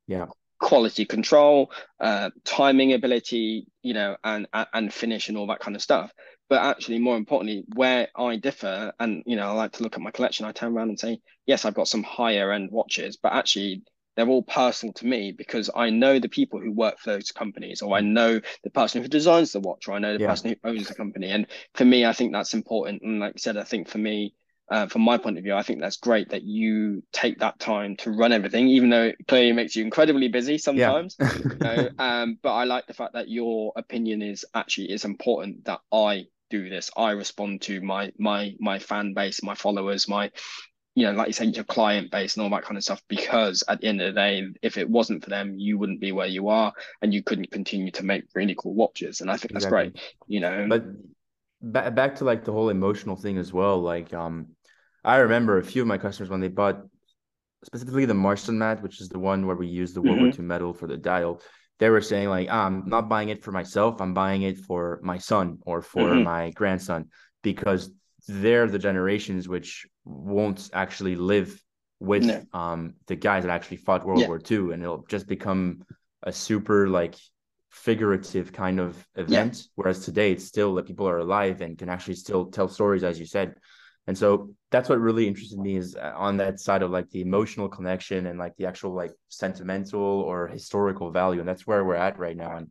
Yeah. 0.06 0.26
quality 0.60 1.06
control, 1.06 1.72
uh, 2.00 2.28
timing 2.44 2.92
ability, 2.92 3.66
you 3.82 3.94
know, 3.94 4.18
and 4.24 4.46
and 4.52 4.66
and 4.74 4.92
finish 4.92 5.30
and 5.30 5.38
all 5.38 5.46
that 5.46 5.60
kind 5.60 5.74
of 5.74 5.80
stuff. 5.80 6.12
But 6.48 6.62
actually, 6.62 6.98
more 6.98 7.16
importantly, 7.16 7.64
where 7.74 8.08
I 8.16 8.36
differ, 8.36 8.92
and 8.98 9.22
you 9.26 9.36
know, 9.36 9.48
I 9.48 9.52
like 9.52 9.72
to 9.72 9.82
look 9.82 9.96
at 9.96 10.00
my 10.02 10.10
collection, 10.10 10.46
I 10.46 10.52
turn 10.52 10.72
around 10.72 10.88
and 10.90 10.98
say, 11.00 11.20
yes, 11.46 11.64
I've 11.64 11.74
got 11.74 11.88
some 11.88 12.02
higher 12.02 12.52
end 12.52 12.70
watches, 12.70 13.16
but 13.16 13.32
actually 13.34 13.82
they're 14.16 14.28
all 14.28 14.42
personal 14.42 14.92
to 14.94 15.06
me 15.06 15.30
because 15.32 15.70
I 15.76 15.90
know 15.90 16.18
the 16.18 16.28
people 16.28 16.58
who 16.60 16.72
work 16.72 16.98
for 16.98 17.10
those 17.12 17.30
companies, 17.30 17.82
or 17.82 17.96
I 17.96 18.00
know 18.00 18.40
the 18.64 18.70
person 18.70 19.02
who 19.02 19.08
designs 19.08 19.52
the 19.52 19.60
watch, 19.60 19.86
or 19.88 19.92
I 19.92 19.98
know 20.00 20.12
the 20.14 20.18
Yeah. 20.18 20.26
person 20.30 20.50
who 20.50 20.68
owns 20.68 20.88
the 20.88 20.94
company. 20.94 21.28
And 21.30 21.46
for 21.74 21.84
me, 21.84 22.04
I 22.04 22.12
think 22.12 22.32
that's 22.32 22.54
important. 22.54 23.02
And 23.02 23.20
like 23.20 23.34
I 23.36 23.38
said, 23.38 23.56
I 23.56 23.64
think 23.64 23.88
for 23.88 23.98
me, 23.98 24.34
uh, 24.70 24.86
from 24.86 25.02
my 25.02 25.16
point 25.18 25.38
of 25.38 25.44
view, 25.44 25.54
I 25.54 25.62
think 25.62 25.80
that's 25.80 25.96
great 25.96 26.30
that 26.30 26.42
you 26.42 27.02
take 27.12 27.38
that 27.38 27.58
time 27.58 27.96
to 27.98 28.10
run 28.10 28.32
everything, 28.32 28.68
even 28.68 28.90
though 28.90 29.04
it 29.04 29.16
clearly 29.28 29.52
makes 29.52 29.76
you 29.76 29.84
incredibly 29.84 30.28
busy 30.28 30.58
Yeah. 30.74 30.92
sometimes. 30.92 31.18
You 31.52 31.60
know, 31.60 31.88
um, 31.98 32.38
but 32.42 32.52
I 32.54 32.64
like 32.64 32.86
the 32.86 32.94
fact 32.94 33.14
that 33.14 33.28
your 33.28 33.72
opinion 33.76 34.20
is 34.22 34.44
actually 34.54 34.90
is 34.92 35.04
important 35.04 35.64
that 35.64 35.80
I 35.92 36.26
do 36.50 36.68
this. 36.68 36.90
I 36.96 37.12
respond 37.12 37.62
to 37.62 37.80
my 37.80 38.12
my 38.18 38.54
my 38.60 38.78
fan 38.78 39.14
base, 39.14 39.42
my 39.42 39.54
followers, 39.54 40.08
my 40.08 40.30
you 40.94 41.06
know, 41.06 41.12
like 41.12 41.28
you 41.28 41.32
said, 41.32 41.54
your 41.54 41.64
client 41.64 42.10
base 42.10 42.36
and 42.36 42.42
all 42.44 42.50
that 42.50 42.64
kind 42.64 42.76
of 42.76 42.82
stuff. 42.82 43.02
Because 43.08 43.62
at 43.68 43.80
the 43.80 43.86
end 43.88 44.00
of 44.00 44.14
the 44.14 44.20
day, 44.20 44.44
if 44.62 44.76
it 44.76 44.90
wasn't 44.90 45.22
for 45.22 45.30
them, 45.30 45.56
you 45.58 45.78
wouldn't 45.78 46.00
be 46.00 46.12
where 46.12 46.26
you 46.26 46.48
are, 46.48 46.72
and 47.02 47.14
you 47.14 47.22
couldn't 47.22 47.52
continue 47.52 47.90
to 47.92 48.04
make 48.04 48.24
really 48.34 48.56
cool 48.58 48.74
watches. 48.74 49.20
And 49.20 49.30
I 49.30 49.36
think 49.36 49.52
that's 49.52 49.66
Exactly. 49.66 49.92
great. 49.92 49.96
You 50.26 50.40
know, 50.40 50.68
But 50.68 50.84
back 51.62 51.94
back 51.94 52.16
to 52.16 52.24
like 52.24 52.44
the 52.44 52.52
whole 52.52 52.68
emotional 52.70 53.16
thing 53.16 53.38
as 53.38 53.52
well. 53.52 53.80
Like 53.80 54.12
um, 54.14 54.48
I 55.04 55.16
remember 55.18 55.58
a 55.58 55.64
few 55.64 55.82
of 55.82 55.88
my 55.88 55.98
customers 55.98 56.30
when 56.30 56.40
they 56.40 56.48
bought 56.48 56.82
specifically 57.64 58.04
the 58.06 58.14
Marston 58.14 58.58
mat, 58.58 58.82
which 58.82 59.00
is 59.00 59.08
the 59.08 59.18
one 59.18 59.46
where 59.46 59.56
we 59.56 59.66
use 59.68 59.94
the 59.94 60.02
World 60.02 60.18
War 60.18 60.28
Mhm. 60.28 60.32
II 60.32 60.44
metal 60.44 60.74
for 60.74 60.86
the 60.86 60.96
dial. 60.96 61.40
They 61.78 61.90
were 61.90 62.00
saying 62.00 62.28
like, 62.28 62.48
ah, 62.50 62.66
I'm 62.66 62.88
not 62.88 63.08
buying 63.08 63.28
it 63.28 63.42
for 63.42 63.52
myself. 63.52 64.00
I'm 64.00 64.14
buying 64.14 64.42
it 64.42 64.58
for 64.58 65.00
my 65.02 65.18
son 65.18 65.58
or 65.62 65.80
for 65.82 66.08
Mhm. 66.10 66.24
my 66.24 66.50
grandson 66.50 67.10
because 67.42 67.90
they're 68.26 68.66
the 68.66 68.78
generations 68.78 69.48
which 69.48 69.86
won't 70.04 70.70
actually 70.72 71.16
live 71.16 71.50
with 72.00 72.26
No. 72.26 72.42
um 72.52 72.94
the 73.06 73.16
guys 73.16 73.42
that 73.44 73.50
actually 73.50 73.78
fought 73.78 74.04
World 74.06 74.20
Yeah. 74.20 74.28
War 74.28 74.38
II, 74.38 74.72
and 74.72 74.82
it'll 74.82 75.04
just 75.08 75.26
become 75.26 75.84
a 76.22 76.32
super 76.32 76.88
like 76.88 77.14
figurative 77.70 78.52
kind 78.52 78.80
of 78.80 79.06
event. 79.14 79.68
Whereas 79.76 80.04
today 80.04 80.32
it's 80.32 80.44
still 80.44 80.74
that 80.74 80.86
people 80.86 81.08
are 81.08 81.18
alive 81.18 81.60
and 81.60 81.78
can 81.78 81.88
actually 81.88 82.14
still 82.14 82.46
tell 82.46 82.68
stories, 82.68 83.04
as 83.04 83.18
you 83.18 83.26
said. 83.26 83.54
And 84.08 84.16
so 84.16 84.48
that's 84.70 84.88
what 84.88 84.98
really 85.00 85.28
interested 85.28 85.58
me 85.58 85.76
is 85.76 85.94
uh, 85.94 86.12
on 86.16 86.38
that 86.38 86.58
side 86.60 86.82
of 86.82 86.90
like 86.90 87.10
the 87.10 87.20
emotional 87.20 87.68
connection 87.68 88.26
and 88.26 88.38
like 88.38 88.56
the 88.56 88.64
actual 88.64 88.94
like 88.94 89.12
sentimental 89.28 90.00
or 90.00 90.48
historical 90.48 91.10
value. 91.10 91.40
And 91.40 91.48
that's 91.48 91.66
where 91.66 91.84
we're 91.84 91.94
at 91.94 92.18
right 92.18 92.36
now. 92.36 92.56
And 92.56 92.68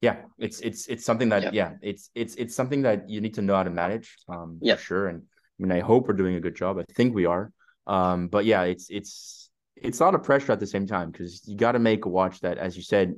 yeah, 0.00 0.16
it's 0.36 0.58
it's 0.60 0.88
it's 0.88 1.04
something 1.04 1.28
that 1.28 1.44
Yep. 1.44 1.54
yeah, 1.54 1.70
it's 1.80 2.10
it's 2.16 2.34
it's 2.34 2.56
something 2.56 2.82
that 2.82 3.08
you 3.08 3.20
need 3.20 3.34
to 3.34 3.42
know 3.42 3.54
how 3.54 3.62
to 3.62 3.70
manage 3.70 4.16
um 4.28 4.58
for 4.60 4.76
sure. 4.76 5.06
And 5.08 5.22
I 5.22 5.62
mean 5.62 5.70
I 5.70 5.80
hope 5.80 6.08
we're 6.08 6.14
doing 6.14 6.34
a 6.34 6.40
good 6.40 6.56
job. 6.56 6.76
I 6.78 6.84
think 6.92 7.14
we 7.14 7.24
are. 7.24 7.52
Um, 7.86 8.26
but 8.26 8.44
yeah, 8.44 8.62
it's 8.64 8.90
it's 8.90 9.50
it's 9.76 10.00
a 10.00 10.04
lot 10.04 10.16
of 10.16 10.24
pressure 10.24 10.50
at 10.50 10.58
the 10.58 10.66
same 10.66 10.88
time 10.88 11.12
because 11.12 11.46
you 11.46 11.56
got 11.56 11.72
to 11.72 11.78
make 11.78 12.04
a 12.04 12.08
watch 12.08 12.40
that, 12.40 12.58
as 12.58 12.76
you 12.76 12.82
said, 12.82 13.14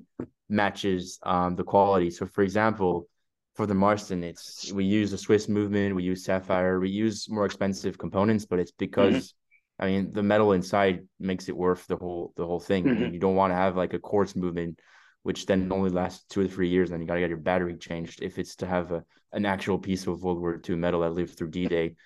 matches 0.51 1.19
um 1.23 1.57
the 1.57 1.65
quality. 1.65 2.11
So 2.11 2.27
for 2.27 2.43
example, 2.43 3.09
for 3.57 3.67
the 3.67 3.75
Marston, 3.75 4.23
it's 4.23 4.71
we 4.73 4.85
use 4.85 5.11
the 5.11 5.19
Swiss 5.19 5.49
movement, 5.49 5.97
we 5.97 6.03
use 6.03 6.25
sapphire, 6.25 6.79
we 6.79 6.91
use 6.91 7.29
more 7.31 7.47
expensive 7.47 7.97
components, 7.97 8.45
but 8.45 8.59
it's 8.59 8.73
because 8.73 9.35
I 9.79 9.87
mean 9.87 10.13
the 10.13 10.23
metal 10.23 10.53
inside 10.53 11.07
makes 11.19 11.49
it 11.49 11.57
worth 11.57 11.87
the 11.87 11.97
whole 11.97 12.33
the 12.37 12.47
whole 12.47 12.61
thing. 12.61 12.89
I 12.89 12.93
mean, 12.93 13.15
you 13.15 13.21
don't 13.21 13.35
want 13.35 13.53
to 13.53 13.57
have 13.57 13.77
like 13.77 13.95
a 13.95 13.99
quartz 13.99 14.37
movement, 14.37 14.81
which 15.23 15.47
then 15.47 15.73
only 15.73 15.91
lasts 15.91 16.25
two 16.29 16.43
or 16.43 16.49
three 16.49 16.69
years, 16.69 16.91
then 16.91 17.01
you 17.01 17.07
gotta 17.07 17.21
get 17.21 17.31
your 17.31 17.39
battery 17.39 17.77
changed. 17.77 18.23
If 18.23 18.39
it's 18.39 18.57
to 18.57 18.67
have 18.67 18.93
a 18.93 19.03
an 19.33 19.47
actual 19.47 19.79
piece 19.79 20.07
of 20.07 20.23
World 20.23 20.41
War 20.41 20.61
II 20.69 20.77
metal 20.77 21.01
that 21.01 21.11
lived 21.11 21.37
through 21.37 21.51
D-Day, 21.51 21.97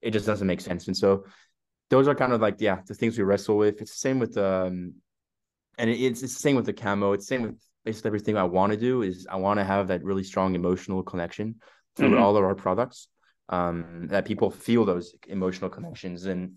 it 0.00 0.12
just 0.12 0.26
doesn't 0.26 0.46
make 0.46 0.60
sense. 0.60 0.86
And 0.86 0.96
so 0.96 1.24
those 1.88 2.08
are 2.08 2.14
kind 2.14 2.32
of 2.32 2.40
like 2.40 2.60
yeah 2.60 2.80
the 2.86 2.94
things 2.94 3.18
we 3.18 3.24
wrestle 3.24 3.56
with. 3.56 3.80
It's 3.80 3.92
the 3.92 3.98
same 3.98 4.20
with 4.20 4.38
um, 4.38 4.94
and 5.76 5.90
it's 5.90 6.22
it's 6.22 6.34
the 6.34 6.40
same 6.40 6.56
with 6.56 6.66
the 6.66 6.72
camo. 6.72 7.12
It's 7.12 7.26
the 7.26 7.34
same 7.34 7.42
with 7.42 7.58
basically 7.84 8.08
everything 8.08 8.36
I 8.36 8.44
want 8.44 8.72
to 8.72 8.78
do 8.78 9.02
is 9.02 9.26
I 9.30 9.36
want 9.36 9.58
to 9.58 9.64
have 9.64 9.88
that 9.88 10.04
really 10.04 10.24
strong 10.24 10.54
emotional 10.54 11.02
connection 11.02 11.56
through 11.96 12.10
Mhm. 12.10 12.20
all 12.20 12.36
of 12.36 12.44
our 12.44 12.54
products. 12.54 13.08
Um, 13.48 14.06
that 14.08 14.26
people 14.26 14.48
feel 14.50 14.84
those 14.84 15.12
emotional 15.26 15.70
connections 15.70 16.26
and 16.26 16.54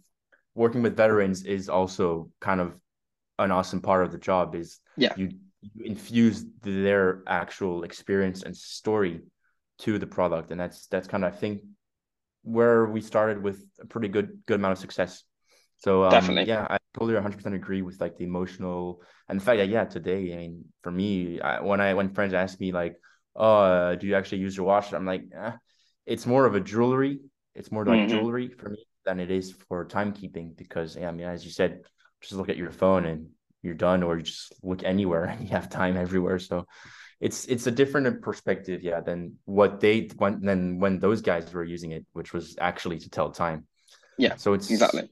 working 0.54 0.84
with 0.84 0.96
veterans 0.96 1.44
is 1.44 1.68
also 1.68 2.30
kind 2.40 2.62
of 2.62 2.78
an 3.40 3.50
awesome 3.50 3.82
part 3.82 4.06
of 4.06 4.12
the 4.12 4.20
job 4.20 4.54
is 4.54 4.80
Yeah. 4.96 5.16
you, 5.18 5.32
you 5.62 5.86
infuse 5.86 6.46
their 6.62 7.24
actual 7.26 7.84
experience 7.84 8.44
and 8.44 8.56
story 8.56 9.24
to 9.80 9.98
the 9.98 10.06
product 10.06 10.52
and 10.52 10.60
that's 10.60 10.86
that's 10.86 11.08
kind 11.08 11.26
of 11.26 11.34
I 11.34 11.36
think 11.36 11.64
where 12.44 12.86
we 12.86 13.02
started 13.02 13.42
with 13.42 13.66
a 13.80 13.88
pretty 13.88 14.10
good 14.10 14.44
good 14.46 14.60
amount 14.60 14.74
of 14.74 14.78
success. 14.78 15.24
So 15.84 16.06
um, 16.06 16.12
Definitely. 16.12 16.46
yeah, 16.46 16.66
I 16.70 16.78
totally 16.94 17.14
100% 17.16 17.56
agree 17.56 17.82
with 17.82 18.00
like 18.00 18.16
the 18.18 18.24
emotional 18.24 19.02
and 19.28 19.38
the 19.40 19.44
fact 19.44 19.58
that 19.58 19.68
yeah, 19.68 19.84
today 19.84 20.34
I 20.34 20.38
mean 20.38 20.64
for 20.82 20.92
me, 20.92 21.42
I, 21.42 21.60
when 21.62 21.82
I 21.82 21.94
when 21.94 22.14
friends 22.14 22.34
ask 22.34 22.58
me 22.62 22.72
like, 22.72 22.96
"Oh, 23.36 23.58
uh, 23.64 23.96
do 23.96 24.08
you 24.08 24.16
actually 24.16 24.38
use 24.38 24.56
your 24.56 24.66
watch?" 24.66 24.94
I'm 24.94 25.06
like, 25.06 25.24
eh, 25.36 25.52
it's 26.06 26.26
more 26.26 26.46
of 26.46 26.56
a 26.56 26.62
jewelry. 26.62 27.20
It's 27.54 27.70
more 27.70 27.86
like 27.86 28.08
Mhm. 28.08 28.08
jewelry 28.08 28.48
for 28.48 28.70
me 28.70 28.78
than 29.06 29.20
it 29.20 29.30
is 29.30 29.52
for 29.68 29.86
timekeeping 29.86 30.56
because 30.56 30.96
yeah, 30.96 31.10
I 31.10 31.12
mean 31.12 31.28
as 31.28 31.44
you 31.44 31.52
said, 31.52 31.82
just 32.22 32.32
look 32.34 32.48
at 32.48 32.56
your 32.56 32.72
phone 32.72 33.06
and 33.06 33.28
you're 33.62 33.74
done, 33.76 34.04
or 34.04 34.16
you 34.18 34.24
just 34.24 34.54
look 34.64 34.86
anywhere 34.86 35.26
and 35.32 35.42
you 35.42 35.50
have 35.50 35.70
time 35.70 35.98
everywhere. 35.98 36.40
So 36.40 36.66
it's 37.20 37.44
it's 37.48 37.68
a 37.68 37.72
different 37.72 38.22
perspective, 38.22 38.84
yeah, 38.84 39.02
than 39.02 39.38
what 39.44 39.82
they 39.82 40.10
when 40.18 40.40
than 40.40 40.80
when 40.80 41.00
those 41.00 41.22
guys 41.22 41.54
were 41.54 41.66
using 41.66 41.92
it, 41.92 42.06
which 42.14 42.32
was 42.32 42.56
actually 42.62 43.00
to 43.00 43.10
tell 43.10 43.32
time. 43.32 43.68
Yeah, 44.18 44.36
So 44.38 44.54
it's 44.54 44.70
exactly. 44.72 45.10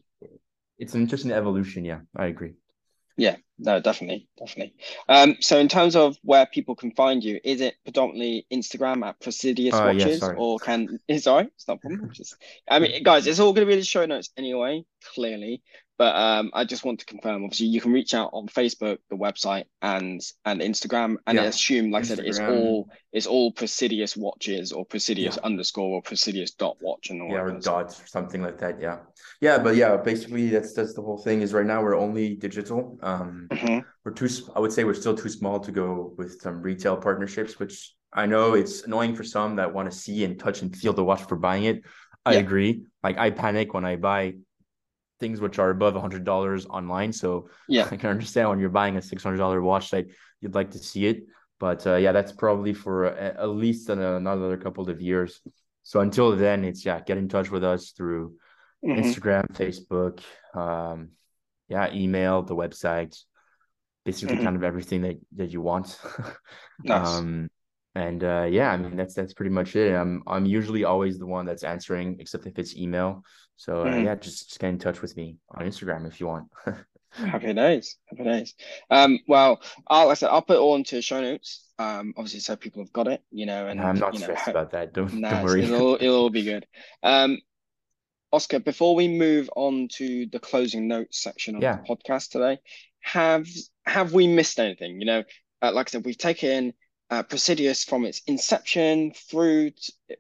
It's 0.82 0.96
an 0.96 1.02
interesting 1.02 1.32
evolution. 1.32 1.86
Yeah, 1.86 2.00
I 2.16 2.26
agree. 2.26 2.54
Yeah, 3.16 3.36
no, 3.60 3.80
definitely, 3.80 4.28
definitely. 4.40 4.74
Um, 5.08 5.36
so 5.42 5.60
in 5.60 5.68
terms 5.68 5.96
of 5.96 6.18
where 6.24 6.48
people 6.48 6.76
can 6.76 6.92
find 6.92 7.24
you, 7.24 7.40
is 7.44 7.62
it 7.62 7.76
predominantly 7.84 8.48
Instagram 8.52 9.06
at 9.06 9.20
Praesidus 9.20 9.74
Uh, 9.74 9.94
Watches, 9.94 10.20
sorry. 10.22 10.38
or 10.40 10.58
can 10.58 10.88
right, 11.10 11.48
it's 11.56 11.68
not 11.68 11.82
problem. 11.82 12.10
Just, 12.14 12.36
I 12.68 12.80
mean, 12.80 13.04
guys, 13.04 13.28
it's 13.28 13.40
all 13.40 13.54
going 13.54 13.68
to 13.68 13.68
be 13.68 13.74
in 13.74 13.80
the 13.80 13.86
show 13.86 14.08
notes 14.08 14.32
anyway, 14.38 14.84
clearly. 15.14 15.62
But 16.02 16.16
um, 16.16 16.50
I 16.56 16.66
just 16.66 16.84
want 16.84 17.00
to 17.02 17.06
confirm. 17.06 17.44
Obviously, 17.44 17.68
you 17.68 17.80
can 17.80 17.94
reach 17.94 18.16
out 18.16 18.32
on 18.34 18.48
Facebook, 18.48 18.98
the 19.12 19.16
website, 19.16 19.66
and 19.84 20.20
and 20.46 20.60
Instagram, 20.60 21.18
and 21.28 21.40
I 21.40 21.44
assume, 21.44 21.92
like 21.92 22.06
I 22.06 22.08
said, 22.08 22.26
it's 22.26 22.40
all 22.40 22.90
it's 23.14 23.28
all 23.28 23.54
Praesidus 23.54 24.18
Watches 24.18 24.72
or 24.72 24.84
Praesidus 24.84 25.36
Yeah. 25.36 25.44
underscore 25.44 25.98
or 25.98 26.02
Praesidus 26.02 26.58
dot 26.58 26.78
watch 26.82 27.12
and 27.12 27.22
all 27.22 27.32
Yeah, 27.32 27.44
or 27.44 27.60
dots 27.60 28.02
or 28.02 28.08
something 28.08 28.42
like 28.42 28.58
that. 28.58 28.82
Yeah, 28.82 28.98
yeah, 29.42 29.60
but 29.60 29.76
yeah, 29.76 29.96
basically 29.96 30.50
that's 30.50 30.74
that's 30.74 30.96
the 30.96 31.04
whole 31.04 31.20
thing. 31.20 31.44
Is 31.44 31.54
right 31.54 31.68
now 31.68 31.84
we're 31.84 32.04
only 32.08 32.34
digital. 32.34 32.98
Um, 33.04 33.48
Mhm. 33.52 33.86
we're 34.04 34.14
too. 34.14 34.30
I 34.56 34.60
would 34.60 34.74
say 34.74 34.84
we're 34.86 34.96
still 34.96 35.16
too 35.16 35.30
small 35.30 35.60
to 35.60 35.72
go 35.72 36.16
with 36.18 36.42
some 36.42 36.64
retail 36.64 36.98
partnerships, 36.98 37.60
which 37.60 37.94
I 38.12 38.26
know 38.26 38.56
it's 38.56 38.86
annoying 38.88 39.14
for 39.14 39.24
some 39.24 39.58
that 39.58 39.72
want 39.72 39.92
to 39.92 39.96
see 39.96 40.24
and 40.24 40.40
touch 40.40 40.64
and 40.64 40.76
feel 40.76 40.94
the 40.94 41.04
watch 41.04 41.22
for 41.30 41.36
buying 41.36 41.66
it. 41.66 41.84
I 42.26 42.34
Yeah. 42.34 42.40
agree. 42.40 42.86
Like 43.04 43.20
I 43.20 43.30
panic 43.30 43.76
when 43.76 43.86
I 43.86 43.98
buy 43.98 44.34
things 45.22 45.40
which 45.40 45.60
are 45.60 45.70
above 45.70 45.96
hundred 45.96 46.26
dollars 46.26 46.66
online. 46.66 47.14
So 47.14 47.50
Yeah. 47.70 47.88
I 47.92 47.98
can 47.98 48.10
understand 48.10 48.50
when 48.50 48.60
you're 48.60 48.70
buying 48.82 48.98
a 48.98 49.02
six 49.02 49.24
hundred 49.24 49.38
dollar 49.38 49.62
watch 49.62 49.92
that 49.92 50.08
you'd 50.42 50.56
like 50.56 50.72
to 50.72 50.80
see 50.80 51.06
it. 51.06 51.24
But 51.60 51.88
uh, 51.88 51.96
yeah, 51.96 52.12
that's 52.12 52.34
probably 52.34 52.74
for 52.74 53.06
a, 53.06 53.14
at 53.44 53.50
least 53.50 53.90
another 53.90 54.58
couple 54.58 54.90
of 54.90 55.00
years. 55.00 55.40
So 55.84 56.02
until 56.02 56.36
then, 56.36 56.66
it's 56.66 56.86
yeah, 56.86 57.00
get 57.00 57.18
in 57.18 57.30
touch 57.30 57.50
with 57.52 57.64
us 57.64 57.92
through 57.92 58.36
Mhm. 58.84 58.98
Instagram, 58.98 59.46
Facebook, 59.54 60.22
um, 60.60 61.10
yeah, 61.70 61.94
email, 61.94 62.42
the 62.44 62.56
website, 62.56 63.16
basically 64.06 64.38
Mhm. 64.38 64.44
kind 64.44 64.56
of 64.56 64.64
everything 64.64 65.02
that 65.04 65.18
that 65.38 65.52
you 65.52 65.62
want. 65.62 66.00
Nice. 66.84 67.22
um, 67.22 67.50
and 67.96 68.24
uh, 68.24 68.48
yeah, 68.50 68.72
I 68.72 68.78
mean 68.78 68.96
that's 68.96 69.14
that's 69.14 69.34
pretty 69.34 69.52
much 69.52 69.76
it. 69.76 69.94
I'm 69.94 70.24
I'm 70.26 70.46
usually 70.46 70.84
always 70.84 71.20
the 71.20 71.28
one 71.28 71.46
that's 71.46 71.64
answering, 71.64 72.18
except 72.20 72.46
if 72.48 72.58
it's 72.58 72.76
email. 72.76 73.24
So 73.62 73.84
uh, 73.84 73.86
Mhm. 73.86 74.06
yeah, 74.06 74.16
just, 74.16 74.48
just 74.48 74.60
get 74.60 74.70
in 74.70 74.80
touch 74.80 75.04
with 75.04 75.16
me 75.16 75.38
on 75.50 75.68
Instagram 75.68 76.08
if 76.08 76.20
you 76.20 76.26
want. 76.26 76.48
Happy 77.12 77.54
days, 77.54 77.98
happy 78.10 78.24
days. 78.24 78.56
Um, 78.90 79.20
well, 79.28 79.62
I'll, 79.86 80.08
like 80.08 80.14
I 80.14 80.16
said, 80.16 80.30
I'll 80.30 80.42
put 80.42 80.56
it 80.56 80.60
all 80.62 80.76
into 80.76 81.00
show 81.02 81.22
notes. 81.22 81.68
Um, 81.78 82.16
obviously, 82.18 82.40
so 82.40 82.56
people 82.56 82.82
have 82.82 82.92
got 82.92 83.08
it, 83.08 83.22
you 83.32 83.46
know, 83.46 83.68
and 83.68 83.80
I'm 83.80 84.00
not 84.00 84.14
you 84.16 84.20
know, 84.22 84.26
stressed 84.26 84.48
about 84.48 84.72
that. 84.72 84.94
Don't 84.94 85.22
don't 85.22 85.44
worry. 85.44 85.62
it'll 85.62 85.96
it'll 85.96 86.16
all 86.16 86.30
be 86.32 86.44
good. 86.44 86.66
Um, 87.04 87.40
Oscar, 88.34 88.60
before 88.60 88.96
we 88.96 89.08
move 89.10 89.48
on 89.56 89.90
to 89.98 90.26
the 90.28 90.40
closing 90.40 90.88
notes 90.88 91.22
section 91.22 91.56
of 91.56 91.62
Yeah. 91.62 91.78
the 91.78 91.96
podcast 91.96 92.30
today, 92.32 92.60
have 93.02 93.46
have 93.86 94.14
we 94.14 94.28
missed 94.28 94.60
anything? 94.60 95.00
You 95.00 95.06
know, 95.06 95.24
uh, 95.62 95.72
like 95.74 95.90
I 95.90 95.92
said, 95.92 96.06
we've 96.06 96.18
taken 96.18 96.74
uh, 97.12 97.24
Praesidus 97.24 97.86
from 97.86 98.06
its 98.06 98.22
inception 98.26 99.12
through, 99.12 99.72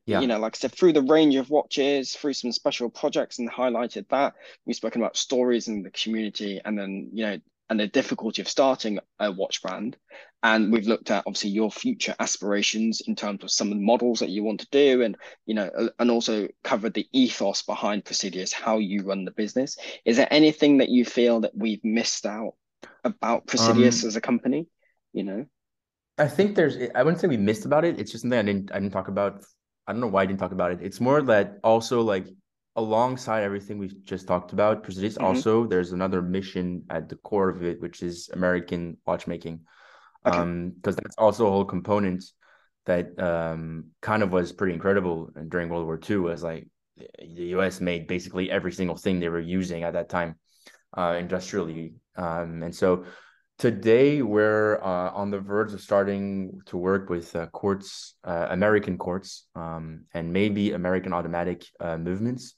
Yeah. 0.06 0.20
you 0.20 0.28
know, 0.28 0.40
like 0.40 0.56
I 0.56 0.60
said, 0.60 0.74
through 0.74 0.94
the 0.94 1.02
range 1.02 1.36
of 1.36 1.50
watches, 1.50 2.14
through 2.14 2.34
some 2.34 2.52
special 2.52 2.90
projects, 2.90 3.40
and 3.40 3.50
highlighted 3.50 4.10
that. 4.10 4.34
We've 4.66 4.76
spoken 4.76 5.02
about 5.02 5.16
stories 5.18 5.70
in 5.70 5.84
the 5.84 5.92
community, 5.92 6.60
and 6.64 6.78
then 6.78 7.10
you 7.14 7.26
know, 7.26 7.38
and 7.70 7.80
the 7.80 7.88
difficulty 7.88 8.42
of 8.42 8.50
starting 8.50 9.00
a 9.20 9.32
watch 9.32 9.62
brand. 9.62 9.96
And 10.44 10.74
we've 10.74 10.88
looked 10.88 11.12
at 11.12 11.24
obviously 11.26 11.52
your 11.52 11.72
future 11.72 12.16
aspirations 12.20 13.02
in 13.02 13.16
terms 13.16 13.44
of 13.44 13.52
some 13.52 13.72
of 13.72 13.78
the 13.78 13.84
models 13.84 14.20
that 14.20 14.30
you 14.30 14.44
want 14.44 14.60
to 14.60 14.68
do, 14.72 15.02
and 15.02 15.16
you 15.46 15.56
know, 15.56 15.90
and 15.98 16.12
also 16.12 16.50
covered 16.64 16.94
the 16.94 17.08
ethos 17.14 17.62
behind 17.62 18.04
Praesidus, 18.04 18.52
how 18.52 18.80
you 18.80 19.04
run 19.04 19.24
the 19.24 19.32
business. 19.32 19.78
Is 20.04 20.18
there 20.18 20.28
anything 20.30 20.80
that 20.80 20.90
you 20.90 21.06
feel 21.06 21.40
that 21.42 21.56
we've 21.56 21.84
missed 21.86 22.26
out 22.26 22.56
about 23.06 23.48
Praesidus 23.48 24.04
Um, 24.04 24.08
as 24.10 24.16
a 24.18 24.22
company? 24.22 24.68
You 25.14 25.24
know, 25.24 25.46
I 26.22 26.28
think 26.28 26.56
there's 26.56 26.78
I 26.94 27.02
wouldn't 27.04 27.20
say 27.20 27.28
we 27.28 27.38
missed 27.38 27.66
about 27.66 27.84
it. 27.84 28.00
It's 28.00 28.12
just 28.12 28.22
something 28.22 28.38
I 28.38 28.44
didn't 28.44 28.72
I 28.72 28.80
didn't 28.80 28.94
talk 28.94 29.08
about. 29.08 29.44
I 29.88 29.92
don't 29.92 30.02
know 30.02 30.08
why 30.08 30.22
I 30.22 30.26
didn't 30.28 30.40
talk 30.40 30.52
about 30.52 30.72
it. 30.72 30.80
It's 30.82 31.02
more 31.02 31.22
that 31.24 31.58
also 31.64 32.02
like 32.02 32.28
alongside 32.76 33.44
everything 33.44 33.80
we've 33.80 34.04
just 34.04 34.28
talked 34.28 34.54
about, 34.54 34.84
Praesidus 34.84 35.18
Mhm. 35.18 35.24
also 35.26 35.66
there's 35.66 35.92
another 35.92 36.22
mission 36.22 36.84
at 36.90 37.10
the 37.10 37.18
core 37.18 37.50
of 37.50 37.64
it, 37.64 37.82
which 37.82 38.04
is 38.04 38.30
American 38.34 38.98
watchmaking. 39.06 39.62
Okay. 40.28 40.38
Um, 40.38 40.70
because 40.76 40.96
that's 40.96 41.18
also 41.18 41.48
a 41.48 41.52
whole 41.52 41.66
component 41.66 42.24
that 42.86 43.06
um 43.20 43.86
kind 44.02 44.22
of 44.24 44.32
was 44.32 44.52
pretty 44.52 44.74
incredible 44.74 45.18
during 45.50 45.70
World 45.70 45.86
War 45.86 45.98
II 45.98 46.18
was 46.18 46.44
like 46.44 46.68
the 47.38 47.48
US 47.58 47.82
made 47.82 48.08
basically 48.08 48.52
every 48.52 48.72
single 48.72 48.96
thing 49.04 49.20
they 49.20 49.30
were 49.30 49.48
using 49.60 49.84
at 49.84 49.94
that 49.94 50.10
time 50.10 50.36
uh 50.96 51.16
industrially. 51.18 51.96
Um 52.16 52.64
and 52.64 52.76
so 52.76 53.06
Today, 53.62 54.24
we're 54.24 54.82
uh, 54.82 55.12
on 55.12 55.30
the 55.30 55.38
verge 55.38 55.72
of 55.72 55.82
starting 55.82 56.62
to 56.66 56.78
work 56.78 57.12
with 57.12 57.36
uh, 57.36 57.46
quartz, 57.46 58.16
uh, 58.24 58.48
American 58.50 58.98
quartz, 58.98 59.46
um, 59.54 60.06
and 60.16 60.34
maybe 60.34 60.72
American 60.72 61.14
automatic 61.14 61.68
uh, 61.80 61.96
movements. 61.96 62.56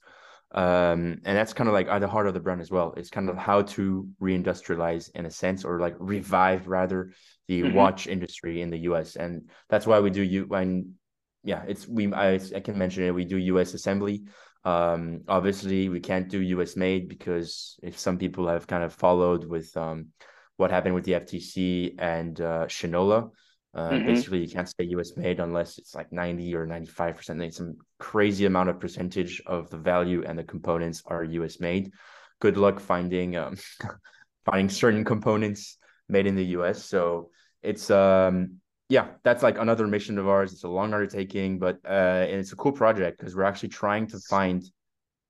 Um, 0.52 1.20
and 1.26 1.36
that's 1.36 1.52
kind 1.52 1.68
of 1.68 1.74
like 1.74 1.88
at 1.88 1.98
the 1.98 2.08
heart 2.08 2.26
of 2.26 2.32
the 2.32 2.40
brand 2.40 2.62
as 2.62 2.70
well. 2.70 2.94
It's 2.96 3.10
kind 3.10 3.28
of 3.28 3.36
how 3.36 3.60
to 3.76 4.08
reindustrialize 4.18 5.10
in 5.14 5.26
a 5.26 5.30
sense, 5.30 5.62
or 5.62 5.78
like 5.78 5.94
revive 5.98 6.68
rather 6.68 7.10
the 7.48 7.64
Mhm. 7.64 7.74
watch 7.74 8.06
industry 8.06 8.62
in 8.62 8.70
the 8.70 8.78
US. 8.88 9.16
And 9.16 9.50
that's 9.68 9.86
why 9.86 10.00
we 10.00 10.08
do 10.08 10.22
you 10.22 10.46
when, 10.46 10.94
yeah, 11.42 11.64
it's 11.68 11.86
we 11.86 12.10
I, 12.14 12.40
I 12.56 12.60
can 12.60 12.78
mention 12.78 13.04
it. 13.04 13.14
We 13.14 13.26
do 13.26 13.36
US 13.36 13.74
assembly. 13.74 14.24
Um, 14.64 15.20
obviously, 15.28 15.90
we 15.90 16.00
can't 16.00 16.30
do 16.30 16.40
US 16.40 16.76
made 16.76 17.10
because 17.10 17.78
if 17.82 17.98
some 17.98 18.16
people 18.16 18.48
have 18.48 18.66
kind 18.66 18.82
of 18.82 18.94
followed 18.94 19.44
with 19.44 19.76
um 19.76 20.06
what 20.56 20.70
happened 20.70 20.94
with 20.94 21.04
the 21.04 21.14
FTC 21.14 21.94
and 21.98 22.40
uh, 22.40 22.66
Shinola. 22.66 23.30
Uh, 23.74 23.90
Mhm. 23.90 24.06
Basically, 24.06 24.40
you 24.40 24.48
can't 24.48 24.68
say 24.68 24.84
US 24.94 25.16
made 25.16 25.40
unless 25.40 25.78
it's 25.78 25.94
like 25.94 26.12
90 26.12 26.54
or 26.54 26.64
95%. 26.66 27.42
It's 27.42 27.56
some 27.56 27.76
crazy 27.98 28.44
amount 28.46 28.68
of 28.68 28.78
percentage 28.78 29.42
of 29.46 29.68
the 29.70 29.78
value 29.78 30.22
and 30.24 30.38
the 30.38 30.44
components 30.44 31.02
are 31.06 31.24
US 31.24 31.58
made. 31.60 31.90
Good 32.40 32.56
luck 32.56 32.78
finding 32.78 33.36
um, 33.36 33.56
finding 34.44 34.68
certain 34.68 35.04
components 35.04 35.78
made 36.08 36.26
in 36.26 36.36
the 36.36 36.44
US. 36.58 36.84
So 36.84 37.30
it's 37.62 37.90
um 37.90 38.60
yeah, 38.90 39.06
that's 39.24 39.42
like 39.42 39.58
another 39.58 39.86
mission 39.88 40.18
of 40.18 40.28
ours. 40.28 40.52
It's 40.52 40.64
a 40.64 40.68
long 40.68 40.92
undertaking, 40.94 41.58
but 41.58 41.78
uh, 41.84 42.28
and 42.30 42.38
it's 42.38 42.52
a 42.52 42.56
cool 42.56 42.72
project 42.72 43.18
because 43.18 43.34
we're 43.34 43.44
actually 43.44 43.70
trying 43.70 44.06
to 44.08 44.18
find 44.20 44.62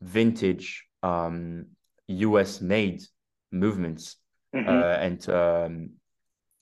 vintage 0.03 0.85
um 1.03 1.67
US 2.09 2.61
made 2.61 3.03
movements 3.51 4.17
Mhm. 4.55 4.69
uh, 4.69 4.97
and 5.01 5.21
to, 5.23 5.39
um, 5.67 5.91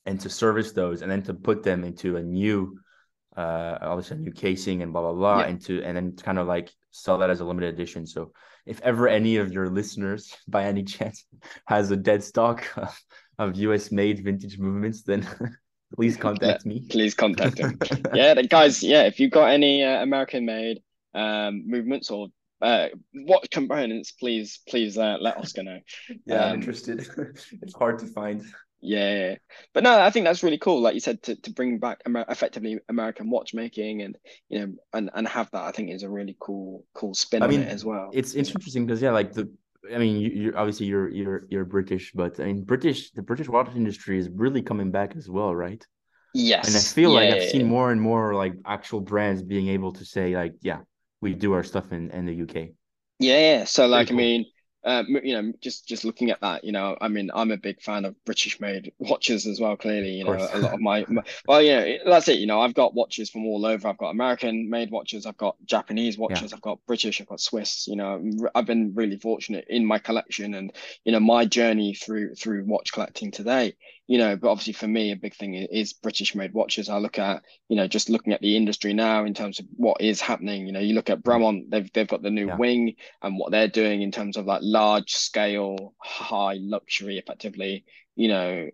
and 0.06 0.20
to 0.20 0.28
service 0.31 0.73
those, 0.73 1.02
and 1.02 1.10
then 1.10 1.23
to 1.24 1.35
put 1.35 1.62
them 1.62 1.85
into 1.85 2.16
a 2.16 2.23
new, 2.23 2.78
uh, 3.36 3.78
obviously 3.81 4.16
a 4.16 4.20
new 4.20 4.32
casing 4.32 4.82
and 4.82 4.93
blah 4.93 5.02
blah 5.02 5.12
blah, 5.12 5.40
Yeah. 5.40 5.48
and 5.48 5.60
to 5.66 5.82
and 5.82 5.97
then 5.97 6.16
kind 6.16 6.39
of 6.39 6.47
like 6.47 6.70
sell 6.90 7.19
that 7.19 7.31
as 7.31 7.40
a 7.40 7.44
limited 7.44 7.73
edition. 7.74 8.06
So 8.06 8.32
if 8.66 8.81
ever 8.82 9.09
any 9.09 9.36
of 9.36 9.52
your 9.52 9.69
listeners, 9.70 10.35
by 10.48 10.64
any 10.64 10.82
chance, 10.85 11.24
has 11.66 11.90
a 11.90 11.97
dead 11.97 12.23
stock 12.24 12.64
of, 12.77 13.01
of 13.39 13.56
US 13.56 13.93
made 13.93 14.24
vintage 14.24 14.59
movements, 14.59 15.02
then 15.02 15.27
please 15.97 16.16
contact 16.16 16.64
me. 16.66 16.86
please 16.89 17.14
contact 17.14 17.59
him. 17.59 17.78
yeah, 18.14 18.35
guys. 18.43 18.82
Yeah, 18.82 19.02
if 19.05 19.20
you've 19.20 19.31
got 19.31 19.51
any 19.51 19.82
uh, 19.85 20.02
American 20.02 20.47
made 20.47 20.82
um, 21.14 21.64
movements 21.69 22.10
or 22.10 22.28
uh, 22.62 22.89
what 23.12 23.51
components, 23.51 24.12
please, 24.12 24.60
please 24.68 24.98
uh, 24.98 25.18
let 25.20 25.36
Oscar 25.39 25.64
know. 25.64 25.80
yeah, 26.26 26.44
I'm 26.44 26.52
Um, 26.52 26.55
interested. 26.55 27.06
it's 27.62 27.74
hard 27.74 27.98
to 28.01 28.06
find. 28.06 28.44
Yeah, 28.84 29.36
but 29.72 29.84
no, 29.84 30.01
I 30.01 30.10
think 30.10 30.24
that's 30.26 30.43
really 30.43 30.59
cool. 30.59 30.80
Like 30.80 30.94
you 30.94 31.01
said, 31.01 31.22
to, 31.24 31.36
to 31.36 31.52
bring 31.52 31.78
back 31.78 32.01
Amer 32.06 32.24
effectively 32.28 32.80
American 32.89 33.30
watchmaking 33.30 34.02
and 34.02 34.18
you 34.48 34.59
know 34.59 34.74
and 34.93 35.10
and 35.14 35.28
have 35.28 35.51
that, 35.52 35.62
I 35.62 35.70
think 35.70 35.90
is 35.90 36.02
a 36.02 36.10
really 36.10 36.36
cool 36.40 36.84
cool 36.93 37.14
spin 37.14 37.43
I 37.43 37.47
on 37.47 37.56
mean, 37.56 37.62
it 37.62 37.68
as 37.68 37.84
well. 37.84 38.16
it's 38.16 38.34
it's 38.34 38.51
interesting 38.51 38.86
because 38.86 39.02
yeah, 39.02 39.10
like 39.12 39.32
the 39.32 39.51
I 39.93 39.98
mean, 39.98 40.16
you, 40.20 40.28
you're 40.30 40.59
obviously 40.59 40.86
you're 40.86 41.09
you're 41.09 41.47
you're 41.51 41.64
British, 41.64 42.12
but 42.12 42.39
I 42.40 42.44
mean, 42.44 42.64
British 42.64 43.10
the 43.12 43.22
British 43.22 43.48
watch 43.48 43.74
industry 43.74 44.18
is 44.18 44.28
really 44.30 44.62
coming 44.62 44.90
back 44.90 45.16
as 45.16 45.28
well, 45.28 45.55
right? 45.55 45.84
Yes. 46.34 46.66
And 46.66 46.76
I 46.76 46.82
feel 46.82 47.12
like 47.12 47.30
I've 47.30 47.43
yeah, 47.43 47.44
seen 47.44 47.64
more 47.64 47.93
and 47.93 48.01
more 48.01 48.34
like 48.34 48.55
actual 48.66 49.01
brands 49.01 49.43
being 49.43 49.68
able 49.68 49.93
to 49.94 50.05
say 50.05 50.36
like, 50.36 50.55
yeah, 50.62 50.80
we 51.23 51.35
do 51.35 51.53
our 51.55 51.65
stuff 51.65 51.93
in 51.93 52.11
in 52.11 52.27
the 52.27 52.35
UK. 52.35 52.74
Yeah, 53.19 53.39
yeah. 53.59 53.65
So 53.65 53.86
like 53.86 54.11
I 54.11 54.15
mean, 54.15 54.47
uh, 54.85 55.05
you 55.07 55.40
know, 55.40 55.53
just 55.61 55.86
just 55.86 56.05
looking 56.05 56.31
at 56.31 56.40
that, 56.40 56.65
you 56.65 56.73
know, 56.73 56.97
I 57.01 57.07
mean, 57.09 57.31
I'm 57.32 57.53
a 57.53 57.57
big 57.57 57.81
fan 57.81 58.05
of 58.05 58.16
British 58.24 58.59
made 58.59 58.93
watches 58.99 59.47
as 59.47 59.61
well. 59.61 59.77
Clearly, 59.77 60.11
you 60.11 60.24
know, 60.24 60.49
a 60.53 60.59
lot 60.59 60.73
of 60.74 60.81
my, 60.81 61.07
my 61.09 61.23
well, 61.47 61.62
you 61.62 61.70
know, 61.73 61.99
that's 62.07 62.27
it. 62.28 62.40
You 62.40 62.47
know, 62.49 62.61
I've 62.61 62.74
got 62.74 62.94
watches 62.94 63.31
from 63.31 63.47
all 63.47 63.65
over. 63.65 63.86
I've 63.86 63.99
got 63.99 64.11
American 64.11 64.69
made 64.69 64.90
watches. 64.90 65.24
I've 65.24 65.36
got 65.36 65.57
Japanese 65.66 66.19
Yeah. 66.28 66.43
watches. 66.43 66.53
I've 66.53 66.61
got 66.62 66.81
British. 66.86 67.20
I've 67.20 67.28
got 67.28 67.40
Swiss. 67.40 67.86
You 67.86 67.97
know, 67.97 68.20
I've 68.57 68.66
been 68.66 68.93
really 68.94 69.19
fortunate 69.19 69.66
in 69.69 69.86
my 69.86 69.99
collection 70.01 70.55
and 70.55 70.73
you 71.05 71.12
know 71.12 71.20
my 71.20 71.44
journey 71.47 71.94
through 71.94 72.35
through 72.35 72.65
watch 72.66 72.93
collecting 72.93 73.31
today. 73.31 73.74
You 74.12 74.18
know, 74.18 74.36
but 74.36 74.51
obviously 74.51 74.74
for 74.74 74.86
me, 74.86 75.10
a 75.10 75.16
big 75.16 75.34
thing 75.34 75.55
is 75.55 75.94
British 75.94 76.34
made 76.34 76.52
watches. 76.52 76.90
I 76.90 76.98
look 76.98 77.18
at 77.18 77.43
you 77.70 77.76
know, 77.76 77.89
just 77.89 78.10
looking 78.10 78.34
at 78.34 78.43
the 78.43 78.59
industry 78.59 78.93
now 78.93 79.24
in 79.24 79.32
terms 79.32 79.59
of 79.59 79.64
what 79.74 80.02
is 80.02 80.20
happening. 80.20 80.66
You 80.66 80.72
know, 80.72 80.80
you 80.80 80.94
look 80.94 81.09
at 81.09 81.22
Bremont 81.22 81.70
they've 81.70 81.90
they've 81.94 82.06
got 82.14 82.22
the 82.22 82.30
new 82.30 82.48
Yeah. 82.48 82.56
wing 82.56 82.97
and 83.22 83.39
what 83.39 83.52
they're 83.52 83.68
doing 83.68 84.02
in 84.02 84.12
terms 84.12 84.36
of 84.36 84.44
like 84.44 84.60
large 84.62 85.12
scale, 85.12 85.94
high 85.98 86.59
luxury, 86.60 87.16
effectively, 87.16 87.86
you 88.14 88.28
know, 88.28 88.68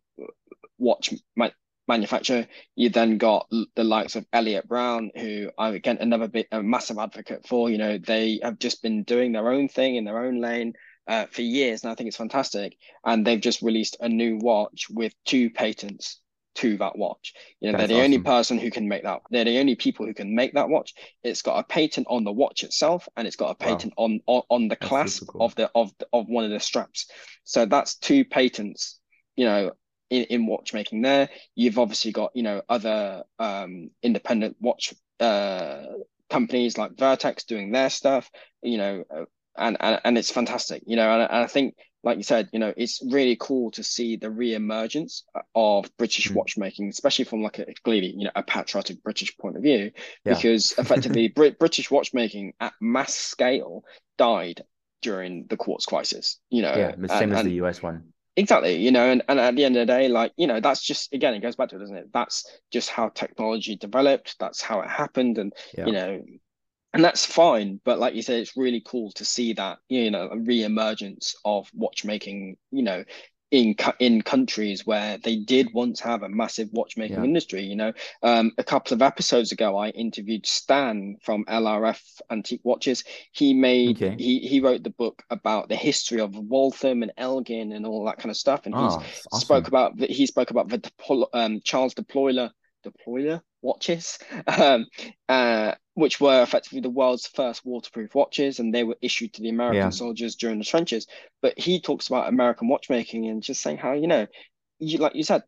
watch 0.77 1.15
ma 1.36 1.51
manufacturer. 1.86 2.48
You 2.74 2.89
then 2.89 3.16
got 3.19 3.47
the 3.77 3.85
likes 3.85 4.16
of 4.16 4.27
elliot 4.32 4.66
Brown, 4.66 5.12
who 5.15 5.52
I 5.56 5.69
again 5.70 5.98
another 6.01 6.27
bit 6.27 6.48
a 6.51 6.65
massive 6.65 6.98
advocate 6.98 7.47
for. 7.47 7.70
You 7.70 7.78
know, 7.78 7.98
they 7.98 8.40
have 8.43 8.59
just 8.59 8.82
been 8.82 9.05
doing 9.05 9.31
their 9.31 9.52
own 9.52 9.69
thing 9.69 9.94
in 9.94 10.05
their 10.05 10.19
own 10.19 10.40
lane. 10.40 10.73
Uh, 11.09 11.26
for 11.26 11.43
years, 11.43 11.82
and 11.82 11.90
I 11.90 11.94
think 11.94 12.09
it's 12.09 12.18
fantastic. 12.18 12.76
And 13.05 13.26
they've 13.26 13.40
just 13.40 13.62
released 13.62 13.97
a 14.01 14.09
new 14.10 14.36
watch 14.36 14.90
with 14.90 15.14
two 15.24 15.51
patents 15.51 16.20
to 16.56 16.76
that 16.78 16.98
watch. 16.98 17.32
You 17.60 17.68
know, 17.68 17.74
they're 17.74 17.86
That's 17.86 17.89
the 17.89 18.02
only 18.02 18.18
person 18.18 18.59
who 18.59 18.70
can 18.70 18.89
make 18.89 19.05
that. 19.05 19.22
They're 19.30 19.44
the 19.47 19.59
only 19.59 19.74
people 19.74 20.06
who 20.06 20.14
can 20.14 20.35
make 20.35 20.52
that 20.55 20.68
watch. 20.68 20.93
It's 21.22 21.43
got 21.43 21.59
a 21.59 21.64
patent 21.64 22.06
on 22.10 22.24
the 22.24 22.32
watch 22.32 22.62
itself, 22.62 23.09
and 23.16 23.26
it's 23.26 23.36
got 23.36 23.51
a 23.52 23.55
Wow. 23.59 23.64
patent 23.64 23.94
on 23.97 24.20
on, 24.26 24.43
on 24.51 24.68
the 24.68 24.76
That's 24.80 24.89
clasp 24.89 25.24
cool. 25.26 25.40
of 25.40 25.55
the 25.55 25.70
of 25.74 25.93
of 26.12 26.28
one 26.28 26.44
of 26.44 26.51
the 26.51 26.60
straps. 26.60 27.06
So 27.44 27.64
that's 27.64 27.97
two 27.97 28.24
patents. 28.24 29.01
You 29.36 29.47
know, 29.47 29.72
in, 30.10 30.24
in 30.24 30.47
watchmaking. 30.47 31.02
There, 31.02 31.28
you've 31.55 31.78
obviously 31.78 32.12
got 32.12 32.32
you 32.35 32.43
know 32.43 32.62
other 32.68 33.24
um, 33.39 33.90
independent 34.02 34.56
watch 34.60 34.94
uh, 35.20 35.85
companies 36.30 36.76
like 36.78 36.98
Vertex 36.98 37.44
doing 37.44 37.70
their 37.72 37.90
stuff. 37.90 38.30
You 38.62 38.78
know, 38.78 39.05
uh, 39.14 39.24
and 39.59 39.76
and 39.80 40.01
and 40.05 40.18
it's 40.18 40.30
fantastic. 40.30 40.82
You 40.86 40.97
know, 40.97 41.10
and, 41.10 41.22
and 41.22 41.44
I 41.44 41.47
think 41.47 41.74
like 42.05 42.16
you 42.16 42.22
said, 42.22 42.48
you 42.52 42.60
know, 42.60 42.72
it's 42.76 43.01
really 43.10 43.36
cool 43.40 43.70
to 43.72 43.82
see 43.82 44.16
the 44.16 44.30
re-emergence 44.30 45.24
of 45.55 45.90
British 45.98 46.30
Mm. 46.30 46.35
watchmaking, 46.35 46.89
especially 46.89 47.24
from 47.24 47.43
like 47.43 47.59
a 47.59 47.66
clearly, 47.85 48.14
you 48.16 48.24
know, 48.24 48.30
a 48.36 48.43
patriotic 48.43 49.02
British 49.02 49.36
point 49.36 49.56
of 49.56 49.62
view, 49.62 49.90
Yeah. 50.24 50.35
because 50.35 50.72
effectively 50.78 51.28
Brit 51.28 51.59
British 51.59 51.90
watchmaking 51.90 52.55
at 52.60 52.72
mass 52.80 53.14
scale 53.14 53.82
died 54.16 54.62
during 55.02 55.47
the 55.48 55.56
quartz 55.56 55.86
crisis, 55.86 56.39
you 56.51 56.62
know, 56.62 56.70
Yeah, 56.78 56.94
the 56.97 57.09
and 57.09 57.20
same 57.20 57.32
as 57.32 57.43
the 57.43 57.52
US 57.52 57.82
one. 57.82 58.12
exactly, 58.36 58.76
you 58.76 58.90
know, 58.90 59.10
and, 59.10 59.22
and 59.28 59.40
at 59.40 59.56
the 59.56 59.64
end 59.64 59.76
of 59.76 59.86
the 59.86 59.93
day, 59.93 60.09
like, 60.09 60.32
you 60.36 60.47
know, 60.47 60.60
that's 60.60 60.82
just 60.82 61.12
again, 61.12 61.35
it 61.35 61.40
goes 61.40 61.56
back 61.56 61.70
to 61.70 61.76
it, 61.76 61.80
doesn't 61.80 61.97
it? 61.97 62.12
That's 62.12 62.47
just 62.72 62.90
how 62.90 63.09
technology 63.09 63.76
developed, 63.76 64.36
that's 64.39 64.60
how 64.60 64.80
it 64.80 64.89
happened, 64.89 65.39
and 65.39 65.52
Yeah. 65.76 65.86
you 65.86 65.93
know, 65.93 66.22
and 66.93 67.05
that's 67.05 67.27
fine 67.27 67.81
but 67.85 67.98
like 67.98 68.15
you 68.15 68.23
said 68.23 68.40
it's 68.40 68.56
really 68.56 68.82
cool 68.85 69.10
to 69.12 69.24
see 69.24 69.52
that 69.52 69.78
you 69.89 70.10
know 70.10 70.28
a 70.31 70.39
re-emergence 70.39 71.35
of 71.44 71.69
watchmaking 71.74 72.56
you 72.70 72.82
know 72.82 73.05
in 73.51 73.74
in 73.98 74.20
countries 74.20 74.86
where 74.86 75.16
they 75.24 75.36
did 75.36 75.69
once 75.73 76.01
have 76.01 76.23
a 76.23 76.28
massive 76.28 76.69
watchmaking 76.73 77.24
Yeah. 77.24 77.24
industry 77.24 77.62
you 77.62 77.77
know 77.77 77.93
um, 78.23 78.52
a 78.59 78.65
couple 78.65 78.94
of 78.94 79.01
episodes 79.01 79.52
ago 79.52 79.77
i 79.77 79.89
interviewed 79.90 80.47
stan 80.47 81.16
from 81.23 81.44
lrf 81.47 82.01
antique 82.31 82.60
watches 82.62 83.05
he 83.32 83.55
made 83.55 84.01
Okay. 84.01 84.19
he 84.19 84.40
he 84.40 84.60
wrote 84.60 84.82
the 84.82 84.90
book 84.90 85.23
about 85.31 85.69
the 85.70 85.77
history 85.77 86.20
of 86.20 86.36
waltham 86.36 87.02
and 87.02 87.12
elgin 87.16 87.73
and 87.73 87.86
all 87.86 88.05
that 88.05 88.19
kind 88.19 88.31
of 88.31 88.36
stuff 88.36 88.66
and 88.66 88.77
Oh, 88.77 88.78
it's 88.78 88.98
spoke 89.31 89.69
about 89.69 89.98
he 89.98 90.27
spoke 90.27 90.51
about 90.51 90.69
the 90.69 90.90
um, 91.32 91.60
charles 91.65 91.94
Depollier 91.94 92.51
Depollier 92.85 93.40
watches 93.62 94.18
um, 94.47 94.86
uh, 95.28 95.74
which 95.94 96.20
were 96.20 96.43
effectively 96.43 96.80
the 96.80 96.90
world's 96.90 97.26
first 97.26 97.64
waterproof 97.64 98.14
watches, 98.14 98.60
and 98.60 98.74
they 98.74 98.85
were 98.85 98.97
issued 99.02 99.32
to 99.35 99.43
the 99.43 99.48
American 99.48 99.90
Yeah. 99.90 99.93
soldiers 99.93 100.36
during 100.36 100.59
the 100.59 100.64
trenches. 100.64 101.06
But 101.43 101.59
he 101.59 101.80
talks 101.80 102.09
about 102.09 102.28
American 102.28 102.68
watchmaking 102.68 103.26
and 103.26 103.43
just 103.43 103.60
saying 103.60 103.78
how, 103.78 103.93
you 103.94 104.06
know, 104.06 104.26
you 104.78 104.98
like 104.98 105.14
you 105.14 105.24
said, 105.24 105.43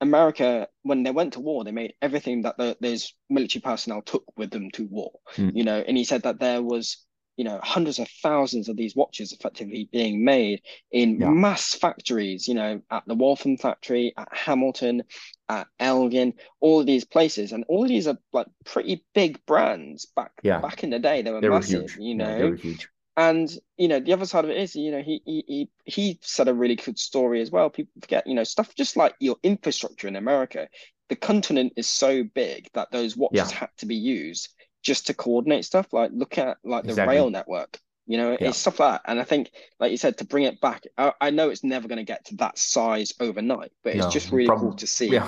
America, 0.00 0.68
when 0.82 1.02
they 1.02 1.10
went 1.10 1.34
to 1.34 1.40
war, 1.40 1.64
they 1.64 1.72
made 1.72 1.94
everything 2.02 2.42
that 2.42 2.56
the, 2.58 2.76
those 2.80 3.14
military 3.30 3.62
personnel 3.62 4.02
took 4.02 4.24
with 4.36 4.50
them 4.50 4.70
to 4.72 4.86
war, 4.86 5.12
Mm. 5.36 5.50
you 5.52 5.64
know, 5.64 5.78
and 5.86 5.96
he 5.96 6.04
said 6.04 6.22
that 6.24 6.38
there 6.40 6.62
was, 6.62 7.04
you 7.36 7.44
know, 7.44 7.60
hundreds 7.62 7.98
of 7.98 8.08
thousands 8.22 8.68
of 8.68 8.76
these 8.76 8.94
watches 8.96 9.32
effectively 9.32 9.88
being 9.92 10.24
made 10.24 10.62
in 10.92 11.16
Yeah. 11.16 11.34
mass 11.40 11.74
factories, 11.74 12.46
you 12.48 12.54
know, 12.54 12.80
at 12.90 13.04
the 13.06 13.14
Waltham 13.14 13.56
factory, 13.56 14.12
at 14.16 14.28
Hamilton, 14.32 15.02
at 15.48 15.66
Elgin, 15.80 16.34
all 16.60 16.80
of 16.80 16.86
these 16.86 17.04
places. 17.04 17.52
And 17.52 17.64
all 17.68 17.82
of 17.82 17.88
these 17.88 18.06
are 18.06 18.18
like 18.32 18.46
pretty 18.64 19.04
big 19.14 19.44
brands 19.46 20.06
back 20.16 20.32
Yeah. 20.42 20.62
back 20.62 20.82
in 20.84 20.90
the 20.90 20.98
day. 20.98 21.22
They 21.22 21.32
were 21.32 21.42
They 21.42 21.48
were 21.48 21.60
massive, 21.60 21.92
huge. 22.00 22.00
you 22.00 22.14
Yeah, 22.14 22.32
they 22.34 22.42
know. 22.42 22.50
were 22.50 22.56
huge. 22.56 22.88
And 23.16 23.48
you 23.76 23.86
know, 23.88 24.00
the 24.00 24.12
other 24.12 24.26
side 24.26 24.44
of 24.44 24.50
it 24.50 24.56
is, 24.56 24.74
you 24.74 24.90
know, 24.90 25.02
he 25.02 25.22
he 25.24 25.44
he 25.46 25.70
he 25.84 26.18
said 26.22 26.48
a 26.48 26.54
really 26.54 26.74
good 26.76 26.98
story 26.98 27.40
as 27.40 27.50
well. 27.50 27.70
People 27.70 27.92
forget, 28.00 28.26
you 28.26 28.34
know, 28.34 28.44
stuff 28.44 28.74
just 28.74 28.96
like 28.96 29.14
your 29.20 29.36
infrastructure 29.42 30.08
in 30.08 30.16
America. 30.16 30.68
The 31.08 31.16
continent 31.16 31.74
is 31.76 31.88
so 31.88 32.24
big 32.24 32.68
that 32.74 32.90
those 32.90 33.16
watches 33.16 33.50
Yeah, 33.50 33.52
had 33.52 33.68
to 33.78 33.86
be 33.86 33.94
used 33.96 34.48
just 34.84 35.08
to 35.08 35.14
coordinate 35.14 35.64
stuff. 35.64 35.92
Like 35.92 36.10
look 36.14 36.38
at 36.38 36.58
like 36.62 36.84
the 36.84 36.94
rail 37.06 37.30
network. 37.30 37.80
You 38.06 38.18
know, 38.18 38.32
Yeah. 38.32 38.48
it's 38.48 38.58
stuff 38.58 38.78
like 38.80 39.00
that. 39.02 39.10
And 39.10 39.18
I 39.18 39.24
think, 39.24 39.50
like 39.80 39.90
you 39.90 39.96
said, 39.96 40.18
to 40.18 40.26
bring 40.26 40.44
it 40.44 40.60
back, 40.60 40.84
I, 40.98 41.12
I 41.22 41.30
know 41.30 41.48
it's 41.48 41.64
never 41.64 41.88
going 41.88 41.96
to 41.96 42.04
get 42.04 42.26
to 42.26 42.36
that 42.36 42.58
size 42.58 43.14
overnight, 43.18 43.72
but 43.82 43.94
it's 43.94 44.04
No, 44.04 44.10
just 44.10 44.30
really 44.30 44.54
cool 44.58 44.74
to 44.74 44.86
see. 44.86 45.08
yeah. 45.08 45.26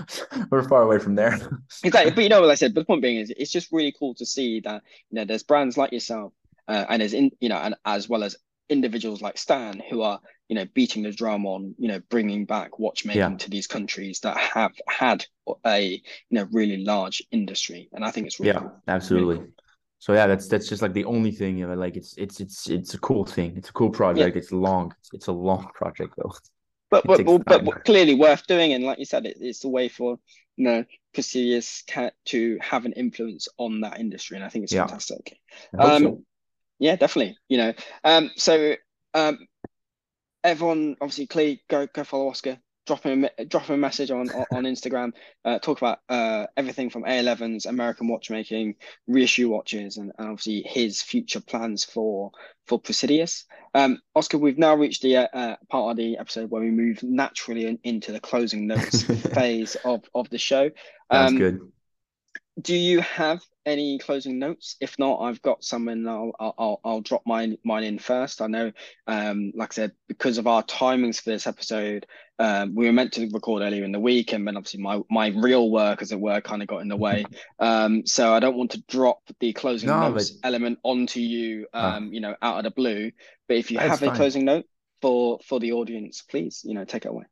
We're 0.50 0.66
far 0.66 0.82
away 0.82 0.98
from 0.98 1.16
there. 1.16 1.38
Exactly, 1.84 2.12
but 2.12 2.22
you 2.24 2.30
know 2.30 2.40
what 2.44 2.48
I 2.48 2.54
said. 2.54 2.72
But 2.72 2.80
the 2.80 2.86
point 2.86 3.02
being 3.02 3.18
is, 3.18 3.30
it's 3.36 3.52
just 3.52 3.70
really 3.72 3.92
cool 3.98 4.14
to 4.14 4.24
see 4.24 4.60
that 4.60 4.82
you 5.10 5.16
know 5.16 5.26
there's 5.26 5.42
brands 5.42 5.76
like 5.76 5.92
yourself, 5.92 6.32
uh, 6.66 6.86
and 6.88 7.02
there's 7.02 7.12
in 7.12 7.30
you 7.40 7.50
know, 7.50 7.58
and 7.58 7.74
as 7.84 8.08
well 8.08 8.24
as 8.24 8.36
individuals 8.68 9.22
like 9.22 9.38
Stan 9.38 9.80
who 9.90 10.02
are 10.02 10.20
you 10.48 10.56
know 10.56 10.64
beating 10.74 11.02
the 11.02 11.12
drum 11.12 11.46
on 11.46 11.74
you 11.78 11.88
know 11.88 12.00
bringing 12.10 12.44
back 12.46 12.78
watchmaking 12.78 13.36
Yeah. 13.36 13.38
to 13.38 13.50
these 13.50 13.66
countries 13.66 14.20
that 14.20 14.36
have 14.36 14.72
had 14.88 15.26
a 15.66 15.82
you 15.84 16.00
know 16.30 16.48
really 16.52 16.78
large 16.78 17.22
industry, 17.30 17.88
and 17.92 18.04
I 18.04 18.10
think 18.10 18.26
it's 18.26 18.40
really 18.40 18.52
Yeah, 18.52 18.60
cool, 18.60 18.82
really 19.10 19.26
absolutely. 19.26 19.40
cool. 19.40 19.50
So 19.98 20.12
yeah, 20.12 20.26
that's 20.26 20.48
that's 20.48 20.68
just 20.68 20.82
like 20.82 20.92
the 20.92 21.04
only 21.04 21.30
thing, 21.30 21.56
you 21.56 21.66
know, 21.66 21.74
like 21.74 21.96
it's 21.96 22.14
it's 22.18 22.40
it's 22.40 22.68
it's 22.68 22.94
a 22.94 22.98
cool 22.98 23.24
thing. 23.24 23.56
It's 23.56 23.70
a 23.70 23.72
cool 23.72 23.90
Yeah, 24.14 24.28
project. 24.28 24.36
It's 24.36 24.52
long. 24.52 24.94
It's, 25.00 25.10
it's 25.14 25.26
a 25.28 25.32
long 25.32 25.68
project 25.74 26.14
though. 26.16 26.32
but 26.90 27.06
but 27.06 27.24
but, 27.24 27.64
but 27.64 27.84
clearly 27.84 28.14
worth 28.14 28.46
doing, 28.46 28.72
and 28.72 28.84
like 28.84 28.98
you 28.98 29.04
said, 29.04 29.26
it, 29.26 29.36
it's 29.40 29.64
a 29.64 29.68
way 29.68 29.88
for 29.88 30.18
you 30.56 30.64
know 30.64 30.84
Casillas 31.14 31.82
ca- 31.88 32.10
to 32.26 32.58
have 32.60 32.84
an 32.84 32.92
influence 32.92 33.48
on 33.58 33.80
that 33.80 33.98
industry, 33.98 34.36
and 34.36 34.44
I 34.44 34.48
think 34.48 34.64
it's 34.64 34.74
Yeah, 34.74 34.88
fantastic. 34.88 35.38
Um, 35.78 35.92
so. 35.92 36.24
Yeah, 36.84 36.96
definitely. 36.96 37.38
You 37.48 37.56
know, 37.56 37.74
um, 38.04 38.30
so 38.36 38.74
um, 39.14 39.38
everyone 40.44 40.96
obviously 41.00 41.26
clearly 41.26 41.62
go 41.70 41.86
go 41.86 42.04
follow 42.04 42.28
Oscar. 42.28 42.58
Drop 42.86 43.04
him 43.04 43.26
a, 43.38 43.44
drop 43.46 43.64
him 43.64 43.76
a 43.76 43.78
message 43.78 44.10
on 44.10 44.28
on, 44.28 44.64
Instagram. 44.64 45.12
Uh, 45.46 45.58
talk 45.58 45.78
about 45.78 46.00
uh, 46.10 46.46
everything 46.58 46.90
from 46.90 47.04
A11s, 47.04 47.64
American 47.64 48.06
watchmaking, 48.08 48.74
reissue 49.06 49.48
watches, 49.48 49.96
and, 49.96 50.12
and 50.18 50.28
obviously 50.28 50.60
his 50.60 51.00
future 51.00 51.40
plans 51.40 51.84
for 51.84 52.32
for 52.66 52.78
Praesidus. 52.78 53.44
Um, 53.72 54.02
Oscar, 54.14 54.36
we've 54.36 54.58
now 54.58 54.74
reached 54.74 55.00
the 55.00 55.16
uh, 55.16 55.28
uh, 55.32 55.56
part 55.70 55.92
of 55.92 55.96
the 55.96 56.18
episode 56.18 56.50
where 56.50 56.60
we 56.60 56.70
move 56.70 57.02
naturally 57.02 57.64
in, 57.64 57.78
into 57.82 58.12
the 58.12 58.20
closing 58.20 58.66
notes 58.66 59.04
phase 59.32 59.74
of 59.86 60.04
of 60.14 60.28
the 60.28 60.36
show. 60.36 60.70
Um, 61.08 61.38
good. 61.38 61.72
Do 62.60 62.74
you 62.76 63.00
have 63.00 63.42
any 63.66 63.98
closing 63.98 64.38
notes? 64.38 64.76
If 64.80 64.98
not, 64.98 65.20
I've 65.20 65.42
got 65.42 65.64
some 65.64 65.88
and 65.88 66.08
I'll 66.08 66.32
I'll 66.38 66.80
I'll 66.84 67.00
drop 67.00 67.22
mine 67.26 67.58
mine 67.64 67.82
in 67.84 67.98
first. 67.98 68.40
I 68.40 68.46
know, 68.46 68.72
um, 69.06 69.52
like 69.56 69.72
I 69.72 69.74
said, 69.74 69.92
because 70.08 70.38
of 70.38 70.46
our 70.46 70.62
timings 70.62 71.20
for 71.20 71.30
this 71.30 71.46
episode, 71.46 72.06
um, 72.38 72.74
we 72.74 72.86
were 72.86 72.92
meant 72.92 73.12
to 73.14 73.28
record 73.30 73.62
earlier 73.62 73.82
in 73.84 73.90
the 73.92 73.98
week, 73.98 74.32
and 74.32 74.46
then 74.46 74.56
obviously 74.56 74.80
my 74.80 75.00
my 75.10 75.28
real 75.28 75.68
work, 75.70 76.00
as 76.00 76.12
it 76.12 76.20
were, 76.20 76.40
kind 76.40 76.62
of 76.62 76.68
got 76.68 76.82
in 76.82 76.88
the 76.88 76.96
way. 76.96 77.28
Um, 77.58 78.06
so 78.06 78.32
I 78.32 78.38
don't 78.40 78.56
want 78.56 78.72
to 78.72 78.82
drop 78.82 79.20
the 79.40 79.52
closing 79.52 79.88
No, 79.88 80.12
but 80.12 80.20
notes 80.20 80.38
element 80.44 80.78
onto 80.84 81.20
you, 81.20 81.66
um, 81.72 82.12
you 82.12 82.20
know, 82.20 82.36
out 82.40 82.58
of 82.58 82.64
the 82.64 82.70
blue. 82.70 83.10
But 83.48 83.56
if 83.56 83.70
you 83.72 83.78
it's 83.78 83.86
have 83.88 84.02
a 84.02 84.10
closing 84.10 84.44
note 84.44 84.66
for 85.00 85.40
for 85.44 85.58
the 85.58 85.72
audience, 85.72 86.22
please, 86.22 86.62
you 86.64 86.74
know, 86.74 86.84
take 86.84 87.04
it 87.04 87.08
away. 87.08 87.24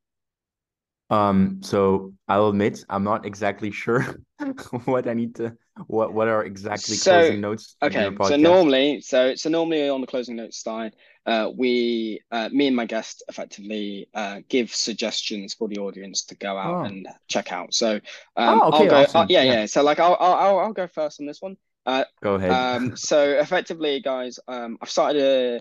Um, 1.12 1.58
so 1.62 2.12
I'll 2.28 2.48
admit 2.48 2.84
I'm 2.88 3.04
not 3.04 3.26
exactly 3.26 3.70
sure 3.70 4.04
what 4.84 5.06
I 5.06 5.14
need 5.14 5.34
to 5.36 5.56
what 5.86 6.12
what 6.12 6.28
are 6.28 6.44
exactly 6.44 6.96
So, 6.96 7.12
closing 7.12 7.40
notes 7.40 7.76
okay, 7.82 8.16
so 8.22 8.36
normally, 8.36 9.00
so 9.00 9.34
so 9.34 9.48
normally 9.50 9.88
on 9.88 10.00
the 10.00 10.06
closing 10.06 10.36
notes 10.36 10.58
slide, 10.58 10.94
uh, 11.26 11.50
we, 11.56 12.20
uh, 12.30 12.48
me 12.52 12.66
and 12.66 12.76
my 12.76 12.84
guest 12.86 13.22
effectively 13.28 14.08
uh, 14.14 14.40
give 14.48 14.74
suggestions 14.74 15.54
for 15.54 15.68
the 15.68 15.78
audience 15.78 16.24
to 16.24 16.34
go 16.34 16.56
out 16.56 16.78
Oh, 16.78 16.84
and 16.84 17.06
check 17.28 17.52
out. 17.52 17.74
So, 17.74 17.94
um, 17.94 18.00
oh, 18.36 18.60
I'll 18.70 18.84
okay, 18.84 18.88
go. 18.88 18.96
Uh, 18.96 19.02
awesome. 19.04 19.26
yeah, 19.28 19.42
Yeah, 19.42 19.60
yeah. 19.60 19.66
So, 19.66 19.82
like, 19.82 20.00
I'll, 20.00 20.16
I'll 20.18 20.34
I'll 20.34 20.58
I'll 20.60 20.72
go 20.72 20.86
first 20.88 21.20
on 21.20 21.26
this 21.26 21.40
one. 21.40 21.56
Uh, 21.86 22.04
go 22.22 22.34
ahead. 22.34 22.52
um, 22.52 22.96
so 22.96 23.22
effectively, 23.30 24.00
guys, 24.00 24.38
um, 24.48 24.78
I've 24.80 24.90
started 24.90 25.22
a. 25.22 25.56
Uh, 25.56 25.60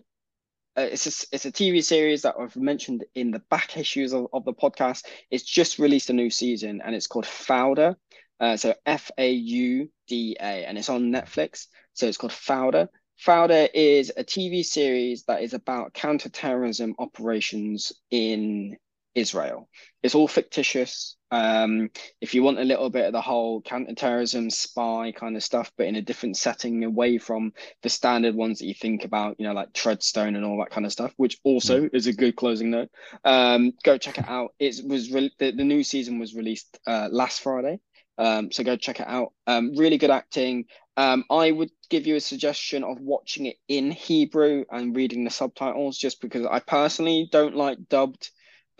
it's 0.83 1.05
a, 1.05 1.35
it's 1.35 1.45
a 1.45 1.51
TV 1.51 1.83
series 1.83 2.21
that 2.23 2.35
I've 2.39 2.55
mentioned 2.55 3.05
in 3.15 3.31
the 3.31 3.39
back 3.49 3.77
issues 3.77 4.13
of, 4.13 4.27
of 4.33 4.45
the 4.45 4.53
podcast. 4.53 5.05
It's 5.29 5.43
just 5.43 5.79
released 5.79 6.09
a 6.09 6.13
new 6.13 6.29
season 6.29 6.81
and 6.83 6.95
it's 6.95 7.07
called 7.07 7.25
Fauda. 7.25 7.95
Uh, 8.39 8.57
so 8.57 8.73
F 8.85 9.11
A 9.17 9.31
U 9.31 9.89
D 10.07 10.35
A, 10.39 10.65
and 10.65 10.77
it's 10.77 10.89
on 10.89 11.11
Netflix. 11.11 11.67
So 11.93 12.07
it's 12.07 12.17
called 12.17 12.33
Fauda. 12.33 12.87
Fauda 13.23 13.69
is 13.73 14.11
a 14.17 14.23
TV 14.23 14.65
series 14.65 15.23
that 15.25 15.43
is 15.43 15.53
about 15.53 15.93
counterterrorism 15.93 16.95
operations 16.97 17.93
in 18.09 18.77
Israel. 19.13 19.69
It's 20.01 20.15
all 20.15 20.27
fictitious. 20.27 21.17
Um, 21.31 21.89
if 22.19 22.33
you 22.33 22.43
want 22.43 22.59
a 22.59 22.63
little 22.65 22.89
bit 22.89 23.05
of 23.05 23.13
the 23.13 23.21
whole 23.21 23.61
counterterrorism 23.61 24.49
spy 24.49 25.13
kind 25.13 25.35
of 25.37 25.43
stuff, 25.43 25.71
but 25.77 25.87
in 25.87 25.95
a 25.95 26.01
different 26.01 26.37
setting, 26.37 26.83
away 26.83 27.17
from 27.17 27.53
the 27.83 27.89
standard 27.89 28.35
ones 28.35 28.59
that 28.59 28.65
you 28.65 28.73
think 28.73 29.05
about, 29.05 29.39
you 29.39 29.47
know, 29.47 29.53
like 29.53 29.71
Treadstone 29.71 30.35
and 30.35 30.43
all 30.43 30.59
that 30.59 30.71
kind 30.71 30.85
of 30.85 30.91
stuff, 30.91 31.13
which 31.17 31.37
Mm. 31.37 31.41
also 31.45 31.89
is 31.93 32.07
a 32.07 32.13
good 32.13 32.35
closing 32.35 32.69
note. 32.71 32.89
Um, 33.23 33.73
go 33.83 33.97
check 33.97 34.17
it 34.17 34.27
out. 34.27 34.53
It 34.59 34.81
was 34.85 35.11
re- 35.11 35.31
the, 35.39 35.51
the 35.51 35.63
new 35.63 35.83
season 35.83 36.19
was 36.19 36.35
released 36.35 36.79
uh, 36.85 37.07
last 37.11 37.41
Friday. 37.41 37.79
Um, 38.17 38.51
so 38.51 38.63
go 38.63 38.75
check 38.75 38.99
it 38.99 39.07
out. 39.07 39.31
Um, 39.47 39.73
really 39.75 39.97
good 39.97 40.11
acting. 40.11 40.65
Um, 40.97 41.23
I 41.29 41.49
would 41.49 41.71
give 41.89 42.05
you 42.05 42.17
a 42.17 42.19
suggestion 42.19 42.83
of 42.83 42.99
watching 42.99 43.45
it 43.45 43.55
in 43.67 43.89
Hebrew 43.91 44.65
and 44.69 44.95
reading 44.95 45.23
the 45.23 45.31
subtitles, 45.31 45.97
just 45.97 46.21
because 46.21 46.45
I 46.45 46.59
personally 46.59 47.29
don't 47.31 47.55
like 47.55 47.87
dubbed 47.87 48.29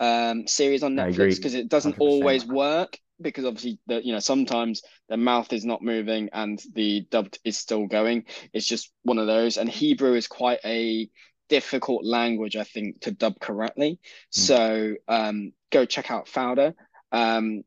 um, 0.02 0.46
series 0.48 0.82
on 0.82 0.94
Netflix 0.96 1.36
because 1.36 1.54
it 1.54 1.68
doesn't 1.68 1.96
100%. 1.96 2.00
always 2.00 2.44
work. 2.44 2.98
Because 3.20 3.44
obviously, 3.44 3.78
the 3.86 4.04
you 4.04 4.12
know 4.12 4.18
sometimes 4.18 4.82
the 5.08 5.16
mouth 5.16 5.52
is 5.52 5.64
not 5.64 5.80
moving 5.80 6.30
and 6.32 6.60
the 6.74 7.06
dubbed 7.08 7.38
is 7.44 7.56
still 7.56 7.86
going. 7.86 8.24
It's 8.52 8.66
just 8.66 8.90
one 9.04 9.18
of 9.18 9.28
those. 9.28 9.58
And 9.58 9.68
Hebrew 9.68 10.14
is 10.14 10.26
quite 10.26 10.58
a 10.64 11.08
difficult 11.48 12.04
language, 12.04 12.56
I 12.56 12.64
think, 12.64 13.02
to 13.02 13.12
dub 13.12 13.38
correctly. 13.38 13.92
Mm. 13.92 13.98
So 14.30 14.94
um, 15.06 15.52
go 15.70 15.84
check 15.84 16.10
out 16.10 16.26
Fauda. 16.26 16.74
Um, 17.12 17.62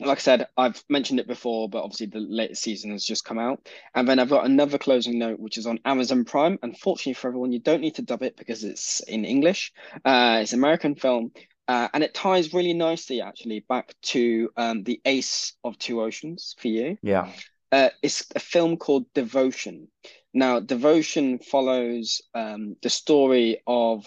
like 0.00 0.18
I 0.18 0.20
said, 0.20 0.46
I've 0.56 0.82
mentioned 0.88 1.20
it 1.20 1.26
before, 1.26 1.68
but 1.68 1.82
obviously 1.82 2.06
the 2.06 2.20
latest 2.20 2.62
season 2.62 2.90
has 2.92 3.04
just 3.04 3.24
come 3.24 3.38
out. 3.38 3.68
And 3.94 4.08
then 4.08 4.18
I've 4.18 4.30
got 4.30 4.46
another 4.46 4.78
closing 4.78 5.18
note, 5.18 5.38
which 5.40 5.58
is 5.58 5.66
on 5.66 5.78
Amazon 5.84 6.24
Prime. 6.24 6.58
Unfortunately 6.62 7.14
for 7.14 7.28
everyone, 7.28 7.52
you 7.52 7.60
don't 7.60 7.80
need 7.80 7.96
to 7.96 8.02
dub 8.02 8.22
it 8.22 8.36
because 8.36 8.64
it's 8.64 9.00
in 9.00 9.24
English. 9.24 9.72
Uh, 10.04 10.38
it's 10.42 10.52
an 10.52 10.58
American 10.60 10.94
film. 10.94 11.32
Uh, 11.68 11.88
and 11.94 12.02
it 12.02 12.14
ties 12.14 12.52
really 12.52 12.72
nicely, 12.74 13.20
actually, 13.20 13.60
back 13.68 13.94
to 14.02 14.50
um, 14.56 14.82
the 14.82 15.00
Ace 15.04 15.54
of 15.62 15.78
Two 15.78 16.00
Oceans 16.02 16.56
for 16.58 16.68
you. 16.68 16.98
Yeah. 17.02 17.30
Uh, 17.70 17.90
it's 18.02 18.26
a 18.34 18.40
film 18.40 18.76
called 18.76 19.06
Devotion. 19.14 19.86
Now, 20.34 20.58
Devotion 20.58 21.38
follows 21.38 22.22
um, 22.34 22.76
the 22.82 22.90
story 22.90 23.62
of 23.66 24.04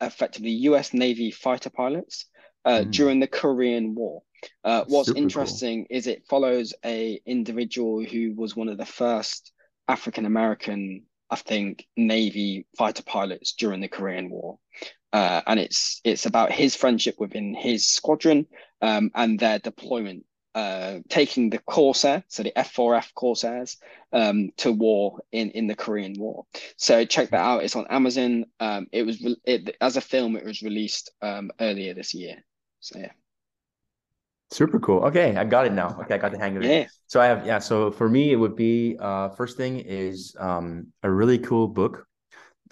effectively 0.00 0.50
US 0.68 0.92
Navy 0.92 1.30
fighter 1.30 1.70
pilots 1.70 2.26
uh, 2.66 2.82
Mm. 2.82 2.90
during 2.90 3.20
the 3.20 3.28
Korean 3.28 3.94
War. 3.94 4.22
Uh, 4.64 4.84
what's 4.88 5.08
Super 5.08 5.16
cool. 5.16 5.22
interesting 5.22 5.86
is 5.90 6.06
it 6.06 6.26
follows 6.28 6.74
a 6.84 7.20
individual 7.26 8.04
who 8.04 8.34
was 8.34 8.56
one 8.56 8.68
of 8.68 8.78
the 8.78 8.86
first 8.86 9.52
African 9.88 10.26
American, 10.26 11.04
I 11.30 11.36
think, 11.36 11.86
Navy 11.96 12.66
fighter 12.76 13.02
pilots 13.02 13.52
during 13.52 13.80
the 13.80 13.88
Korean 13.88 14.30
War. 14.30 14.58
Uh, 15.12 15.40
and 15.46 15.60
it's 15.60 16.00
it's 16.04 16.26
about 16.26 16.52
his 16.52 16.76
friendship 16.76 17.16
within 17.18 17.54
his 17.54 17.86
squadron 17.86 18.46
um, 18.82 19.10
and 19.14 19.38
their 19.38 19.58
deployment 19.58 20.24
uh, 20.56 21.00
taking 21.10 21.50
the 21.50 21.58
Corsair, 21.58 22.24
so 22.28 22.42
the 22.42 22.52
F4F 22.56 23.12
Corsairs, 23.12 23.76
um, 24.14 24.48
to 24.56 24.72
war 24.72 25.20
in, 25.30 25.50
in 25.50 25.66
the 25.66 25.76
Korean 25.76 26.14
War. 26.18 26.46
So 26.78 27.04
check 27.04 27.28
that 27.28 27.40
out. 27.40 27.62
It's 27.62 27.76
on 27.76 27.86
Amazon. 27.90 28.46
Um, 28.58 28.86
it 28.90 29.02
was 29.02 29.22
it, 29.44 29.76
as 29.82 29.98
a 29.98 30.00
film. 30.00 30.34
It 30.34 30.46
was 30.46 30.62
released 30.62 31.12
um, 31.20 31.50
earlier 31.60 31.92
this 31.92 32.14
year. 32.14 32.42
So 32.80 32.98
yeah, 32.98 33.12
Super 34.50 34.78
cool. 34.78 35.00
Okay, 35.04 35.36
I 35.36 35.44
got 35.44 35.66
it 35.66 35.72
now. 35.72 35.98
Okay, 36.02 36.14
I 36.14 36.18
got 36.18 36.32
the 36.32 36.38
hang 36.38 36.56
of 36.56 36.62
it. 36.62 36.72
yeah. 36.72 36.86
So 37.08 37.20
I 37.20 37.26
have, 37.26 37.46
yeah, 37.46 37.58
so 37.58 37.90
for 37.90 38.08
me, 38.08 38.32
it 38.32 38.36
would 38.36 38.56
be 38.56 38.96
uh 39.00 39.28
first 39.30 39.56
thing 39.56 39.80
is 39.80 40.34
um 40.38 40.88
a 41.02 41.10
really 41.10 41.38
cool 41.38 41.68
book 41.68 42.06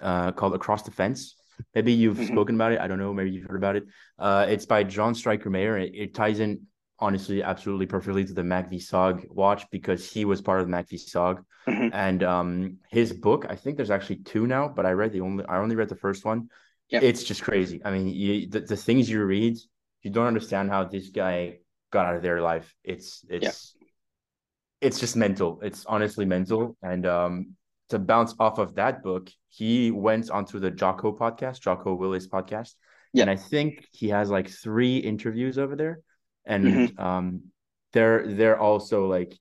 uh 0.01 0.31
called 0.33 0.55
Across 0.55 0.83
the 0.83 0.91
Fence. 0.91 1.35
Maybe 1.73 1.93
you've 1.93 2.17
hmm 2.17 2.23
spoken 2.23 2.55
about 2.55 2.71
it. 2.73 2.79
I 2.79 2.87
don't 2.87 2.99
know, 2.99 3.13
maybe 3.13 3.31
you've 3.31 3.47
heard 3.49 3.57
about 3.57 3.75
it. 3.75 3.85
Uh 4.19 4.45
it's 4.49 4.65
by 4.65 4.83
John 4.83 5.15
Stryker 5.15 5.49
Meyer. 5.49 5.77
It, 5.77 5.95
it 5.95 6.15
ties 6.15 6.39
in 6.39 6.61
honestly 6.99 7.43
absolutely 7.43 7.87
perfectly 7.87 8.25
to 8.25 8.33
the 8.33 8.43
MACV-SOG 8.43 9.27
watch 9.29 9.69
because 9.71 10.09
he 10.11 10.25
was 10.25 10.41
part 10.41 10.61
of 10.61 10.67
the 10.67 10.71
MACV-SOG. 10.71 11.43
hmm 11.67 11.89
And 11.91 12.23
um 12.23 12.77
his 12.89 13.13
book, 13.13 13.45
I 13.49 13.55
think 13.55 13.77
there's 13.77 13.91
actually 13.91 14.17
two 14.17 14.47
now, 14.47 14.69
but 14.69 14.85
I 14.85 14.91
read 14.91 15.13
the 15.13 15.21
only 15.21 15.45
I 15.45 15.57
only 15.59 15.75
read 15.75 15.89
the 15.89 15.95
first 15.95 16.25
one. 16.25 16.49
Yep. 16.89 17.05
It's 17.07 17.23
just 17.23 17.43
crazy. 17.43 17.81
I 17.85 17.91
mean, 17.91 18.07
you 18.09 18.47
the, 18.49 18.61
the 18.61 18.77
things 18.77 19.09
you 19.09 19.23
read, 19.23 19.57
you 20.03 20.11
don't 20.11 20.27
understand 20.27 20.69
how 20.69 20.85
this 20.85 21.09
guy 21.09 21.59
got 21.95 22.05
out 22.07 22.15
of 22.19 22.23
their 22.27 22.41
life. 22.51 22.67
It's 22.83 23.25
it's 23.29 23.75
it's 24.81 24.99
just 24.99 25.15
mental. 25.15 25.59
It's 25.67 25.81
honestly 25.85 26.25
mental. 26.25 26.63
And 26.91 27.03
um 27.05 27.33
to 27.91 27.97
bounce 27.99 28.33
off 28.45 28.57
of 28.57 28.75
that 28.75 28.95
book, 29.01 29.29
he 29.49 29.91
went 29.91 30.29
onto 30.29 30.59
the 30.59 30.71
Jocko 30.81 31.13
podcast, 31.23 31.61
Jocko 31.61 31.97
Willink 31.97 32.27
podcast. 32.27 32.71
Yeah. 33.13 33.23
And 33.23 33.29
I 33.35 33.37
think 33.51 33.69
he 33.91 34.09
has 34.09 34.29
like 34.29 34.49
three 34.49 34.97
interviews 34.97 35.57
over 35.57 35.75
there. 35.75 35.95
And 36.45 36.67
um 36.99 37.25
they're 37.93 38.21
they're 38.37 38.59
also 38.59 38.97
like 39.17 39.31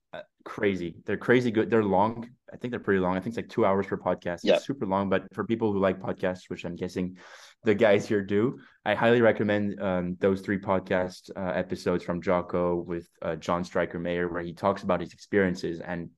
crazy. 0.45 0.97
They're 1.05 1.17
crazy 1.17 1.51
good. 1.51 1.71
They're 1.71 1.85
long. 1.85 2.29
I 2.53 2.57
think 2.57 2.71
they're 2.71 2.81
pretty 2.81 3.01
long. 3.01 3.17
I 3.17 3.21
think 3.21 3.29
it's 3.29 3.37
like 3.37 3.49
two 3.49 3.67
hours 3.67 3.87
per 3.87 3.97
podcast. 3.97 4.41
Yeah. 4.43 4.55
It's 4.55 4.67
super 4.67 4.87
long, 4.87 5.09
but 5.09 5.25
for 5.33 5.45
people 5.45 5.73
who 5.73 5.79
like 5.81 6.01
podcasts, 6.01 6.49
which 6.49 6.65
I'm 6.65 6.77
guessing 6.77 7.17
the 7.65 7.75
guys 7.75 8.07
here 8.07 8.23
do, 8.23 8.61
I 8.85 8.95
highly 8.95 9.23
recommend 9.23 9.81
um, 9.81 10.17
those 10.21 10.41
three 10.43 10.59
podcast 10.59 11.31
uh, 11.37 11.53
episodes 11.55 12.05
from 12.05 12.21
Jocko 12.23 12.77
with 12.77 13.09
uh, 13.23 13.37
John 13.37 13.65
Stryker 13.65 13.99
Meyer, 13.99 14.29
where 14.29 14.43
he 14.43 14.53
talks 14.53 14.83
about 14.83 15.01
his 15.01 15.13
experiences, 15.13 15.81
and 15.81 16.11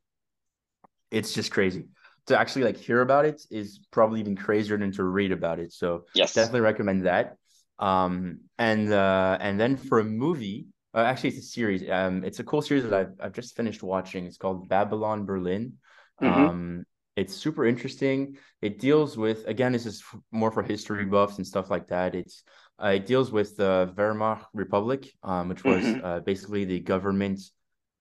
it's 1.11 1.33
just 1.33 1.51
crazy. 1.51 1.87
To 2.27 2.39
actually 2.39 2.65
like 2.65 2.77
hear 2.77 3.03
about 3.03 3.25
it 3.25 3.41
is 3.51 3.79
probably 3.93 4.19
even 4.19 4.35
crazier 4.35 4.77
than 4.77 4.91
to 4.93 5.05
read 5.05 5.31
about 5.31 5.61
it. 5.61 5.73
So 5.73 6.07
Yes. 6.13 6.35
definitely 6.35 6.63
recommend 6.63 7.07
that. 7.07 7.37
Um, 7.79 8.41
and 8.59 8.93
uh, 8.93 9.39
and 9.41 9.61
then 9.61 9.77
for 9.77 10.01
a 10.01 10.05
movie, 10.05 10.67
uh, 10.97 11.01
actually 11.01 11.31
it's 11.31 11.39
a 11.39 11.43
series. 11.43 11.89
Um, 11.91 12.25
it's 12.25 12.41
a 12.41 12.45
cool 12.45 12.63
series 12.63 12.85
that 12.85 12.95
I've 12.95 13.15
I've 13.21 13.33
just 13.33 13.57
finished 13.57 13.83
watching. 13.83 14.27
It's 14.27 14.39
called 14.39 14.69
Babylon 14.69 15.27
Berlin. 15.27 15.75
hmm 16.21 16.49
Um, 16.49 16.85
it's 17.17 17.35
super 17.35 17.67
interesting. 17.67 18.39
It 18.63 18.79
deals 18.79 19.17
with 19.17 19.47
again, 19.47 19.73
this 19.73 19.87
is 19.87 20.03
more 20.33 20.51
for 20.51 20.63
history 20.63 21.05
buffs 21.07 21.39
and 21.39 21.47
stuff 21.47 21.71
like 21.71 21.89
that. 21.89 22.15
It's 22.15 22.43
uh, 22.83 22.89
it 22.89 23.07
deals 23.07 23.33
with 23.33 23.57
the 23.57 23.93
Weimar 23.97 24.41
Republic, 24.55 25.09
um, 25.23 25.49
which 25.49 25.65
was 25.67 25.95
hmm 25.95 26.01
uh, 26.03 26.21
basically 26.21 26.65
the 26.65 26.81
government 26.81 27.41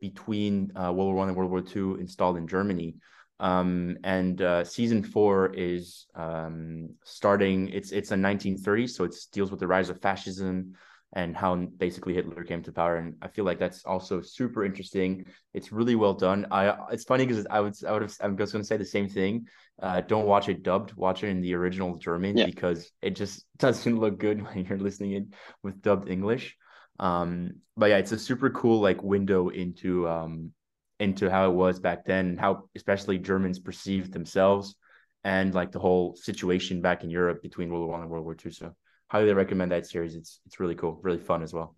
between 0.02 0.72
uh, 0.76 0.92
World 0.92 0.98
War 0.98 1.16
One 1.16 1.28
and 1.30 1.38
World 1.38 1.52
War 1.52 1.62
Two 1.62 1.96
installed 1.96 2.38
in 2.38 2.48
Germany. 2.48 2.96
Um, 3.40 3.98
and 4.04 4.42
uh, 4.42 4.64
season 4.64 5.04
four 5.04 5.54
is 5.54 6.06
um, 6.16 6.90
starting. 7.04 7.70
It's 7.70 7.92
it's 7.92 8.12
a 8.12 8.18
1930s, 8.18 8.96
so 8.96 9.04
it 9.04 9.16
deals 9.32 9.52
with 9.52 9.60
the 9.60 9.68
rise 9.68 9.90
of 9.90 10.02
fascism 10.02 10.74
and 11.16 11.36
how 11.36 11.56
basically 11.56 12.14
Hitler 12.14 12.44
came 12.44 12.62
to 12.64 12.72
power. 12.74 12.98
And 12.98 13.16
I 13.22 13.30
feel 13.30 13.46
like 13.46 13.58
that's 13.58 13.86
also 13.86 14.22
super 14.22 14.66
interesting. 14.66 15.26
It's 15.54 15.72
really 15.72 15.96
well 15.96 16.14
done. 16.14 16.48
I 16.52 16.76
it's 16.92 17.06
funny 17.06 17.26
because 17.26 17.48
I 17.50 17.62
would 17.62 17.76
I 17.88 17.92
would 17.94 18.02
have 18.02 18.16
I'm 18.22 18.38
just 18.38 18.52
gonna 18.52 18.64
say 18.66 18.78
the 18.78 18.86
same 18.86 19.08
thing. 19.10 19.48
Uh, 19.82 20.02
don't 20.02 20.28
watch 20.28 20.50
it 20.50 20.64
dubbed. 20.64 20.94
Watch 20.94 21.24
it 21.24 21.30
in 21.30 21.42
the 21.42 21.54
original 21.56 21.98
German 21.98 22.38
Yeah. 22.38 22.46
because 22.46 22.92
it 23.02 23.12
just 23.12 23.46
doesn't 23.58 24.00
look 24.00 24.20
good 24.20 24.44
when 24.44 24.66
you're 24.66 24.78
listening 24.78 25.14
it 25.14 25.26
with 25.64 25.82
dubbed 25.82 26.10
English. 26.10 26.56
Um, 27.00 27.56
but 27.76 27.90
yeah, 27.90 27.98
it's 27.98 28.12
a 28.14 28.20
super 28.20 28.50
cool 28.50 28.80
like 28.82 29.02
window 29.04 29.50
into 29.50 30.08
um 30.08 30.52
into 31.00 31.30
how 31.30 31.50
it 31.50 31.54
was 31.54 31.80
back 31.80 32.06
then, 32.06 32.38
how 32.38 32.70
especially 32.76 33.18
Germans 33.20 33.60
perceived 33.60 34.14
themselves 34.14 34.76
and 35.24 35.54
like 35.54 35.72
the 35.72 35.80
whole 35.80 36.16
situation 36.16 36.82
back 36.82 37.04
in 37.04 37.10
Europe 37.10 37.42
between 37.42 37.70
World 37.70 37.84
War 37.84 37.92
One 37.92 38.02
and 38.02 38.10
World 38.10 38.26
War 38.26 38.36
Two. 38.36 38.52
So 38.52 38.76
highly 39.07 39.34
recommend 39.34 39.72
that 39.72 39.88
series. 39.88 40.15
It's 40.15 40.40
it's 40.45 40.60
really 40.60 40.76
cool, 40.76 40.99
really 41.03 41.19
fun 41.19 41.44
as 41.44 41.53
well. 41.53 41.76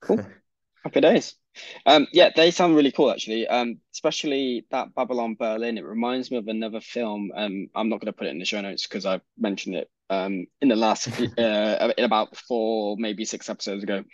Cool. 0.00 0.20
Happy 0.84 1.00
days. 1.00 1.34
Um, 1.84 2.06
yeah, 2.12 2.30
they 2.34 2.50
sound 2.50 2.76
really 2.76 2.92
cool 2.92 3.10
actually. 3.10 3.48
Um, 3.48 3.78
especially 3.92 4.66
that 4.70 4.94
Babylon 4.94 5.34
Berlin. 5.38 5.78
It 5.78 5.84
reminds 5.84 6.30
me 6.30 6.36
of 6.36 6.46
another 6.48 6.80
film. 6.80 7.32
Um, 7.34 7.68
I'm 7.74 7.88
not 7.88 8.00
going 8.00 8.06
to 8.06 8.12
put 8.12 8.26
it 8.28 8.30
in 8.30 8.38
the 8.38 8.44
show 8.44 8.60
notes 8.60 8.86
because 8.86 9.06
I 9.06 9.20
mentioned 9.38 9.76
it 9.76 9.90
um 10.08 10.46
in 10.60 10.68
the 10.68 10.76
last 10.76 11.08
uh 11.38 11.92
in 11.98 12.04
about 12.04 12.36
four 12.36 12.96
maybe 12.98 13.24
six 13.24 13.48
episodes 13.50 13.82
ago. 13.82 14.04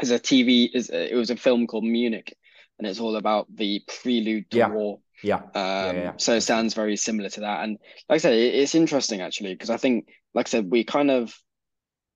As 0.00 0.10
a 0.10 0.18
TV 0.18 0.70
is 0.72 0.90
it 0.90 1.14
was 1.14 1.30
a 1.30 1.36
film 1.36 1.66
called 1.66 1.84
Munich, 1.84 2.36
and 2.78 2.86
it's 2.86 3.00
all 3.00 3.16
about 3.16 3.46
the 3.54 3.82
prelude 4.02 4.50
to 4.52 4.58
Yeah. 4.58 4.68
war. 4.68 5.00
Yeah. 5.22 5.36
Um, 5.36 5.52
yeah, 5.54 5.92
yeah. 5.92 6.12
so 6.16 6.34
it 6.34 6.40
sounds 6.42 6.74
very 6.74 6.96
similar 6.96 7.28
to 7.30 7.40
that. 7.40 7.64
And 7.64 7.78
like 8.08 8.16
I 8.16 8.18
said, 8.18 8.34
it, 8.34 8.54
it's 8.54 8.74
interesting 8.74 9.20
actually 9.20 9.54
because 9.54 9.70
I 9.70 9.76
think, 9.76 10.08
like 10.34 10.48
I 10.48 10.50
said, 10.50 10.70
we 10.70 10.84
kind 10.84 11.10
of, 11.10 11.32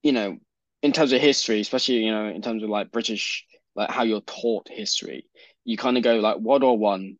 you 0.03 0.11
know, 0.11 0.37
in 0.81 0.91
terms 0.93 1.11
of 1.13 1.21
history, 1.21 1.59
especially 1.61 1.95
you 1.97 2.11
know 2.11 2.27
in 2.29 2.41
terms 2.41 2.63
of 2.63 2.69
like 2.69 2.91
British, 2.91 3.45
like 3.75 3.89
how 3.91 4.03
you're 4.03 4.21
taught 4.21 4.67
history, 4.69 5.27
you 5.65 5.77
kind 5.77 5.97
of 5.97 6.03
go 6.03 6.17
like 6.19 6.37
World 6.39 6.63
War 6.63 6.77
One, 6.77 7.17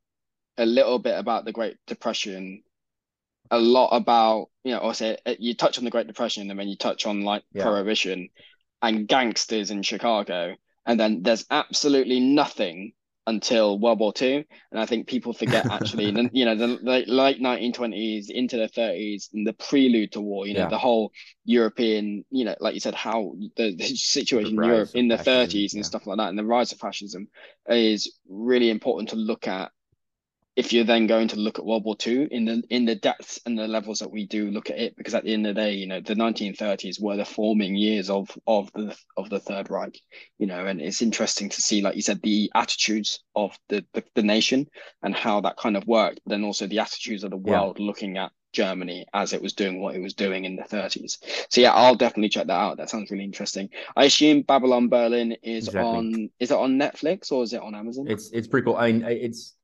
a 0.58 0.66
little 0.66 1.00
bit 1.00 1.18
about 1.20 1.46
the 1.46 1.54
Great 1.54 1.78
Depression, 1.88 2.64
a 3.52 3.60
lot 3.60 3.90
about 3.90 4.50
you 4.64 4.74
know, 4.74 4.80
or 4.80 4.94
say 4.94 5.18
uh, 5.26 5.36
you 5.40 5.56
touch 5.56 5.78
on 5.78 5.86
the 5.86 5.92
Great 5.92 6.08
Depression 6.08 6.50
and 6.50 6.60
then 6.60 6.68
you 6.68 6.78
touch 6.78 7.06
on 7.06 7.22
like 7.22 7.44
Yeah. 7.54 7.78
prohibition 7.78 8.30
and 8.82 9.08
gangsters 9.08 9.72
in 9.72 9.84
Chicago, 9.84 10.56
and 10.86 11.00
then 11.00 11.24
there's 11.24 11.46
absolutely 11.52 12.20
nothing 12.20 12.94
until 13.28 13.78
World 13.80 14.00
War 14.00 14.14
Two. 14.14 14.44
And 14.72 14.80
I 14.82 14.88
think 14.88 15.08
people 15.08 15.34
forget 15.34 15.68
actually, 15.70 16.12
the- 16.18 16.30
you 16.34 16.46
know, 16.46 16.56
the 16.56 16.68
late, 16.82 17.08
late 17.10 17.40
1920s 17.42 18.32
into 18.32 18.58
the 18.58 18.68
30s 18.70 19.30
and 19.34 19.46
the 19.46 19.54
prelude 19.54 20.14
to 20.14 20.22
war, 20.22 20.48
you 20.48 20.56
know, 20.56 20.62
Yeah. 20.62 20.70
the 20.70 20.80
whole 20.80 21.12
European, 21.46 22.26
you 22.32 22.46
know, 22.46 22.56
like 22.60 22.74
you 22.74 22.80
said, 22.80 22.96
how 22.96 23.36
the, 23.58 23.76
the 23.76 23.86
situation 23.86 24.56
in 24.56 24.64
Europe 24.64 24.90
in 24.96 25.08
the 25.10 25.18
fascism, 25.18 25.60
30s 25.60 25.74
and 25.74 25.84
yeah. 25.84 25.84
stuff 25.84 26.08
like 26.08 26.18
that, 26.18 26.30
and 26.30 26.40
the 26.40 26.46
rise 26.46 26.72
of 26.72 26.80
fascism 26.80 27.28
is 27.70 28.20
really 28.30 28.70
important 28.72 29.10
to 29.10 29.16
look 29.16 29.48
at 29.48 29.72
if 30.58 30.74
you're 30.74 30.84
then 30.84 31.08
going 31.08 31.30
to 31.30 31.38
look 31.38 31.60
at 31.60 31.66
World 31.66 31.86
War 31.86 31.96
II 31.96 32.28
in 32.32 32.46
the 32.46 32.64
in 32.70 32.86
the 32.86 32.96
depths 32.96 33.40
and 33.46 33.58
the 33.58 33.68
levels 33.70 34.00
that 34.00 34.12
we 34.12 34.26
do 34.28 34.52
look 34.52 34.70
at 34.72 34.80
it, 34.80 34.98
because 34.98 35.16
at 35.16 35.24
the 35.24 35.34
end 35.34 35.48
of 35.48 35.56
the 35.56 35.62
day, 35.62 35.74
you 35.76 35.88
know, 35.88 36.02
the 36.02 36.16
1930s 36.16 37.00
were 37.00 37.16
the 37.18 37.26
forming 37.26 37.76
years 37.76 38.10
of 38.10 38.30
of 38.48 38.72
the 38.74 38.98
of 39.18 39.30
the 39.30 39.40
Third 39.40 39.70
Reich, 39.72 40.02
you 40.40 40.48
know, 40.48 40.66
and 40.66 40.82
it's 40.82 41.02
interesting 41.02 41.50
to 41.50 41.62
see, 41.62 41.82
like 41.82 41.96
you 41.96 42.02
said, 42.02 42.22
the 42.22 42.52
attitudes 42.56 43.24
of 43.36 43.58
the 43.70 43.86
the, 43.94 44.04
the 44.16 44.24
nation 44.24 44.68
and 45.04 45.16
how 45.16 45.42
that 45.42 45.58
kind 45.58 45.78
of 45.78 45.88
worked, 45.88 46.22
but 46.26 46.32
then 46.32 46.44
also 46.44 46.68
the 46.68 46.80
attitudes 46.80 47.24
of 47.24 47.32
the 47.32 47.38
Yeah. 47.44 47.64
world 47.64 47.80
looking 47.80 48.18
at 48.18 48.32
Germany 48.54 49.06
as 49.14 49.34
it 49.34 49.42
was 49.42 49.54
doing 49.54 49.82
what 49.82 49.96
it 49.96 50.02
was 50.02 50.14
doing 50.16 50.46
in 50.46 50.56
the 50.56 50.64
30s. 50.64 51.20
So 51.50 51.62
yeah, 51.62 51.74
I'll 51.74 51.96
definitely 51.96 52.30
check 52.30 52.48
that 52.48 52.54
out. 52.54 52.78
That 52.78 52.90
sounds 52.90 53.12
really 53.12 53.24
interesting. 53.26 53.70
I 53.96 54.06
assume 54.06 54.42
Babylon 54.42 54.90
Berlin 54.90 55.34
is 55.44 55.68
Exactly. 55.68 56.00
on 56.00 56.30
is 56.40 56.52
it 56.52 56.58
on 56.58 56.80
Netflix 56.80 57.32
or 57.32 57.44
is 57.44 57.54
it 57.54 57.62
on 57.62 57.76
Amazon? 57.76 58.06
It's 58.08 58.32
it's 58.32 58.48
pretty 58.48 58.66
cool. 58.66 58.76
I 58.78 58.92
mean, 58.92 59.04
I- 59.04 59.12
it's 59.12 59.56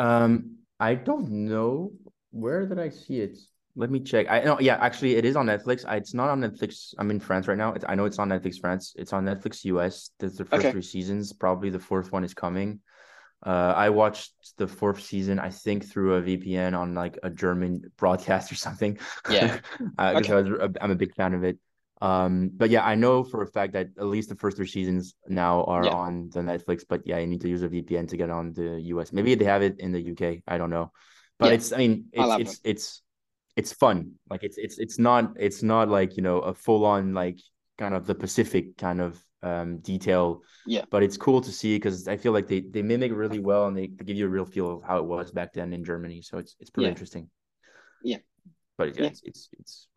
um 0.00 0.56
I 0.80 0.94
don't 0.94 1.30
know 1.30 1.92
where 2.30 2.66
did 2.66 2.78
I 2.78 2.88
see 2.88 3.20
it. 3.20 3.38
Let 3.76 3.90
me 3.90 4.00
check. 4.00 4.26
I 4.28 4.40
know, 4.40 4.58
yeah, 4.60 4.78
actually, 4.80 5.14
it 5.16 5.24
is 5.24 5.36
on 5.36 5.46
Netflix. 5.46 5.84
I, 5.86 5.96
it's 5.96 6.14
not 6.14 6.28
on 6.28 6.40
Netflix. 6.40 6.92
I'm 6.98 7.10
in 7.10 7.20
France 7.20 7.46
right 7.48 7.56
now. 7.58 7.72
It's, 7.72 7.84
I 7.88 7.94
know 7.94 8.04
it's 8.04 8.18
on 8.18 8.28
Netflix 8.28 8.60
France. 8.60 8.94
It's 8.96 9.12
on 9.12 9.24
Netflix 9.24 9.64
US. 9.64 10.10
There's 10.18 10.36
the 10.36 10.44
first 10.44 10.66
Okay. 10.66 10.72
three 10.72 10.82
seasons. 10.82 11.32
Probably 11.32 11.70
the 11.70 11.78
fourth 11.78 12.12
one 12.12 12.24
is 12.24 12.34
coming. 12.34 12.80
Uh, 13.46 13.72
I 13.76 13.90
watched 13.90 14.32
the 14.58 14.66
fourth 14.68 15.02
season, 15.02 15.38
I 15.38 15.50
think, 15.50 15.86
through 15.90 16.14
a 16.14 16.22
VPN 16.22 16.74
on 16.74 16.94
like 16.94 17.18
a 17.22 17.30
German 17.30 17.90
broadcast 17.96 18.52
or 18.52 18.56
something. 18.56 18.98
Yeah. 19.30 19.60
uh, 19.98 20.14
Okay. 20.16 20.32
I 20.32 20.34
was, 20.40 20.48
a- 20.48 20.72
I'm 20.82 20.90
a 20.90 20.96
big 20.96 21.14
fan 21.14 21.34
of 21.34 21.44
it. 21.44 21.58
Um, 22.00 22.50
but 22.54 22.70
yeah, 22.70 22.84
I 22.84 22.94
know 22.94 23.22
for 23.24 23.42
a 23.42 23.46
fact 23.46 23.74
that 23.74 23.88
at 23.98 24.06
least 24.06 24.28
the 24.30 24.34
first 24.36 24.56
three 24.56 24.66
seasons 24.66 25.14
now 25.28 25.64
are 25.64 25.84
Yeah. 25.84 25.94
on 25.94 26.30
the 26.30 26.40
Netflix. 26.40 26.82
But 26.88 27.02
yeah, 27.06 27.18
you 27.18 27.26
need 27.26 27.42
to 27.42 27.48
use 27.48 27.62
a 27.62 27.68
VPN 27.68 28.06
to 28.08 28.16
get 28.16 28.30
on 28.30 28.52
the 28.52 28.80
US. 28.92 29.12
Maybe 29.12 29.34
they 29.34 29.44
have 29.44 29.62
it 29.62 29.78
in 29.80 29.92
the 29.92 30.00
UK. 30.00 30.42
I 30.48 30.56
don't 30.58 30.70
know. 30.70 30.92
But 31.38 31.48
Yeah. 31.48 31.54
it's, 31.56 31.72
I 31.72 31.76
mean, 31.78 32.06
I'll 32.16 32.32
it's 32.40 32.52
it's 32.52 32.60
it's 32.64 33.02
it's 33.56 33.72
fun. 33.72 34.12
Like 34.30 34.42
it's 34.42 34.56
it's 34.58 34.78
it's 34.78 34.98
not 34.98 35.32
it's 35.38 35.62
not 35.62 35.88
like 35.88 36.16
you 36.16 36.22
know 36.22 36.38
a 36.40 36.54
full 36.54 36.84
on 36.86 37.12
like 37.14 37.38
kind 37.78 37.94
of 37.94 38.06
the 38.06 38.14
Pacific 38.14 38.76
kind 38.78 39.00
of 39.00 39.22
um 39.42 39.78
detail. 39.78 40.42
Yeah. 40.66 40.84
But 40.90 41.02
it's 41.02 41.16
cool 41.16 41.40
to 41.42 41.52
see 41.52 41.76
because 41.76 42.08
I 42.08 42.16
feel 42.16 42.32
like 42.32 42.46
they 42.46 42.60
they 42.60 42.82
mimic 42.82 43.12
really 43.12 43.40
well 43.40 43.66
and 43.66 43.76
they, 43.76 43.88
they 43.88 44.04
give 44.04 44.16
you 44.16 44.26
a 44.26 44.28
real 44.28 44.44
feel 44.46 44.70
of 44.78 44.82
how 44.82 44.98
it 44.98 45.04
was 45.04 45.30
back 45.32 45.52
then 45.52 45.72
in 45.72 45.84
Germany. 45.84 46.22
So 46.22 46.38
it's 46.38 46.56
it's 46.60 46.70
pretty 46.70 46.86
Yeah. 46.86 46.90
interesting. 46.92 47.30
Yeah. 48.02 48.18
But 48.76 48.96
yeah, 48.96 49.02
Yeah. 49.04 49.08
it's 49.10 49.22
it's 49.24 49.48
it's 49.58 49.88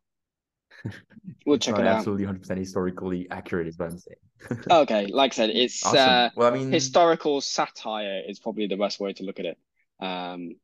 We'll 1.46 1.58
check 1.58 1.80
it 1.80 1.86
out. 1.86 1.98
absolutely 1.98 2.26
100% 2.26 2.58
historically 2.58 3.28
accurate 3.30 3.68
is 3.68 3.78
what 3.78 3.90
I'm 3.92 3.98
saying. 3.98 4.18
Okay, 4.72 5.08
like 5.08 5.34
I 5.34 5.36
said, 5.36 5.50
it's 5.52 5.86
Awesome. 5.86 6.00
uh, 6.00 6.30
well, 6.36 6.54
I 6.54 6.58
mean, 6.58 6.72
historical 6.72 7.42
satire 7.42 8.22
is 8.28 8.40
probably 8.40 8.68
the 8.68 8.78
best 8.78 9.00
way 9.00 9.14
to 9.14 9.24
look 9.24 9.40
at 9.40 9.46
it. 9.46 9.58
Um, 10.00 10.56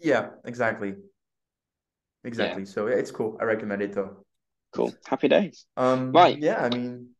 yeah, 0.00 0.30
exactly. 0.44 0.94
Exactly. 2.24 2.64
So 2.64 2.86
yeah, 2.86 2.96
it's 2.96 3.10
cool. 3.10 3.36
I 3.40 3.44
recommend 3.44 3.82
it 3.82 3.92
though. 3.94 4.24
cool. 4.72 4.92
Happy 5.06 5.28
days. 5.28 5.66
Um, 5.76 6.12
Right. 6.12 6.38
yeah, 6.38 6.62
I 6.64 6.68
mean, 6.70 7.10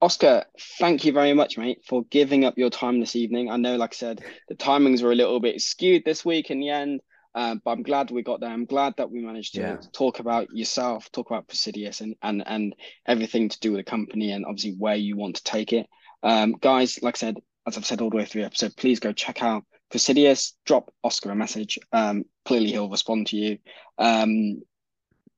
Oscar, 0.00 0.44
thank 0.78 1.04
you 1.04 1.12
very 1.12 1.34
much, 1.34 1.58
mate, 1.58 1.78
for 1.86 2.04
giving 2.04 2.44
up 2.44 2.56
your 2.56 2.70
time 2.70 3.00
this 3.00 3.16
evening. 3.16 3.50
I 3.50 3.56
know, 3.56 3.76
like 3.76 3.94
I 3.94 3.96
said, 3.96 4.24
the 4.48 4.54
timings 4.54 5.02
were 5.02 5.12
a 5.12 5.16
little 5.16 5.40
bit 5.40 5.60
skewed 5.60 6.04
this 6.04 6.24
week 6.24 6.50
in 6.50 6.60
the 6.60 6.70
end, 6.70 7.00
uh, 7.34 7.56
but 7.64 7.70
I'm 7.70 7.82
glad 7.82 8.10
we 8.10 8.22
got 8.22 8.40
there. 8.40 8.50
I'm 8.50 8.64
glad 8.64 8.94
that 8.96 9.10
we 9.10 9.20
managed 9.20 9.54
to 9.54 9.60
Yeah. 9.60 9.76
talk 9.92 10.18
about 10.18 10.48
yourself, 10.50 11.10
talk 11.12 11.30
about 11.30 11.48
Praesidus 11.48 12.00
and, 12.00 12.16
and, 12.22 12.42
and 12.46 12.74
everything 13.06 13.48
to 13.48 13.60
do 13.60 13.72
with 13.72 13.80
the 13.84 13.90
company 13.90 14.32
and 14.32 14.44
obviously 14.44 14.72
where 14.78 14.96
you 14.96 15.16
want 15.16 15.36
to 15.36 15.44
take 15.44 15.72
it. 15.72 15.86
Um, 16.22 16.52
guys, 16.60 17.00
like 17.02 17.16
I 17.16 17.18
said, 17.18 17.36
as 17.66 17.76
I've 17.76 17.86
said 17.86 18.00
all 18.00 18.10
the 18.10 18.16
way 18.16 18.24
through 18.24 18.42
the 18.42 18.46
episode, 18.46 18.76
please 18.76 18.98
go 18.98 19.12
check 19.12 19.42
out 19.42 19.64
Praesidus, 19.92 20.54
drop 20.66 20.90
Oscar 21.04 21.30
a 21.30 21.36
message. 21.36 21.78
Um, 21.92 22.24
clearly 22.44 22.68
he'll 22.70 22.90
respond 22.90 23.28
to 23.28 23.36
you. 23.36 23.58
Um, 23.98 24.62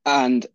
and 0.06 0.46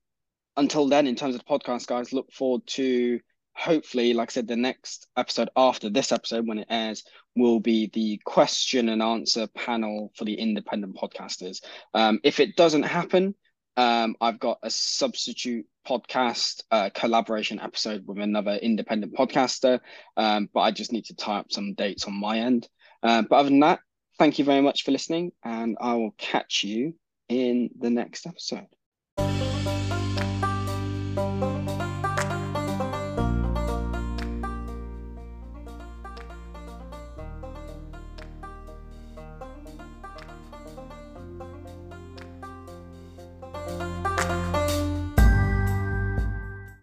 until 0.58 0.88
then, 0.88 1.06
in 1.08 1.16
terms 1.16 1.36
of 1.36 1.42
the 1.46 1.48
podcast, 1.60 1.88
guys, 1.88 2.14
look 2.14 2.32
forward 2.32 2.66
to 2.68 3.20
hopefully, 3.54 4.14
like 4.14 4.32
I 4.32 4.34
said, 4.34 4.48
the 4.48 4.56
next 4.56 5.08
episode 5.18 5.50
after 5.56 5.90
this 5.90 6.12
episode, 6.12 6.48
when 6.48 6.60
it 6.60 6.68
airs, 6.70 7.04
will 7.36 7.60
be 7.60 7.90
the 7.94 8.20
question 8.26 8.90
and 8.90 9.02
answer 9.02 9.48
panel 9.48 10.12
for 10.16 10.26
the 10.26 10.36
independent 10.36 10.96
podcasters. 10.96 11.62
Um, 11.94 12.20
if 12.24 12.40
it 12.40 12.56
doesn't 12.56 12.84
happen, 12.84 13.36
um, 13.78 14.16
I've 14.22 14.40
got 14.40 14.60
a 14.64 14.70
substitute 14.70 15.66
podcast 15.88 16.64
uh, 16.72 16.90
collaboration 16.94 17.60
episode 17.60 18.08
with 18.08 18.20
another 18.20 18.56
independent 18.56 19.14
podcaster, 19.14 19.80
um, 20.16 20.50
but 20.54 20.62
I 20.62 20.72
just 20.72 20.94
need 20.94 21.06
to 21.06 21.16
tie 21.16 21.40
up 21.40 21.52
some 21.52 21.74
dates 21.74 22.06
on 22.06 22.14
my 22.14 22.40
end. 22.40 22.68
Uh, 23.04 23.24
but 23.24 23.36
other 23.36 23.50
than 23.50 23.60
that, 23.60 23.80
thank 24.18 24.40
you 24.40 24.46
very 24.46 24.62
much 24.62 24.84
for 24.84 24.92
listening, 24.92 25.32
and 25.44 25.78
I 25.80 25.96
will 25.96 26.16
catch 26.18 26.64
you 26.64 26.96
in 27.28 27.70
the 27.78 27.90
next 27.90 28.26
episode. 28.26 28.68